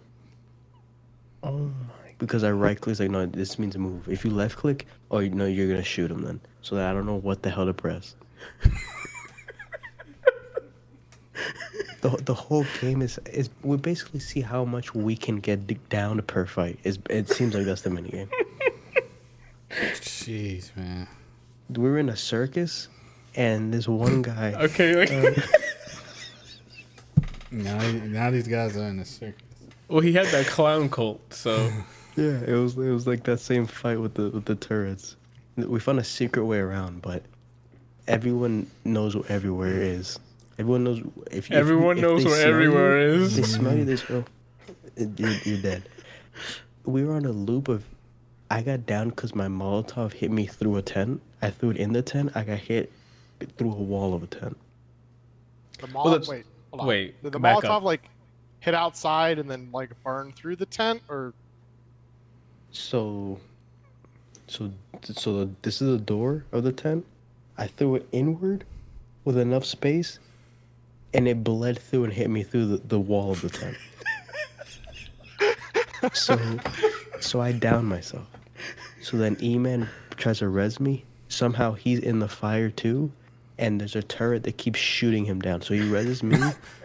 [1.44, 2.14] Oh my.
[2.20, 3.00] because I right clicked.
[3.00, 4.08] Like, no, this means move.
[4.10, 6.40] If you left click, oh, no, you're gonna shoot him then.
[6.62, 8.16] So that I don't know what the hell to press.
[12.02, 15.78] the the whole game is is we basically see how much we can get d-
[15.90, 16.80] down per fight.
[16.84, 18.30] Is it seems like that's the mini game.
[20.02, 21.08] Jeez, man.
[21.70, 22.88] we were in a circus,
[23.36, 24.54] and this one guy.
[24.66, 24.96] Okay.
[24.96, 25.42] Like, uh,
[27.52, 29.42] Now, now these guys are in the circus.
[29.88, 31.72] well, he had that clown cult, so
[32.18, 35.16] Yeah, it was it was like that same fight with the with the turrets.
[35.58, 37.24] We found a secret way around, but
[38.08, 40.20] everyone knows where everywhere is.
[40.58, 41.02] Everyone knows
[41.32, 43.54] if you, everyone if knows they where smell you- everywhere They is.
[43.54, 43.86] smell you.
[43.86, 44.24] They smell.
[44.98, 45.84] You're, you're dead.
[46.86, 47.84] We were on a loop of.
[48.50, 51.22] I got down because my Molotov hit me through a tent.
[51.42, 52.32] I threw it in the tent.
[52.36, 52.92] I got hit
[53.58, 54.56] through a wall of a tent.
[55.82, 56.12] The Molotov.
[56.12, 56.88] that's- wait, hold on.
[56.88, 57.84] wait, Did the Molotov up.
[57.84, 58.04] like
[58.60, 61.34] hit outside and then like burn through the tent, or
[62.72, 63.40] So,
[64.48, 64.72] so,
[65.02, 67.06] so the, this is the door of the tent.
[67.58, 68.64] I threw it inward
[69.24, 70.20] with enough space,
[71.14, 73.78] and it bled through and hit me through the, the wall of the tent.
[76.14, 76.40] so,
[77.20, 78.28] so I downed myself.
[79.02, 81.06] So then E-Man tries to res me.
[81.30, 83.12] Somehow he's in the fire too,
[83.58, 85.62] and there's a turret that keeps shooting him down.
[85.62, 86.38] So he reses me.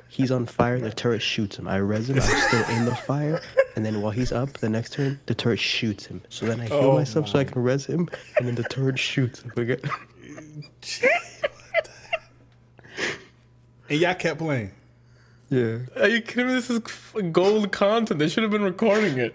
[0.09, 0.79] He's on fire.
[0.81, 1.69] The turret shoots him.
[1.69, 2.17] I res him.
[2.17, 3.41] I'm still in the fire,
[3.77, 6.21] and then while he's up, the next turn the turret shoots him.
[6.31, 8.99] So then I heal Oh myself so I can res him, and then the turret
[8.99, 9.81] shoots him again.
[13.91, 14.71] And y'all kept playing.
[15.49, 15.79] Yeah.
[15.97, 16.55] Are you kidding me?
[16.55, 16.79] This is
[17.33, 18.21] gold content.
[18.21, 19.35] They should have been recording it.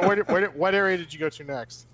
[0.00, 1.86] where, did- where, did- what area did you go to next?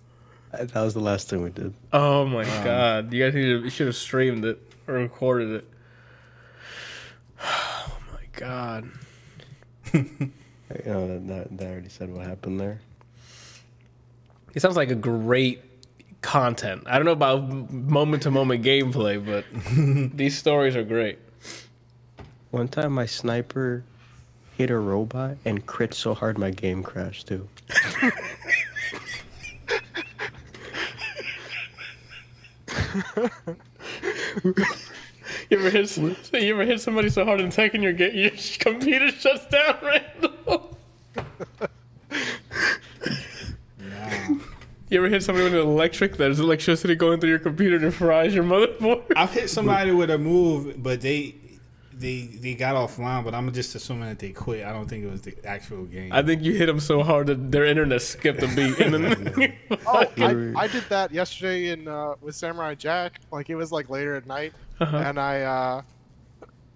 [0.52, 1.74] That was the last thing we did.
[1.92, 3.12] Oh my um, god!
[3.12, 5.68] You guys need to, you should have streamed it or recorded it.
[7.88, 8.90] Oh my god!
[9.94, 10.30] You
[10.86, 12.80] know, that, that, that already said what happened there.
[14.54, 15.62] It sounds like a great
[16.22, 16.84] content.
[16.86, 19.44] I don't know about moment to moment gameplay, but
[20.16, 21.18] these stories are great.
[22.56, 23.84] One time my sniper
[24.56, 27.46] hit a robot and crit so hard my game crashed too.
[35.50, 38.12] You ever hit s- you ever hit somebody so hard in tech and your ga-
[38.12, 40.60] your computer shuts down randomly?
[44.88, 46.16] You ever hit somebody with an electric?
[46.16, 49.02] There's electricity going through your computer to fries your motherboard.
[49.16, 51.34] I've hit somebody with a move, but they
[51.98, 53.24] they they got offline.
[53.24, 54.64] But I'm just assuming that they quit.
[54.64, 56.12] I don't think it was the actual game.
[56.12, 58.78] I think you hit them so hard that their internet skipped a beat.
[58.80, 63.20] And then Oh, I, I did that yesterday in uh, with Samurai Jack.
[63.32, 64.96] Like it was like later at night, Uh-huh.
[64.96, 65.82] and I uh,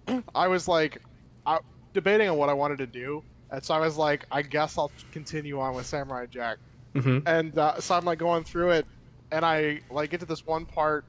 [0.35, 1.01] I was like,
[1.45, 1.59] I,
[1.93, 4.91] debating on what I wanted to do, and so I was like, I guess I'll
[5.11, 6.57] continue on with Samurai Jack.
[6.95, 7.23] Mhm.
[7.25, 8.85] And uh, so I'm like going through it,
[9.31, 11.05] and I like get to this one part,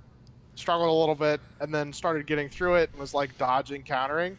[0.54, 4.36] struggled a little bit, and then started getting through it and was like dodging, countering,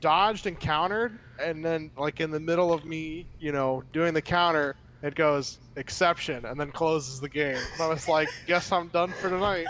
[0.00, 4.22] dodged and countered, and then like in the middle of me, you know, doing the
[4.22, 7.56] counter, it goes exception, and then closes the game.
[7.74, 9.66] And I was like, guess I'm done for tonight.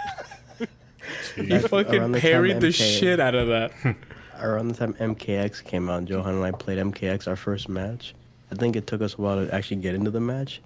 [1.37, 3.73] you fucking around the parried the MK shit out of that.
[4.41, 8.15] Around the time MKX came out, Johan and I played MKX our first match.
[8.53, 10.61] I think it took us a while to actually get into the match.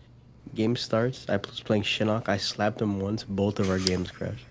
[0.55, 1.25] Game starts.
[1.31, 2.29] I was playing Shinnok.
[2.29, 3.25] I slapped him once.
[3.25, 4.45] Both of our games crashed.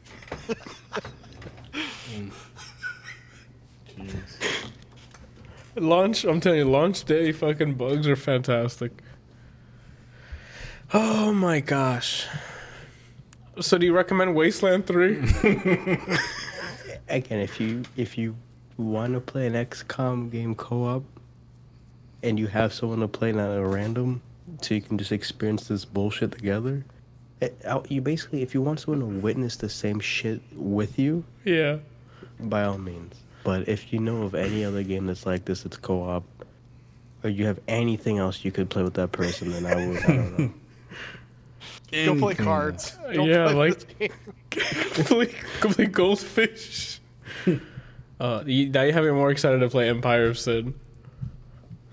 [5.76, 8.92] Launch, I'm telling you, launch day fucking bugs are fantastic.
[10.94, 12.28] Oh my gosh.
[13.60, 15.18] So do you recommend Wasteland 3?
[17.08, 18.36] Again, if you if you
[18.78, 21.04] want to play an XCOM game co-op,
[22.24, 24.22] and you have someone to play not a random,
[24.62, 26.86] so you can just experience this bullshit together.
[27.42, 31.24] It, uh, you basically, if you want someone to witness the same shit with you,
[31.44, 31.78] yeah.
[32.40, 33.16] by all means.
[33.44, 36.24] But if you know of any other game that's like this, it's co-op,
[37.24, 39.98] or you have anything else you could play with that person, then I would.
[40.04, 40.54] I don't know.
[42.06, 42.98] Go play cards.
[43.12, 44.12] Don't Yeah, play like- this game.
[44.92, 47.00] complete, complete goldfish.
[48.20, 50.74] uh, you, now you have me more excited to play Empire of Sin.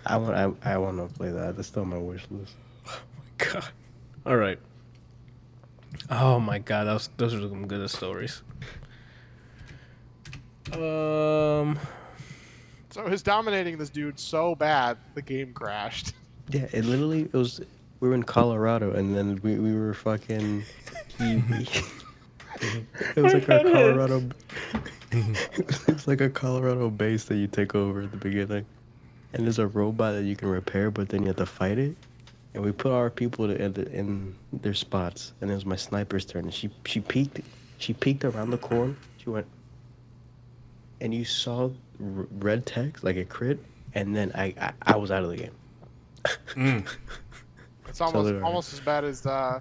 [0.06, 0.58] I want.
[0.64, 1.56] I, I want to play that.
[1.56, 2.52] That's still on my wish list.
[2.86, 3.64] Oh my god.
[4.26, 4.58] All right.
[6.10, 8.42] Oh my God, that was, those are some good stories.
[10.72, 11.78] Um.
[12.90, 16.14] So it was dominating this dude so bad, the game crashed.
[16.50, 17.60] Yeah, it literally it was.
[18.00, 20.64] We were in Colorado, and then we, we were fucking.
[21.18, 21.82] He, he-
[23.16, 24.22] it was like a Colorado.
[25.12, 28.64] it's like a Colorado base that you take over at the beginning,
[29.32, 31.96] and there's a robot that you can repair, but then you have to fight it.
[32.58, 35.76] And we put our people to, in, the, in their spots, and it was my
[35.76, 36.42] sniper's turn.
[36.46, 37.40] And she she peeked,
[37.78, 38.96] she peeked around the corner.
[39.18, 39.46] She went,
[41.00, 43.60] and you saw r- red text like a crit,
[43.94, 46.84] and then I I, I was out of the game.
[47.88, 48.44] It's almost did I.
[48.44, 49.60] almost as bad as uh,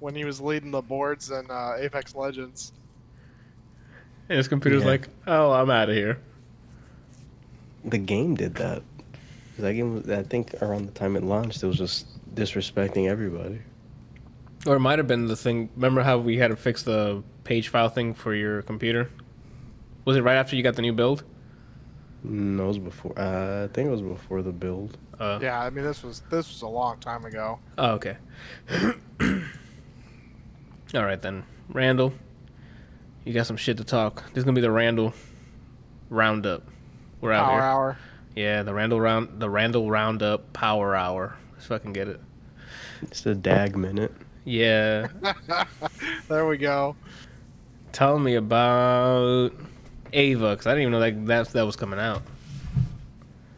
[0.00, 2.72] when he was leading the boards in uh, Apex Legends.
[4.30, 4.88] And his computer's Yeah.
[4.88, 6.18] like, oh, I'm out of here.
[7.84, 8.82] the game did that.
[9.58, 13.60] That game, was, I think, around the time it launched, it was just disrespecting everybody.
[14.66, 15.70] Or it might have been the thing.
[15.74, 19.10] Remember how we had to fix the page file thing for your computer?
[20.04, 21.24] Was it right after you got the new build?
[22.24, 23.18] No, it was before.
[23.18, 24.96] Uh, I think it was before the build.
[25.18, 27.58] Uh, Yeah, I mean this was this was a long time ago.
[27.76, 28.16] Oh, okay.
[30.94, 32.12] All right then, Randall.
[33.24, 34.22] You got some shit to talk.
[34.30, 35.14] This is gonna be the Randall
[36.10, 36.62] roundup.
[37.20, 37.60] We're out Power here.
[37.60, 37.98] Power hour.
[38.36, 41.36] Yeah, the Randall round, the Randall roundup power hour.
[41.62, 42.20] Let's fucking get it.
[43.02, 44.12] It's the DAG minute.
[44.44, 45.06] Yeah.
[46.28, 46.96] There we go.
[47.92, 49.52] Tell me about
[50.12, 52.22] Ava, because I didn't even know that that that was coming out.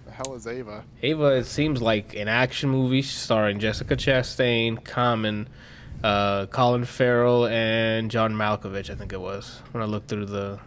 [0.05, 0.85] The hell is Ava?
[1.03, 5.49] Ava, it seems like an action movie starring Jessica Chastain, Common,
[6.03, 8.91] uh, Colin Farrell, and John Malkovich.
[8.91, 10.59] I think it was when I looked through the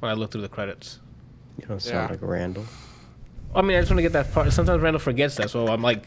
[0.00, 0.98] when I looked through the credits.
[1.58, 2.10] You don't sound Yeah.
[2.10, 2.64] like Randall.
[3.54, 4.52] I mean, I just want to get that part.
[4.52, 6.04] Sometimes Randall forgets that, so I'm like,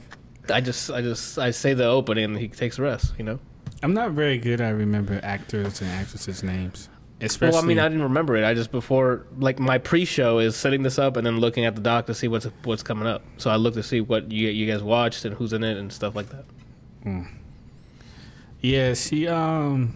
[0.49, 3.13] I just, I just, I say the opening, and he takes the rest.
[3.17, 3.39] You know.
[3.81, 6.89] I'm not very good at remember actors and actresses' names.
[7.19, 8.43] Especially, Well, I mean, I didn't remember it.
[8.43, 11.81] I just before, like, my pre-show is setting this up and then looking at the
[11.81, 13.23] doc to see what's what's coming up.
[13.37, 15.91] So I look to see what you you guys watched and who's in it and
[15.91, 16.45] stuff like that.
[18.61, 19.93] yeah, she um,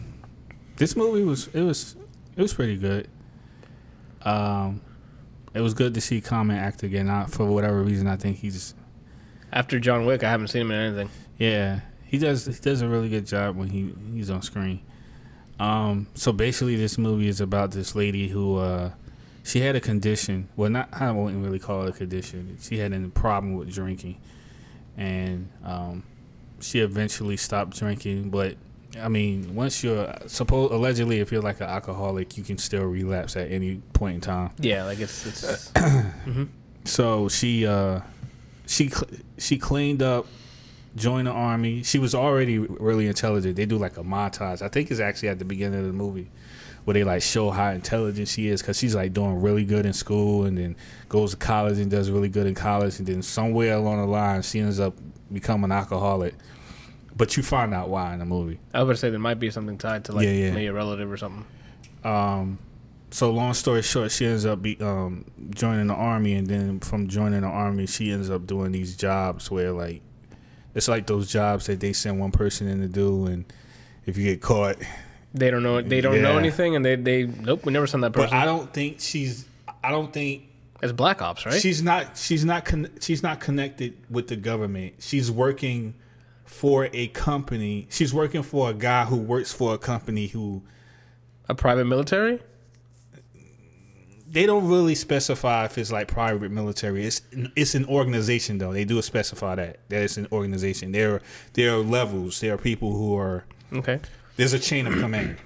[0.75, 1.95] this movie was it was
[2.35, 3.09] it was pretty good.
[4.23, 4.81] Um,
[5.57, 7.07] it was good to see Common act again.
[7.07, 8.75] Not for whatever reason, I think he's
[9.51, 11.09] After John Wick, I haven't seen him in anything.
[11.37, 12.45] Yeah, he does.
[12.45, 14.81] He does a really good job when he he's on screen.
[15.59, 18.91] Um, so basically, this movie is about this lady who uh,
[19.43, 20.49] she had a condition.
[20.55, 22.57] Well, not I wouldn't really call it a condition.
[22.61, 24.19] She had a problem with drinking,
[24.95, 26.03] and um,
[26.59, 28.29] she eventually stopped drinking.
[28.29, 28.57] But
[29.01, 33.35] I mean, once you're supposed allegedly, if you're like an alcoholic, you can still relapse
[33.35, 34.51] at any point in time.
[34.59, 35.71] Yeah, like it's it's.
[36.87, 37.99] So she uh,
[38.65, 40.25] she cl- she cleaned up,
[40.95, 41.83] joined the army.
[41.83, 43.57] She was already really intelligent.
[43.57, 44.61] They do like a montage.
[44.61, 46.29] I think it's actually at the beginning of the movie
[46.85, 49.91] where they like show how intelligent she is because she's like doing really good in
[49.91, 50.73] school and then
[51.09, 54.41] goes to college and does really good in college and then somewhere along the line
[54.41, 54.93] she ends up
[55.31, 56.33] becoming an alcoholic.
[57.17, 58.59] But you find out why in the movie.
[58.75, 60.51] I would say there might be something tied to like Yeah, yeah.
[60.51, 61.45] maybe a relative or something.
[62.03, 62.59] Um,
[63.09, 67.07] so long story short, she ends up be, um, joining the army, and then from
[67.07, 70.01] joining the army, she ends up doing these jobs where like
[70.75, 73.45] it's like those jobs that they send one person in to do, and
[74.05, 74.77] if you get caught,
[75.33, 75.81] They don't know.
[75.81, 77.65] They don't know anything, and they they nope.
[77.65, 78.29] We never sent that person.
[78.29, 78.37] but.
[78.37, 79.45] I don't think she's.
[79.83, 80.43] I don't think
[80.83, 81.59] it's Black Ops, right?
[81.59, 82.17] she's not.
[82.17, 82.65] She's not.
[82.65, 84.95] Con- she's not connected with the government.
[84.99, 85.95] She's working
[86.47, 87.85] for a company.
[87.91, 90.63] She's working for a guy who works for a company who
[91.47, 92.39] a private military.
[94.29, 97.05] they don't really specify if it's like private military.
[97.05, 97.21] It's
[97.55, 98.73] it's an organization though.
[98.73, 100.91] They do specify that that it's an organization.
[100.91, 101.21] There
[101.53, 102.39] there are levels.
[102.41, 103.99] There are people who are Okay,
[104.35, 105.37] there's a chain of command.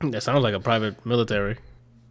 [0.00, 1.58] that sounds like a private military.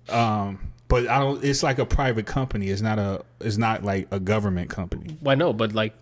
[0.10, 1.44] Um, but I don't.
[1.44, 2.70] It's like a private company.
[2.70, 3.24] It's not a.
[3.42, 5.18] It's not like a government company.
[5.20, 5.52] Why no?
[5.54, 5.94] But like,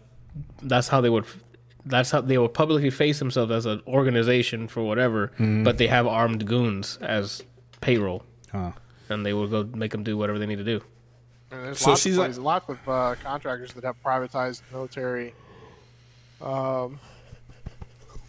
[0.61, 1.25] that's how they would.
[1.85, 5.27] That's how they will publicly face themselves as an organization for whatever.
[5.39, 5.63] Mm-hmm.
[5.63, 7.43] But they have armed goons as
[7.81, 8.71] payroll, Uh,
[9.09, 10.81] and they will go make them do whatever they need to do.
[11.51, 15.33] And there's So lots she's of like- lots of uh, contractors that have privatized military,
[16.41, 16.99] um,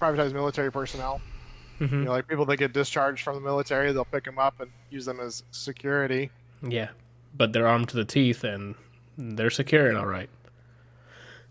[0.00, 1.20] privatized military personnel.
[1.80, 4.70] You know, like people that get discharged from the military, they'll pick them up and
[4.90, 6.30] use them as security.
[6.62, 6.88] Yeah,
[7.36, 8.74] but they're armed to the teeth and
[9.18, 10.30] they're securing all right.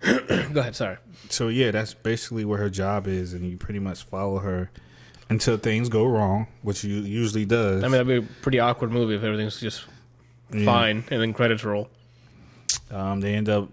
[0.53, 0.75] Go ahead.
[0.75, 0.97] Sorry.
[1.29, 4.69] So yeah, that's basically where her job is, and you pretty much follow her
[5.29, 7.83] until things go wrong, which you usually does.
[7.83, 9.85] I mean, that'd be a pretty awkward movie if everything's just
[10.53, 10.65] Yeah.
[10.65, 11.89] fine and then credits roll.
[12.91, 13.69] Um, they end up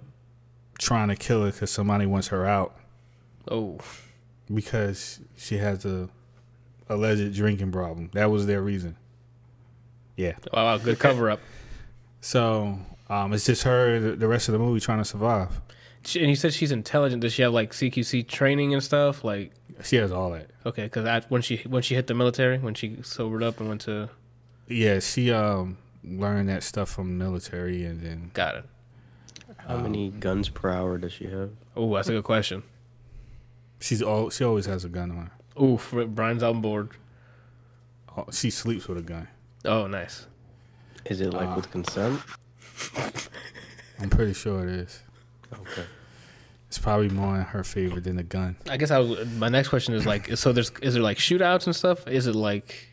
[0.78, 2.76] trying to kill her because somebody wants her out
[3.49, 3.78] Oh,
[4.52, 6.09] because she has a
[6.89, 8.10] alleged drinking problem.
[8.15, 8.97] That was their reason.
[10.17, 10.34] Yeah.
[10.52, 11.41] wow, wow good cover up.
[12.23, 12.78] So
[13.09, 15.59] um, it's just her the- the rest of the movie trying to survive.
[16.05, 17.20] She, and you said she's intelligent.
[17.23, 19.23] Does she have like CQC training and stuff?
[19.25, 20.49] Like, She has all that.
[20.65, 23.83] okay, because when she when she hit the military, when she sobered up and went
[23.83, 24.09] to,
[24.67, 28.65] Yeah, she um learned that stuff from the military, and then got it.
[29.59, 31.51] How many guns per hour does she have?
[31.77, 32.62] Oh, that's a good question.
[33.79, 35.31] she's all she always has a gun on.
[35.57, 35.62] her.
[35.62, 36.91] Oof, Brian's on board.
[38.17, 39.29] Oh, She sleeps with a gun.
[39.67, 40.27] Oh, nice.
[41.05, 42.20] Is it like Uh, with consent?
[44.01, 45.03] I'm pretty sure it is.
[45.53, 45.85] Okay.
[46.69, 48.57] It's probably more in her favor than the gun.
[48.69, 51.67] I guess I was, my next question is like, so there's is there like shootouts
[51.67, 52.07] and stuff?
[52.07, 52.89] Is it like,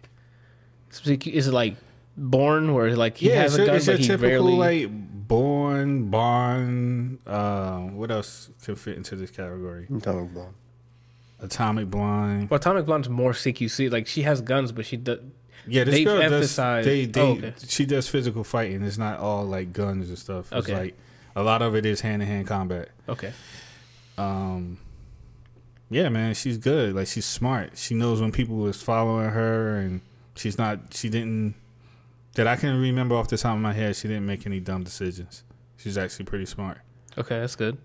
[1.05, 1.75] is it like
[2.17, 4.27] Bourne where like he has a gun it's your but he typical
[4.57, 4.85] rarely?
[4.87, 7.19] like born, barn.
[7.27, 9.87] Uh, what else can fit into this category?
[9.95, 10.55] Atomic bomb.
[11.39, 12.49] Atomic blind.
[12.49, 13.91] well, Atomic Blonde's more CQC.
[13.91, 15.19] Like she has guns, but she does.
[15.67, 16.55] Yeah, this They've girl does.
[16.55, 17.53] They, they, oh, okay.
[17.67, 18.81] she does physical fighting.
[18.83, 20.51] It's not all like guns and stuff.
[20.51, 20.77] It's Okay.
[20.79, 20.97] like
[21.37, 22.89] a lot of it is hand to hand combat.
[23.07, 23.31] Okay,
[24.17, 24.79] Um,
[25.89, 26.95] yeah, man, she's good.
[26.95, 27.77] Like she's smart.
[27.77, 30.01] She knows when people is following her, and
[30.35, 30.93] she's not.
[30.93, 31.55] She didn't.
[32.35, 34.83] That I can remember off the top of my head, she didn't make any dumb
[34.83, 35.43] decisions.
[35.77, 36.79] She's actually pretty smart.
[37.17, 37.77] okay, that's good.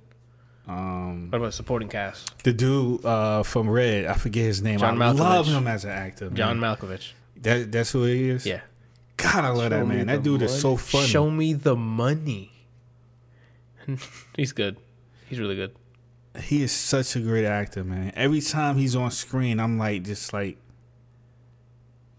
[0.68, 2.36] Um, What about supporting cast?
[2.44, 4.78] the dude uh, from Red, I forget his name.
[4.78, 5.56] John I love Malkovich.
[5.58, 6.26] him as an actor.
[6.26, 6.36] Man.
[6.36, 7.12] John Malkovich.
[7.40, 8.46] That, that's who he is.
[8.46, 8.60] Yeah.
[9.16, 10.06] God, I love Show that man.
[10.06, 11.06] That dude is so funny.
[11.08, 12.51] Show me the money.
[14.36, 14.76] He's good.
[15.28, 15.74] He's really good.
[16.40, 18.12] he is such a great actor, man.
[18.14, 20.58] Every time he's on screen, I'm like just like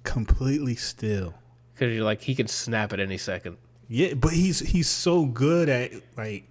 [0.04, 1.34] completely still.
[1.74, 3.58] Because you're like he can snap at any second.
[3.88, 6.50] Yeah, but he's he's so good at like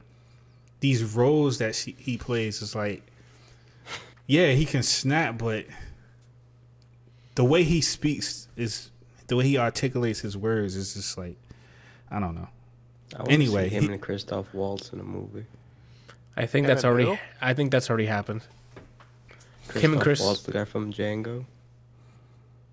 [0.81, 2.62] these roles that she, he plays.
[2.62, 3.02] Is like,
[4.26, 5.66] yeah, he can snap, but
[7.34, 8.91] the way he speaks is
[9.28, 11.36] the way he articulates his words is just like,
[12.10, 12.49] I don't know.
[13.18, 15.44] I Anyway, see him he- and Christoph Waltz in a movie.
[16.36, 17.08] I think that's already.
[17.08, 17.18] who?
[17.41, 18.42] I think that's already happened.
[19.68, 21.44] Christoph Him and Chris- Waltz, the guy from Django.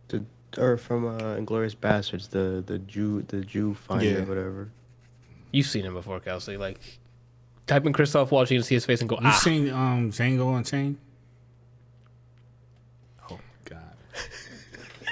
[0.08, 0.24] The
[0.58, 4.24] or from uh, Inglourious Basterds, the the Jew the Jew finder, Yeah.
[4.24, 4.70] whatever.
[5.52, 6.58] You've seen him before, Kelsey.
[6.58, 6.80] Like,
[7.68, 9.32] type in Christoph Waltz, you can see his face and go, You ah.
[9.32, 10.98] seen um Django Unchained?
[13.30, 13.80] Oh my god.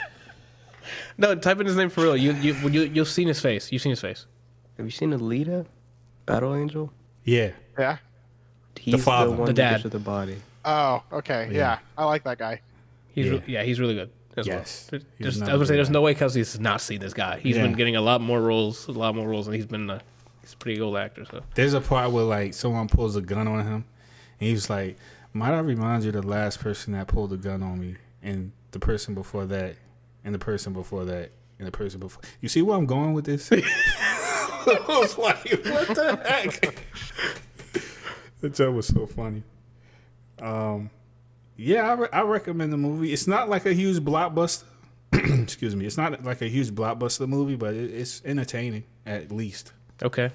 [1.19, 2.15] No, type in his name for real.
[2.15, 3.71] You you you you've seen his face.
[3.71, 4.25] You've seen his face.
[4.77, 5.65] Have you seen Alita,
[6.25, 6.91] Battle Angel?
[7.23, 7.51] Yeah.
[7.77, 7.97] Yeah.
[8.79, 9.31] He's father.
[9.31, 9.83] one The that dad.
[9.83, 10.37] with the body.
[10.63, 11.47] Oh, okay.
[11.51, 11.57] Yeah.
[11.57, 11.79] Yeah.
[11.97, 12.61] I like that guy.
[13.09, 13.33] He's Yeah.
[13.33, 14.09] yeah, yeah he's really good.
[14.35, 14.89] As Yes.
[14.91, 15.01] well.
[15.17, 15.77] He's Just, I was gonna say, bad.
[15.77, 17.39] there's no way Kelsey's not seen this guy.
[17.39, 17.63] He's Yeah.
[17.63, 20.01] been getting a lot more roles, a lot more roles, and he's been a
[20.41, 21.25] he's a pretty old actor.
[21.25, 23.85] So There's a part where like someone pulls a gun on him,
[24.39, 24.97] and he's like,
[25.33, 28.79] "Might I remind you the last person that pulled a gun on me, and the
[28.79, 29.75] person before that,
[30.23, 33.25] and the person before that, and the person before." You see where I'm going with
[33.25, 33.49] this?
[34.87, 36.75] I was like, "What the heck?"
[38.41, 39.43] the joke was so funny.
[40.39, 40.89] Um,
[41.55, 43.11] yeah, I, re- I recommend the movie.
[43.13, 44.63] It's not like a huge blockbuster.
[45.13, 45.85] Excuse me.
[45.85, 49.71] It's not like a huge blockbuster movie, but it, it's entertaining at least.
[50.03, 50.31] okay,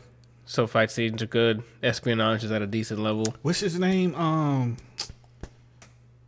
[0.46, 1.62] so fight scenes are good.
[1.82, 3.26] Espionage is at a decent level.
[3.42, 4.14] What's his name?
[4.14, 4.76] Um,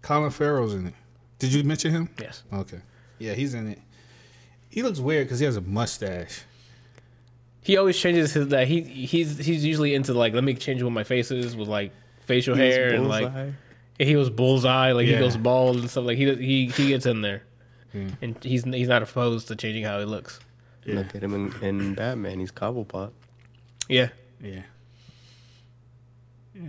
[0.02, 0.94] Colin Farrell's in it.
[1.38, 2.08] Did you mention him?
[2.20, 2.42] Yes.
[2.52, 2.80] Okay.
[3.18, 3.78] Yeah, he's in it.
[4.68, 6.42] He looks weird because he has a mustache.
[7.64, 10.92] He always changes his that he he's he's usually into like let me change what
[10.92, 13.32] my face is with like facial hair and like
[13.98, 17.20] he was bullseye like he goes bald and stuff like he he he gets in
[17.22, 17.42] there
[17.92, 18.08] Yeah.
[18.22, 20.38] and he's he's not opposed to changing how he looks.
[20.84, 20.96] Yeah.
[20.96, 22.38] Look at him in, in Batman.
[22.40, 23.10] He's Cobblepot.
[23.88, 24.08] Yeah.
[24.42, 24.62] Yeah.
[26.54, 26.68] Yeah.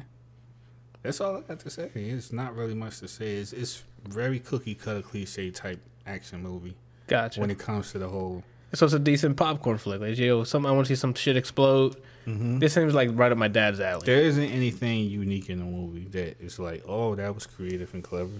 [1.03, 1.89] That's all I got to say.
[1.93, 3.35] It's not really much to say.
[3.35, 6.75] It's it's very cookie cutter cliche type action movie
[7.07, 7.41] Gotcha.
[7.41, 8.43] when it comes to the whole.
[8.73, 10.01] So it's a decent popcorn flick.
[10.01, 11.95] Like, yo, some I want to see some shit explode.
[12.27, 14.03] This seems like right up my dad's alley.
[14.05, 18.03] There isn't anything unique in the movie that is like, oh, that was creative and
[18.03, 18.31] clever.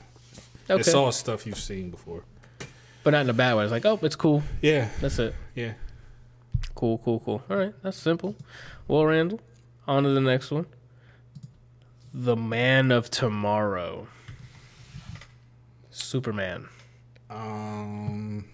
[0.68, 0.80] Okay.
[0.80, 2.24] It's all stuff you've seen before.
[3.04, 3.64] but not in a bad way.
[3.64, 4.42] It's like, oh, it's cool.
[4.62, 4.90] Yeah.
[5.02, 5.36] That's it.
[5.54, 5.74] Yeah.
[6.74, 7.44] Cool, cool, cool.
[7.48, 8.36] All right, that's simple.
[8.88, 9.40] Well, Randall,
[9.88, 10.66] on to the next one.
[12.12, 14.08] The Man of Tomorrow.
[15.92, 16.68] Superman.
[17.30, 18.46] Um,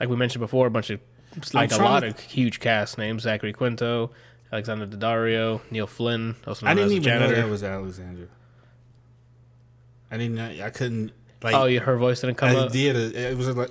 [0.00, 0.98] Like we mentioned before, a bunch of
[1.54, 4.10] like a lot to- of huge cast names: Zachary Quinto,
[4.52, 6.34] Alexandra Daddario, Neil Flynn.
[6.46, 7.36] Also known I didn't as even janitor.
[7.36, 8.26] know that was Alexandra.
[10.10, 10.36] I didn't.
[10.36, 11.12] know- I couldn't.
[11.42, 12.72] Like, oh, yeah, her voice didn't come I up.
[12.72, 12.96] did.
[13.16, 13.70] It was like.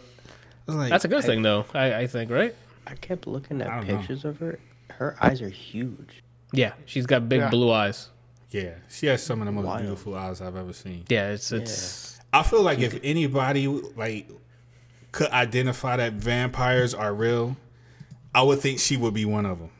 [0.66, 1.66] Was like, That's a good thing, though.
[1.74, 2.56] I, I think, right?
[2.88, 3.98] I kept looking at don't know.
[3.98, 4.60] pictures of her.
[4.92, 6.24] Her eyes are huge.
[6.54, 7.50] Yeah, she's got big Yeah.
[7.50, 8.10] blue eyes.
[8.52, 9.82] Yeah, she has some of the most Wild.
[9.82, 11.06] beautiful eyes I've ever seen.
[11.10, 12.20] Yeah, it's it's.
[12.34, 14.30] I feel like if anybody like
[15.12, 17.58] could identify that vampires are real,
[18.34, 19.72] I would think she would be one of them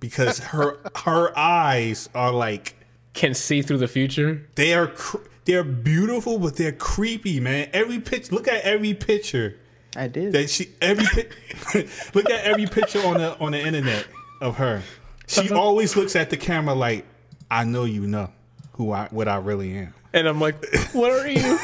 [0.00, 2.74] because her her eyes are like
[3.12, 4.46] Can see through the future.
[4.54, 7.68] they are cr- they're beautiful, but they're creepy, man.
[7.72, 9.56] Every pitch, look at every picture
[9.96, 10.32] I did.
[10.32, 14.06] that she every pi- look at every picture on the on the internet
[14.40, 14.82] of her.
[15.26, 17.04] She always looks at the camera like,
[17.50, 18.30] I know you know
[18.72, 19.94] who I what I really am.
[20.12, 20.56] And I'm like,
[20.92, 21.58] what are you?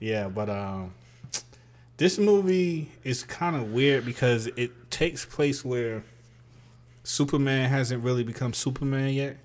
[0.00, 0.94] Yeah, but um,
[1.98, 6.04] this movie is kind of weird because it takes place where
[7.02, 9.36] Superman hasn't really become Superman yet.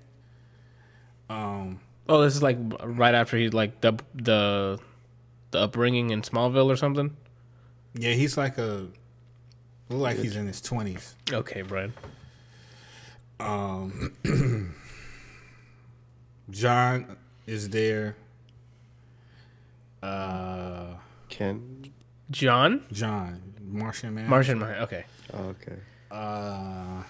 [1.28, 4.78] Um, oh, this is like right after he's like the the
[5.50, 7.16] the upbringing in Smallville or something.
[7.94, 8.86] yeah, he's like a
[9.88, 11.16] look like he's in his twenties.
[11.32, 11.92] Okay, Brian.
[13.40, 14.12] Um,
[16.50, 17.16] John
[17.46, 18.16] is there.
[20.02, 20.94] Uh,
[21.28, 21.73] Ken.
[22.34, 24.28] John John Martian Man.
[24.28, 24.58] Martian.
[24.58, 24.82] Man.
[24.82, 25.04] Okay.
[25.32, 25.76] Oh, okay.
[26.10, 27.02] Uh,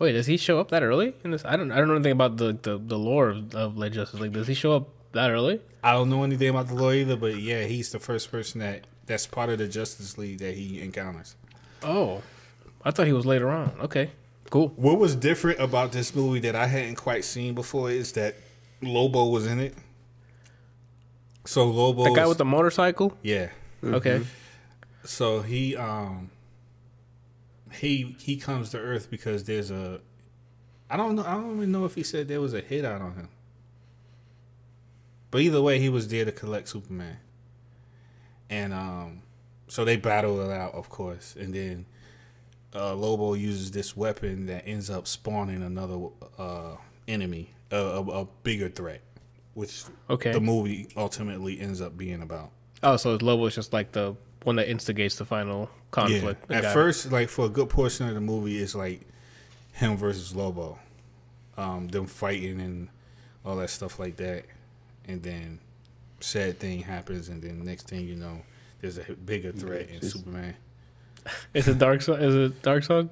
[0.00, 1.44] Wait, does he show up that early in this?
[1.44, 1.70] I don't.
[1.70, 4.32] I don't know anything about the the, the lore of, of Late Justice League.
[4.32, 5.60] Does he show up that early?
[5.84, 8.86] I don't know anything about the lore either, but yeah, he's the first person that
[9.06, 11.36] that's part of the Justice League that he encounters.
[11.82, 12.22] Oh,
[12.84, 13.72] I thought he was later on.
[13.82, 14.10] Okay,
[14.50, 14.68] cool.
[14.76, 18.36] What was different about this movie that I hadn't quite seen before is that
[18.80, 19.74] Lobo was in it.
[21.44, 23.16] So Lobo, The guy with the motorcycle.
[23.22, 23.50] yeah.
[23.84, 24.22] Okay.
[25.04, 26.30] So he um
[27.72, 30.00] he he comes to Earth because there's a
[30.88, 33.00] I don't know I don't even know if he said there was a hit out
[33.02, 33.28] on him.
[35.32, 37.16] But either way, he was there to collect Superman.
[38.48, 39.22] And um
[39.66, 41.86] so they battle it out, of course, and then
[42.74, 45.98] uh, Lobo uses this weapon that ends up spawning another
[46.38, 46.76] uh,
[47.08, 49.00] enemy, a, a, a bigger threat,
[49.54, 50.32] which Okay.
[50.32, 52.50] the movie ultimately ends up being about.
[52.82, 56.44] Oh, so Lobo is just like the one that instigates the final conflict.
[56.50, 56.56] Yeah.
[56.56, 56.74] At Got it.
[56.74, 59.02] first, like for a good portion of the movie, it's like
[59.72, 60.78] him versus Lobo,
[61.56, 62.88] um, them fighting and
[63.44, 64.44] all that stuff like that,
[65.06, 65.58] and then
[66.20, 68.42] sad thing happens, and then next thing you know,
[68.80, 70.54] there's a bigger threat in Superman.
[71.54, 72.20] is it Darkseid?
[72.22, 73.08] Is it Darkseid?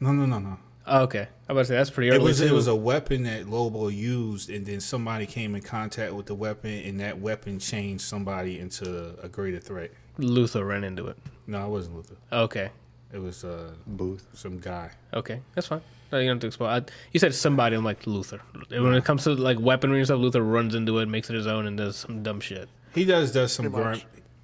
[0.00, 0.58] No, no, no, no.
[0.86, 1.28] Oh, okay.
[1.48, 2.20] I was about to say that's pretty early.
[2.20, 6.12] It was it was a weapon that Lobo used, and then somebody came in contact
[6.12, 9.92] with the weapon, and that weapon changed somebody into a greater threat.
[10.18, 11.16] Luthor ran into it.
[11.46, 12.16] No, it wasn't Luthor.
[12.32, 12.70] Okay.
[13.12, 14.26] It was uh, Booth.
[14.32, 14.90] some guy.
[15.12, 15.82] Okay, that's fine.
[16.10, 16.70] No, you don't have to explain.
[16.70, 17.76] I, you said somebody.
[17.76, 18.40] I'm like Luthor.
[18.70, 21.46] When it comes to like weaponry and stuff, Luthor runs into it, makes it his
[21.46, 22.68] own, and does some dumb shit.
[22.94, 24.00] He does does some grime.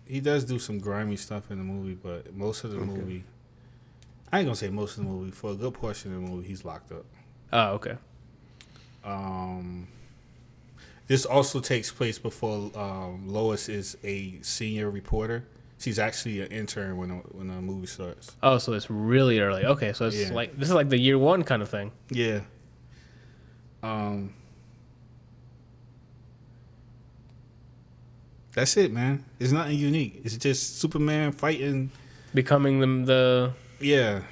[0.06, 3.24] He does do some grimy stuff in the movie, but most of the movie,
[4.32, 5.30] I ain't gonna say most of the movie.
[5.30, 7.04] For a good portion of the movie, he's locked up.
[7.52, 7.96] Oh, okay.
[9.04, 9.88] Um,
[11.06, 15.44] this also takes place before um, Lois is a senior reporter.
[15.78, 18.34] She's actually an intern when the, when the movie starts.
[18.42, 19.64] Oh, so it's really early.
[19.64, 20.32] Okay, so it's Yeah.
[20.32, 21.92] like this is like the year one kind of thing.
[22.10, 22.40] Yeah.
[23.82, 24.34] Um.
[28.54, 29.24] That's it, man.
[29.38, 30.20] It's nothing unique.
[30.24, 31.90] It's just Superman fighting.
[32.34, 34.22] Becoming the the Yeah,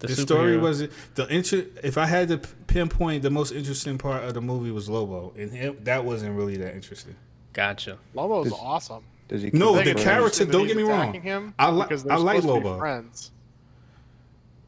[0.00, 0.80] the, the story was
[1.14, 4.88] the inter- If I had to pinpoint the most interesting part of the movie was
[4.88, 7.16] Lobo, and him, that wasn't really that interesting.
[7.52, 7.98] gotcha.
[8.14, 9.04] Lobo's Does- awesome.
[9.28, 9.50] Does he?
[9.52, 11.12] No, I the think it's character- don't get me wrong.
[11.14, 12.78] Him I li- because I like supposed to be Lobo.
[12.78, 13.30] Friends.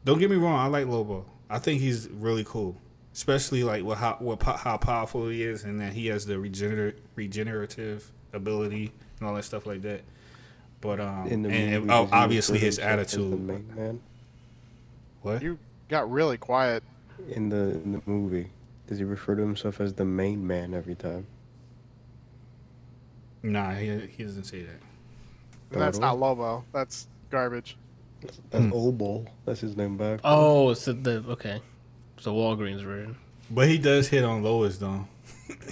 [0.05, 0.59] Don't get me wrong.
[0.59, 1.27] I like Lobo.
[1.49, 2.77] I think he's really cool,
[3.15, 6.35] especially like what how what po- how powerful he is, and that he has the
[6.35, 10.03] regener- regenerative ability and all that stuff like that.
[10.81, 13.41] But um, In the and movie, oh, obviously his to The attitude.
[13.41, 14.01] main man
[15.23, 15.43] What?
[15.43, 16.83] You got really quiet.
[17.29, 18.51] in the in the movie.
[18.87, 21.27] Does he refer to himself as the main man every time?
[23.43, 24.81] Nah, he he doesn't say that.
[25.73, 26.65] And that's not Lobo.
[26.73, 27.77] That's garbage.
[28.23, 28.73] That's Hmm.
[28.73, 29.25] Obo.
[29.47, 30.21] That's his name back.
[30.25, 31.61] Oh, it's the, the okay.
[32.19, 33.17] so Walgreens version.
[33.51, 35.07] But he does hit on Lois though.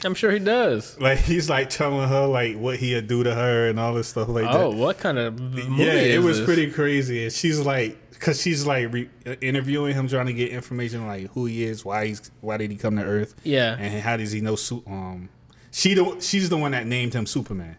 [0.05, 0.97] I'm sure he does.
[1.01, 4.29] Like he's like telling her like what he'd do to her and all this stuff
[4.29, 4.77] like oh, that.
[4.79, 6.45] what kind of movie yeah, it was this?
[6.47, 7.25] pretty crazy.
[7.25, 11.31] And she's like, because she's like re- uh, interviewing him, trying to get information like
[11.33, 13.77] who he is, why he's, why did he come to Earth, Yeah.
[13.79, 14.57] and how does he know?
[14.57, 15.29] Su- um,
[15.71, 17.77] She the she's the one that named him Superman.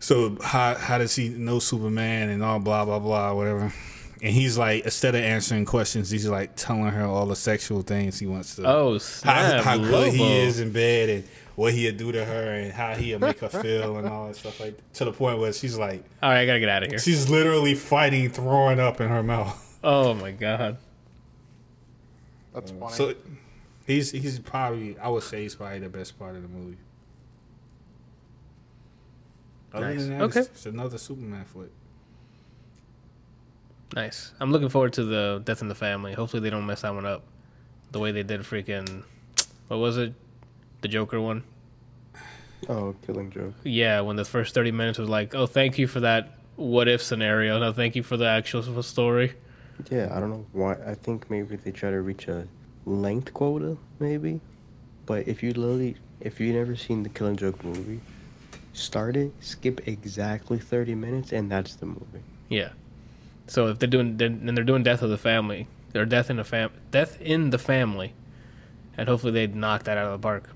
[0.00, 3.72] So how how does he know Superman and all blah blah blah whatever?
[4.22, 8.18] And he's like, instead of answering questions, he's like telling her all the sexual things
[8.18, 8.64] he wants to.
[8.66, 11.24] Oh, how, snap, how good he is in bed and
[11.54, 14.58] what he'll do to her and how he'll make her feel and all that stuff
[14.60, 16.98] like to the point where she's like All right, I gotta get out of here.
[16.98, 19.78] she's literally fighting throwing up in her mouth.
[19.84, 20.76] Oh my god.
[22.54, 22.92] That's uh, funny.
[22.94, 23.14] So
[23.86, 26.76] he's he's probably I would say he's probably the best part of the movie.
[29.72, 30.00] Other Nice.
[30.06, 30.40] than that, Okay.
[30.40, 31.70] it's, it's another Superman flick.
[33.94, 34.32] Nice.
[34.40, 36.12] I'm looking forward to the Death in the Family.
[36.12, 37.22] Hopefully they don't mess that one up.
[37.90, 39.04] The way they did freaking
[39.68, 40.14] what was it?
[40.80, 41.44] The Joker one?
[42.68, 43.54] Oh, Killing Joke.
[43.64, 47.02] Yeah, when the first 30 minutes was like, "Oh, thank you for that what if
[47.02, 47.58] scenario.
[47.58, 49.34] No, thank you for the actual story."
[49.90, 50.72] Yeah, I don't know why.
[50.84, 52.48] I think maybe they try to reach a
[52.84, 54.40] length quota, maybe.
[55.06, 58.00] But if you literally, if you never seen the Killing Joke movie,
[58.72, 62.22] start it, skip exactly thirty minutes, and that's the movie.
[62.48, 62.70] Yeah.
[63.48, 66.44] So if they're doing then they're doing Death of the Family, or Death in the
[66.44, 68.14] Fam Death in the Family.
[68.96, 70.50] And hopefully they knock that out of the park.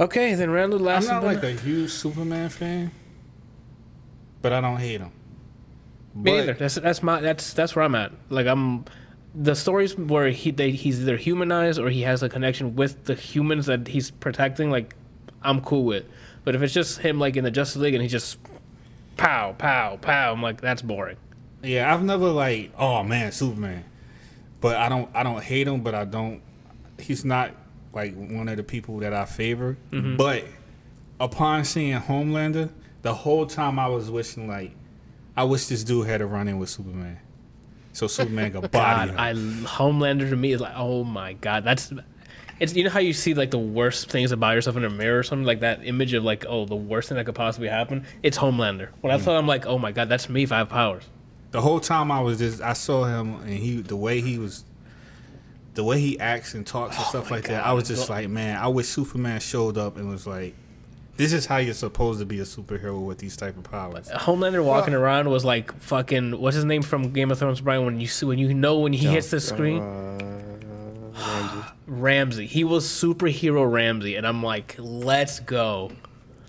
[0.00, 1.08] Okay, then round the last.
[1.08, 2.90] I'm not like a huge Superman fan,
[4.42, 5.10] but I don't hate him.
[6.14, 6.54] Me But- neither.
[6.54, 8.12] That's that's my that's that's where I'm at.
[8.30, 8.84] Like I'm
[9.34, 13.14] the stories where he they, he's either humanized or he has a connection with the
[13.14, 14.70] humans that he's protecting.
[14.70, 14.94] Like
[15.42, 16.04] I'm cool with.
[16.44, 18.38] But if it's just him like in the Justice League and he just
[19.18, 21.18] pow pow pow, I'm like that's boring.
[21.62, 23.84] Yeah, I've never like, oh man, Superman.
[24.60, 26.40] But I don't I don't hate him, but I don't
[26.98, 27.52] he's not
[27.92, 29.76] like one of the people that I favor.
[29.90, 30.16] Mm-hmm.
[30.16, 30.46] But
[31.20, 32.70] upon seeing Homelander,
[33.02, 34.72] the whole time I was wishing like
[35.36, 37.18] I wish this dude had a run in with Superman.
[37.92, 39.66] So Superman could body God, him.
[39.66, 41.92] I Homelander to me is like oh my god, that's
[42.60, 45.20] it's you know how you see like the worst things about yourself in a mirror
[45.20, 48.04] or something like that image of like oh the worst thing that could possibly happen.
[48.22, 48.88] It's Homelander.
[49.00, 51.04] When I thought I'm like oh my god, that's me if I have powers.
[51.50, 54.64] the whole time I was just I saw him and he the way he was
[55.74, 58.28] the way he acts and talks and stuff my like that, I was just like,
[58.28, 60.54] man, I wish Superman showed up and was like,
[61.16, 64.08] this is how you're supposed to be a superhero with these type of powers.
[64.08, 67.84] Homelander walking around was like fucking what's his name from Game of Thrones, Brian?
[67.84, 70.18] When you see when you know when he hits the screen, Uh,
[71.88, 72.02] Ramsay.
[72.02, 72.46] Ramsay.
[72.46, 75.90] He was superhero Ramsay, and I'm like, let's go.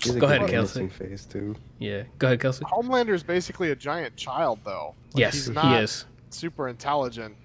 [0.02, 1.04] He's Go good ahead, menacing Kelsey.
[1.08, 1.56] face too.
[1.78, 2.64] Yeah, go ahead, Kelsey.
[2.64, 4.94] Homelander is basically a giant child, though.
[5.12, 6.04] Like, yes, he's he is.
[6.30, 7.36] super intelligent,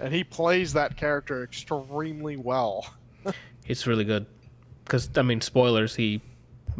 [0.00, 2.86] and he plays that character extremely well.
[3.66, 4.24] It's really good.
[4.84, 5.94] Because I mean, spoilers.
[5.94, 6.22] He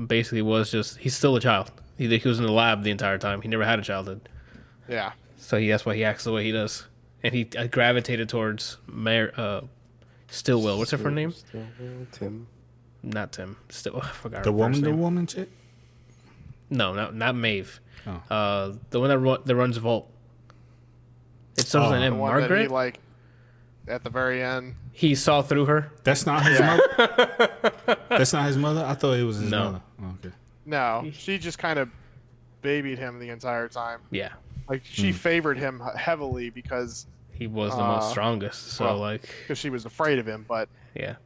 [0.06, 1.70] basically was just he's still a child.
[1.98, 3.42] He, he was in the lab the entire time.
[3.42, 4.26] He never had a childhood,
[4.88, 6.86] Yeah, so he, that's why he acts the way he does.
[7.22, 9.60] And he uh, gravitated towards Mar- uh,
[10.28, 10.78] Stillwell.
[10.78, 11.32] What's her first name?
[11.32, 11.64] Still,
[12.12, 12.46] Tim.
[13.02, 13.56] Not Tim.
[13.70, 14.42] Still, I forgot.
[14.44, 15.00] The her woman, first the name.
[15.00, 15.48] woman chick.
[16.70, 17.80] No, not not Maeve.
[18.06, 18.22] Oh.
[18.34, 20.06] Uh, the one that ru- that runs Vought.
[21.56, 22.00] It's something Oh.
[22.00, 22.70] named the one that he Margaret.
[22.70, 22.98] like
[23.88, 24.74] at the very end.
[24.92, 25.90] He saw through her.
[26.04, 27.50] That's not his mother.
[28.10, 28.84] That's not his mother.
[28.84, 29.64] I thought it was his No.
[29.64, 29.80] mother.
[30.02, 30.34] Oh, okay.
[30.66, 31.88] No, she just kind of
[32.60, 34.00] babied him the entire time.
[34.10, 34.30] Yeah,
[34.68, 37.06] Like she favored him heavily because
[37.38, 38.72] he was the most Uh, strongest.
[38.72, 38.98] So well.
[38.98, 40.44] like, because she was afraid of him.
[40.48, 41.16] But yeah,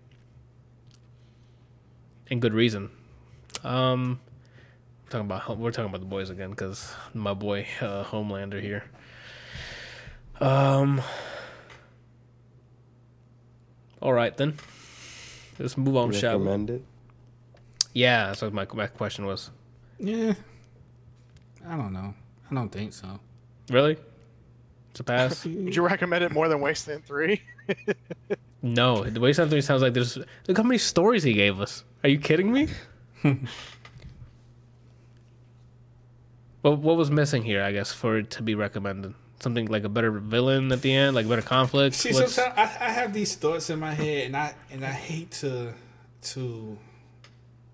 [2.30, 2.90] and good reason.
[3.64, 4.20] Um,
[5.04, 8.84] we're talking about we're talking about the boys again because my boy uh, Homelander here.
[10.40, 11.00] Um.
[14.00, 14.58] All right then.
[15.58, 16.44] Let's move on, shall we?
[16.46, 16.84] Recommend it.
[17.94, 19.50] Yeah, that's what my my question was.
[19.98, 20.34] Yeah.
[21.64, 22.14] I don't know.
[22.50, 23.20] I don't think so.
[23.70, 23.96] Really?
[24.92, 25.44] It's a pass?
[25.46, 27.40] would you recommend it more than Wasteland Three?
[28.62, 29.04] no.
[29.04, 30.18] The Wasteland 3 sounds like there's.
[30.46, 31.82] Look how many stories he gave us.
[32.04, 32.68] Are you kidding me?
[36.60, 39.14] what, what was missing here, I guess, for it to be recommended?
[39.40, 41.96] Something like a better villain at the end, like a better conflict?
[41.96, 44.92] See, What's- sometimes I, I have these thoughts in my head, and I and I
[44.92, 45.72] hate to
[46.22, 46.78] to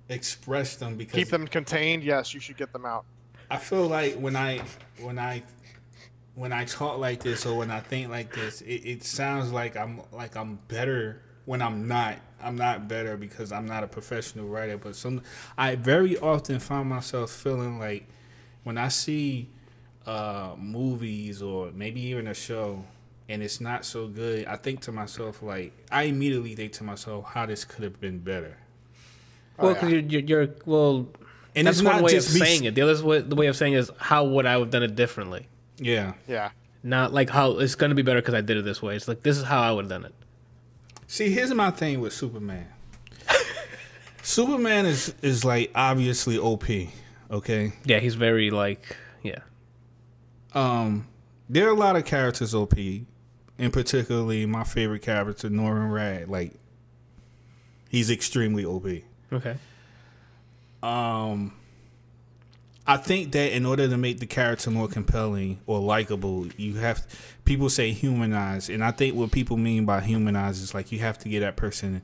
[0.09, 2.05] express them because Keep them contained.
[2.05, 3.05] Yes, you should get them out.
[3.51, 4.63] I feel like when I
[5.01, 5.43] when I
[6.39, 9.77] when I talk like this or when I think like this, it, it sounds like
[9.77, 12.17] I'm like I'm better when I'm not.
[12.41, 14.79] I'm not better because I'm not a professional writer.
[14.79, 15.23] But some
[15.57, 18.07] I very often find myself feeling like
[18.63, 19.49] when I see
[20.07, 22.85] uh, movies or maybe even a show
[23.29, 27.25] and it's not so good, I think to myself like I immediately think to myself
[27.27, 28.57] how this could have been better.
[29.59, 29.99] well, Oh, because yeah.
[29.99, 30.55] you're, you're, you're.
[30.67, 31.09] Well,
[31.57, 32.77] And that's it's one not way of just me saying it.
[32.77, 35.49] The other way, the way of saying is how would I have done it differently?
[35.79, 36.15] Yeah.
[36.27, 36.51] Yeah.
[36.83, 38.97] Not like how it's going to be better because I did it this way.
[38.97, 40.15] It's like this is how I would have done it.
[41.07, 42.69] See, here's my thing with Superman.
[44.23, 46.65] Superman is is like obviously OP.
[47.31, 47.73] Okay.
[47.85, 49.41] Yeah, he's very like yeah.
[50.55, 51.07] Um,
[51.49, 52.75] there are a lot of characters OP,
[53.59, 56.29] and particularly my favorite character Norrin Radd.
[56.29, 56.53] Like,
[57.89, 58.87] he's extremely OP.
[59.33, 59.57] Okay.
[60.83, 61.55] Um,
[62.89, 67.07] I think that in order to make the character more compelling or likable, you have
[67.45, 71.19] people say humanize, and I think what people mean by humanize is like you have
[71.19, 72.01] to get that person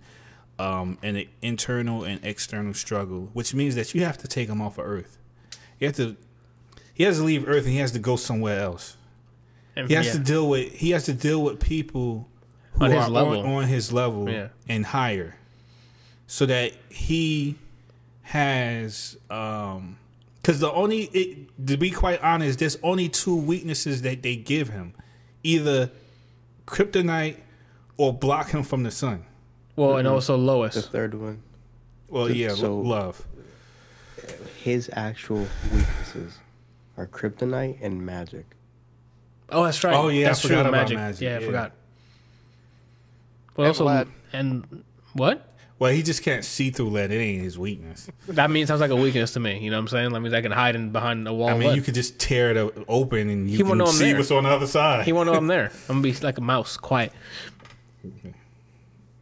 [0.58, 4.76] um, an internal and external struggle, which means that you have to take him off
[4.78, 5.18] of Earth.
[5.80, 6.16] You have to.
[6.92, 8.96] He has to leave Earth and he has to go somewhere else.
[9.74, 10.12] And, He has yeah.
[10.12, 12.28] to deal with he has to deal with people
[12.74, 13.40] who On his are level.
[13.40, 14.48] On, on his level Yeah.
[14.68, 15.34] and higher,
[16.26, 17.56] so that he
[18.22, 19.98] has um
[20.44, 24.68] because the only it, to be quite honest, there's only two weaknesses that they give
[24.68, 24.92] him,
[25.42, 25.90] either
[26.66, 27.38] kryptonite
[27.96, 29.24] or block him from the sun.
[29.74, 30.74] well, and also Lois.
[30.74, 31.42] The third one,
[32.10, 33.26] Well, So- yeah, so- love.
[34.62, 36.38] his actual weaknesses
[36.98, 38.44] are kryptonite and magic.
[39.48, 39.94] Oh, that's right.
[39.96, 40.68] Oh, yeah, I that's forgot true.
[40.68, 40.96] about Magic.
[40.98, 41.46] magic, Yeah, I yeah.
[41.46, 41.72] forgot.
[43.54, 44.08] But And also, lead.
[44.34, 45.53] and what?
[45.78, 47.10] Well, he just can't see through lead.
[47.10, 48.08] It ain't his weakness.
[48.28, 49.58] That means sounds like a weakness to me.
[49.58, 50.12] You know what I'm saying?
[50.12, 51.48] That means I can hide in behind a wall.
[51.48, 51.76] I mean, lead.
[51.76, 54.18] you could just tear it open and you He won't can know I'm see there.
[54.18, 55.04] what's on the other side.
[55.04, 55.72] He won't know I'm there.
[55.88, 57.12] I'm gonna be like a mouse, quiet.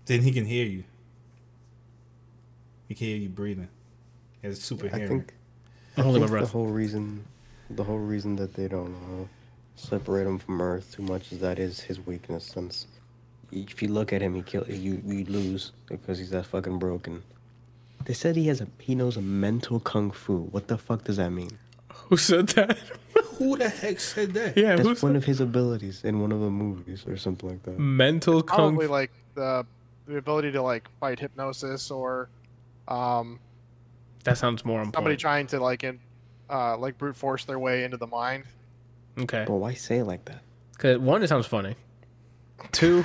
[0.07, 0.85] then he can hear you.
[2.89, 3.69] He can hear you breathing.
[4.43, 5.09] He has super I hearing.
[5.09, 5.35] think,
[5.97, 7.25] I'm I holding my think the whole reason,
[7.71, 9.25] the whole reason that they don't uh,
[9.77, 12.45] separate him from Earth too much is that is his weakness.
[12.45, 12.87] Since
[13.53, 15.01] if you look at him, he kill you.
[15.05, 17.23] You lose because he's that fucking broken.
[18.05, 20.45] They said he has a he knows a mental kung fu.
[20.51, 21.59] What the fuck does that mean?
[22.09, 22.79] Who said that?
[23.39, 24.57] Who the heck said that?
[24.57, 27.79] yeah, That's one of his abilities in one of the movies or something like that.
[27.79, 28.75] mental kung?
[28.75, 29.65] Probably like the
[30.07, 32.29] the ability to like fight hypnosis or
[32.89, 33.39] um,
[34.25, 35.99] That sounds more on somebody trying to like in
[36.51, 38.45] uh, like brute force their way into the mind.
[39.19, 39.45] Okay.
[39.47, 40.41] But why say it like that?
[40.79, 41.77] Cause one, it sounds funny.
[42.73, 43.05] Two,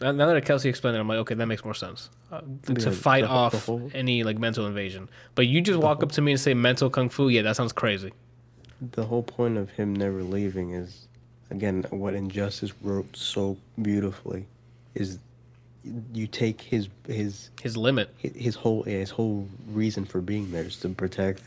[0.00, 2.10] now that Kelsey explained it, I'm like, okay, that makes more sense.
[2.32, 5.08] Uh, to Yeah, fight off whole- any like mental invasion.
[5.34, 7.28] But you just walk up to me and say mental kung fu.
[7.28, 8.12] Yeah, that sounds crazy.
[8.92, 11.06] The whole point of him never leaving is,
[11.50, 14.46] again, what Injustice wrote so beautifully,
[14.94, 15.18] is
[16.14, 18.10] you take his his His limit.
[18.22, 21.42] hi- his whole yeah, his whole reason for being there is to protect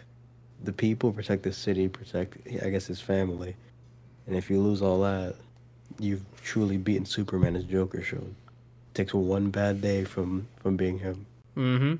[0.64, 3.56] the people, protect the city, protect I guess his family.
[4.28, 5.36] And if you lose all that,
[6.00, 8.34] you've truly beaten Superman as Joker showed.
[8.94, 11.26] Takes one bad day from from being him.
[11.58, 11.94] Mm-hmm.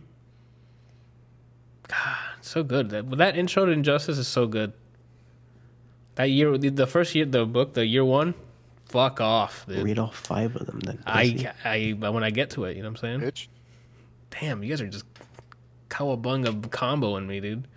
[1.88, 2.90] God, so good.
[2.90, 4.74] That that intro to Injustice is so good.
[6.16, 8.36] That year, the- the first year, the book, the year one,
[8.86, 9.84] fuck off, dude.
[9.84, 10.98] Read all five of them then.
[11.06, 11.48] pussy.
[11.66, 13.32] I, I, when I get to it, you know what I'm saying?
[13.32, 13.48] Bitch.
[14.30, 15.06] Damn, you guys are just
[15.90, 17.68] cowabunga comboing me, dude.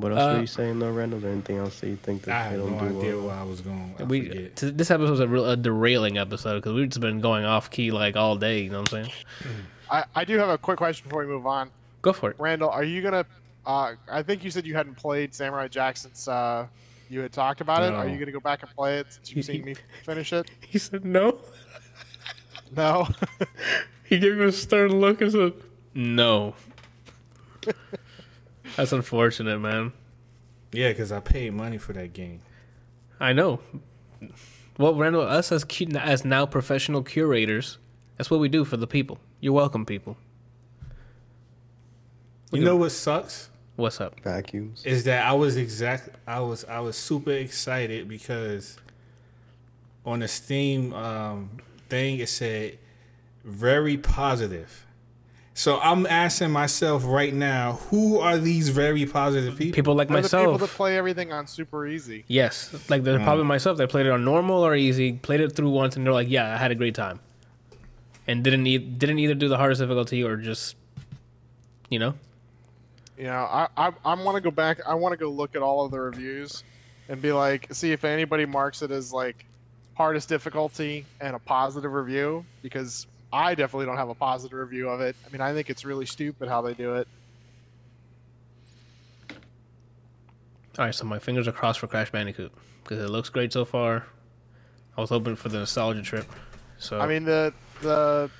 [0.00, 1.16] What else Uh, were you saying though, Randall?
[1.18, 3.16] Is there anything else that you think I that have they don't no do idea
[3.16, 3.26] well?
[3.26, 3.94] where I was going.
[3.98, 4.56] I we forget.
[4.56, 7.70] t- this episode was a, real, a derailing episode because we've just been going off
[7.70, 8.60] key like all day.
[8.62, 9.14] You know what I'm saying?
[9.90, 11.70] I, I do have a quick question before we move on.
[12.02, 12.36] Go for it.
[12.38, 13.24] Randall, are you gonna?
[13.64, 16.66] Uh, I think you said you hadn't played Samurai Jack since uh,
[17.08, 17.92] you had talked about it.
[17.92, 20.50] Are you gonna go back and play it since you've seen me finish it?
[20.66, 21.38] He said no.
[22.74, 23.08] No.
[24.04, 25.52] He gave me a stern look and said,
[25.92, 26.54] "No."
[28.76, 29.92] That's unfortunate, man.
[30.72, 32.40] Yeah, because I paid money for that game.
[33.18, 33.60] I know.
[34.78, 37.78] Well, Randall, us as cu- as now professional curators,
[38.16, 39.18] that's what we do for the people.
[39.40, 40.16] You're welcome, people.
[42.52, 44.18] You know what sucks What's up?
[44.20, 44.82] Vacuums.
[44.86, 46.08] is that I was exact.
[46.26, 48.78] I was I was super excited because
[50.04, 51.50] on the Steam um,
[51.90, 52.78] thing it said
[53.44, 54.85] very positive.
[55.56, 59.74] So I'm asking myself right now, who are these very positive people?
[59.74, 60.60] People like They're the people myself.
[60.60, 62.26] that play everything on super easy.
[62.28, 63.24] Yes, like the hmm.
[63.24, 63.78] probably myself.
[63.78, 65.14] They played it on normal or easy.
[65.14, 67.20] Played it through once, and they're like, "Yeah, I had a great time,"
[68.26, 70.76] and didn't need didn't either do the hardest difficulty or just,
[71.88, 72.12] you know,
[73.16, 74.80] Yeah, I I, I want to go back.
[74.86, 76.64] I want to go look at all of the reviews
[77.08, 79.46] and be like, see if anybody marks it as like
[79.94, 85.00] hardest difficulty and a positive review because I definitely don't have a positive review of
[85.00, 85.16] it.
[85.26, 87.08] I mean, I think it's really stupid how they do it.
[90.78, 93.64] All right, so my fingers are crossed for Crash Bandicoot because it looks great so
[93.64, 94.06] far.
[94.96, 96.26] I was hoping for the nostalgia trip.
[96.78, 98.30] So I mean, the the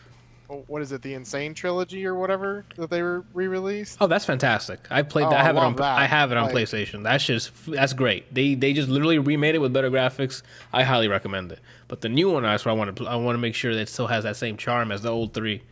[0.49, 1.02] Oh, what is it?
[1.02, 1.25] The N.
[1.25, 3.99] Sane trilogy or whatever that they were re-released.
[4.00, 4.78] oh, that's fantastic.
[4.91, 5.26] I played.
[5.26, 5.41] Oh, that.
[5.41, 5.76] I I have it on.
[5.76, 5.99] that.
[5.99, 7.02] I have it on Like- PlayStation.
[7.02, 8.33] That's just that's great.
[8.33, 10.42] They they just literally remade it with better graphics.
[10.73, 11.58] I highly recommend it.
[11.89, 13.07] But the new one, that's where I want to.
[13.08, 15.34] I want to make sure that it still has that same charm as the old
[15.34, 15.62] three.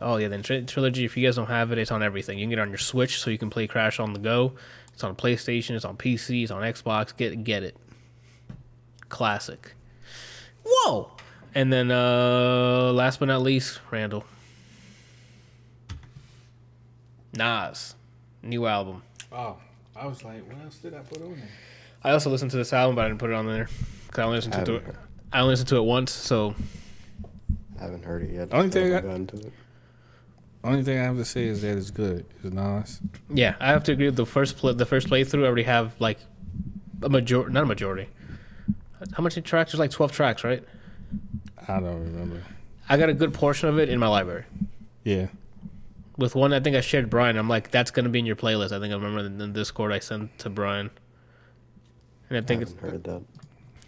[0.00, 1.04] Oh yeah, then tri- trilogy.
[1.04, 2.38] If you guys don't have it, it's on everything.
[2.38, 4.52] You can get it on your Switch, so you can play Crash on the go.
[4.92, 5.70] It's on PlayStation.
[5.74, 6.42] It's on PC.
[6.42, 7.16] It's on Xbox.
[7.16, 7.76] Get get it.
[9.08, 9.74] Classic.
[10.64, 11.10] Whoa.
[11.56, 14.24] And then uh last but not least, Randall.
[17.34, 17.94] Nas,
[18.42, 19.02] new album.
[19.32, 19.56] Oh,
[19.94, 21.48] I was like, what else did I put on there?
[22.04, 23.68] I also listened to this album, but I didn't put it on there
[24.06, 24.80] because I only listened I to it.
[24.84, 24.98] haven't,
[25.32, 26.54] I only listened to it once, so
[27.78, 28.48] I haven't heard it yet.
[28.52, 29.52] Only thing I I- haven't gotten to it.
[30.64, 32.26] Only thing I have to say is that it's good.
[32.42, 33.00] It's Nas.
[33.32, 35.44] yeah, I have to agree with the first play, the first playthrough.
[35.44, 36.18] I already have like
[37.02, 38.08] a majority, not a majority.
[39.14, 39.72] How much tracks?
[39.72, 40.64] There's like twelve tracks, right?
[41.68, 42.42] I don't remember.
[42.88, 44.44] I got a good portion of it in my library.
[45.04, 45.26] Yeah.
[46.16, 47.36] With one, I think I shared Brian.
[47.36, 48.72] I'm like, that's gonna be in your playlist.
[48.72, 50.90] I think I remember in the Discord I sent to Brian,
[52.30, 53.22] and I I think it's heard that.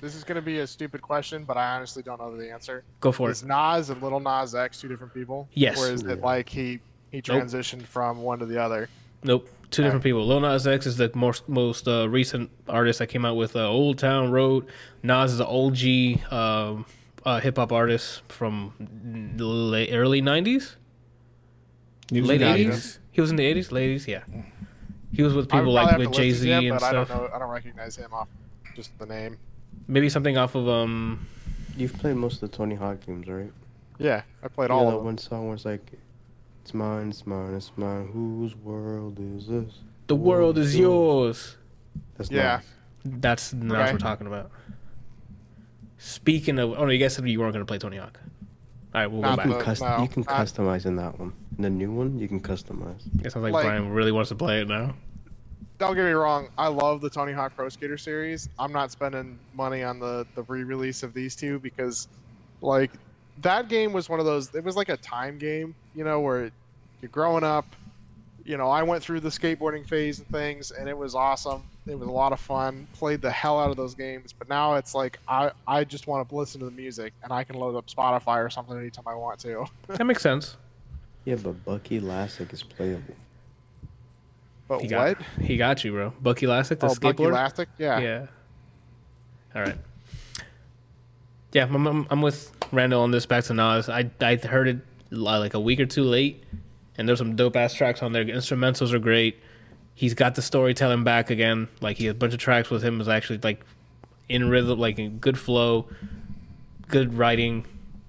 [0.01, 2.85] This is gonna be a stupid question, but I honestly don't know the answer.
[3.01, 3.47] go for Is it.
[3.49, 5.49] Nas and Little Nas X two different people?
[5.55, 5.81] Yes.
[5.81, 7.43] Or is it like he he Nope.
[7.45, 8.89] transitioned from one to the other?
[9.25, 10.25] Nope, two different people.
[10.27, 13.67] Lil Nas X is the most most uh, recent artist that came out with uh,
[13.69, 14.67] Old Town Road.
[15.03, 16.87] Nas is an OG um,
[17.29, 18.73] uh, hip hop artist from
[19.37, 20.77] the late, early '90s.
[22.11, 22.99] He was late in the eighties.
[23.13, 24.23] He was in the eighties, late eighties, yeah.
[25.13, 27.09] He was with people like with Jay Z and but I stuff.
[27.09, 27.31] don't know.
[27.35, 28.29] I don't recognize him off
[28.77, 29.37] just the name.
[29.87, 31.27] Maybe something off of um.
[31.77, 33.53] You've played most of the Tony Hawk games, right?
[33.99, 35.05] Yeah, I played You know all that of them.
[35.07, 35.93] one song was like,
[36.63, 38.09] "It's mine, it's mine, it's mine.
[38.13, 39.75] Whose world is this?"
[40.07, 41.57] The world is yours.
[42.17, 42.61] That's Yeah.
[43.05, 43.21] Nas.
[43.21, 44.51] That's not what we're talking about.
[45.99, 48.19] Speaking of, oh no, you guys said you weren't going to play Tony Hawk.
[48.95, 49.59] All right, we'll Not go You back.
[49.59, 51.33] can, cust- no, you can not- customize in that one.
[51.57, 53.01] In the new one, you can customize.
[53.25, 54.95] It sounds like, like- Brian really wants to play it now.
[55.79, 56.49] Don't get me wrong.
[56.59, 58.49] I love the Tony Hawk Pro Skater series.
[58.59, 62.09] I'm not spending money on the the re-release of these two because,
[62.63, 62.91] like,
[63.43, 64.53] that game was one of those.
[64.57, 66.51] It was like a time game, you know, where
[67.01, 67.65] you're growing up.
[68.45, 71.63] You know, I went through the skateboarding phase and things, and it was awesome.
[71.89, 72.87] It was a lot of fun.
[72.93, 76.29] Played the hell out of those games, but now it's like I I just want
[76.29, 79.15] to listen to the music, and I can load up Spotify or something anytime I
[79.15, 79.65] want to.
[79.89, 80.57] That makes sense.
[81.25, 83.15] Yeah, but Bucky Lasek is playable.
[84.69, 85.19] But He what?
[85.19, 86.13] got he got you, bro.
[86.21, 87.31] Bucky Elastic, the Oh, Bucky skateboard.
[87.31, 87.69] Elastic?
[87.79, 87.99] Yeah.
[87.99, 88.27] yeah.
[89.55, 89.77] All right.
[91.53, 93.25] Yeah, I'm, I'm, I'm with Randall on this.
[93.25, 93.89] Back to Nas.
[93.89, 94.79] I I heard it
[95.11, 96.45] like a week or two late,
[96.99, 98.25] and there's some dope ass tracks on there.
[98.25, 99.39] Instrumentals are great.
[99.99, 101.67] He's got the storytelling back again.
[101.81, 103.65] Like he had a bunch of tracks with him was actually like
[104.29, 105.89] in rhythm, like in good flow,
[106.87, 107.67] good writing,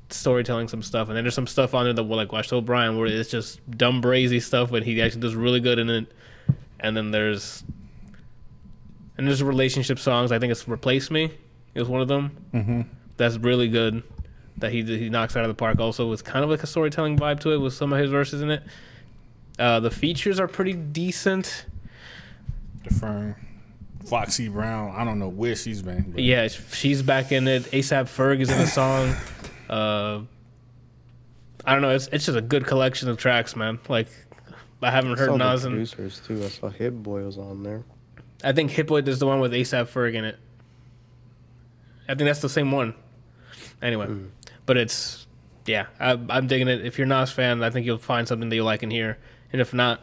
[0.09, 1.07] storytelling, some stuff.
[1.07, 4.03] And then there's some stuff on there that, like told Brian, where it's just dumb,
[4.03, 6.13] brazy stuff, but he actually does really good in it.
[6.79, 7.63] And then there's
[9.17, 10.31] and there's relationship songs.
[10.31, 11.31] I think it's "Replace Me"
[11.73, 12.37] is one of them.
[12.53, 12.81] Mm-hmm.
[13.17, 14.03] That's really good.
[14.57, 15.79] That he he knocks out of the park.
[15.79, 18.43] Also, with kind of like a storytelling vibe to it, with some of his verses
[18.43, 18.61] in it.
[19.57, 21.65] Uh, the features are pretty decent.
[22.89, 23.35] The firm.
[24.05, 24.93] Foxy Brown.
[24.95, 26.11] I don't know where she's been.
[26.11, 27.63] But Yeah, she's back in it.
[27.65, 29.15] ASAP Ferg is in the song.
[29.69, 30.23] Uh,
[31.63, 31.91] I don't know.
[31.91, 33.77] It's it's just a good collection of tracks, man.
[33.87, 34.07] Like
[34.81, 36.43] I haven't I saw heard the Nas and producers too.
[36.43, 37.83] I saw Hit Boy was on there.
[38.43, 40.39] I think Hit Boy is the one with ASAP Ferg in it.
[42.07, 42.95] I think that's the same one.
[43.79, 44.07] Anyway,
[44.65, 45.27] but it's
[45.67, 46.83] yeah, I, I'm digging it.
[46.83, 49.19] If you're a Nas fan, I think you'll find something that you like in here.
[49.53, 50.01] And if not,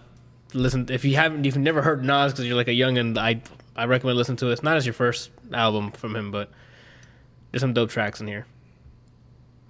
[0.57, 0.87] listen.
[0.91, 3.41] If you haven't, if you've never heard Nas because you're like a youngin, I
[3.75, 4.53] I recommend listening to it.
[4.53, 6.51] It's not as your first album from him, but
[7.51, 8.47] there's some dope tracks in here.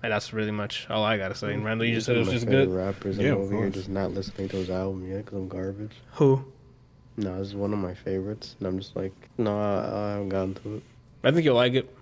[0.02, 1.52] And that's really much all I gotta say.
[1.52, 2.68] And Randall, you just said it was just good.
[2.68, 3.18] rappers.
[3.18, 5.96] Yeah, I'm over here just not listening to his album yet because I'm garbage.
[6.12, 6.44] Who?
[7.16, 10.28] No, this is one of my favorites, and I'm just like, no, I, I haven't
[10.28, 10.82] gotten to it.
[11.24, 11.95] I think you'll like it.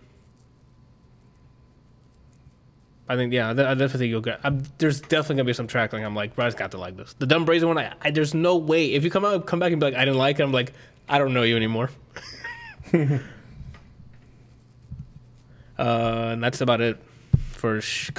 [3.09, 4.41] I think yeah, I definitely think you'll get.
[4.43, 7.13] I'm, there's definitely gonna be some track like I'm like, Brian's got to like this.
[7.15, 9.73] The dumb brazen one, I, I there's no way if you come out come back
[9.73, 10.43] and be like, I didn't like it.
[10.43, 10.73] I'm like,
[11.09, 11.91] I don't know you anymore.
[12.95, 13.19] uh,
[15.79, 16.99] and that's about it
[17.51, 18.11] for sh-.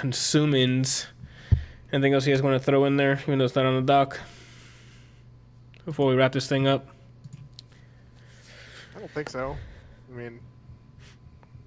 [1.94, 3.82] Anything else you guys want to throw in there, even though it's not on the
[3.82, 4.20] dock?
[5.86, 6.88] Before we wrap this thing up,
[8.96, 9.56] I don't think so.
[10.12, 10.40] I mean,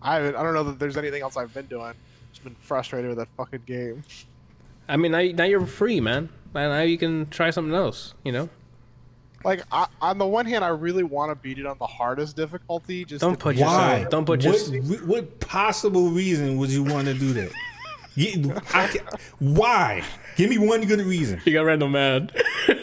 [0.03, 1.95] I I don't know that there's anything else I've been doing.
[2.33, 4.03] Just been frustrated with that fucking game.
[4.89, 6.29] I mean, now, now you're free, man.
[6.55, 8.15] Now you can try something else.
[8.25, 8.49] You know.
[9.45, 12.35] Like, I, on the one hand, I really want to beat it on the hardest
[12.35, 13.05] difficulty.
[13.05, 14.07] Just Don't to put be yourself- Why?
[14.11, 17.53] Don't put what, your- what, what possible reason would you want to do that?
[18.15, 18.91] You- I
[19.39, 20.03] why?
[20.35, 21.41] Give me one good reason.
[21.45, 22.33] You got random mad.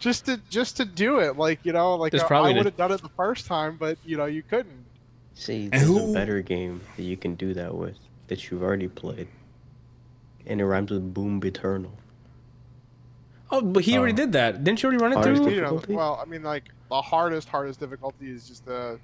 [0.00, 1.36] just to just to do it.
[1.36, 3.76] Like you know, like There's I, probably I would have done it the first time,
[3.78, 4.84] but you know, you couldn't.
[5.38, 7.96] See, there's who- a better game that you can do that with
[8.28, 9.28] that you've already played.
[10.48, 11.90] and it rhymes with boom eternal.
[13.50, 14.16] Oh, but he already Oh.
[14.16, 14.62] did that.
[14.64, 15.50] Didn't you already run it through?
[15.50, 18.98] You know, well, I mean, like the hardest, hardest difficulty is just the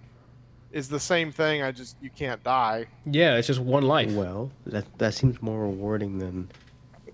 [0.72, 1.62] is the same thing.
[1.62, 2.86] I just you can't die.
[3.04, 4.12] Yeah, it's just one life.
[4.12, 6.48] Well, that that seems more rewarding than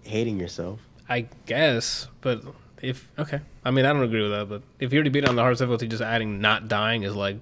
[0.02, 0.80] hating yourself.
[1.08, 2.42] I guess, but
[2.82, 4.48] if okay, I mean I don't agree with that.
[4.50, 7.16] But if you already beat it on the hardest difficulty, just adding not dying is
[7.16, 7.40] like, all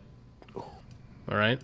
[1.34, 1.60] right.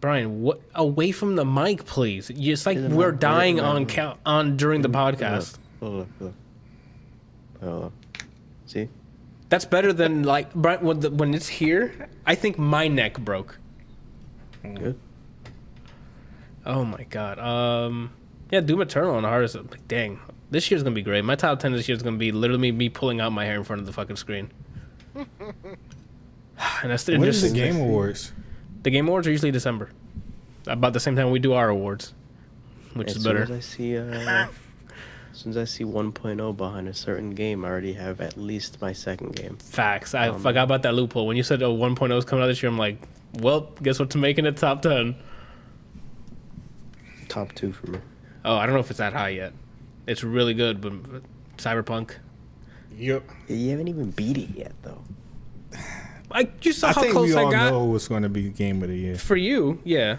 [0.00, 2.28] Brian, what away from the mic, please.
[2.28, 5.58] It's like Isn't we're that dying on count on during the podcast.
[5.80, 6.34] Look, look.
[7.62, 7.92] Hold up.
[8.66, 8.88] See?
[9.48, 12.08] That's better than like Brian when, the, when it's here.
[12.26, 13.58] I think my neck broke.
[14.62, 14.98] Good.
[16.66, 17.38] Oh my god.
[17.38, 18.12] Um,
[18.50, 19.54] yeah, Doom Eternal on the hardest.
[19.54, 20.18] Like, dang,
[20.50, 21.24] this year's gonna be great.
[21.24, 23.80] My top ten this year's gonna be literally me pulling out my hair in front
[23.80, 24.50] of the fucking screen.
[26.82, 28.32] and that's When is just the Game Awards?
[28.82, 29.90] the Game Awards are usually December,
[30.66, 32.14] about the same time we do our awards,
[32.94, 33.42] which as is better.
[33.42, 34.02] as I see uh,
[35.32, 38.80] as soon as I see 1.0 behind a certain game, I already have at least
[38.80, 39.56] my second game.
[39.56, 40.14] Facts.
[40.14, 41.26] I Um, forgot about that loophole.
[41.26, 42.98] When you said oh, 1.0 is coming out this year, I'm like,
[43.40, 45.14] well, guess what's making it top ten?
[47.28, 47.98] Top two for me.
[48.44, 49.52] Oh, I don't know if it's that high yet.
[50.06, 51.22] It's really good, but but
[51.56, 52.16] Cyberpunk.
[52.98, 53.22] Yep.
[53.48, 55.02] You haven't even beat it yet, though.
[56.34, 58.28] I you saw I how think close we I all got know what's going to
[58.28, 59.16] be Game of the Year.
[59.16, 59.80] for you.
[59.84, 60.16] Yeah,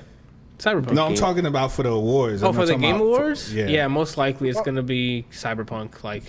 [0.60, 0.94] Cyberpunk.
[0.94, 2.44] No, I'm Game- talking about for the awards.
[2.44, 3.54] Oh, I'm for the Game about for- Awards?
[3.54, 3.68] yeah.
[3.68, 6.04] yeah, most likely it's Well- gonna be Cyberpunk.
[6.04, 6.24] Like,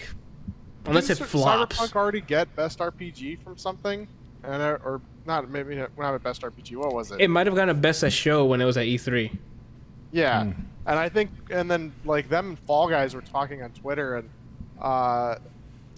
[0.87, 1.77] unless it Didn't flops.
[1.79, 4.09] Cyberpunk already get best RPG from something,
[4.43, 6.77] and uh, or not maybe not, not a best RPG.
[6.77, 7.21] What was it?
[7.21, 9.31] It might have gotten a best of show when it was at E E3.
[10.13, 10.51] yeah, Hmm.
[10.87, 14.29] and I think and then like them and Fall Guys were talking on Twitter, and
[14.81, 15.37] uh,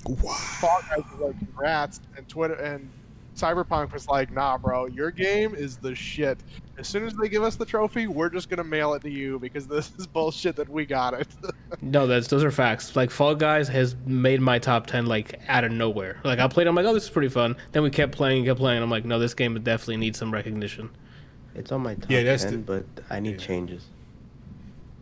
[0.04, 2.88] Fall Guys was like congrats, and Twitter and
[3.36, 6.38] Cyberpunk was like, nah, bro, your game is the shit.
[6.78, 9.38] As soon as they give us the trophy, we're just gonna mail it to you
[9.38, 11.28] because this is bullshit that we got it.
[11.82, 12.96] No, that's those are facts.
[12.96, 16.18] Like Fall Guys has made my top ten like out of nowhere.
[16.24, 17.56] Like I played, I'm like, oh, this is pretty fun.
[17.72, 18.82] Then we kept playing, and kept playing.
[18.82, 20.88] I'm like, no, this game definitely needs some recognition.
[21.54, 23.46] It's on my top Yeah, that's 10, the- but I need yeah.
[23.46, 23.84] changes.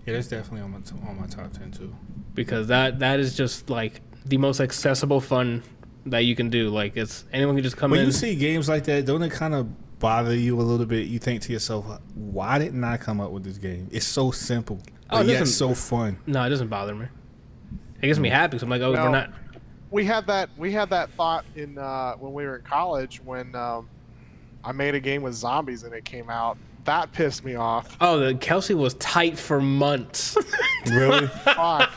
[0.06, 1.94] Yeah, that's definitely on my t- on my top ten too.
[2.34, 5.62] because that that is just like the most accessible fun
[6.06, 6.68] that you can do.
[6.70, 8.04] Like it's anyone can just come When in.
[8.06, 11.06] When you see games like that, don't it kind of bother you a little bit?
[11.06, 13.88] You think to yourself, "Why didn't I come up with this game?
[13.92, 17.06] It's so simple, Oh, but it yet doesn't- so fun." no, it doesn't bother me.
[18.02, 18.58] It gets me happy.
[18.58, 19.04] So I'm like, oh, No.
[19.04, 19.30] we're not.
[19.90, 23.54] we had that we had that thought in uh, when we were in college when
[23.54, 23.88] um,
[24.62, 26.58] I made a game with zombies and it came out.
[26.84, 27.96] That pissed me off.
[28.02, 30.36] Oh, the Kelsey was tight for months.
[30.90, 31.28] Really?
[31.28, 31.90] Fuck.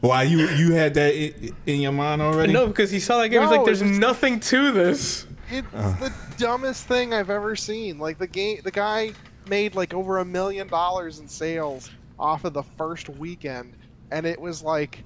[0.00, 2.52] Why you you had that in, in your mind already?
[2.52, 3.42] no, because he saw that game.
[3.42, 5.26] He's like, there's just- nothing to this.
[5.50, 5.96] It's uh.
[5.98, 7.98] the dumbest thing I've ever seen.
[7.98, 9.12] Like the game, the guy
[9.48, 13.74] made like over a million dollars in sales off of the first weekend,
[14.10, 15.04] and it was like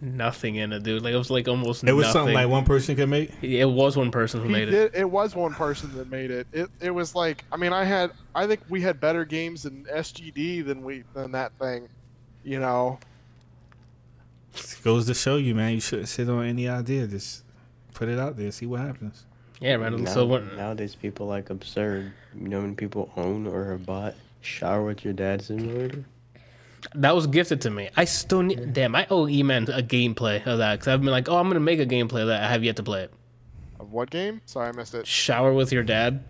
[0.00, 1.02] Nothing in it, dude.
[1.02, 1.82] Like it was like almost.
[1.82, 1.88] Nothing.
[1.88, 2.18] It was nothing.
[2.20, 3.32] something like one person could make.
[3.42, 4.94] It was one person who he made it.
[4.94, 6.46] It was one person that made it.
[6.52, 9.84] It it was like I mean I had I think we had better games in
[9.86, 11.88] SGD than we than that thing,
[12.44, 13.00] you know.
[14.82, 15.74] Goes to show you, man.
[15.74, 17.06] You shouldn't sit on any idea.
[17.06, 17.44] Just
[17.94, 19.24] put it out there, see what happens.
[19.60, 19.92] Yeah, right.
[19.92, 20.56] Now, so what?
[20.56, 22.12] nowadays, people like absurd.
[22.34, 26.04] You know when people own or have bought Shower with Your Dad Simulator?
[26.94, 27.90] That was gifted to me.
[27.96, 28.72] I still need.
[28.72, 31.58] Damn, I owe E-Man a gameplay of that because I've been like, oh, I'm gonna
[31.60, 32.42] make a gameplay that.
[32.44, 33.12] I have yet to play it.
[33.80, 34.40] Of what game?
[34.46, 35.06] Sorry, I missed it.
[35.06, 36.24] Shower with your dad.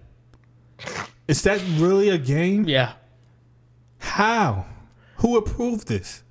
[1.27, 2.65] Is that really a game?
[2.67, 2.95] Yeah,
[3.99, 4.65] How?
[5.17, 6.23] Who approved this?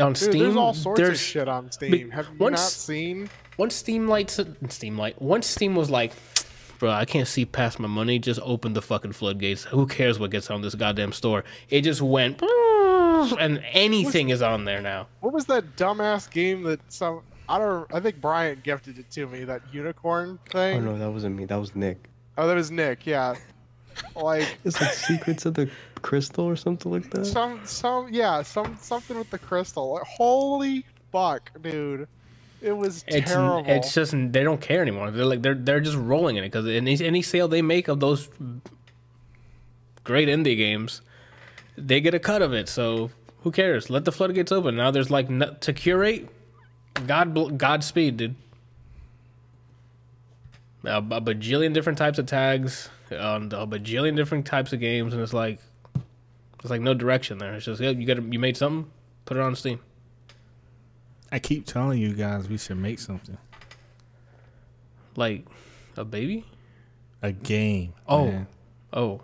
[0.00, 0.42] On Dude, Steam.
[0.42, 1.90] there's all sorts there's of shit on Steam.
[1.90, 3.30] be- Have you once- not seen?
[3.56, 5.20] once Steam lights Steam light.
[5.20, 6.12] Once Steam was like,
[6.78, 8.18] bro, I can't see past my money.
[8.18, 9.64] Just open the fucking floodgates.
[9.64, 11.44] Who cares what gets on this goddamn store?
[11.68, 12.40] It just went,
[13.38, 15.08] and anything is on there now.
[15.20, 19.26] What was that dumbass game that some I don't I think Bryant gifted it to
[19.26, 20.76] me that unicorn thing.
[20.76, 20.84] Oh thing.
[20.84, 21.46] no, that wasn't me.
[21.46, 22.08] That was Nick.
[22.36, 23.06] Oh, that was Nick.
[23.06, 23.34] Yeah,
[24.16, 25.68] like It's like Secrets of the
[26.02, 27.24] Crystal or something like that.
[27.26, 29.94] some some yeah some something with the crystal.
[29.94, 32.08] Like, holy fuck, dude!
[32.60, 33.64] It was It's terrible.
[33.66, 35.10] it's just they don't care anymore.
[35.10, 38.00] They're like they're they're just rolling in it because any any sale they make of
[38.00, 38.28] those
[40.04, 41.02] great indie games,
[41.76, 42.68] they get a cut of it.
[42.68, 43.10] So
[43.42, 43.90] who cares?
[43.90, 44.76] Let the floodgates open.
[44.76, 46.28] Now there's like no, to curate.
[47.06, 48.34] God bl- Godspeed, dude.
[50.84, 55.22] A, a bajillion different types of tags on a bajillion different types of games, and
[55.22, 55.60] it's like
[56.60, 57.54] it's like no direction there.
[57.54, 58.90] It's just yeah, you got you made something,
[59.24, 59.80] put it on Steam.
[61.30, 63.36] I keep telling you guys we should make something.
[65.16, 65.44] Like
[65.96, 66.44] a baby.
[67.22, 67.92] A game.
[68.06, 68.26] Oh.
[68.26, 68.46] man.
[68.92, 69.20] Oh,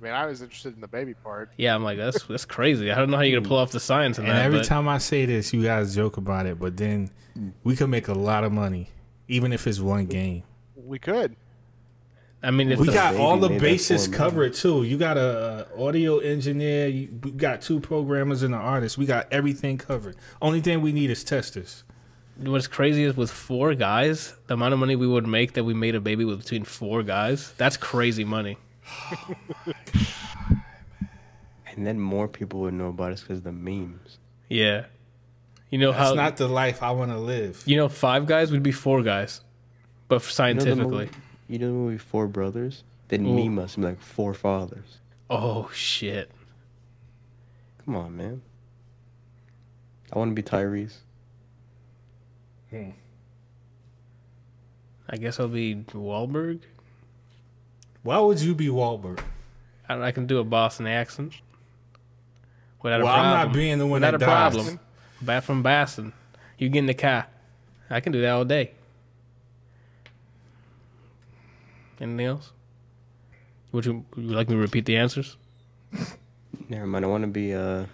[0.00, 1.50] I mean, I was interested in the baby part.
[1.56, 2.90] Yeah, I'm like that's that's crazy.
[2.90, 4.44] I don't know how you're gonna pull off the science in And that.
[4.44, 7.10] every but time I say this, you guys joke about it, but then
[7.64, 8.90] we could make a lot of money,
[9.28, 10.42] even if it's one game.
[10.76, 11.36] We could.
[12.42, 14.82] I mean, if We got all the bases covered too.
[14.84, 16.88] You got a, uh audio engineer.
[16.88, 18.96] You we got two programmers and an artist.
[18.96, 20.16] We got everything covered.
[20.40, 21.84] Only thing we need is testers.
[22.38, 25.74] what's crazy is with four guys, the amount of money we would make that we
[25.74, 27.52] made a baby with between four guys.
[27.58, 28.56] That's crazy money.
[31.66, 34.18] And then more people would know about us because the memes.
[34.48, 34.86] Yeah.
[35.70, 37.62] You know That's how not the life I want to live.
[37.64, 39.40] you know five guys would be four guys,
[40.08, 41.06] but You know scientifically.
[41.06, 41.10] movie,
[41.50, 42.84] you know the movie Four Brothers?
[43.08, 43.34] They'd Ooh.
[43.34, 44.98] meme us and be like four fathers.
[45.28, 46.30] Oh shit.
[47.84, 48.42] Come on, man.
[50.12, 50.98] I want to be Tyrese.
[52.70, 52.90] Hmm.
[55.08, 56.60] I guess I'll be Wahlberg.
[58.02, 59.20] Why would you be Wahlberg?
[59.88, 61.34] I, don't- I can do a Boston accent.
[62.82, 63.32] Without Well, a problem.
[63.38, 64.54] I'm not being the one Without that a dies.
[64.54, 64.80] problem.
[65.20, 66.12] Back from Boston.
[66.58, 67.26] You get in the car.
[67.90, 68.72] I can do that all day.
[72.00, 72.52] Anything else?
[73.72, 75.36] Would you, would you like me to repeat the answers?
[76.68, 77.04] Never mind.
[77.04, 77.84] I want to be uh,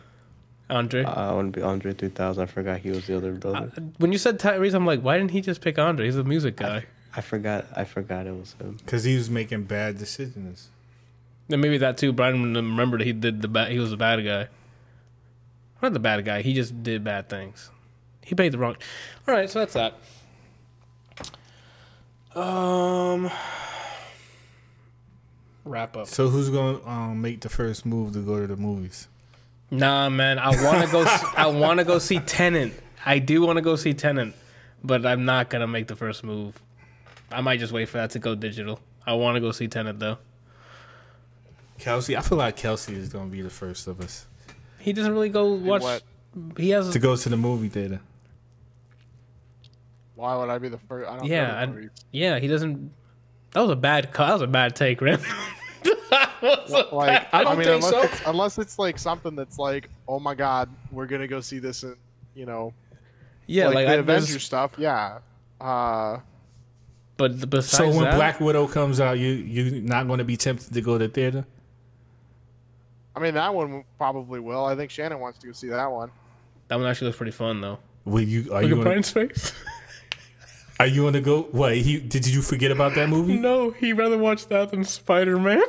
[0.71, 1.05] Andre?
[1.05, 2.43] I want to be Andre 3000.
[2.43, 3.73] I forgot he was the other brother.
[3.99, 6.07] when you said Tyrese, I'm like, why didn't he just pick Andre?
[6.07, 6.85] He's a music guy.
[7.15, 7.67] I forgot.
[7.75, 8.77] I forgot it was him.
[8.85, 10.69] Because he was making bad decisions.
[11.49, 12.13] And maybe that too.
[12.13, 13.71] Brian remembered he did the bad.
[13.71, 14.49] He was the bad guy.
[15.83, 16.43] Not the bad guy.
[16.43, 17.71] He just did bad things.
[18.23, 18.77] He paid the wrong.
[19.29, 19.95] All right, so that's that.
[22.39, 23.31] Um,
[25.67, 26.07] wrap up.
[26.07, 29.09] So who's gonna um, make the first move to go to the movies?
[29.71, 30.39] Nah, man.
[30.39, 31.03] I want to go.
[31.03, 32.73] s- I want to go see Tenet.
[33.05, 34.33] I do want to go see Tenet,
[34.83, 36.59] but I'm not gonna make the first move.
[37.31, 38.79] I might just wait for that to go digital.
[39.07, 40.19] I want to go see Tenet though.
[41.79, 44.27] Kelsey, I feel like Kelsey is gonna be the first of us
[44.79, 45.83] He doesn't really go watch.
[45.83, 46.03] what?
[46.57, 46.91] He has.
[46.91, 48.01] to go to the movie theater.
[50.15, 51.09] Why would I be the first?
[51.11, 51.91] I don't Yeah, go to I- movies.
[52.13, 52.93] Yeah, he doesn't.
[53.53, 54.13] That was a bad.
[54.13, 55.19] co- That was a bad take, man.
[56.69, 58.03] That Like, I, don't mean, think unless so.
[58.03, 61.83] it's, unless it's like something that's like, oh my god, we're gonna go see this,
[61.83, 61.97] in,
[62.35, 62.73] you know,
[63.47, 64.73] yeah, like, like, the I, Avengers stuff.
[64.79, 65.19] Yeah.
[65.61, 66.19] Uh,
[67.17, 70.25] But th- besides So when that, Black Widow comes out, you you not going to
[70.25, 71.47] be tempted to go to theater?
[73.15, 74.65] I mean, that one probably will.
[74.67, 76.11] I think Shannon wants to go see that one.
[76.69, 77.79] that one actually looks pretty fun though.
[78.05, 78.53] Will you?
[78.53, 78.67] Are Look you?
[78.67, 79.53] at Gonna, Brian's face.
[80.81, 81.43] are you going to go?
[81.53, 81.77] What?
[81.77, 83.39] He did you forget about that movie?
[83.39, 85.63] no, he'd rather watch that than Spider Man.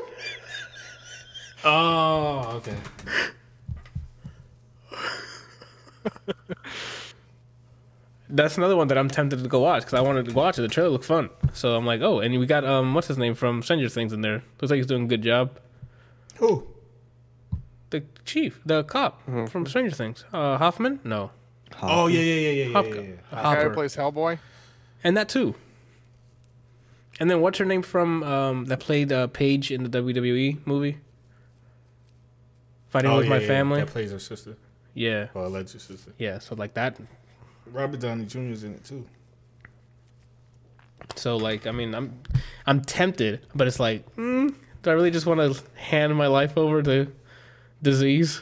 [1.69, 2.75] Oh, okay.
[8.29, 10.61] That's another one that I'm tempted to go watch because I wanted to watch it.
[10.61, 13.35] The trailer looked fun, so I'm like, oh, and we got um, what's his name
[13.35, 14.43] from Stranger Things in there.
[14.59, 15.57] Looks like he's doing a good job.
[16.37, 16.67] Who?
[17.89, 20.99] The chief, the cop from Stranger Things, uh, Hoffman.
[21.05, 21.31] No,
[21.81, 23.11] Oh yeah, yeah, yeah, yeah, yeah, Hop- yeah, yeah.
[23.29, 24.39] The guy who plays Hellboy.
[25.05, 25.55] and that too.
[27.19, 30.97] And then what's her name from um, that played uh, Paige in the WWE movie?
[32.97, 33.79] Fighting Oh, with yeah, my yeah, family.
[33.81, 34.57] That plays her sister
[34.93, 36.11] Yeah, or alleged sister.
[36.17, 36.39] yeah.
[36.39, 36.97] So like that.
[37.71, 38.39] Robert Downey Jr.
[38.39, 39.05] is in it too.
[41.15, 42.19] So like, I mean, I'm,
[42.65, 44.53] I'm tempted, but it's like, mm,
[44.83, 47.07] do I really just want to hand my life over to
[47.81, 48.41] disease?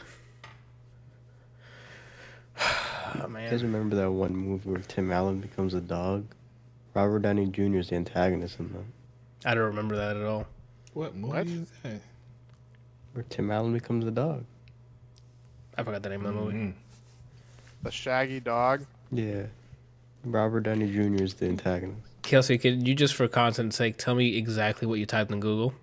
[2.59, 6.25] oh You guys remember that one movie where Tim Allen becomes a dog?
[6.93, 7.77] Robert Downey Jr.
[7.80, 9.50] is the antagonist in that.
[9.50, 10.48] I don't remember that at all.
[10.93, 11.48] What movie What?
[11.48, 12.00] is that?
[13.16, 14.44] Where Tim Allen becomes a dog.
[15.77, 16.58] I forgot the name of the movie.
[16.58, 16.74] Mhm.
[17.84, 18.85] The Shaggy Dog.
[19.10, 19.44] Yeah.
[20.26, 21.24] Robert Downey Jr.
[21.24, 22.02] is the antagonist.
[22.24, 25.74] Kelsey, could you just for content's sake tell me exactly what you typed in Google?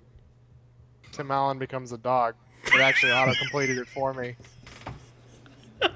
[1.13, 2.35] Tim Allen becomes a dog.
[2.67, 4.37] It actually auto completed it for me.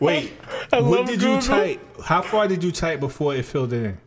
[0.00, 0.32] Wait,
[0.72, 1.34] I what did Google.
[1.36, 2.00] you type?
[2.04, 3.98] How far did you type before it filled in?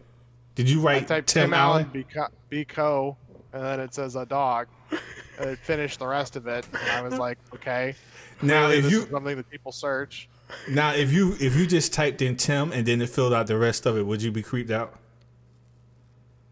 [0.56, 1.86] Did you I write typed Tim, Allen?
[1.94, 3.16] Beco, Beco,
[3.54, 4.68] and then it says a dog.
[5.38, 6.66] And it finished the rest of it.
[6.72, 7.94] And I was like, okay.
[8.42, 10.30] Now, if this you is something that people search.
[10.70, 13.58] now if you if you just typed in Tim and then it filled out the
[13.58, 14.98] rest of it, would you be creeped out?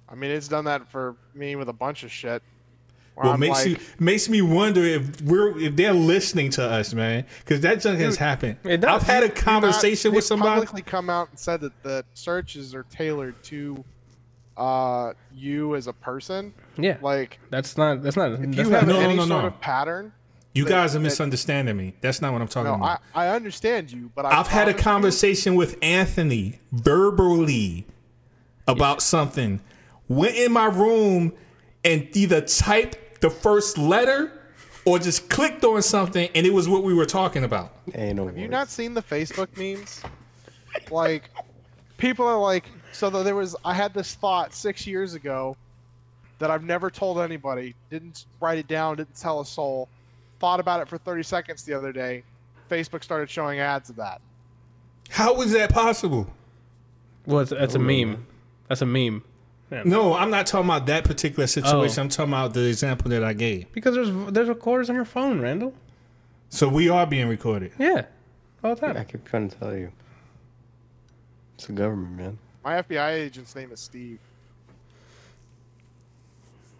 [0.09, 2.43] I mean, it's done that for me with a bunch of shit.
[3.15, 6.93] Well, I'm makes like, you makes me wonder if we're if they're listening to us,
[6.93, 8.57] man, because that junk has happened.
[8.63, 9.01] it does.
[9.01, 10.61] I've had a conversation they've with somebody.
[10.61, 13.83] publicly come out and said that the searches are tailored to
[14.57, 16.53] uh, you as a person.
[16.77, 18.01] Yeah, Like, that's not.
[18.03, 18.33] That's not.
[18.33, 19.47] if that's you not have No, no, any no, sort no.
[19.47, 20.11] of pattern,
[20.53, 21.95] You that- guys are that- misunderstanding me.
[22.01, 23.01] That's not what I'm talking no, about.
[23.15, 27.85] I, I understand you, but I I've had a promise you- conversation with Anthony verbally
[28.67, 29.59] about something.
[30.07, 31.33] Went in my room
[31.83, 34.31] and either typed the first letter
[34.85, 37.73] or just clicked on something and it was what we were talking about.
[37.95, 38.51] Ain't no Have you words.
[38.51, 40.01] not seen the Facebook memes?
[40.91, 41.29] like,
[41.97, 43.55] people are like, so that there was.
[43.63, 45.57] I had this thought six years ago
[46.39, 47.75] that I've never told anybody.
[47.89, 48.97] Didn't write it down.
[48.97, 49.87] Didn't tell a soul.
[50.39, 52.23] Thought about it for 30 seconds the other day.
[52.69, 54.19] Facebook started showing ads of that.
[55.09, 56.27] How is that possible?
[57.25, 58.25] Well, it's, that's a meme.
[58.67, 59.23] That's a meme.
[59.85, 61.99] No, I'm not talking about that particular situation.
[61.99, 62.03] Oh.
[62.03, 63.71] I'm talking about the example that I gave.
[63.71, 65.73] Because there's there's recorders on your phone, Randall.
[66.49, 67.71] So we are being recorded.
[67.79, 68.05] Yeah,
[68.63, 68.97] all the time.
[68.97, 69.91] I keep trying to tell you.
[71.55, 72.37] It's the government, man.
[72.63, 74.19] My FBI agent's name is Steve.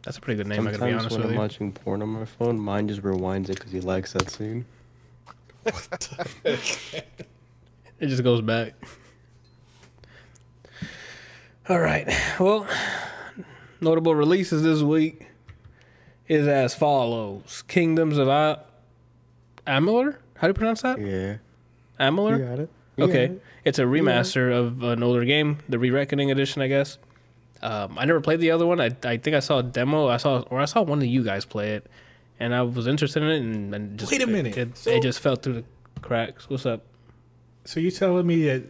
[0.04, 0.62] That's a pretty good name.
[0.68, 1.40] I gotta be Sometimes honest when with I'm you.
[1.40, 4.66] watching porn on my phone, mine just rewinds it because he likes that scene.
[5.64, 6.10] What?
[8.00, 8.74] It just goes back.
[11.70, 12.06] All right.
[12.38, 12.68] Well,
[13.80, 15.28] notable releases this week
[16.28, 18.62] is as follows: Kingdoms of A-
[19.66, 20.18] Amalur.
[20.36, 21.00] How do you pronounce that?
[21.00, 21.38] Yeah.
[21.98, 22.40] Amalur.
[22.40, 22.70] You got it.
[22.98, 23.44] You Okay, got it.
[23.66, 26.98] It's a remaster of an older game, the Re-Reckoning edition, I guess.
[27.62, 28.82] Um, I never played the other one.
[28.82, 30.08] I, I think I saw a demo.
[30.08, 31.88] I saw or I saw one of you guys play it,
[32.40, 33.38] and I was interested in it.
[33.42, 34.58] And, and just Wait a minute.
[34.58, 36.50] it, So- it just fell through the cracks.
[36.50, 36.82] What's up?
[37.66, 38.64] So you telling me that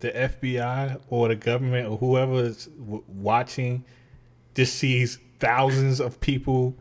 [0.00, 3.82] the FBI or the government or whoever is w- watching
[4.54, 6.74] just sees thousands of people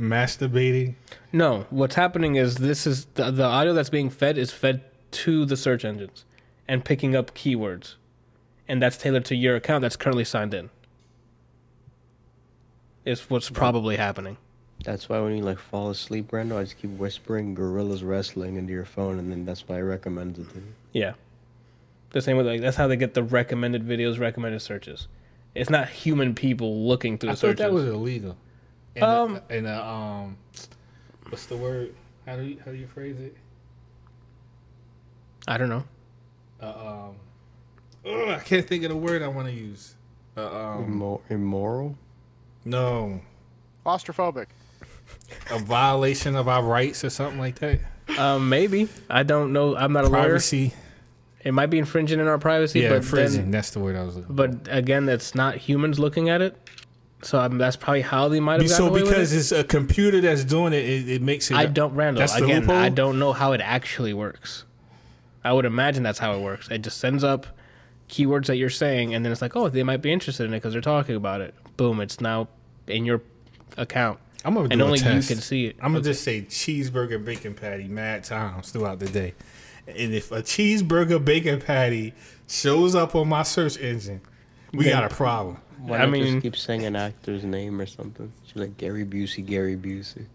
[0.00, 0.94] masturbating?
[1.32, 4.82] No, what's happening is this is the, the audio that's being fed is fed
[5.12, 6.24] to the search engines
[6.68, 7.94] and picking up keywords,
[8.68, 10.70] and that's tailored to your account that's currently signed in.
[13.04, 14.36] Is what's probably happening.
[14.84, 18.72] That's why when you like fall asleep, Randall, I just keep whispering "gorillas wrestling" into
[18.72, 20.62] your phone, and then that's why I recommend it to you.
[20.92, 21.12] Yeah.
[22.10, 25.08] The same with like that's how they get the recommended videos, recommended searches.
[25.54, 28.36] It's not human people looking through I the thought that was illegal.
[28.94, 30.36] And Um, the, and the, um,
[31.28, 31.94] what's the word?
[32.26, 33.36] How do you how do you phrase it?
[35.48, 35.84] I don't know.
[36.62, 37.16] Uh, um,
[38.06, 39.96] ugh, I can't think of the word I want to use.
[40.36, 41.96] Uh, um, Immo- immoral.
[42.64, 43.20] no,
[43.84, 44.46] Claustrophobic.
[45.50, 47.80] a violation of our rights or something like that.
[48.18, 49.76] Um, maybe I don't know.
[49.76, 50.22] I'm not a lawyer.
[50.22, 50.72] Privacy.
[51.44, 53.40] It might be infringing in our privacy, Yeah, but infringing.
[53.42, 54.28] then, That's the word I was looking.
[54.36, 54.48] for.
[54.48, 56.56] but again, that's not humans looking at it.
[57.22, 59.38] So um, that's probably how they might have gotten so away with because it.
[59.38, 61.56] it's a computer that's doing it, it, it makes it.
[61.56, 62.20] I don't, Randall.
[62.20, 62.76] That's Again, loophole?
[62.76, 64.64] I don't know how it actually works.
[65.44, 66.68] I would imagine that's how it works.
[66.70, 67.46] It just sends up
[68.08, 70.58] keywords that you're saying, and then it's like, oh, they might be interested in it
[70.58, 71.54] because they're talking about it.
[71.76, 72.48] Boom, it's now
[72.86, 73.22] in your
[73.76, 75.76] account, I'm gonna do and a only you can see it.
[75.80, 79.34] I'm gonna just say cheeseburger bacon patty mad times throughout the day,
[79.86, 82.12] and if a cheeseburger bacon patty
[82.48, 84.20] shows up on my search engine,
[84.72, 85.58] we Then- got a problem.
[85.78, 88.30] Why I not mean- just keep saying an actor's name or something?
[88.46, 90.26] She's like Gary Busey, Gary Busey.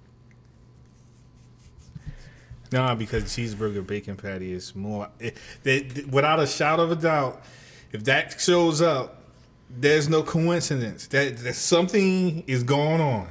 [2.72, 5.10] No, because cheeseburger bacon patty is more.
[5.20, 7.42] It, they, they- without a shadow of a doubt,
[7.92, 9.24] if that shows up,
[9.70, 11.08] there's no coincidence.
[11.08, 13.28] That, that something is going on.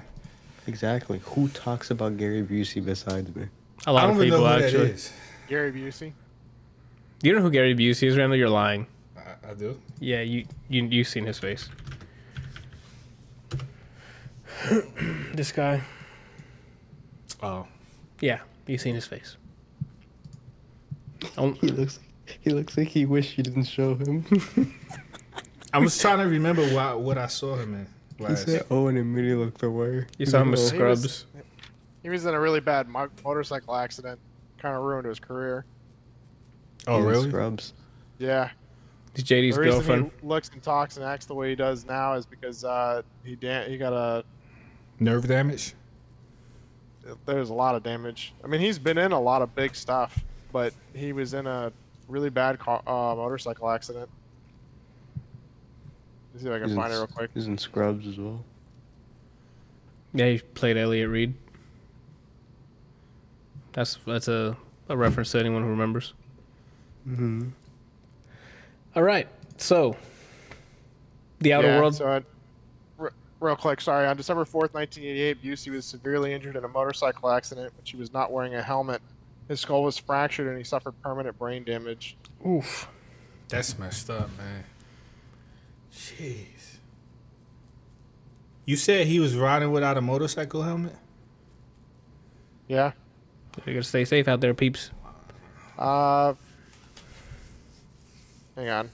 [0.67, 1.21] Exactly.
[1.25, 3.47] Who talks about Gary Busey besides me?
[3.87, 4.87] A lot I don't of even know people who actually.
[4.89, 5.13] that is.
[5.49, 6.13] Gary Busey.
[7.23, 8.37] You know who Gary Busey is, Randall?
[8.39, 8.87] You're lying.
[9.17, 9.79] I, I do.
[10.01, 11.69] Yeah, you you you've seen his face.
[15.35, 15.83] this guy.
[17.43, 17.67] Oh,
[18.21, 19.37] Yeah, you've seen his face.
[21.39, 22.01] Oh, He looks.
[22.41, 24.25] He looks like he wished you didn't show him.
[25.73, 27.87] I was trying to remember what what I saw him
[28.19, 28.27] in.
[28.29, 30.07] he said, "Oh," and immediately looked away.
[30.19, 30.71] you saw him with Oh.
[30.75, 31.27] He was- Scrubs.
[32.03, 34.19] He was in a really bad mo- motorcycle accident.
[34.59, 35.65] Kind of ruined his career.
[36.87, 37.29] Oh, He's really?
[37.31, 37.73] Scrubs.
[38.19, 38.51] Yeah.
[39.15, 40.11] He's JD's the reason girlfriend.
[40.21, 43.35] he looks and talks and acts the way he does now is because uh, he
[43.37, 44.25] da- he got a
[45.01, 45.75] Nerve damage.
[47.25, 48.33] There's a lot of damage.
[48.43, 51.73] I mean, he's been in a lot of big stuff, but he was in a
[52.09, 54.09] really bad car, uh, motorcycle accident.
[56.33, 57.31] Let's see if I can He's in, it real quick.
[57.35, 58.45] he's in Scrubs as well.
[60.15, 61.35] Yeah, he played Elliot Reid.
[63.73, 64.57] That's that's a,
[64.89, 66.15] a reference to anyone who remembers.
[67.09, 67.49] Mm-hmm.
[68.95, 69.29] All right,
[69.59, 69.97] so
[71.41, 71.95] the Outer Yeah, World.
[71.95, 72.23] So, r-
[73.41, 74.07] real quick, sorry.
[74.07, 78.13] On December 4th, 1988, Busey was severely injured in a motorcycle accident when he was
[78.13, 79.03] not wearing a helmet.
[79.49, 82.17] His skull was fractured and he suffered permanent brain damage.
[82.47, 82.89] Oof.
[83.49, 84.65] That's messed up, man.
[85.93, 86.79] Jeez.
[88.65, 90.97] You said he was riding without a motorcycle helmet?
[92.67, 92.93] Yeah.
[93.65, 94.91] You gotta stay safe out there, peeps.
[95.79, 96.35] Uh,
[98.57, 98.91] hang on.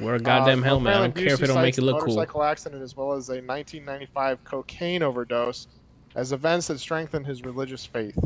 [0.00, 0.94] Wear a goddamn Uh, helmet.
[0.94, 2.14] I don't care if it don't make it the look cool.
[2.14, 5.68] Motorcycle accident as well as a 1995 cocaine overdose
[6.14, 8.18] as events that strengthen his religious faith.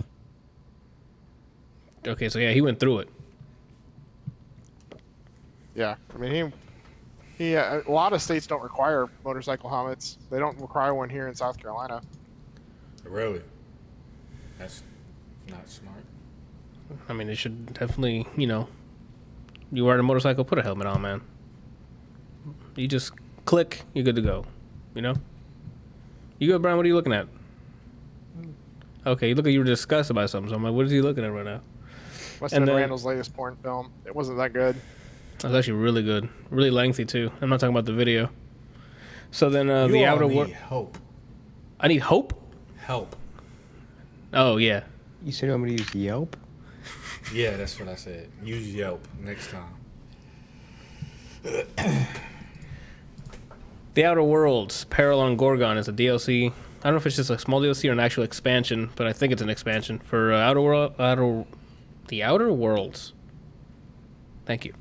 [2.07, 3.09] Okay, so yeah, he went through it.
[5.75, 6.53] Yeah, I mean
[7.37, 10.19] he he uh, a lot of states don't require motorcycle helmets.
[10.31, 12.03] They don't require one here in South Carolina.
[13.05, 13.43] Really?
[14.59, 14.83] That's
[15.49, 16.05] not smart.
[17.09, 18.69] I mean, it should definitely, you know,
[19.73, 21.21] you ride a motorcycle, put a helmet on, man.
[22.77, 23.13] You just
[23.45, 24.45] click, you're good to go.
[24.95, 25.15] You know?
[26.39, 26.77] You good, Brian?
[26.77, 27.27] What are you looking at?
[29.07, 30.51] Okay, you look like you were disgusted by something.
[30.51, 31.61] So I'm like, what is he looking at right now?
[32.41, 33.93] Weston And then- Randall's latest porn film.
[34.07, 34.77] It wasn't that good.
[35.39, 37.31] That was actually really good, really lengthy too.
[37.41, 38.29] I'm not talking about the video.
[39.31, 40.51] So then, uh, you the all outer need world.
[40.51, 40.99] help.
[41.79, 42.35] I need hope.
[42.79, 43.17] Help.
[44.35, 44.83] Oh yeah,
[45.25, 46.37] You said I'm gonna use Yelp?
[47.33, 48.29] Yeah, that's what I said.
[48.45, 49.75] Use Yelp next time.
[53.95, 56.51] The Outer Worlds Peril on Gorgon is a DLC.
[56.51, 59.13] I don't know if it's just a small DLC or an actual expansion, but I
[59.13, 61.45] think it's an expansion for uh, Outer World, Outer,
[62.09, 63.13] the Outer Worlds.
[64.47, 64.75] Thank you.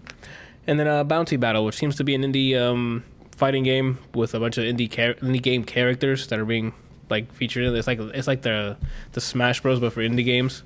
[0.67, 3.03] And then uh, Bounty Battle, which seems to be an indie um,
[3.35, 6.73] fighting game with a bunch of indie char- indie game characters that are being
[7.09, 7.77] like featured in it.
[7.77, 8.77] It's like it's like the
[9.13, 10.61] the Smash Bros, but for indie games.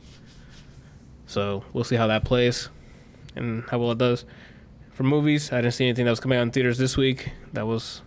[1.27, 2.67] So we'll see how that plays
[3.37, 4.25] and how well it does.
[4.91, 7.31] For movies, I didn't see anything that was coming out in theaters this week.
[7.53, 8.01] That was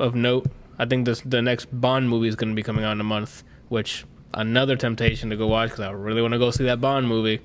[0.00, 0.46] of note.
[0.78, 3.04] I think this the next Bond movie is going to be coming out in a
[3.04, 4.04] month, which
[4.34, 7.40] another temptation to go watch because I really want to go see that Bond movie.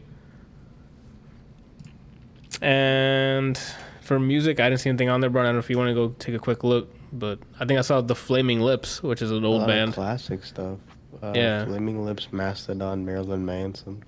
[2.62, 3.60] And
[4.02, 5.46] for music, I didn't see anything on there, Brian.
[5.46, 7.78] I don't know if you want to go take a quick look, but I think
[7.80, 9.94] I saw the Flaming Lips, which is an A old lot of band.
[9.94, 10.78] classic stuff.
[11.22, 11.66] Uh, Yeah.
[11.66, 14.04] Flaming Lips, Mastodon, Marilyn Manson.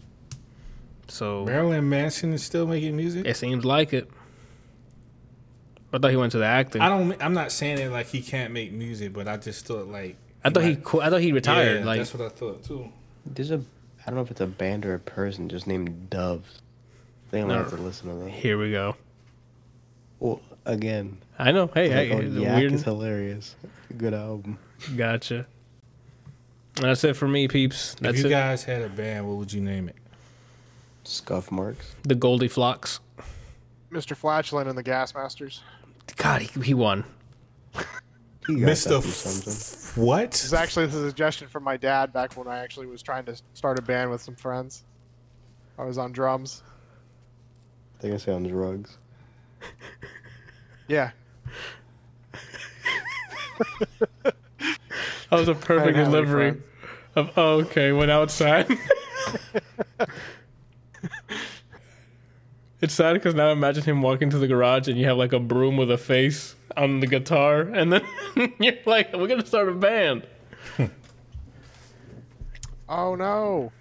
[1.10, 3.26] So Marilyn Manson is still making music.
[3.26, 4.10] it seems like it.
[5.98, 6.80] I thought he went to the acting.
[6.84, 7.20] I don't.
[7.24, 10.16] I'm not saying it like he can't make music, but I just thought like.
[10.46, 10.70] I thought he.
[10.76, 11.80] might- qu- I thought he retired.
[11.80, 12.92] Yeah, like that's what I thought too.
[13.26, 16.62] There's a, I don't know if it's a band or a person just named Doves.
[17.28, 18.30] I think I'm gonna have to listen to that.
[18.30, 18.96] here we go.
[20.20, 21.66] Well, again, I know.
[21.74, 22.72] Hey, like, hey, oh, the Yak weird.
[22.74, 23.56] is hilarious.
[23.98, 24.60] Good album.
[24.96, 25.48] Gotcha.
[26.76, 27.96] That's it for me, peeps.
[28.02, 28.30] If you it.
[28.30, 29.96] guys had a band, what would you name it?
[31.04, 31.96] Scuff marks.
[32.04, 33.00] the Goldie Flocks.
[33.92, 34.16] Mr.
[34.16, 35.62] Flatulent and the Gas Masters.
[36.16, 37.04] God, he, he won.
[38.48, 39.88] He got that Mr.
[39.92, 40.32] F- what?
[40.32, 43.36] This is actually a suggestion from my dad back when I actually was trying to
[43.54, 44.86] start a band with some friends.
[45.78, 46.64] I was on drums.
[47.98, 48.98] I think I say on drugs.
[50.88, 51.12] Yeah.
[54.24, 54.34] That
[55.32, 56.62] was a perfect delivery
[57.16, 58.68] of oh, okay, went outside.
[62.82, 65.40] it's sad because now imagine him walking to the garage and you have like a
[65.40, 68.04] broom with a face on the guitar, and then
[68.60, 70.28] you're like, "We're gonna start a band."
[72.90, 73.74] Oh no.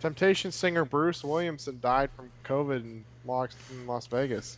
[0.00, 4.56] Temptation singer Bruce Williamson died from COVID in Las, in Las Vegas.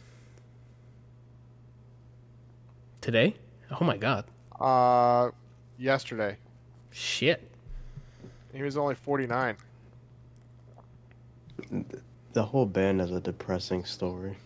[3.00, 3.34] Today?
[3.80, 4.26] Oh my god,
[4.60, 5.30] Uh,
[5.78, 6.36] yesterday.
[6.90, 7.48] shit!
[8.52, 9.56] He was only 49.
[12.36, 14.36] The whole band has a depressing story.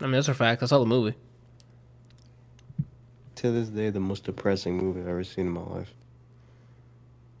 [0.00, 0.62] I mean, that's a fact.
[0.62, 1.16] I saw the movie.
[3.34, 5.92] To this day, the most depressing movie I've ever seen in my life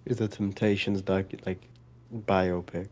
[0.06, 1.60] is the Temptations docu like
[2.12, 2.88] biopic.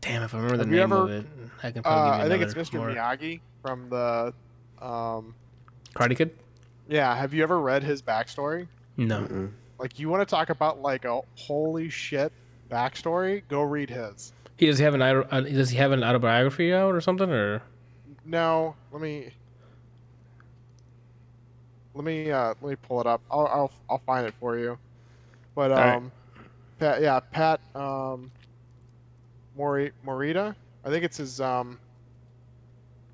[0.00, 1.26] Damn, if I remember the Have you name ever- of it,
[1.64, 2.74] I can Uh, probably I think it's Mr.
[2.74, 2.90] more.
[2.90, 4.32] Miyagi from the.
[4.80, 5.34] Um,
[5.96, 6.30] Karate Kid.
[6.88, 8.68] yeah, have you ever read his backstory?
[8.96, 9.22] No.
[9.22, 9.50] Mm-mm.
[9.78, 12.32] Like, you want to talk about like a holy shit
[12.70, 13.42] backstory?
[13.48, 14.32] Go read his.
[14.56, 17.60] He does he have an uh, does he have an autobiography out or something or
[18.24, 19.30] No, let me.
[21.94, 23.20] Let me uh, let me pull it up.
[23.30, 24.78] I'll I'll, I'll find it for you.
[25.54, 26.02] But um, right.
[26.78, 28.30] Pat, yeah, Pat um,
[29.56, 30.54] Mori Morita.
[30.84, 31.78] I think it's his um,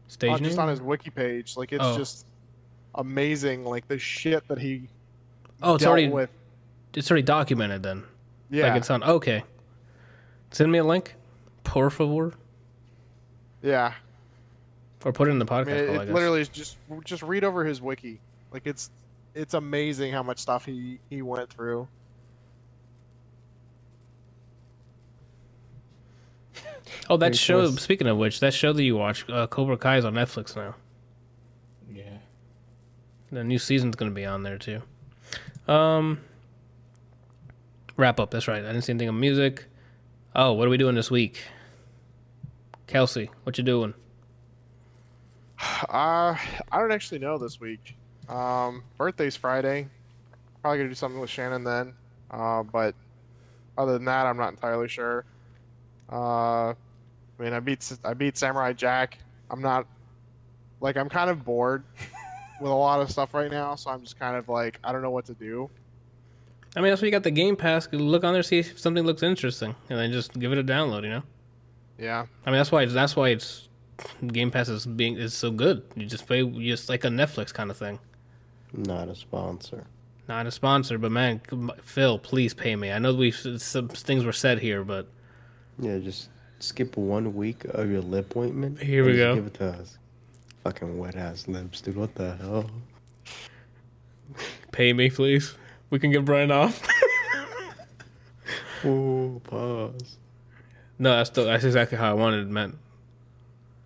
[0.08, 1.56] stage on, just on his wiki page.
[1.56, 1.96] Like it's Oh.
[1.96, 2.26] just
[2.94, 3.64] amazing.
[3.64, 4.88] Like the shit that he
[5.62, 6.30] oh, it's already with.
[6.94, 8.04] It's already documented then.
[8.50, 9.02] Yeah, Like it's on.
[9.02, 9.44] Okay.
[10.50, 11.14] Send me a link,
[11.62, 12.34] por favor,
[13.62, 13.92] yeah.
[15.04, 15.66] or put it in the I podcast.
[15.66, 16.14] mean, it, call, I it guess.
[16.14, 18.20] literally just just read over his wiki.
[18.52, 18.90] Like it's
[19.34, 21.86] it's amazing how much stuff he he went through.
[27.08, 27.60] oh, that Very show.
[27.66, 27.80] close.
[27.80, 30.74] Speaking of which, that show that you watch, uh, Cobra Kai, is on Netflix now.
[31.92, 32.02] Yeah.
[33.30, 34.82] The new season's gonna be on there too.
[35.68, 36.20] Um,
[38.00, 38.30] wrap up.
[38.30, 38.64] That's right.
[38.64, 39.66] I didn't see anything on music.
[40.34, 41.42] Oh, what are we doing this week?
[42.86, 43.94] Kelsey, what you doing?
[45.88, 46.36] Uh,
[46.72, 47.94] I don't actually know this week.
[48.28, 49.88] Um, birthday's Friday.
[50.62, 51.92] Probably gonna do something with Shannon then.
[52.30, 52.94] Uh, but
[53.76, 55.24] other than that, I'm not entirely sure.
[56.10, 56.74] Uh, I
[57.38, 59.18] mean, I beat I beat Samurai Jack.
[59.50, 59.86] I'm not
[60.80, 61.82] like I'm kind of bored
[62.60, 65.02] with a lot of stuff right now, so I'm just kind of like I don't
[65.02, 65.68] know what to do.
[66.76, 67.88] I mean, that's why you got the Game Pass.
[67.92, 71.02] Look on there, see if something looks interesting, and then just give it a download.
[71.02, 71.22] You know.
[71.98, 72.26] Yeah.
[72.46, 73.68] I mean, that's why it's, that's why it's
[74.26, 75.82] Game Pass is being is so good.
[75.94, 77.98] You just pay just like a Netflix kind of thing.
[78.72, 79.84] Not a sponsor.
[80.28, 81.40] Not a sponsor, but man,
[81.82, 82.92] Phil, please pay me.
[82.92, 85.08] I know we some things were said here, but
[85.78, 86.28] Yeah, just
[86.60, 88.80] skip one week of your lip ointment.
[88.80, 89.34] Here we go.
[89.34, 89.98] Give it to us.
[90.62, 91.96] Fucking wet ass lips, dude.
[91.96, 92.70] What the hell?
[94.72, 95.54] pay me, please.
[95.90, 96.86] We can get Brian off.
[98.82, 100.16] Oh, pause.
[100.98, 102.78] no, that's the, that's exactly how I wanted it, man.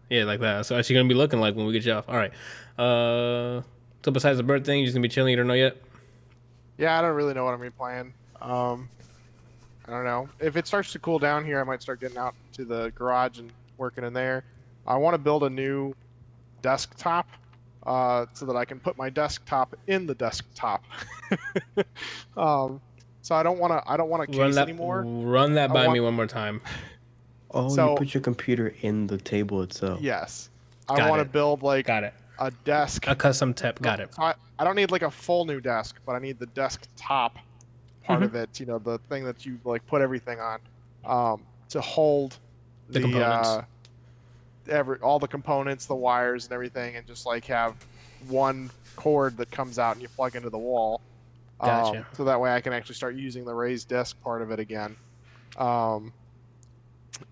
[0.09, 0.67] Yeah, like that.
[0.67, 2.09] So, actually gonna be looking like when we get you off.
[2.09, 2.31] All right.
[2.79, 3.63] Uh,
[4.05, 5.33] so besides the bird thing, you just gonna be chilling.
[5.33, 5.77] You don't know yet.
[6.79, 8.15] Yeah, I don't really know what I'm gonna be playing.
[8.41, 8.89] Um,
[9.89, 10.29] I don't know.
[10.39, 13.41] If it starts to cool down here, I might start getting out to the garage
[13.41, 14.45] and working in there.
[14.87, 15.93] I want to build a new
[16.63, 17.27] desktop
[17.87, 20.85] uh, so that I can put my desktop in the desktop.
[22.37, 22.81] um,
[23.23, 23.91] so I don't want to.
[23.91, 24.69] I don't want a Run case that.
[24.69, 25.03] anymore.
[25.07, 26.61] Run that by want- me one more time.
[27.51, 30.01] Oh, So- you put your computer in the table itself.
[30.01, 30.51] Yes,
[30.89, 32.15] I want to build like Got it.
[32.39, 33.07] a desk.
[33.07, 33.81] A custom tip.
[33.81, 34.15] Got it.
[34.15, 37.37] So I, I don't need like a full new desk, but I need the desktop
[38.03, 38.25] part Mhm.
[38.25, 38.61] of it.
[38.61, 40.59] You know, the thing that you like put everything on
[41.05, 42.39] um, to hold
[42.89, 43.49] The the, components.
[43.49, 43.65] uh,
[44.69, 47.75] every all the components, the wires, and everything, and just like have
[48.29, 51.01] one cord that comes out and you plug into the wall.
[51.61, 54.59] Um, so that way I can actually start using the raised desk part of it
[54.59, 54.97] again.
[55.57, 56.13] Um,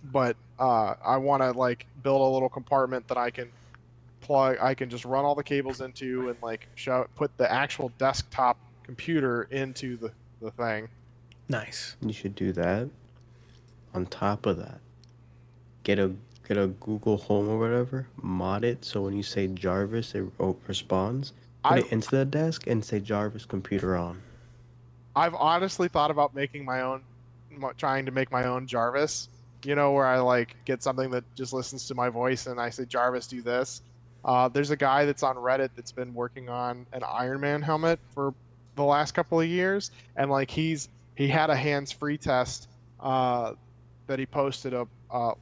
[0.05, 3.51] but uh, I want to like build a little compartment that I can
[4.21, 4.57] plug.
[4.61, 8.57] I can just run all the cables into and like show put the actual desktop
[8.85, 10.89] computer into the the thing.
[11.49, 11.97] Nice.
[12.01, 12.89] You should do that.
[13.95, 14.81] On top of that,
[15.83, 16.13] get a
[16.57, 20.25] a Google Home or whatever, mod it so when you say Jarvis, it
[20.67, 21.33] responds.
[21.65, 24.21] Put I- it into the desk and say Jarvis computer on.
[25.15, 27.03] I've honestly thought about making my own,
[27.77, 29.29] trying to make my own Jarvis.
[29.65, 32.71] You know, where I like get something that just listens to my voice and I
[32.71, 33.83] say, Jarvis, do this.
[34.25, 38.01] Uh, there's a guy that's on Reddit that's been working on an Iron Man helmet
[38.15, 38.35] for
[38.75, 42.69] the last couple of years, and like he's he had a hands-free test
[43.01, 43.53] uh,
[44.07, 45.33] that he posted up uh,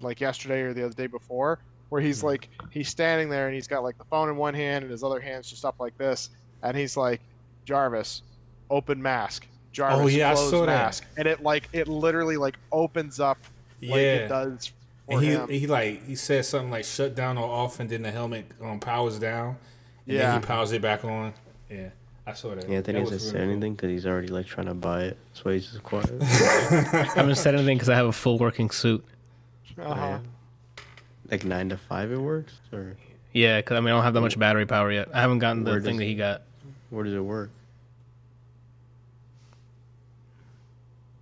[0.00, 3.66] like yesterday or the other day before, where he's like he's standing there and he's
[3.66, 6.30] got like the phone in one hand and his other hand's just up like this,
[6.62, 7.20] and he's like,
[7.64, 8.22] Jarvis,
[8.70, 9.46] open mask.
[9.72, 10.66] Jarvis, Oh, yeah, I close saw that.
[10.66, 11.04] mask.
[11.16, 13.38] And it like it literally like opens up
[13.82, 14.28] like it Yeah.
[14.28, 14.66] does
[15.06, 15.48] for And he him.
[15.48, 18.80] he like he said something like shut down or off, and then the helmet um,
[18.80, 19.56] powers down.
[20.06, 20.30] And Yeah.
[20.32, 21.32] then he powers it back on.
[21.70, 21.90] Yeah,
[22.26, 22.66] I saw that.
[22.68, 23.52] Yeah, Anthony That hasn't was said really cool.
[23.52, 25.18] anything because he's already like trying to buy it.
[25.28, 26.10] That's why he's just quiet.
[26.22, 29.04] I haven't said anything because I have a full working suit.
[29.80, 30.18] Uh-huh.
[31.30, 32.96] Like nine to five, it works, or
[33.32, 35.08] Yeah, because I mean I don't have that much battery power yet.
[35.12, 36.42] I haven't gotten the Where thing does- that he got.
[36.90, 37.50] where does it work?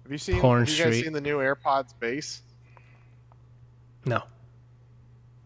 [0.05, 0.41] Have you seen?
[0.41, 1.05] Porn have you guys Street.
[1.05, 2.43] seen the new AirPods base?
[4.05, 4.23] No.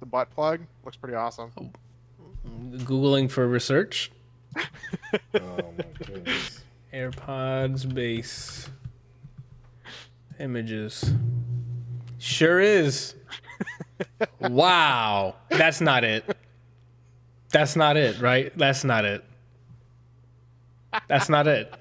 [0.01, 1.51] The butt plug looks pretty awesome.
[2.47, 4.11] Googling for research.
[5.35, 6.61] Oh my goodness.
[6.93, 8.69] AirPods base
[10.39, 11.13] images.
[12.21, 13.15] Sure is.
[14.41, 15.35] wow.
[15.49, 16.25] That's not it.
[17.51, 18.57] That's not it, right?
[18.57, 19.25] That's not it.
[21.09, 21.73] That's not it.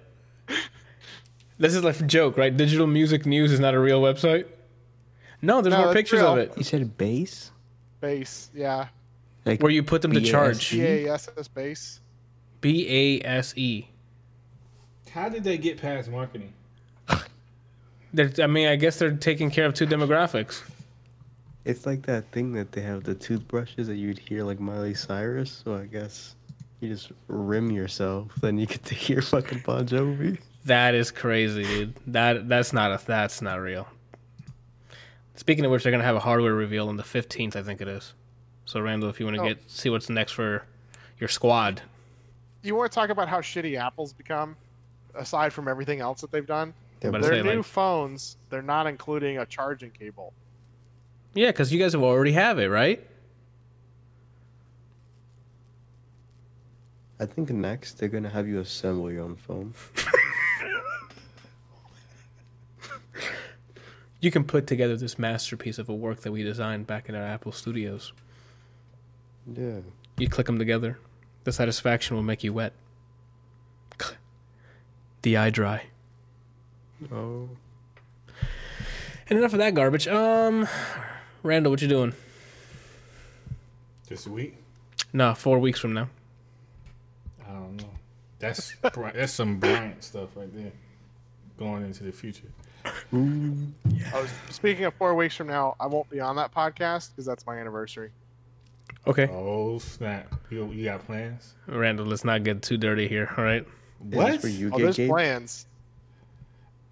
[1.59, 2.56] This is like a joke, right?
[2.56, 4.45] Digital Music News is not a real website.
[5.42, 6.34] No, there's No, more that's pictures real.
[6.34, 7.51] of it You said base,
[8.00, 8.88] Base, yeah.
[9.45, 10.30] like where you put them to BASE.
[10.30, 10.72] charge.
[10.77, 12.00] BASS base.
[12.61, 12.88] B
[13.22, 13.90] A S E.
[15.11, 16.53] How did they get past marketing?
[18.14, 20.62] They're- I mean, I guess they're taking care of two demographics.
[21.66, 25.62] It's like that thing that they have the toothbrushes that you'd hear like Miley Cyrus.
[25.64, 26.36] So I guess
[26.80, 30.40] you just rim yourself, then you get to hear fucking Bon Jovi.
[30.66, 31.94] That is crazy, dude.
[32.08, 33.88] That that's not a that's not real.
[35.36, 37.88] Speaking of which, they're gonna have a hardware reveal on the fifteenth, I think it
[37.88, 38.14] is.
[38.66, 39.48] So Randall, if you want to Oh.
[39.48, 40.64] get see what's next for
[41.20, 41.82] your squad,
[42.62, 44.56] You want to talk about how shitty Apple's become,
[45.16, 46.74] aside from everything else that they've done?
[47.03, 50.34] I'm about to Their say new like, phones, they're not including a charging cable.
[51.34, 53.06] yeah, because you guys have already have it, right?
[57.19, 59.74] I think next they're gonna have you assemble your own phone.
[64.22, 67.24] You can put together this masterpiece of a work that we designed back in our
[67.24, 68.11] Apple studios.
[69.50, 69.80] Yeah.
[70.18, 71.00] You click them together.
[71.45, 72.74] The satisfaction will make you wet.
[75.22, 75.84] The eye dry.
[77.11, 77.50] Oh.
[79.30, 80.08] And enough of that garbage.
[80.08, 80.68] Um,
[81.44, 82.14] Randall, what you doing?
[84.08, 84.58] This week?
[85.14, 86.10] Nah, four weeks from now.
[87.48, 87.90] I don't know.
[88.40, 88.74] That's
[89.14, 90.72] that's some Bryant stuff right there.
[91.58, 92.48] Going into the future.
[93.14, 93.68] Ooh.
[94.14, 95.76] I was speaking of four weeks from now.
[95.80, 98.11] I won't be on that podcast because that's my anniversary.
[99.06, 99.28] Okay.
[99.28, 100.34] Oh snap!
[100.50, 101.53] You, you got plans?
[101.68, 103.66] Randall, let's not get too dirty here, all right?
[104.00, 104.32] What?
[104.32, 105.08] this where you Oh, there's gay?
[105.08, 105.66] plans.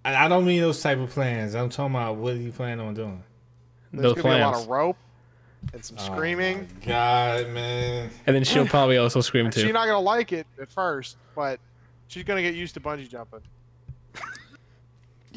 [0.04, 1.54] I, I don't mean those type of plans.
[1.54, 3.22] I'm talking about what are you plan on doing.
[3.92, 4.96] There's Those gonna be a lot of rope
[5.72, 6.68] and some oh, screaming.
[6.70, 8.10] Oh my God, man.
[8.26, 9.60] And then she'll probably also scream She's too.
[9.62, 11.60] She's not gonna like it at first, but
[12.08, 13.40] she's gonna get used to bungee jumping.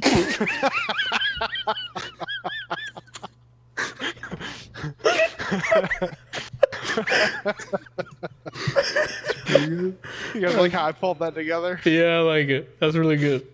[10.34, 11.80] You guys like how I pulled that together?
[11.86, 12.80] Yeah, I like it.
[12.80, 13.48] That's really good.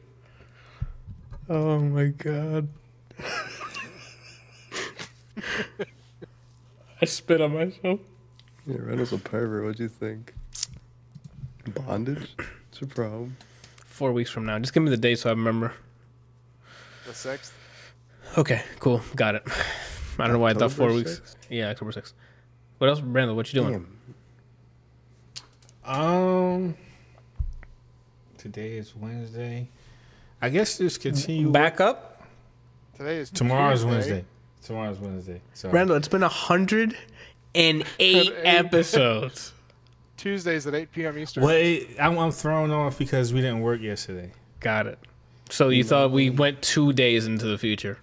[1.50, 2.67] Oh my god.
[7.01, 8.00] I spit on myself.
[8.66, 9.64] Yeah, Randall's a pervert.
[9.64, 10.34] What'd you think?
[11.85, 12.35] Bondage?
[12.72, 13.38] It's a problem.
[13.85, 14.59] Four weeks from now.
[14.59, 15.74] Just give me the date so I remember.
[17.08, 17.53] The sixth.
[18.38, 19.01] Okay, cool.
[19.16, 19.43] Got it.
[20.19, 21.22] I don't know why I thought four October weeks.
[21.22, 21.35] 6th?
[21.50, 22.14] Yeah, October 6th.
[22.80, 23.35] What else, Brandon?
[23.35, 23.88] What you doing?
[25.85, 25.95] Damn.
[25.95, 26.76] Um,
[28.38, 29.69] today is Wednesday.
[30.41, 31.49] I guess just continue.
[31.51, 32.22] Back up?
[32.98, 33.90] Today is Tomorrow's Tuesday.
[33.91, 34.25] Wednesday.
[34.64, 35.41] Tomorrow's Wednesday.
[35.53, 36.95] So Randall, it's been a hundred
[37.56, 38.45] and eight eight.
[38.45, 39.53] episodes.
[40.17, 41.17] Tuesdays at 8 p.m.
[41.19, 41.43] Eastern.
[41.43, 44.32] Well, it, I'm, I'm thrown off because we didn't work yesterday.
[44.59, 44.98] Got it.
[45.51, 47.99] So you thought we went two days into the future?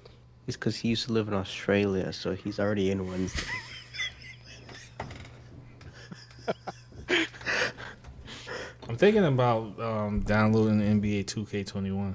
[0.47, 3.43] It's because he used to live in Australia, so he's already in Wednesday.
[8.89, 12.15] I'm thinking about um, downloading NBA 2K21.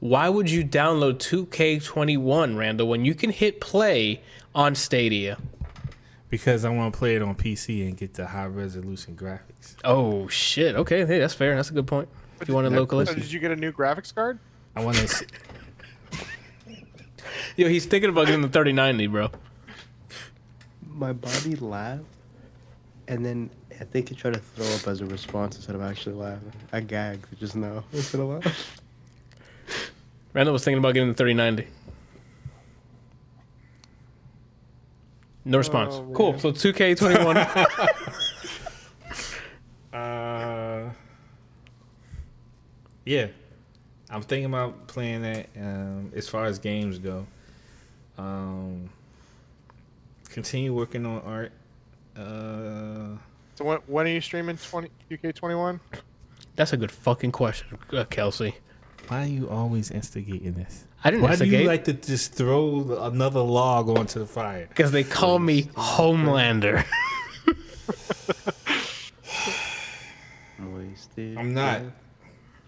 [0.00, 4.22] Why would you download 2K21, Randall, when you can hit play
[4.54, 5.38] on Stadia?
[6.30, 9.76] Because I want to play it on PC and get the high resolution graphics.
[9.84, 10.74] Oh shit.
[10.74, 11.54] Okay, hey, that's fair.
[11.54, 12.08] That's a good point.
[12.40, 14.38] If you want to So localize, did you get a new graphics card?
[14.74, 15.26] I want to.
[17.56, 19.30] yo, he's thinking about getting the 3090, bro.
[20.86, 22.04] My body laughed,
[23.08, 26.14] and then I think he tried to throw up as a response instead of actually
[26.14, 26.52] laughing.
[26.72, 28.52] I gagged just now instead of laughing.
[30.32, 31.66] Randall was thinking about getting the 3090.
[35.44, 35.94] No response.
[35.94, 36.38] Oh, cool.
[36.38, 37.66] So 2K21.
[39.92, 40.88] Uh,
[43.04, 43.26] yeah,
[44.08, 45.48] I'm thinking about playing that.
[45.56, 47.26] Um, as far as games go,
[48.16, 48.88] um,
[50.28, 51.50] continue working on art.
[52.16, 53.16] Uh,
[53.56, 55.80] So when, when are you streaming 20 UK21?
[56.54, 58.54] that's a good fucking question, uh, Kelsey.
[59.08, 60.84] Why are you always instigating this?
[61.02, 64.66] I didn't Why do you like to just throw another log onto the fire?
[64.68, 66.84] because they call me Homelander.
[70.60, 71.38] Wasted.
[71.38, 71.82] I'm not.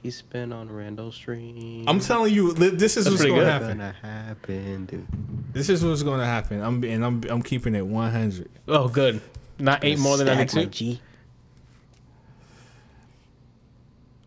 [0.03, 1.85] He's been on Randall stream.
[1.87, 3.63] I'm telling you, li- this is That's what's pretty going to good.
[3.63, 3.79] happen.
[3.79, 5.07] gonna happen, dude.
[5.53, 6.61] This is what's going to happen.
[6.61, 8.49] I'm and I'm I'm keeping it 100.
[8.69, 9.21] oh, good.
[9.59, 10.71] Not eight more than Stack, my 92.
[10.71, 11.01] G.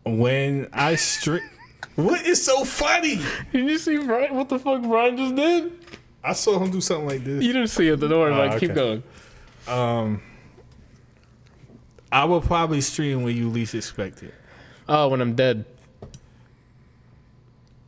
[0.04, 1.42] When I stream,
[1.96, 3.20] what is so funny?
[3.52, 4.34] Did you see Brian?
[4.34, 5.72] What the fuck Brian just did?
[6.22, 7.42] I saw him do something like this.
[7.44, 8.00] You didn't see it.
[8.00, 8.30] The door.
[8.30, 8.58] worry Oh.
[8.58, 9.02] Keep going.
[9.68, 10.22] Um,
[12.10, 14.34] I will probably stream when you least expect it.
[14.88, 15.64] Oh, when I'm dead.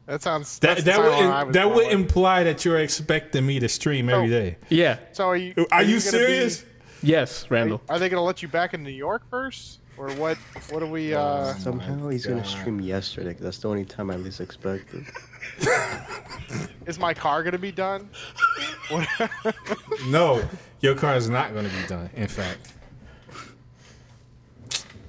[0.06, 0.58] That sounds.
[0.60, 1.92] That that would timeline I was that would with.
[1.92, 4.56] imply that you're expecting me to stream every day.
[4.70, 4.98] Yeah.
[5.12, 5.54] So are you?
[5.70, 6.62] Are you gonna serious?
[6.62, 6.68] Be,
[7.02, 7.80] Yes, are, Randall.
[7.88, 10.36] are they going to let you back in New York first, or what?
[10.70, 11.14] What are we?
[11.14, 12.46] uh Somehow he's gonna God.
[12.48, 15.04] stream yesterday 'cause that's the only time I least expected.
[16.86, 18.08] Is my car going to be done?
[18.90, 19.06] What-
[20.06, 20.42] No,
[20.80, 22.08] your car is not going to be done.
[22.14, 22.72] In fact,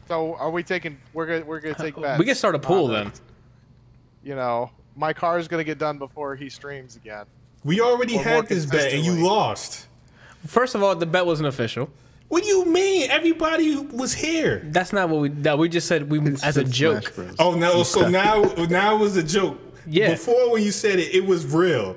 [0.07, 0.97] so are we taking?
[1.13, 2.19] We're gonna we're gonna take bets.
[2.19, 3.11] We can start a pool on then.
[4.23, 7.25] You know, my car is going to get done before he streams again.
[7.63, 9.23] we already Or more had this bet and you consistently.
[9.23, 9.87] lost.
[10.45, 11.89] First of all, the bet wasn't official.
[12.29, 13.09] What do you mean?
[13.09, 14.61] Everybody was here.
[14.65, 15.29] That's not what we.
[15.29, 17.11] That we just said we It's as a joke.
[17.39, 17.83] Oh no!
[17.83, 19.59] So now, now it was a joke.
[19.87, 20.11] Yeah.
[20.11, 21.95] Before when you said it, it was real.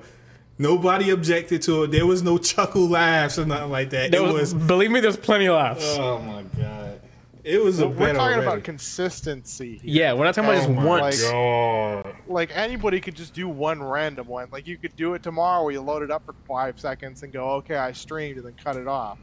[0.59, 1.91] Nobody objected to it.
[1.91, 4.11] There was no chuckle laughs or nothing like that.
[4.11, 4.67] There it was, was.
[4.67, 5.85] believe me, there's plenty of laughs.
[5.99, 7.01] Oh my god!
[7.45, 8.43] It was a We're talking already.
[8.47, 9.79] about consistency.
[9.79, 9.81] here.
[9.83, 11.31] yeah, we're not talking about Oh just my once.
[11.31, 12.17] God.
[12.29, 14.49] Like anybody could just do one random one.
[14.51, 17.33] Like you could do it tomorrow where you load it up for five seconds and
[17.33, 19.19] go, okay, I streamed, and then cut it off.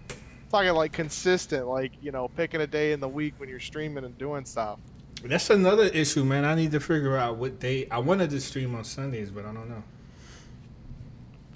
[0.50, 4.04] Talking like consistent, like you know, picking a day in the week when you're streaming
[4.04, 4.80] and doing stuff.
[5.24, 6.46] That's another issue, man.
[6.46, 7.88] I need to figure out what day.
[7.92, 9.84] I wanted to stream on Sundays, but I don't know.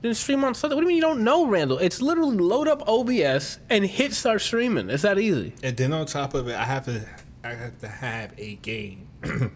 [0.01, 0.75] Then stream on Sunday.
[0.75, 1.77] What do you mean you don't know, Randall?
[1.77, 4.89] It's literally load up OBS and hit start streaming.
[4.89, 5.53] It's that easy.
[5.63, 7.07] And then on top of it, I have to,
[7.45, 9.07] I have to have a game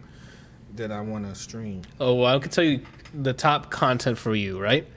[0.75, 1.82] that I want to stream.
[1.99, 2.82] Oh, well, I can tell you
[3.14, 4.88] the top content for you, right?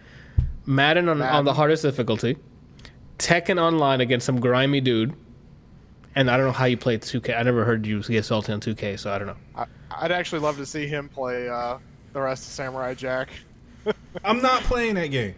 [0.67, 2.37] Madden on, on the hardest difficulty,
[3.21, 5.15] Tekken online against some grimy dude,
[6.15, 7.39] and I don't know how you play 2K.
[7.39, 9.37] I never heard you get salty on 2K, so I don't know.
[9.55, 11.79] I, I'd actually love to see him play uh,
[12.15, 13.29] the rest of Samurai Jack.
[14.25, 15.35] I'm not playing that game.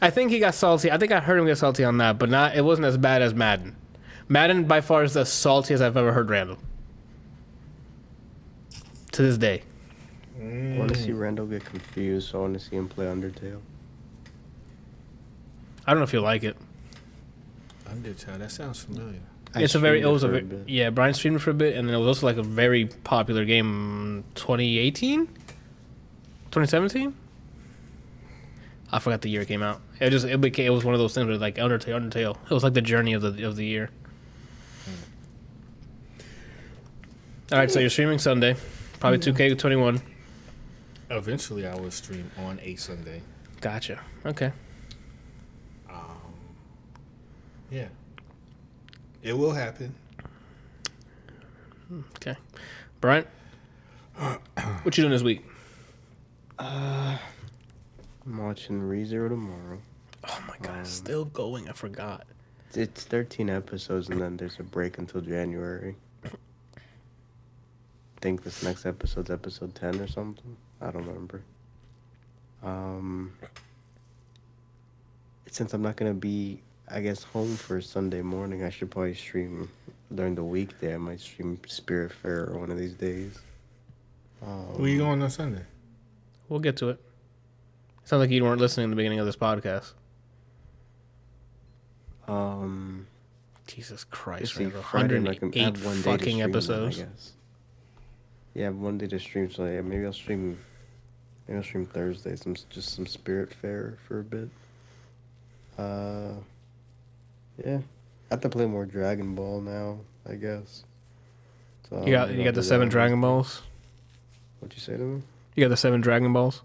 [0.00, 0.90] I think he got salty.
[0.90, 2.56] I think I heard him get salty on that, but not.
[2.56, 3.74] It wasn't as bad as Madden.
[4.28, 6.58] Madden by far is the saltiest I've ever heard Randall.
[9.12, 9.62] To this day.
[10.38, 13.60] I want to see Randall get confused, so I want to see him play Undertale.
[15.86, 16.56] I don't know if you like it.
[17.90, 18.38] Undertale.
[18.38, 19.20] That sounds familiar.
[19.54, 20.00] I it's a very.
[20.00, 20.68] It was a for bit.
[20.68, 20.90] yeah.
[20.90, 24.24] Brian streamed for a bit, and then it was also like a very popular game.
[24.34, 27.14] 2018, 2017.
[28.92, 29.80] I forgot the year it came out.
[30.00, 32.36] It just it became it was one of those things where like Undertale, Undertale.
[32.44, 33.90] It was like the journey of the of the year.
[34.84, 36.22] Hmm.
[37.52, 38.56] All right, so you're streaming Sunday,
[39.00, 40.00] probably 2K21.
[41.10, 43.22] Eventually, I will stream on a Sunday.
[43.60, 44.00] Gotcha.
[44.24, 44.52] Okay.
[45.88, 45.94] Um,
[47.70, 47.88] yeah,
[49.22, 49.94] it will happen.
[52.16, 52.36] Okay.
[53.00, 53.24] Brian,
[54.16, 55.44] what you doing this week?
[56.58, 57.18] I'm
[58.26, 59.80] watching ReZero tomorrow.
[60.28, 61.68] Oh my god, Um, still going.
[61.68, 62.26] I forgot.
[62.74, 65.96] It's 13 episodes, and then there's a break until January.
[66.24, 66.28] I
[68.20, 70.56] think this next episode's episode 10 or something.
[70.80, 71.42] I don't remember.
[72.62, 73.32] Um,
[75.50, 79.68] since I'm not gonna be, I guess, home for Sunday morning, I should probably stream
[80.14, 80.94] during the weekday.
[80.94, 83.38] I might stream Spirit Fair one of these days.
[84.44, 85.62] Um, Where you going on Sunday?
[86.48, 87.00] We'll get to it.
[88.04, 89.92] Sounds like you weren't listening in the beginning of this podcast.
[92.28, 93.06] Um,
[93.66, 94.82] Jesus let's Christ, see, Randall.
[94.82, 97.00] Friday I 108 have one day to fucking stream then, episodes.
[97.00, 97.32] I guess.
[98.54, 100.58] Yeah, I one day to stream, so yeah, maybe I'll stream.
[101.46, 102.36] Maybe I'll stream Thursday.
[102.36, 104.48] Some just some Spirit Fair for a bit.
[105.76, 106.32] Uh,
[107.64, 109.98] yeah, I have to play more Dragon Ball now.
[110.28, 110.84] I guess.
[111.88, 113.62] So You got you got the seven Dragon Balls.
[114.60, 115.22] What'd you say to me?
[115.54, 116.62] You got the seven Dragon Balls.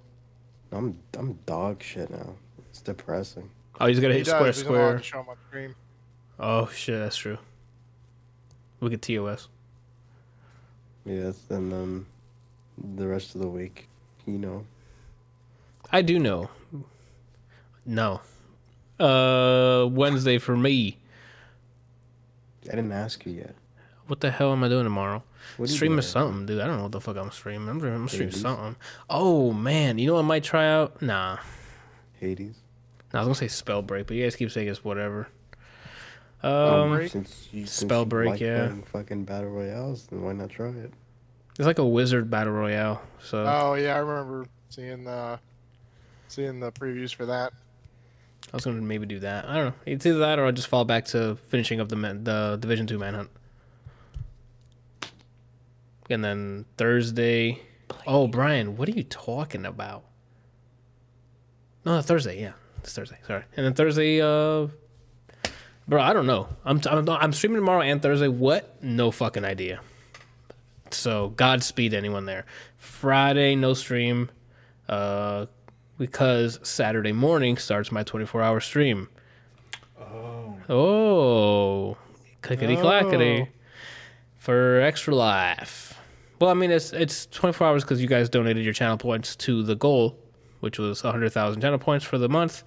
[0.71, 2.33] I'm I'm dog shit now.
[2.69, 3.49] It's depressing.
[3.79, 4.97] Oh, he's just gotta He hit does, square he's square.
[4.97, 5.75] to show him on.
[6.39, 7.37] Oh shit, that's true.
[8.79, 9.47] Look at TOS.
[11.05, 12.05] Yes, and then
[12.95, 13.87] the rest of the week,
[14.25, 14.65] you know.
[15.91, 16.49] I do know.
[17.85, 18.21] No.
[19.01, 20.97] Uh, Wednesday for me.
[22.67, 23.55] I didn't ask you yet.
[24.07, 25.23] What the hell am I doing tomorrow?
[25.57, 26.01] What are you Streaming doing?
[26.07, 26.61] something, dude.
[26.61, 27.69] I don't know what the fuck I'm streaming.
[27.69, 28.41] I'm, I'm streaming Hades?
[28.41, 28.75] something.
[29.09, 31.01] Oh man, you know what I might try out?
[31.01, 31.37] Nah.
[32.19, 32.55] Hades.
[33.13, 35.27] No, I was gonna say Spellbreak, but you guys keep saying it's whatever.
[36.39, 37.11] Spell Um, break?
[37.11, 38.73] Since you, since Spellbreak, like yeah.
[38.85, 40.93] Fucking battle royales, then why not try it?
[41.59, 43.01] it's like a wizard battle royale.
[43.21, 45.39] So Oh yeah, I remember seeing the
[46.27, 47.53] seeing the previews for that.
[48.51, 49.45] I was gonna maybe do that.
[49.45, 49.73] I don't know.
[49.85, 52.99] It's either that or I'll just fall back to finishing up the the Division Two
[52.99, 53.29] manhunt.
[56.09, 57.61] And then Thursday.
[58.05, 60.03] Oh, Brian, what are you talking about?
[61.85, 62.41] No, Thursday.
[62.41, 63.17] Yeah, it's Thursday.
[63.25, 63.43] Sorry.
[63.55, 64.21] And then Thursday.
[64.21, 64.67] Uh,
[65.87, 66.49] bro, I don't know.
[66.65, 68.27] I'm I'm, I'm streaming tomorrow and Thursday.
[68.27, 68.83] What?
[68.83, 69.79] No fucking idea.
[70.91, 72.45] So Godspeed anyone there.
[72.77, 74.29] Friday no stream.
[74.89, 75.45] Uh,
[76.01, 79.07] because Saturday morning starts my 24 hour stream.
[79.99, 81.97] Oh, Oh,
[82.41, 83.47] clickety clackety Oh.
[84.37, 85.93] for extra life.
[86.39, 89.61] Well, I mean, it's it's 24 hours because you guys donated your channel points to
[89.61, 90.17] the goal,
[90.61, 92.63] which was 100,000 channel points for the month.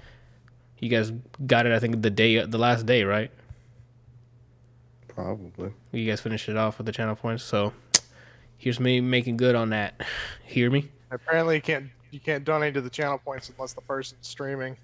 [0.79, 1.13] You guys
[1.47, 3.33] got it, I think, the day, the last day, right?
[5.09, 5.73] Probably.
[5.93, 7.43] You guys finished it off with the channel points.
[7.43, 7.73] So
[8.59, 10.01] here's me making good on that.
[10.45, 10.91] Hear me?
[11.11, 14.77] Apparently, you can't you can't donate to the channel points unless the person's streaming.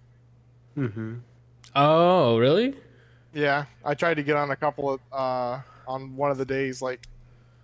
[0.77, 1.15] Mm-hmm.
[1.75, 2.75] Oh, really?
[3.33, 6.83] Yeah, I tried to get on a couple of uh, on one of the days,
[6.83, 7.01] like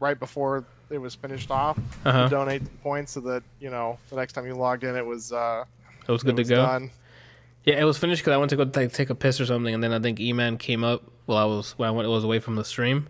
[0.01, 2.25] right before it was finished off, Uh huh.
[2.25, 5.05] to donate the points so that you know the next time you logged in, it
[5.05, 5.65] was uh,
[6.09, 6.57] It was it good to was go.
[6.57, 6.91] done.
[7.65, 9.75] Yeah, it was finished because I went to go like, take a piss or something,
[9.75, 12.39] and then I think E-Man came up while I was when I went was away
[12.39, 13.09] from the stream.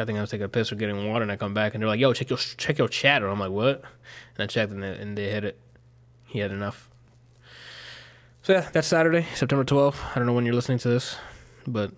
[0.00, 1.82] I think I was taking a piss or getting water, and I come back and
[1.82, 3.80] they're like, "Yo, check your check your chat." Or I'm like, "What?"
[4.36, 5.58] And I checked, and they, and they hit it.
[6.28, 6.88] He had enough.
[8.42, 9.96] So yeah, that's Saturday, September 12th.
[10.12, 11.16] I don't know when you're listening to this,
[11.66, 11.90] but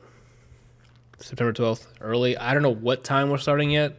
[1.19, 2.37] September 12th, early.
[2.37, 3.99] I don't know what time we're starting yet.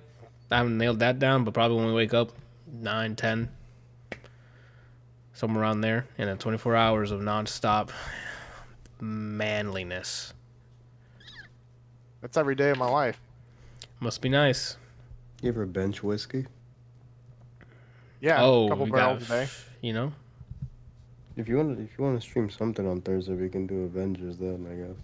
[0.50, 2.32] I haven't nailed that down, but probably when we wake up,
[2.72, 3.50] 9, 10,
[5.34, 6.08] somewhere around there.
[6.18, 7.92] And then 24 hours of nonstop
[9.00, 10.34] manliness.
[12.22, 13.20] That's every day of my life.
[14.00, 14.78] Must be nice.
[15.42, 16.48] You ever bench whiskey?
[18.20, 19.48] Yeah, oh, a couple we barrels a day.
[19.82, 20.14] You know?
[21.38, 23.84] If you want to, if you want to stream something on Thursday, we can do
[23.84, 24.68] Avengers then.
[24.70, 24.98] I guess.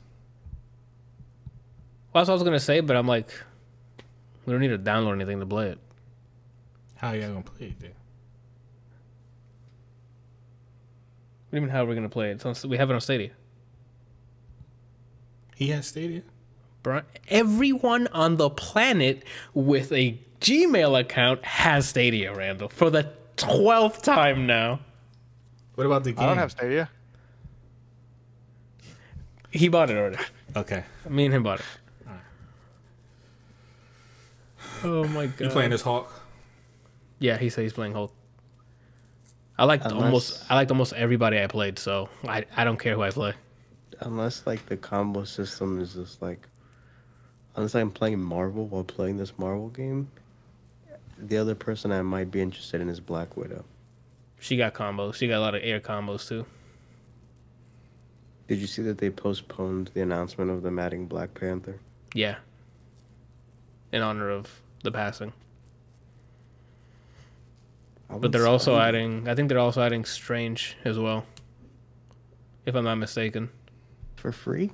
[2.14, 3.30] Well, that's what I was going to say, but I'm like,
[4.46, 5.80] we don't need to download anything to play it.
[6.96, 7.92] How are y'all gonna play it then?
[11.50, 12.44] What do you mean, how are we going to play it?
[12.44, 13.30] It's on, we have it on Stadia.
[15.56, 16.24] He has Stadia.
[16.84, 19.24] Bri- Everyone on the planet
[19.54, 24.80] with a Gmail account has Stadia, Randall, for the 12th time now.
[25.78, 26.24] What about the game?
[26.24, 26.90] I don't have Stadia.
[29.52, 30.18] He bought it already.
[30.56, 31.66] Okay, Me and him bought it.
[34.84, 35.40] Oh my god.
[35.40, 36.12] you playing this Hawk?
[37.20, 38.12] Yeah, he said he's playing Hulk.
[39.56, 42.96] I liked Unless- almost I liked almost everybody I played, so I I don't care
[42.96, 43.36] who I play.
[44.00, 46.48] Unless like the combo system is just like,
[47.56, 50.10] unless I'm playing Marvel while playing this Marvel game,
[51.20, 53.64] the other person I might be interested in is Black Widow.
[54.40, 55.16] She got combos.
[55.16, 56.45] She got a lot of air combos too.
[58.48, 61.80] Did you see that they postponed the announcement of them adding Black Panther?
[62.14, 62.35] Yeah.
[63.91, 65.33] In honor of the passing.
[68.09, 71.25] But they're also adding I think they're also adding Strange as well.
[72.66, 73.49] If I'm not mistaken.
[74.16, 74.72] for free.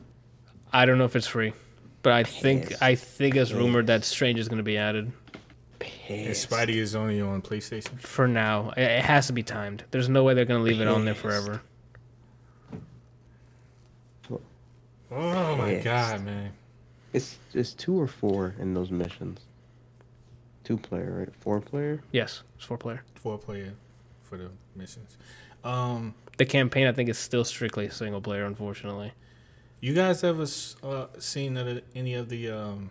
[0.72, 1.54] I don't know if it's free.
[2.02, 2.82] But I think.
[2.82, 5.12] I think it's rumored that Strange is gonna be added.
[6.10, 6.50] And Pissed.
[6.50, 8.00] Spidey is only on PlayStation.
[8.00, 8.72] For now.
[8.78, 9.84] It it has to be timed.
[9.92, 11.62] There's no way they're gonna leave it on there forever.
[15.12, 15.84] Oh my Pissed.
[15.84, 16.52] god, man!
[17.14, 19.42] It's it's two or four in those missions.
[20.64, 21.36] Two player, right?
[21.36, 22.02] Four player.
[22.12, 23.04] Yes, it's four player.
[23.16, 23.74] Four player
[24.24, 25.18] for the missions.
[25.64, 29.12] Um, The campaign I think is still strictly single player, unfortunately.
[29.82, 30.46] you guys ever
[30.84, 31.58] uh, seen
[31.94, 32.90] any of the um,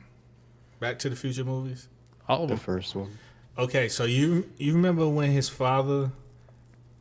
[0.79, 1.89] Back to the Future movies?
[2.29, 2.65] All of The them.
[2.65, 3.19] first one.
[3.59, 6.11] Okay, so you you remember when his father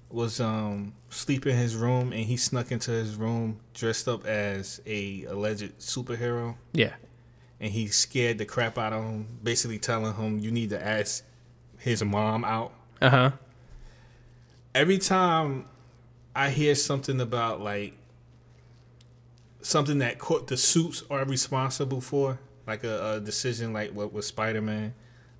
[0.09, 4.82] was um sleeping in his room and he snuck into his room dressed up as
[4.85, 6.93] a alleged superhero Yeah.
[7.61, 11.24] and he scared the crap out of him, basically telling him you need to ask
[11.77, 12.74] his mom out.
[13.01, 13.32] Uh huh.
[14.75, 15.66] Every time
[16.35, 17.93] I hear something about like
[19.61, 24.25] something that court the suits are responsible for, like a, a decision like what with
[24.25, 24.93] Spider Man,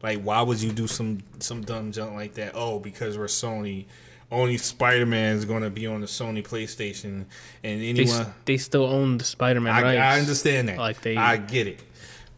[0.04, 2.52] like why would you do some some dumb junk like that?
[2.56, 3.86] Oh, because we're Sony.
[4.32, 7.26] Only Spider Man is going to be on the Sony PlayStation,
[7.66, 9.98] and They, anyone s- they still own the Spider Man I.
[9.98, 10.78] I understand that.
[10.78, 11.84] Like they- I get it.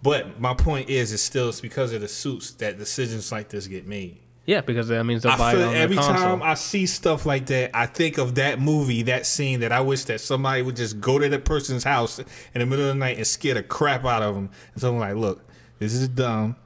[0.02, 3.68] But my point is, it's still it's because of the suits that decisions like this
[3.68, 4.18] get made.
[4.46, 6.16] Yeah, because that means they'll buy it on every console.
[6.16, 9.80] time I see stuff like that, I think of that movie, that scene that I
[9.80, 12.26] wish that somebody would just go to that person's house in
[12.56, 14.50] the middle of the night and scare the crap out of them.
[14.74, 15.48] And so I'm like, look,
[15.80, 16.58] this is dumb.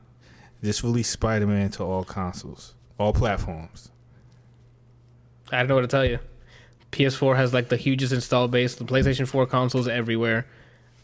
[0.63, 3.89] Just release Spider Man to all consoles, all platforms.
[5.51, 6.19] I don't know what to tell you.
[6.91, 8.75] PS4 has like the hugest install base.
[8.75, 10.45] The PlayStation 4 consoles everywhere.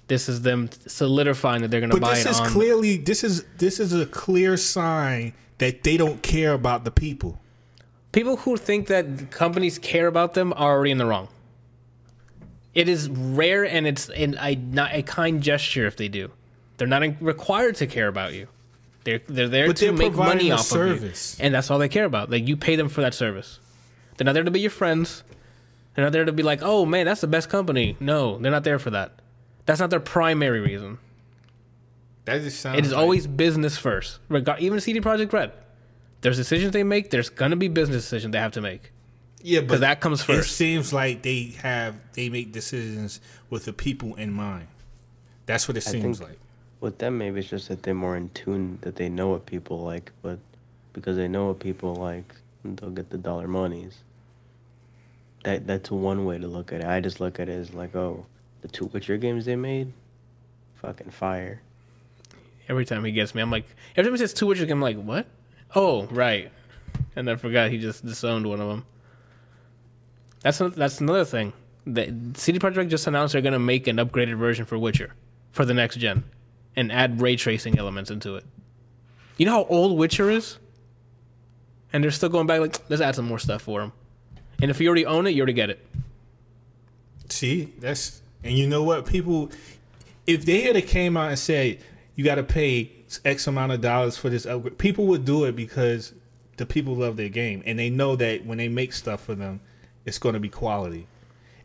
[0.07, 2.47] This is them solidifying that they're going to But buy this is on.
[2.47, 7.39] clearly this is this is a clear sign that they don't care about the people.
[8.11, 11.29] People who think that companies care about them are already in the wrong.
[12.73, 16.31] It is rare and it's in a not a kind gesture if they do.
[16.77, 18.47] They're not required to care about you.
[19.03, 21.33] They're they're there But to they're make money off service.
[21.33, 22.29] of you, and that's all they care about.
[22.29, 23.59] Like you pay them for that service.
[24.17, 25.23] They're not there to be your friends.
[25.95, 27.97] They're not there to be like, oh man, that's the best company.
[27.99, 29.11] No, they're not there for that.
[29.65, 30.99] That's not their primary reason.
[32.25, 32.79] That just sounds.
[32.79, 34.19] It is like- always business first.
[34.29, 35.51] Regard even CD Projekt Red.
[36.21, 37.09] There's decisions they make.
[37.09, 38.91] There's gonna be business decisions they have to make.
[39.41, 40.49] yeah, but that comes first.
[40.49, 44.67] It seems like they have they make decisions with the people in mind.
[45.45, 46.39] That's what it I seems think- like.
[46.83, 49.81] With them, maybe it's just that they're more in tune, that they know what people
[49.85, 50.37] like, but
[50.91, 53.99] because they know what people like, they'll get the dollar monies.
[55.45, 56.87] That that's one way to look at it.
[56.87, 58.25] I just look at it as like, oh,
[58.63, 59.93] the two Witcher games they made,
[60.81, 61.61] fucking fire.
[62.67, 65.01] Every time he gets me, I'm like, every time he says two Witcher, I'm like,
[65.01, 65.25] what?
[65.73, 66.51] Oh, right.
[67.15, 68.85] And I forgot he just disowned one of them.
[70.41, 71.53] That's that's another thing.
[71.87, 75.13] The CD Projekt just announced they're gonna make an upgraded version for Witcher
[75.51, 76.25] for the next gen,
[76.75, 78.45] and add ray tracing elements into it.
[79.37, 80.57] You know how old Witcher is,
[81.91, 83.93] and they're still going back like, let's add some more stuff for them.
[84.61, 85.85] And if you already own it, you already get it.
[87.29, 89.51] See, that's and you know what people,
[90.27, 91.79] if they had came out and said,
[92.15, 92.91] you got to pay
[93.25, 94.77] X amount of dollars for this upgrade.
[94.77, 96.13] People would do it because
[96.57, 99.61] the people love their game and they know that when they make stuff for them,
[100.05, 101.07] it's going to be quality.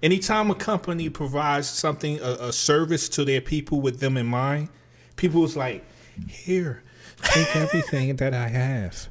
[0.02, 4.68] Anytime a company provides something, a, a service to their people with them in mind,
[5.18, 5.84] people was like,
[6.26, 6.82] here,
[7.22, 9.08] take everything that I have.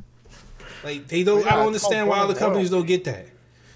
[0.84, 1.42] Like they don't.
[1.46, 3.28] Yeah, I don't understand why other brand companies don't get that.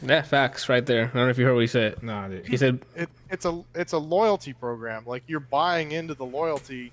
[0.01, 1.03] Yeah, facts right there.
[1.03, 2.01] I don't know if you heard what he said.
[2.01, 5.03] Nah, He said, it, it's a it's a loyalty program.
[5.05, 6.91] Like you're buying into the loyalty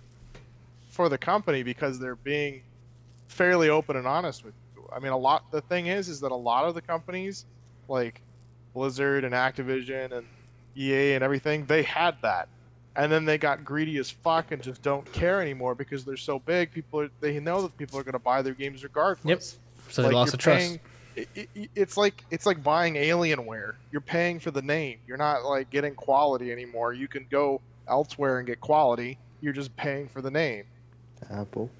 [0.91, 2.63] for the company because they're being
[3.29, 4.87] fairly open and honest with you.
[4.93, 5.51] I mean, a lot.
[5.51, 7.47] The thing is, is that a lot of the companies,
[7.89, 8.21] like
[8.75, 10.27] Blizzard and Activision and
[10.77, 12.49] EA and everything, they had that,
[12.99, 16.41] and then they got greedy as fuck and just don't care anymore because they're so
[16.41, 16.73] big.
[16.73, 19.25] People are they know that people are going to buy their games regardless.
[19.25, 19.93] Yep.
[19.93, 20.79] So they lost you're the trust.
[21.17, 23.75] it, it, it's like it's like buying Alienware.
[23.93, 24.99] You're paying for the name.
[25.07, 26.93] You're not like getting quality anymore.
[26.93, 29.17] You can go elsewhere and get quality.
[29.41, 30.65] You're just paying for the name.
[31.31, 31.71] Apple.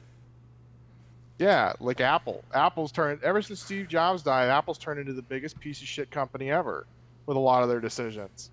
[1.41, 2.45] Yeah, like Apple.
[2.55, 4.49] Apple's turned ever since Steve Jobs died.
[4.49, 6.87] Apple's turned into the biggest piece of shit company ever
[7.27, 8.51] with a lot of their decisions.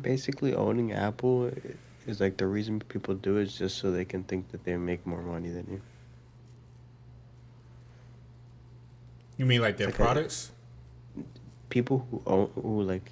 [0.00, 1.50] Basically, owning Apple
[2.06, 4.76] is like the reason people do it is just so they can think that they
[4.76, 5.80] make more money than you.
[9.36, 9.96] you mean like their Okay.
[9.96, 10.52] products?
[11.70, 13.10] People who own, who like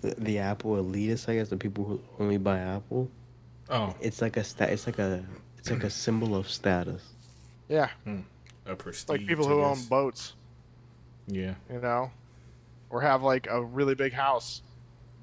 [0.00, 3.10] the, the Apple elitists, I guess, the people who only buy Apple,
[3.68, 5.22] Oh, it's like a sta- it's like a
[5.58, 7.02] it's like a symbol of status.
[7.68, 8.20] Yeah, hmm.
[8.66, 9.08] a prestige.
[9.10, 10.32] like people who own boats,
[11.28, 11.54] Yeah.
[11.72, 12.10] you know,
[12.88, 14.62] or have like a really big house,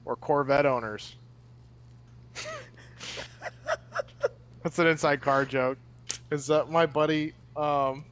[0.08, 1.18] or Corvette owners.
[4.64, 5.78] That's an inside car joke.
[6.32, 7.34] Is that my buddy?
[7.56, 8.06] Um,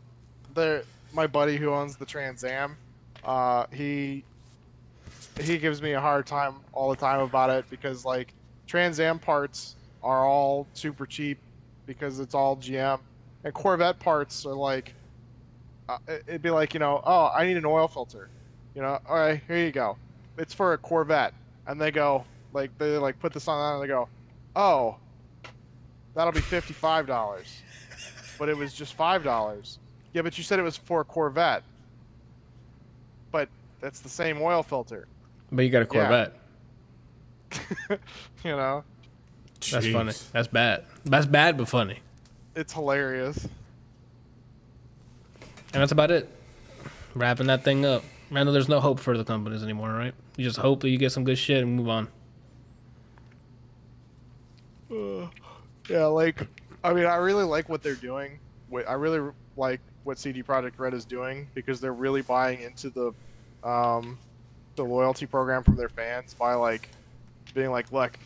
[0.53, 0.83] the
[1.13, 2.75] my buddy who owns the Trans Am.
[3.23, 4.23] Uh, he
[5.39, 8.33] he gives me a hard time all the time about it because like
[8.67, 11.37] Trans Am parts are all super cheap
[11.85, 12.99] because it's all GM,
[13.45, 14.93] and Corvette parts are like
[15.87, 18.29] uh, it'd be like you know oh I need an oil filter,
[18.75, 19.97] you know all right here you go,
[20.37, 21.33] it's for a Corvette,
[21.67, 24.07] and they go like they like put this on and they go
[24.55, 24.95] oh
[26.13, 27.61] that'll be fifty five dollars,
[28.39, 29.79] but it was just five dollars.
[30.13, 31.63] Yeah, but you said it was for a Corvette.
[33.31, 33.49] But
[33.81, 35.07] that's the same oil filter.
[35.51, 36.31] But you got a Yeah.
[37.51, 37.99] Corvette.
[38.43, 38.83] you know,
[39.71, 40.13] That's funny.
[40.31, 40.85] That's bad.
[41.03, 41.99] That's bad, but funny.
[42.55, 43.43] it's hilarious.
[45.73, 46.29] And that's about it.
[47.13, 48.03] Wrapping that thing up.
[48.31, 50.13] I know there's no hope for the companies anymore, right?
[50.37, 52.07] You just hope that you get some good shit and move on.
[54.91, 55.27] Uh,
[55.89, 56.47] yeah, like
[56.83, 58.39] I mean, I really like what they're doing.
[58.87, 63.67] I really like what CD Projekt Red is doing because they're really buying into the
[63.67, 64.17] um,
[64.75, 66.89] the loyalty program from their fans by like
[67.53, 68.19] being like, look,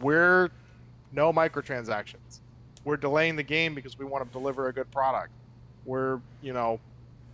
[0.00, 0.50] we're
[1.12, 2.40] no microtransactions.
[2.84, 5.30] We're delaying the game because we want to deliver a good product.
[5.84, 6.78] We're you know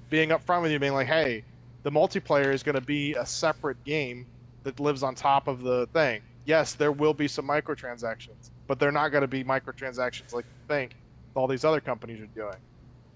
[0.09, 1.44] being upfront with you, being like, hey,
[1.89, 4.26] the multiplayer is going to be a separate game
[4.62, 6.20] that lives on top of the thing.
[6.44, 10.68] Yes, there will be some microtransactions, but they're not going to be microtransactions like you
[10.68, 10.97] think
[11.34, 12.58] all these other companies are doing.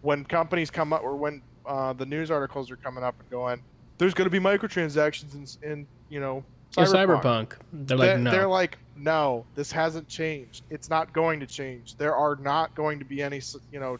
[0.00, 3.62] When companies come up, or when uh, the news articles are coming up and going,
[3.98, 6.42] there's going to be microtransactions in, in you know,
[6.74, 6.88] Cyberpunk.
[6.94, 7.52] Cyberpunk.
[7.74, 8.30] They're like, They're, no.
[8.30, 10.62] they're like, no, this hasn't changed.
[10.70, 11.96] It's not going to change.
[11.96, 13.98] There are not going to be any, you know,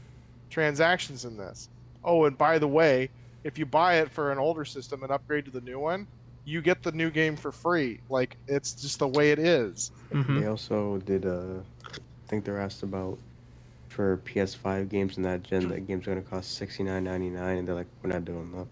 [0.49, 1.69] transactions in this.
[2.03, 3.11] Oh, and by the way,
[3.45, 6.07] if you buy it for an older system and upgrade to the new one,
[6.45, 8.01] you get the new game for free.
[8.09, 9.91] Like it's just the way it is.
[10.13, 10.41] Mhm.
[10.41, 13.19] They also did uh, I think they're asked about
[13.89, 17.69] for PS5 games in that gen that game's gonna cost sixty nine ninety nine, and
[17.69, 18.67] they're like, we're not doing that.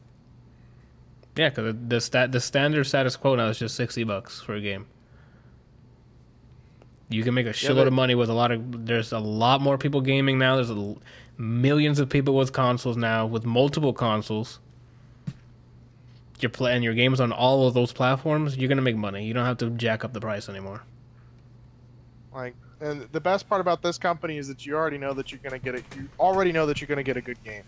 [1.37, 4.61] Yeah, because the stat the standard status quo now is just sixty bucks for a
[4.61, 4.87] game.
[7.09, 8.87] You can make a shitload they- of money with a lot of.
[8.87, 10.55] There's a lot more people gaming now.
[10.57, 10.99] There's a, l-
[11.41, 14.61] millions of people with consoles now, with multiple consoles.
[16.39, 18.57] You're playing your games on all of those platforms.
[18.57, 19.25] You're gonna make money.
[19.25, 20.83] You don't have to jack up the price anymore.
[22.33, 25.41] Like, and the best part about this company is that you already know that you're
[25.43, 25.85] gonna get it.
[25.97, 27.65] You already know that you're gonna get a good game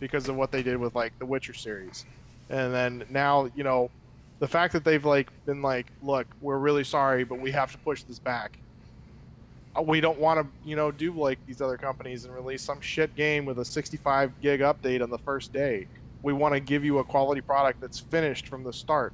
[0.00, 2.04] because of what they did with like the Witcher series,
[2.48, 3.90] and then now you know
[4.38, 7.78] the fact that they've like been like, look, we're really sorry, but we have to
[7.78, 8.58] push this back.
[9.76, 12.80] Uh, We don't want to, you know, do like these other companies and release some
[12.80, 15.86] shit game with a 65 gig update on the first day.
[16.22, 19.12] We want to give you a quality product that's finished from the start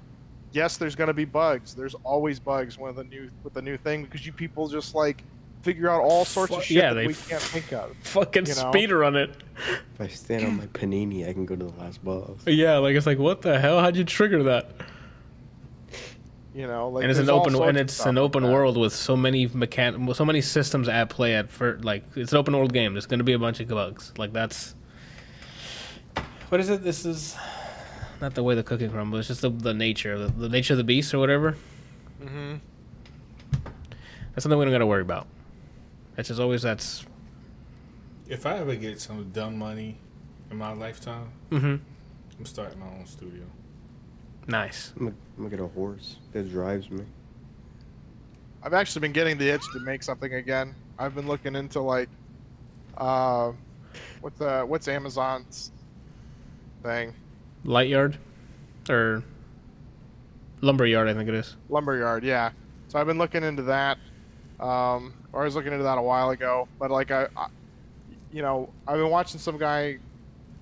[0.53, 1.75] yes, there's going to be bugs.
[1.75, 5.23] There's always bugs with a new with a new thing because you people just like
[5.63, 7.97] figure out all sorts of shit yeah, that they we can't think of.
[8.03, 8.71] Fucking You know?
[8.71, 9.31] speeder on it.
[9.95, 12.41] If I stand on my panini, I can go to the last boss.
[12.47, 13.81] Yeah, like it's like what the hell?
[13.81, 14.71] How'd you trigger that?
[16.55, 18.53] You know, like and it's an open and it's an open that.
[18.53, 22.39] world with so many mechan so many systems at play at for like it's an
[22.39, 22.93] open world game.
[22.93, 24.13] There's gonna be a bunch of bugs.
[24.19, 24.75] Like that's
[26.51, 26.85] what is it?
[26.85, 27.37] This is
[28.21, 29.21] not the way the cooking crumbles.
[29.21, 31.57] It's just the, the nature, the, the nature of the beast or whatever.
[32.23, 32.61] Mhm.
[34.35, 35.27] That's something we don't gotta worry about.
[36.19, 37.07] It's just always that's.
[38.29, 39.99] If I ever get some dumb money
[40.51, 41.77] in my lifetime, hmm
[42.39, 43.45] I'm starting my own studio.
[44.47, 44.93] Nice.
[44.97, 47.05] I'm gonna, I'm gonna get a horse that drives me.
[48.63, 50.75] I've actually been getting the itch to make something again.
[50.99, 52.09] I've been looking into like,
[52.97, 53.53] uh,
[54.21, 55.73] what's uh, what's Amazon's
[56.83, 57.15] thing?
[57.65, 58.19] Light yard,
[58.89, 59.23] or
[60.61, 61.57] lumber yard, I think it is.
[61.69, 62.51] Lumberyard, yeah.
[62.89, 63.99] So I've been looking into that.
[64.61, 67.49] Um, or I was looking into that a while ago, but like I, I
[68.33, 69.99] you know, I've been watching some guy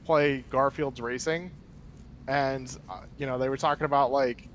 [0.04, 1.50] play Garfield's Racing,
[2.30, 4.48] and uh, you know they were talking about like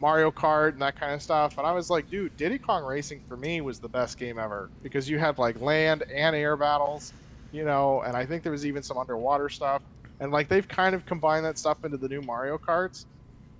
[0.00, 3.20] Mario Kart and that kind of stuff, and I was like, dude, Diddy Kong Racing
[3.28, 7.12] for me was the best game ever because you had like land and air battles,
[7.50, 9.82] you know, and I think there was even some underwater stuff,
[10.20, 13.04] and like they've kind of combined that stuff into the new Mario Karts.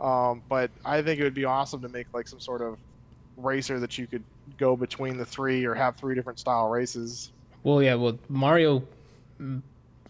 [0.00, 2.78] Um, but I think it would be awesome to make like some sort of
[3.36, 4.22] racer that you could
[4.56, 7.32] go between the three or have three different style races.
[7.64, 7.96] Well, yeah.
[7.96, 8.84] Well, Mario,
[9.40, 9.60] mm,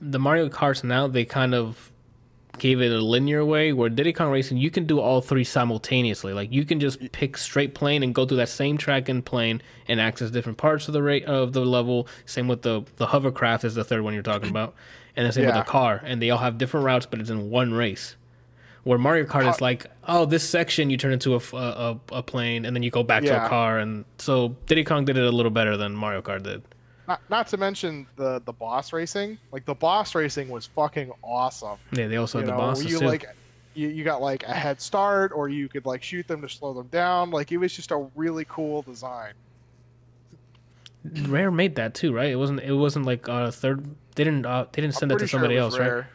[0.02, 1.90] the Mario Karts now they kind of
[2.58, 3.72] gave it a linear way.
[3.72, 6.32] Where Diddy Kong Racing, you can do all three simultaneously.
[6.32, 9.62] Like you can just pick straight plane and go through that same track and plane
[9.86, 12.08] and access different parts of the rate of the level.
[12.26, 14.74] Same with the the hovercraft is the third one you're talking about,
[15.16, 16.00] and the same with the car.
[16.04, 18.16] And they all have different routes, but it's in one race.
[18.84, 22.74] Where Mario Kart is like, oh, this section you turn into a a plane, and
[22.74, 25.50] then you go back to a car, and so Diddy Kong did it a little
[25.50, 26.62] better than Mario Kart did.
[27.08, 29.38] Not, not to mention the the boss racing.
[29.50, 31.78] Like the boss racing was fucking awesome.
[31.90, 33.06] Yeah, they also you had the know, where bosses you too.
[33.06, 33.24] like
[33.74, 36.74] you, you got like a head start, or you could like shoot them to slow
[36.74, 37.30] them down.
[37.30, 39.32] Like it was just a really cool design.
[41.28, 42.30] Rare made that too, right?
[42.30, 42.60] It wasn't.
[42.60, 43.84] It wasn't like a third.
[44.14, 44.44] They didn't.
[44.44, 45.88] Uh, they didn't send I'm that to pretty sure somebody it else, right?
[45.88, 46.08] Rare.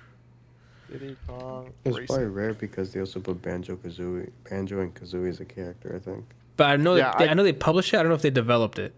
[0.92, 2.08] Diddy Kong It was Racing.
[2.16, 5.96] probably Rare because they also put Banjo Kazooie, Banjo and Kazooie as a character.
[5.96, 6.24] I think.
[6.56, 6.96] But I know.
[6.96, 7.98] Yeah, they, I, I- know they published it.
[7.98, 8.94] I don't know if they developed it.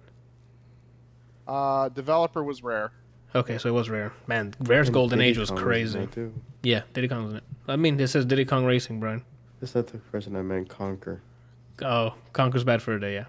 [1.48, 2.92] Uh, developer was Rare.
[3.34, 4.14] Okay, so it was Rare.
[4.28, 6.00] Man, Rare's And Golden Diddy Age was Kong crazy.
[6.00, 6.34] there, too.
[6.64, 7.44] Yeah, Diddy Kong's in it.
[7.68, 9.24] I mean, it says Diddy Kong Racing, Brian.
[9.60, 10.70] That's not the person I meant.
[10.70, 11.20] Conker.
[11.82, 13.16] Oh, Conker's bad for a day.
[13.16, 13.26] Yeah.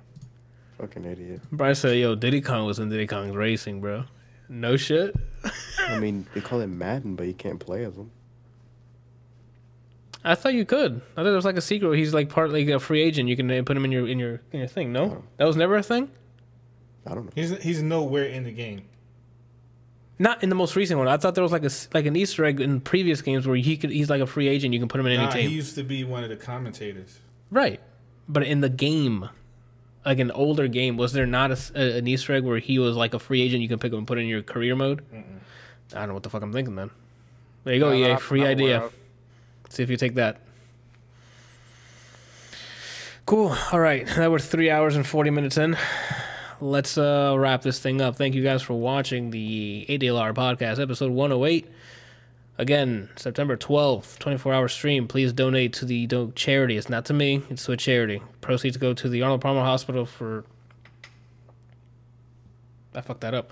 [0.79, 1.41] Fucking idiot.
[1.51, 4.05] Brian said, "Yo, Diddy Kong was in Diddy Kong's Racing, bro."
[4.49, 5.17] No shit.
[5.81, 8.11] I mean, they call it Madden, but you can't play as him.
[10.25, 11.01] I thought you could.
[11.17, 11.89] I thought it was like a secret.
[11.89, 13.29] Where he's like part like a free agent.
[13.29, 14.93] You can uh, put him in your in your in your thing.
[14.93, 15.25] No, Oh.
[15.39, 16.11] that was never a thing.
[17.07, 17.33] I don't know.
[17.35, 18.83] He's he's nowhere in the game.
[20.19, 21.09] Not in the most recent one.
[21.09, 23.57] I thought there was like a s- like an Easter egg in previous games where
[23.57, 24.73] he could he's like a free agent.
[24.75, 25.49] You can put him in any Nah, team.
[25.51, 27.21] he used to be one of the commentators.
[27.51, 27.81] Right.
[28.29, 29.29] But in the game,
[30.05, 32.79] like an older game, was there not a s a an Easter egg where he
[32.79, 35.05] was like a free agent you can pick up and put in your career mode?
[35.95, 36.91] I don't know what the fuck I'm thinking then.
[37.65, 38.09] There you go, No, EA.
[38.09, 38.77] not- free not idea.
[38.79, 38.95] aware of.
[39.69, 40.41] See if you take that.
[43.27, 43.55] Cool.
[43.73, 44.07] All right.
[44.07, 45.77] That we're three hours and 40 minutes in.
[46.61, 48.17] Let's uh, wrap this thing up.
[48.17, 51.67] Thank you guys for watching the ADLR podcast, episode 108.
[52.59, 55.07] Again, September 12th, 24 hour stream.
[55.07, 56.79] Please donate to the do- charity.
[56.79, 58.23] It's not to me, it's to a charity.
[58.41, 60.45] Proceeds go to the Arnold Palmer Hospital for.
[62.95, 63.51] I fucked that up.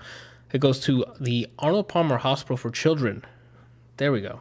[0.51, 3.23] It goes to the Arnold Palmer Hospital for Children.
[3.97, 4.39] There we go.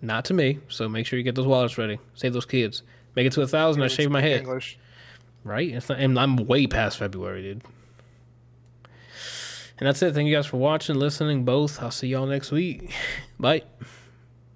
[0.00, 1.98] Not to me, so make sure you get those wallets ready.
[2.14, 2.82] Save those kids.
[3.14, 3.82] Make it to a thousand.
[3.82, 4.40] I shave my head.
[4.40, 4.78] English.
[5.44, 5.70] Right?
[5.70, 7.62] It's not, and I'm way past February, dude.
[9.78, 10.12] And that's it.
[10.12, 11.82] Thank you guys for watching, listening, both.
[11.82, 12.92] I'll see y'all next week.
[13.38, 13.62] Bye.